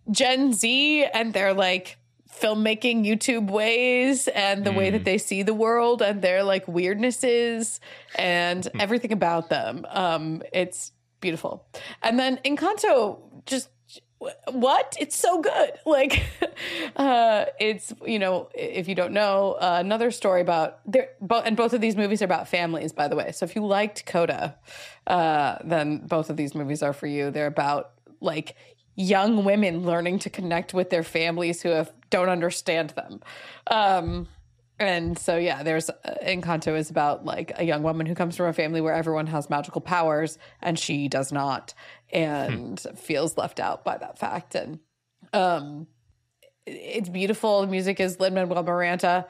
Gen 0.09 0.53
Z 0.53 1.05
and 1.05 1.33
their 1.33 1.53
like 1.53 1.97
filmmaking 2.41 3.05
YouTube 3.05 3.51
ways 3.51 4.27
and 4.29 4.63
the 4.65 4.71
way 4.71 4.89
that 4.89 5.03
they 5.03 5.17
see 5.17 5.43
the 5.43 5.53
world 5.53 6.01
and 6.01 6.21
their 6.21 6.43
like 6.43 6.65
weirdnesses 6.67 7.79
and 8.15 8.67
everything 8.79 9.11
about 9.11 9.49
them. 9.49 9.85
Um, 9.89 10.41
it's 10.53 10.91
beautiful. 11.19 11.65
And 12.01 12.19
then 12.19 12.39
Encanto 12.45 13.19
just 13.45 13.69
what? 14.51 14.97
It's 14.99 15.17
so 15.17 15.41
good. 15.41 15.71
Like 15.85 16.23
uh 16.97 17.45
it's 17.59 17.93
you 18.05 18.19
know 18.19 18.49
if 18.53 18.87
you 18.87 18.93
don't 18.93 19.11
know 19.11 19.53
uh, 19.53 19.77
another 19.79 20.11
story 20.11 20.41
about 20.41 20.79
there 20.85 21.09
and 21.43 21.57
both 21.57 21.73
of 21.73 21.81
these 21.81 21.95
movies 21.95 22.21
are 22.21 22.25
about 22.25 22.47
families 22.47 22.93
by 22.93 23.07
the 23.07 23.15
way. 23.15 23.31
So 23.31 23.45
if 23.45 23.55
you 23.55 23.65
liked 23.65 24.05
coda 24.05 24.55
uh 25.07 25.57
then 25.63 26.05
both 26.05 26.29
of 26.29 26.37
these 26.37 26.53
movies 26.53 26.83
are 26.83 26.93
for 26.93 27.07
you. 27.07 27.31
They're 27.31 27.47
about 27.47 27.91
like 28.21 28.55
young 28.95 29.45
women 29.45 29.83
learning 29.85 30.19
to 30.19 30.29
connect 30.29 30.73
with 30.73 30.89
their 30.89 31.03
families 31.03 31.61
who 31.61 31.69
have, 31.69 31.91
don't 32.09 32.29
understand 32.29 32.91
them. 32.91 33.21
Um 33.67 34.27
and 34.79 35.19
so 35.19 35.37
yeah 35.37 35.61
there's 35.61 35.89
uh, 35.89 36.15
encanto 36.23 36.75
is 36.75 36.89
about 36.89 37.25
like 37.25 37.51
a 37.55 37.63
young 37.63 37.83
woman 37.83 38.05
who 38.05 38.15
comes 38.15 38.35
from 38.37 38.47
a 38.47 38.53
family 38.53 38.81
where 38.81 38.93
everyone 38.93 39.27
has 39.27 39.49
magical 39.49 39.81
powers 39.81 40.37
and 40.61 40.79
she 40.79 41.07
does 41.07 41.31
not 41.31 41.73
and 42.11 42.79
feels 42.95 43.37
left 43.37 43.59
out 43.59 43.83
by 43.83 43.97
that 43.97 44.17
fact. 44.17 44.55
And 44.55 44.79
um 45.33 45.87
it's 46.65 47.09
beautiful. 47.09 47.61
The 47.61 47.67
music 47.67 47.99
is 47.99 48.19
lin 48.19 48.33
manuel 48.33 48.63
miranda. 48.63 49.27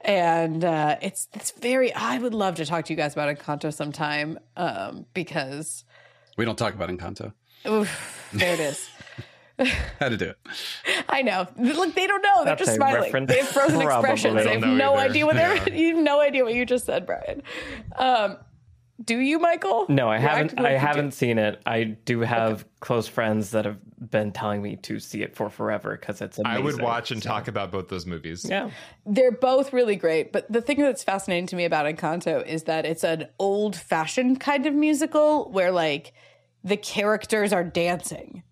And 0.00 0.64
uh 0.64 0.96
it's 1.00 1.28
it's 1.34 1.50
very 1.52 1.92
i 1.92 2.18
would 2.18 2.34
love 2.34 2.56
to 2.56 2.66
talk 2.66 2.84
to 2.86 2.92
you 2.92 2.96
guys 2.96 3.14
about 3.14 3.36
encanto 3.36 3.72
sometime 3.72 4.38
um 4.56 5.06
because 5.14 5.84
we 6.36 6.44
don't 6.44 6.56
talk 6.56 6.74
about 6.74 6.88
Encanto. 6.88 7.32
oof, 7.66 8.30
there 8.32 8.54
it 8.54 8.60
is 8.60 8.88
How 10.00 10.08
to 10.08 10.16
do 10.16 10.26
it. 10.30 10.36
I 11.08 11.22
know. 11.22 11.46
Look, 11.56 11.94
they 11.94 12.06
don't 12.06 12.22
know. 12.22 12.44
They're 12.44 12.54
That's 12.56 12.60
just 12.66 12.74
smiling. 12.76 13.02
reference. 13.02 13.30
They 13.30 13.38
have 13.38 13.48
frozen 13.48 13.80
Probably. 13.82 14.10
expressions. 14.10 14.36
They 14.36 14.44
They 14.44 14.60
have 14.60 14.76
no 14.76 14.94
either. 14.94 15.10
idea 15.10 15.26
what 15.26 15.36
they're. 15.36 15.56
Yeah. 15.56 15.74
You 15.74 15.96
have 15.96 16.04
no 16.04 16.20
idea 16.20 16.44
what 16.44 16.54
you 16.54 16.64
just 16.64 16.86
said, 16.86 17.06
Brian. 17.06 17.42
Um, 17.96 18.36
do 19.04 19.16
you, 19.18 19.38
Michael? 19.38 19.86
No, 19.88 20.08
I 20.08 20.18
You're 20.18 20.28
haven't. 20.28 20.60
I 20.60 20.72
haven't 20.72 21.12
seen 21.12 21.38
it. 21.38 21.60
I 21.64 21.84
do 21.84 22.20
have 22.20 22.64
close 22.80 23.06
friends 23.06 23.52
that 23.52 23.64
have 23.64 23.78
been 24.10 24.32
telling 24.32 24.60
me 24.60 24.74
to 24.76 24.98
see 24.98 25.22
it 25.22 25.34
for 25.36 25.48
forever 25.50 25.96
because 25.96 26.20
it's 26.20 26.38
I 26.44 26.58
would 26.58 26.80
watch 26.80 27.10
and 27.12 27.22
So, 27.22 27.28
talk 27.28 27.46
about 27.48 27.70
both 27.70 27.88
those 27.88 28.06
movies. 28.06 28.44
Yeah, 28.48 28.70
They're 29.06 29.30
both 29.32 29.72
really 29.72 29.94
great, 29.96 30.32
but 30.32 30.50
the 30.50 30.60
thing 30.60 30.78
that's 30.80 31.02
fascinating 31.04 31.46
to 31.48 31.56
me 31.56 31.64
about 31.64 31.86
Encanto 31.86 32.44
is 32.46 32.64
that 32.64 32.86
it's 32.86 33.04
an 33.04 33.26
old-fashioned 33.38 34.40
kind 34.40 34.66
of 34.66 34.74
musical 34.74 35.50
where 35.52 35.70
like 35.72 36.12
the 36.64 36.76
characters 36.76 37.52
are 37.52 37.64
dancing. 37.64 38.42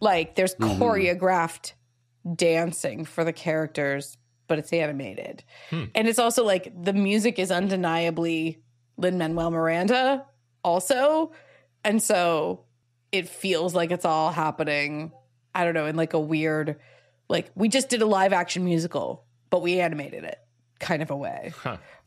Like 0.00 0.34
there's 0.34 0.54
mm-hmm. 0.54 0.82
choreographed 0.82 1.72
dancing 2.34 3.04
for 3.04 3.24
the 3.24 3.32
characters, 3.32 4.16
but 4.48 4.58
it's 4.58 4.72
animated. 4.72 5.44
Hmm. 5.70 5.84
And 5.94 6.08
it's 6.08 6.18
also 6.18 6.44
like 6.44 6.72
the 6.82 6.92
music 6.92 7.38
is 7.38 7.50
undeniably 7.50 8.62
Lin 8.96 9.18
Manuel 9.18 9.50
Miranda, 9.50 10.26
also. 10.64 11.32
And 11.84 12.02
so 12.02 12.64
it 13.12 13.28
feels 13.28 13.74
like 13.74 13.90
it's 13.90 14.04
all 14.04 14.30
happening, 14.30 15.12
I 15.54 15.64
don't 15.64 15.74
know, 15.74 15.86
in 15.86 15.96
like 15.96 16.14
a 16.14 16.20
weird, 16.20 16.76
like 17.28 17.50
we 17.54 17.68
just 17.68 17.88
did 17.88 18.02
a 18.02 18.06
live 18.06 18.32
action 18.32 18.64
musical, 18.64 19.24
but 19.50 19.62
we 19.62 19.80
animated 19.80 20.24
it 20.24 20.38
kind 20.78 21.02
of 21.02 21.10
a 21.10 21.16
way. 21.16 21.52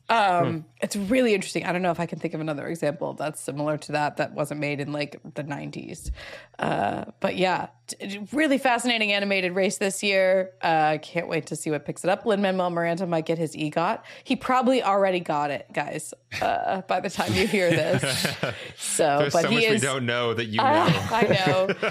Um, 0.08 0.66
it's 0.80 0.96
really 0.96 1.34
interesting. 1.34 1.64
I 1.64 1.72
don't 1.72 1.80
know 1.80 1.90
if 1.90 1.98
I 1.98 2.04
can 2.04 2.18
think 2.18 2.34
of 2.34 2.40
another 2.40 2.66
example 2.66 3.14
that's 3.14 3.40
similar 3.40 3.78
to 3.78 3.92
that 3.92 4.18
that 4.18 4.34
wasn't 4.34 4.60
made 4.60 4.80
in 4.80 4.92
like 4.92 5.18
the 5.34 5.42
90s. 5.42 6.10
Uh, 6.58 7.06
but 7.20 7.36
yeah, 7.36 7.68
t- 7.86 8.20
really 8.32 8.58
fascinating 8.58 9.12
animated 9.12 9.54
race 9.54 9.78
this 9.78 10.02
year. 10.02 10.52
Uh, 10.60 10.98
can't 10.98 11.26
wait 11.26 11.46
to 11.46 11.56
see 11.56 11.70
what 11.70 11.86
picks 11.86 12.04
it 12.04 12.10
up. 12.10 12.26
Lin 12.26 12.42
Manuel 12.42 12.68
Miranda 12.68 13.06
might 13.06 13.24
get 13.24 13.38
his 13.38 13.56
EGOT. 13.56 14.02
He 14.24 14.36
probably 14.36 14.82
already 14.82 15.20
got 15.20 15.50
it, 15.50 15.66
guys. 15.72 16.12
Uh, 16.40 16.80
by 16.88 17.00
the 17.00 17.08
time 17.08 17.32
you 17.32 17.46
hear 17.46 17.70
this, 17.70 18.02
so 18.76 19.20
There's 19.20 19.32
but 19.32 19.42
so 19.44 19.48
he 19.48 19.64
is. 19.64 19.80
we 19.80 19.86
don't 19.86 20.04
know 20.04 20.34
that 20.34 20.46
you 20.46 20.58
know. 20.58 20.64
I 21.10 21.22
know. 21.46 21.90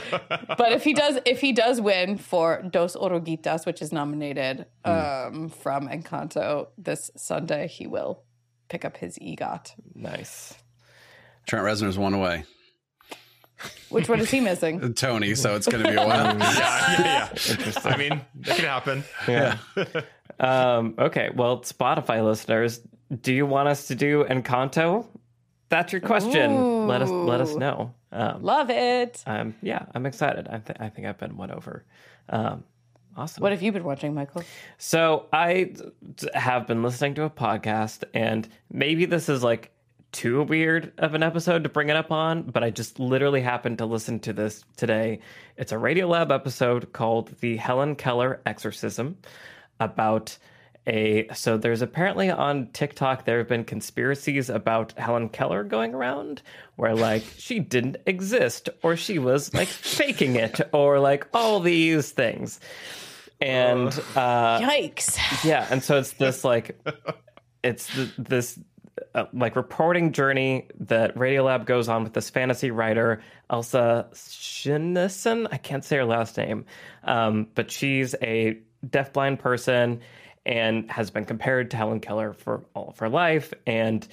but 0.55 0.71
if 0.71 0.83
he 0.83 0.93
does 0.93 1.17
if 1.25 1.41
he 1.41 1.51
does 1.51 1.81
win 1.81 2.19
for 2.19 2.61
Dos 2.61 2.95
Oruguitas, 2.95 3.65
which 3.65 3.81
is 3.81 3.91
nominated 3.91 4.67
um, 4.85 5.49
from 5.49 5.87
Encanto 5.87 6.67
this 6.77 7.09
Sunday, 7.15 7.67
he 7.67 7.87
will 7.87 8.12
pick 8.73 8.85
up 8.85 8.97
his 8.97 9.19
EGOT. 9.19 9.75
nice. 9.93 10.55
Trent 11.45 11.63
Reznor's 11.63 11.95
one 11.95 12.15
away. 12.15 12.43
Which 13.89 14.09
one 14.09 14.19
is 14.19 14.31
he 14.31 14.39
missing? 14.39 14.93
Tony, 14.95 15.35
so 15.35 15.55
it's 15.55 15.67
going 15.67 15.83
to 15.83 15.91
be 15.91 15.95
a 15.95 16.03
while. 16.03 16.35
yeah, 16.39 16.99
yeah, 16.99 17.29
yeah. 17.35 17.81
I 17.83 17.97
mean, 17.97 18.21
that 18.33 18.55
could 18.55 18.65
happen. 18.65 19.03
Yeah. 19.27 19.57
um, 20.39 20.95
okay. 20.97 21.29
Well, 21.35 21.59
Spotify 21.59 22.25
listeners, 22.25 22.81
do 23.21 23.31
you 23.31 23.45
want 23.45 23.67
us 23.69 23.89
to 23.89 23.95
do 23.95 24.23
Encanto? 24.23 25.05
That's 25.69 25.93
your 25.93 26.01
question. 26.01 26.87
Let 26.87 27.03
us 27.03 27.11
let 27.11 27.41
us 27.41 27.53
know. 27.53 27.93
Um, 28.11 28.41
Love 28.41 28.71
it. 28.71 29.23
um, 29.27 29.53
yeah, 29.61 29.85
I'm 29.93 30.07
excited. 30.07 30.47
I, 30.47 30.57
th- 30.57 30.79
I 30.79 30.89
think 30.89 31.05
I've 31.05 31.19
been 31.19 31.37
won 31.37 31.51
over. 31.51 31.85
Um, 32.29 32.63
awesome. 33.17 33.41
What 33.41 33.51
have 33.51 33.61
you 33.61 33.71
been 33.71 33.83
watching, 33.83 34.13
Michael? 34.13 34.43
So 34.77 35.27
I 35.31 35.73
have 36.33 36.67
been 36.67 36.83
listening 36.83 37.15
to 37.15 37.23
a 37.23 37.29
podcast, 37.29 38.03
and 38.13 38.47
maybe 38.71 39.05
this 39.05 39.29
is 39.29 39.43
like 39.43 39.71
too 40.11 40.43
weird 40.43 40.93
of 40.99 41.15
an 41.15 41.23
episode 41.23 41.63
to 41.63 41.69
bring 41.69 41.89
it 41.89 41.95
up 41.95 42.11
on, 42.11 42.43
but 42.43 42.63
I 42.63 42.69
just 42.69 42.99
literally 42.99 43.41
happened 43.41 43.79
to 43.79 43.85
listen 43.85 44.19
to 44.21 44.33
this 44.33 44.63
today. 44.77 45.19
It's 45.57 45.71
a 45.71 45.75
Radiolab 45.75 46.31
episode 46.31 46.93
called 46.93 47.29
The 47.39 47.57
Helen 47.57 47.95
Keller 47.95 48.39
Exorcism 48.45 49.17
about 49.79 50.37
a 50.85 51.27
so 51.33 51.57
there's 51.57 51.81
apparently 51.81 52.29
on 52.29 52.67
TikTok 52.67 53.25
there 53.25 53.37
have 53.37 53.47
been 53.47 53.63
conspiracies 53.63 54.49
about 54.49 54.91
Helen 54.97 55.29
Keller 55.29 55.63
going 55.63 55.93
around 55.93 56.41
where 56.75 56.95
like 56.95 57.23
she 57.37 57.59
didn't 57.59 57.97
exist 58.05 58.69
or 58.81 58.95
she 58.95 59.19
was 59.19 59.53
like 59.53 59.67
faking 59.67 60.35
it 60.35 60.59
or 60.73 60.99
like 60.99 61.27
all 61.33 61.59
these 61.59 62.11
things. 62.11 62.59
And 63.39 63.87
uh 64.15 64.59
Yikes. 64.59 65.43
yeah, 65.43 65.67
and 65.69 65.83
so 65.83 65.97
it's 65.97 66.13
this 66.13 66.43
like, 66.43 66.79
it's 67.63 67.87
th- 67.93 68.13
this 68.17 68.59
uh, 69.15 69.25
like 69.33 69.55
reporting 69.55 70.11
journey 70.11 70.67
that 70.79 71.15
Radiolab 71.15 71.65
goes 71.65 71.87
on 71.89 72.03
with 72.03 72.13
this 72.13 72.29
fantasy 72.29 72.71
writer 72.71 73.21
Elsa 73.49 74.07
Sjunneson. 74.13 75.47
I 75.51 75.57
can't 75.57 75.83
say 75.83 75.97
her 75.97 76.05
last 76.05 76.37
name, 76.37 76.65
um, 77.03 77.47
but 77.55 77.71
she's 77.71 78.15
a 78.21 78.57
deafblind 78.85 79.39
person 79.39 80.01
and 80.45 80.89
has 80.91 81.09
been 81.09 81.25
compared 81.25 81.71
to 81.71 81.77
Helen 81.77 81.99
Keller 81.99 82.33
for 82.33 82.65
all 82.73 82.89
of 82.89 82.99
her 82.99 83.09
life, 83.09 83.53
and 83.65 84.07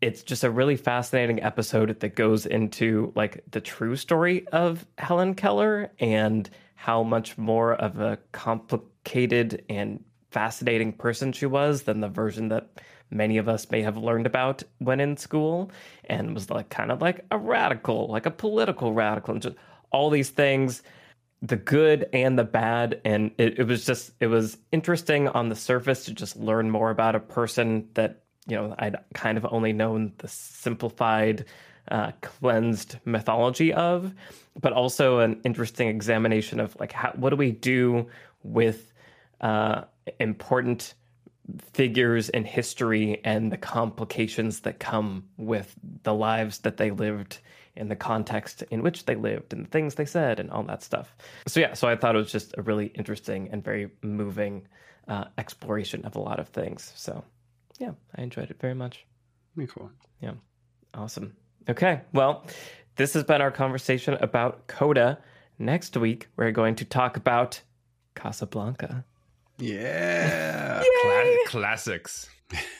it's 0.00 0.22
just 0.22 0.44
a 0.44 0.50
really 0.50 0.76
fascinating 0.76 1.42
episode 1.42 2.00
that 2.00 2.14
goes 2.14 2.46
into 2.46 3.12
like 3.14 3.44
the 3.50 3.60
true 3.60 3.96
story 3.96 4.48
of 4.48 4.86
Helen 4.98 5.34
Keller 5.34 5.90
and 5.98 6.48
how 6.74 7.02
much 7.02 7.36
more 7.36 7.74
of 7.74 8.00
a 8.00 8.18
complicated 8.32 9.62
and 9.68 10.02
fascinating 10.30 10.92
person 10.92 11.32
she 11.32 11.44
was 11.44 11.82
than 11.82 12.00
the 12.00 12.08
version 12.08 12.48
that 12.48 12.80
many 13.10 13.36
of 13.36 13.48
us 13.48 13.70
may 13.70 13.82
have 13.82 13.96
learned 13.96 14.26
about 14.26 14.62
when 14.78 15.00
in 15.00 15.16
school 15.16 15.70
and 16.04 16.32
was 16.32 16.48
like 16.48 16.70
kind 16.70 16.90
of 16.90 17.02
like 17.02 17.24
a 17.30 17.36
radical, 17.36 18.06
like 18.08 18.24
a 18.26 18.30
political 18.30 18.94
radical 18.94 19.34
and 19.34 19.42
just 19.42 19.56
all 19.90 20.08
these 20.08 20.30
things 20.30 20.82
the 21.42 21.56
good 21.56 22.08
and 22.12 22.38
the 22.38 22.44
bad 22.44 23.00
and 23.04 23.30
it, 23.38 23.58
it 23.60 23.64
was 23.64 23.86
just 23.86 24.12
it 24.20 24.26
was 24.26 24.58
interesting 24.72 25.28
on 25.28 25.48
the 25.48 25.56
surface 25.56 26.04
to 26.04 26.12
just 26.12 26.36
learn 26.36 26.70
more 26.70 26.90
about 26.90 27.14
a 27.14 27.20
person 27.20 27.88
that 27.94 28.22
you 28.46 28.56
know 28.56 28.74
I'd 28.78 28.96
kind 29.14 29.38
of 29.38 29.46
only 29.50 29.72
known 29.72 30.12
the 30.18 30.28
simplified, 30.28 31.46
uh, 31.90 32.12
cleansed 32.20 32.98
mythology 33.04 33.72
of, 33.72 34.12
but 34.60 34.72
also 34.72 35.20
an 35.20 35.40
interesting 35.44 35.88
examination 35.88 36.60
of 36.60 36.78
like 36.78 36.92
how 36.92 37.12
what 37.12 37.30
do 37.30 37.36
we 37.36 37.52
do 37.52 38.06
with 38.42 38.92
uh, 39.40 39.82
important 40.18 40.94
figures 41.72 42.28
in 42.28 42.44
history 42.44 43.20
and 43.24 43.50
the 43.50 43.56
complications 43.56 44.60
that 44.60 44.78
come 44.78 45.24
with 45.36 45.74
the 46.02 46.14
lives 46.14 46.58
that 46.58 46.76
they 46.76 46.90
lived 46.90 47.38
and 47.76 47.90
the 47.90 47.96
context 47.96 48.62
in 48.70 48.82
which 48.82 49.04
they 49.06 49.14
lived 49.14 49.52
and 49.52 49.64
the 49.64 49.70
things 49.70 49.94
they 49.94 50.04
said 50.04 50.40
and 50.40 50.50
all 50.50 50.62
that 50.64 50.82
stuff. 50.82 51.14
So 51.46 51.60
yeah, 51.60 51.74
so 51.74 51.88
I 51.88 51.96
thought 51.96 52.14
it 52.14 52.18
was 52.18 52.32
just 52.32 52.54
a 52.58 52.62
really 52.62 52.86
interesting 52.88 53.48
and 53.52 53.62
very 53.64 53.90
moving 54.02 54.66
uh, 55.08 55.24
exploration 55.38 56.04
of 56.04 56.16
a 56.16 56.20
lot 56.20 56.38
of 56.40 56.48
things. 56.48 56.92
So 56.96 57.24
yeah, 57.78 57.92
I 58.16 58.22
enjoyed 58.22 58.50
it 58.50 58.60
very 58.60 58.74
much. 58.74 59.06
Very 59.56 59.68
cool. 59.68 59.90
Yeah, 60.20 60.32
awesome. 60.94 61.36
Okay, 61.68 62.00
well, 62.12 62.44
this 62.96 63.14
has 63.14 63.24
been 63.24 63.40
our 63.40 63.50
conversation 63.50 64.14
about 64.20 64.66
Coda. 64.66 65.18
Next 65.58 65.96
week, 65.96 66.28
we're 66.36 66.52
going 66.52 66.74
to 66.76 66.84
talk 66.84 67.16
about 67.16 67.60
Casablanca, 68.14 69.04
Yeah. 69.58 70.82
Cla- 71.02 71.36
classics. 71.46 72.28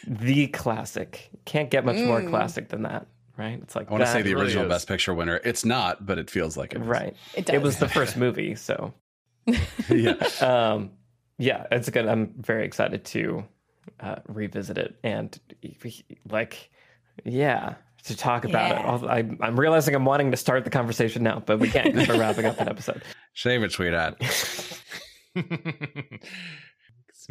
the 0.06 0.46
classic. 0.48 1.30
Can't 1.44 1.70
get 1.70 1.84
much 1.84 1.96
more 1.98 2.22
classic 2.22 2.68
than 2.68 2.82
that, 2.82 3.06
right? 3.40 3.58
It's 3.62 3.74
like 3.74 3.88
I 3.88 3.92
want 3.92 4.04
to 4.04 4.10
say 4.10 4.22
the 4.22 4.34
really 4.34 4.46
original 4.46 4.66
is. 4.66 4.68
Best 4.70 4.86
Picture 4.88 5.14
winner. 5.14 5.40
It's 5.44 5.64
not, 5.64 6.04
but 6.06 6.18
it 6.18 6.30
feels 6.30 6.56
like 6.56 6.72
it. 6.74 6.80
is. 6.82 6.86
right. 6.86 7.16
It 7.34 7.48
It 7.50 7.62
was 7.62 7.78
the 7.78 7.88
first 7.88 8.16
movie, 8.16 8.54
so 8.54 8.92
yeah. 9.88 10.12
um, 10.40 10.90
yeah, 11.38 11.66
it's 11.72 11.88
good. 11.90 12.06
I'm 12.06 12.34
very 12.38 12.64
excited 12.66 13.04
to 13.06 13.44
uh, 14.00 14.16
revisit 14.28 14.76
it 14.78 14.96
and 15.02 15.38
like, 16.30 16.70
yeah, 17.24 17.74
to 18.04 18.16
talk 18.16 18.44
about 18.44 18.70
Yeah. 18.70 18.80
it. 18.80 18.86
I'll- 18.86 19.08
I, 19.08 19.18
I'm 19.40 19.58
realizing 19.58 19.94
I'm 19.94 20.04
wanting 20.04 20.30
to 20.30 20.36
start 20.36 20.64
the 20.64 20.70
conversation 20.70 21.22
now, 21.22 21.42
but 21.44 21.58
we 21.58 21.68
can't 21.70 21.92
because 21.94 22.08
we're 22.08 22.20
wrapping 22.20 22.44
up 22.46 22.60
an 22.60 22.68
episode. 22.68 23.02
Shave 23.32 23.62
it, 23.62 23.72
sweetheart. 23.72 24.16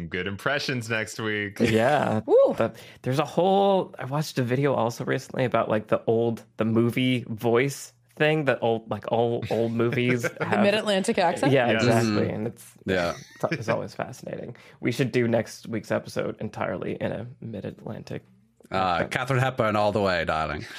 Some 0.00 0.08
good 0.08 0.26
impressions 0.26 0.88
next 0.88 1.20
week. 1.20 1.60
Yeah, 1.80 2.20
the- 2.56 2.72
there's 3.02 3.18
a 3.18 3.24
whole. 3.24 3.94
I 3.98 4.06
watched 4.06 4.38
a 4.38 4.42
video 4.42 4.72
also 4.74 5.04
recently 5.04 5.44
about 5.44 5.68
like 5.68 5.88
the 5.88 6.02
old 6.06 6.42
the 6.56 6.64
movie 6.64 7.24
voice 7.28 7.92
thing 8.16 8.44
that 8.46 8.58
old 8.62 8.90
like 8.90 9.04
all 9.12 9.44
old 9.50 9.72
movies 9.72 10.22
the 10.38 10.44
have. 10.44 10.62
Mid 10.62 10.74
Atlantic 10.74 11.18
accent. 11.18 11.52
yeah, 11.52 11.72
Yes. 11.72 11.82
exactly, 11.84 12.10
mm-hmm. 12.26 12.34
and 12.34 12.46
it's 12.48 12.66
Yeah. 12.86 13.14
it's, 13.44 13.52
it's 13.52 13.68
always 13.68 13.94
fascinating. 13.94 14.56
We 14.80 14.90
should 14.92 15.12
do 15.12 15.28
next 15.28 15.68
week's 15.68 15.90
episode 15.90 16.36
entirely 16.40 16.96
in 17.00 17.12
a 17.12 17.26
mid 17.40 17.64
Atlantic 17.64 18.22
Uh, 18.70 19.04
Katharine 19.08 19.40
Hepburn 19.40 19.74
all 19.76 19.90
the 19.92 20.00
way, 20.00 20.24
darling. 20.24 20.64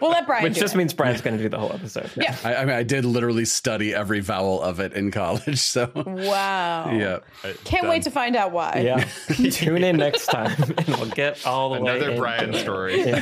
We'll 0.00 0.10
let 0.10 0.26
Brian 0.26 0.42
Which 0.44 0.54
do 0.54 0.60
just 0.60 0.74
it. 0.74 0.78
means 0.78 0.92
Brian's 0.94 1.20
going 1.20 1.36
to 1.36 1.42
do 1.42 1.48
the 1.48 1.58
whole 1.58 1.72
episode. 1.72 2.10
Yeah. 2.16 2.36
I, 2.44 2.56
I 2.56 2.64
mean, 2.64 2.74
I 2.74 2.82
did 2.82 3.04
literally 3.04 3.44
study 3.44 3.94
every 3.94 4.20
vowel 4.20 4.60
of 4.62 4.78
it 4.80 4.92
in 4.92 5.10
college. 5.10 5.58
So, 5.58 5.90
Wow. 5.94 6.90
yeah. 6.92 7.18
Can't 7.64 7.82
Done. 7.82 7.90
wait 7.90 8.02
to 8.02 8.10
find 8.10 8.36
out 8.36 8.52
why. 8.52 8.82
Yeah. 8.84 9.04
Tune 9.50 9.82
in 9.84 9.96
next 9.96 10.26
time 10.26 10.54
and 10.78 10.86
we'll 10.88 11.10
get 11.10 11.46
all 11.46 11.74
the 11.74 11.80
way 11.80 11.90
Another 11.96 12.10
into 12.10 12.20
Brian 12.20 12.54
it. 12.54 12.58
story. 12.58 13.12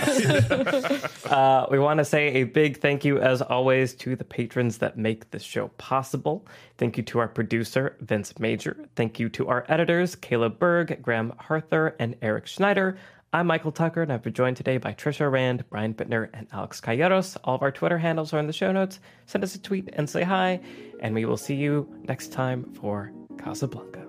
Uh, 1.30 1.66
we 1.70 1.78
want 1.78 1.98
to 1.98 2.04
say 2.04 2.28
a 2.34 2.44
big 2.44 2.78
thank 2.80 3.04
you, 3.04 3.18
as 3.18 3.42
always, 3.42 3.94
to 3.94 4.16
the 4.16 4.24
patrons 4.24 4.78
that 4.78 4.96
make 4.98 5.30
this 5.30 5.42
show 5.42 5.68
possible. 5.78 6.46
Thank 6.76 6.96
you 6.96 7.02
to 7.04 7.20
our 7.20 7.28
producer, 7.28 7.96
Vince 8.00 8.38
Major. 8.38 8.76
Thank 8.96 9.20
you 9.20 9.28
to 9.30 9.48
our 9.48 9.64
editors, 9.68 10.16
Caleb 10.16 10.58
Berg, 10.58 11.00
Graham 11.00 11.32
Harther, 11.38 11.94
and 11.98 12.16
Eric 12.20 12.46
Schneider. 12.46 12.96
I'm 13.32 13.48
Michael 13.48 13.72
Tucker, 13.72 14.02
and 14.02 14.12
I've 14.12 14.22
been 14.22 14.32
joined 14.32 14.56
today 14.56 14.78
by 14.78 14.92
Trisha 14.92 15.30
Rand, 15.30 15.64
Brian 15.68 15.94
Bittner, 15.94 16.30
and 16.32 16.46
Alex 16.52 16.80
Calleros. 16.80 17.36
All 17.42 17.56
of 17.56 17.62
our 17.62 17.72
Twitter 17.72 17.98
handles 17.98 18.32
are 18.32 18.38
in 18.38 18.46
the 18.46 18.52
show 18.52 18.70
notes. 18.70 19.00
Send 19.26 19.42
us 19.42 19.54
a 19.56 19.60
tweet 19.60 19.90
and 19.92 20.08
say 20.08 20.22
hi, 20.22 20.60
and 21.00 21.14
we 21.14 21.24
will 21.24 21.36
see 21.36 21.56
you 21.56 21.92
next 22.06 22.32
time 22.32 22.72
for 22.74 23.12
Casablanca. 23.38 24.06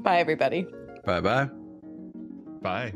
Bye, 0.00 0.18
everybody. 0.18 0.66
Bye 1.04 1.20
bye. 1.20 1.50
Bye. 2.62 2.94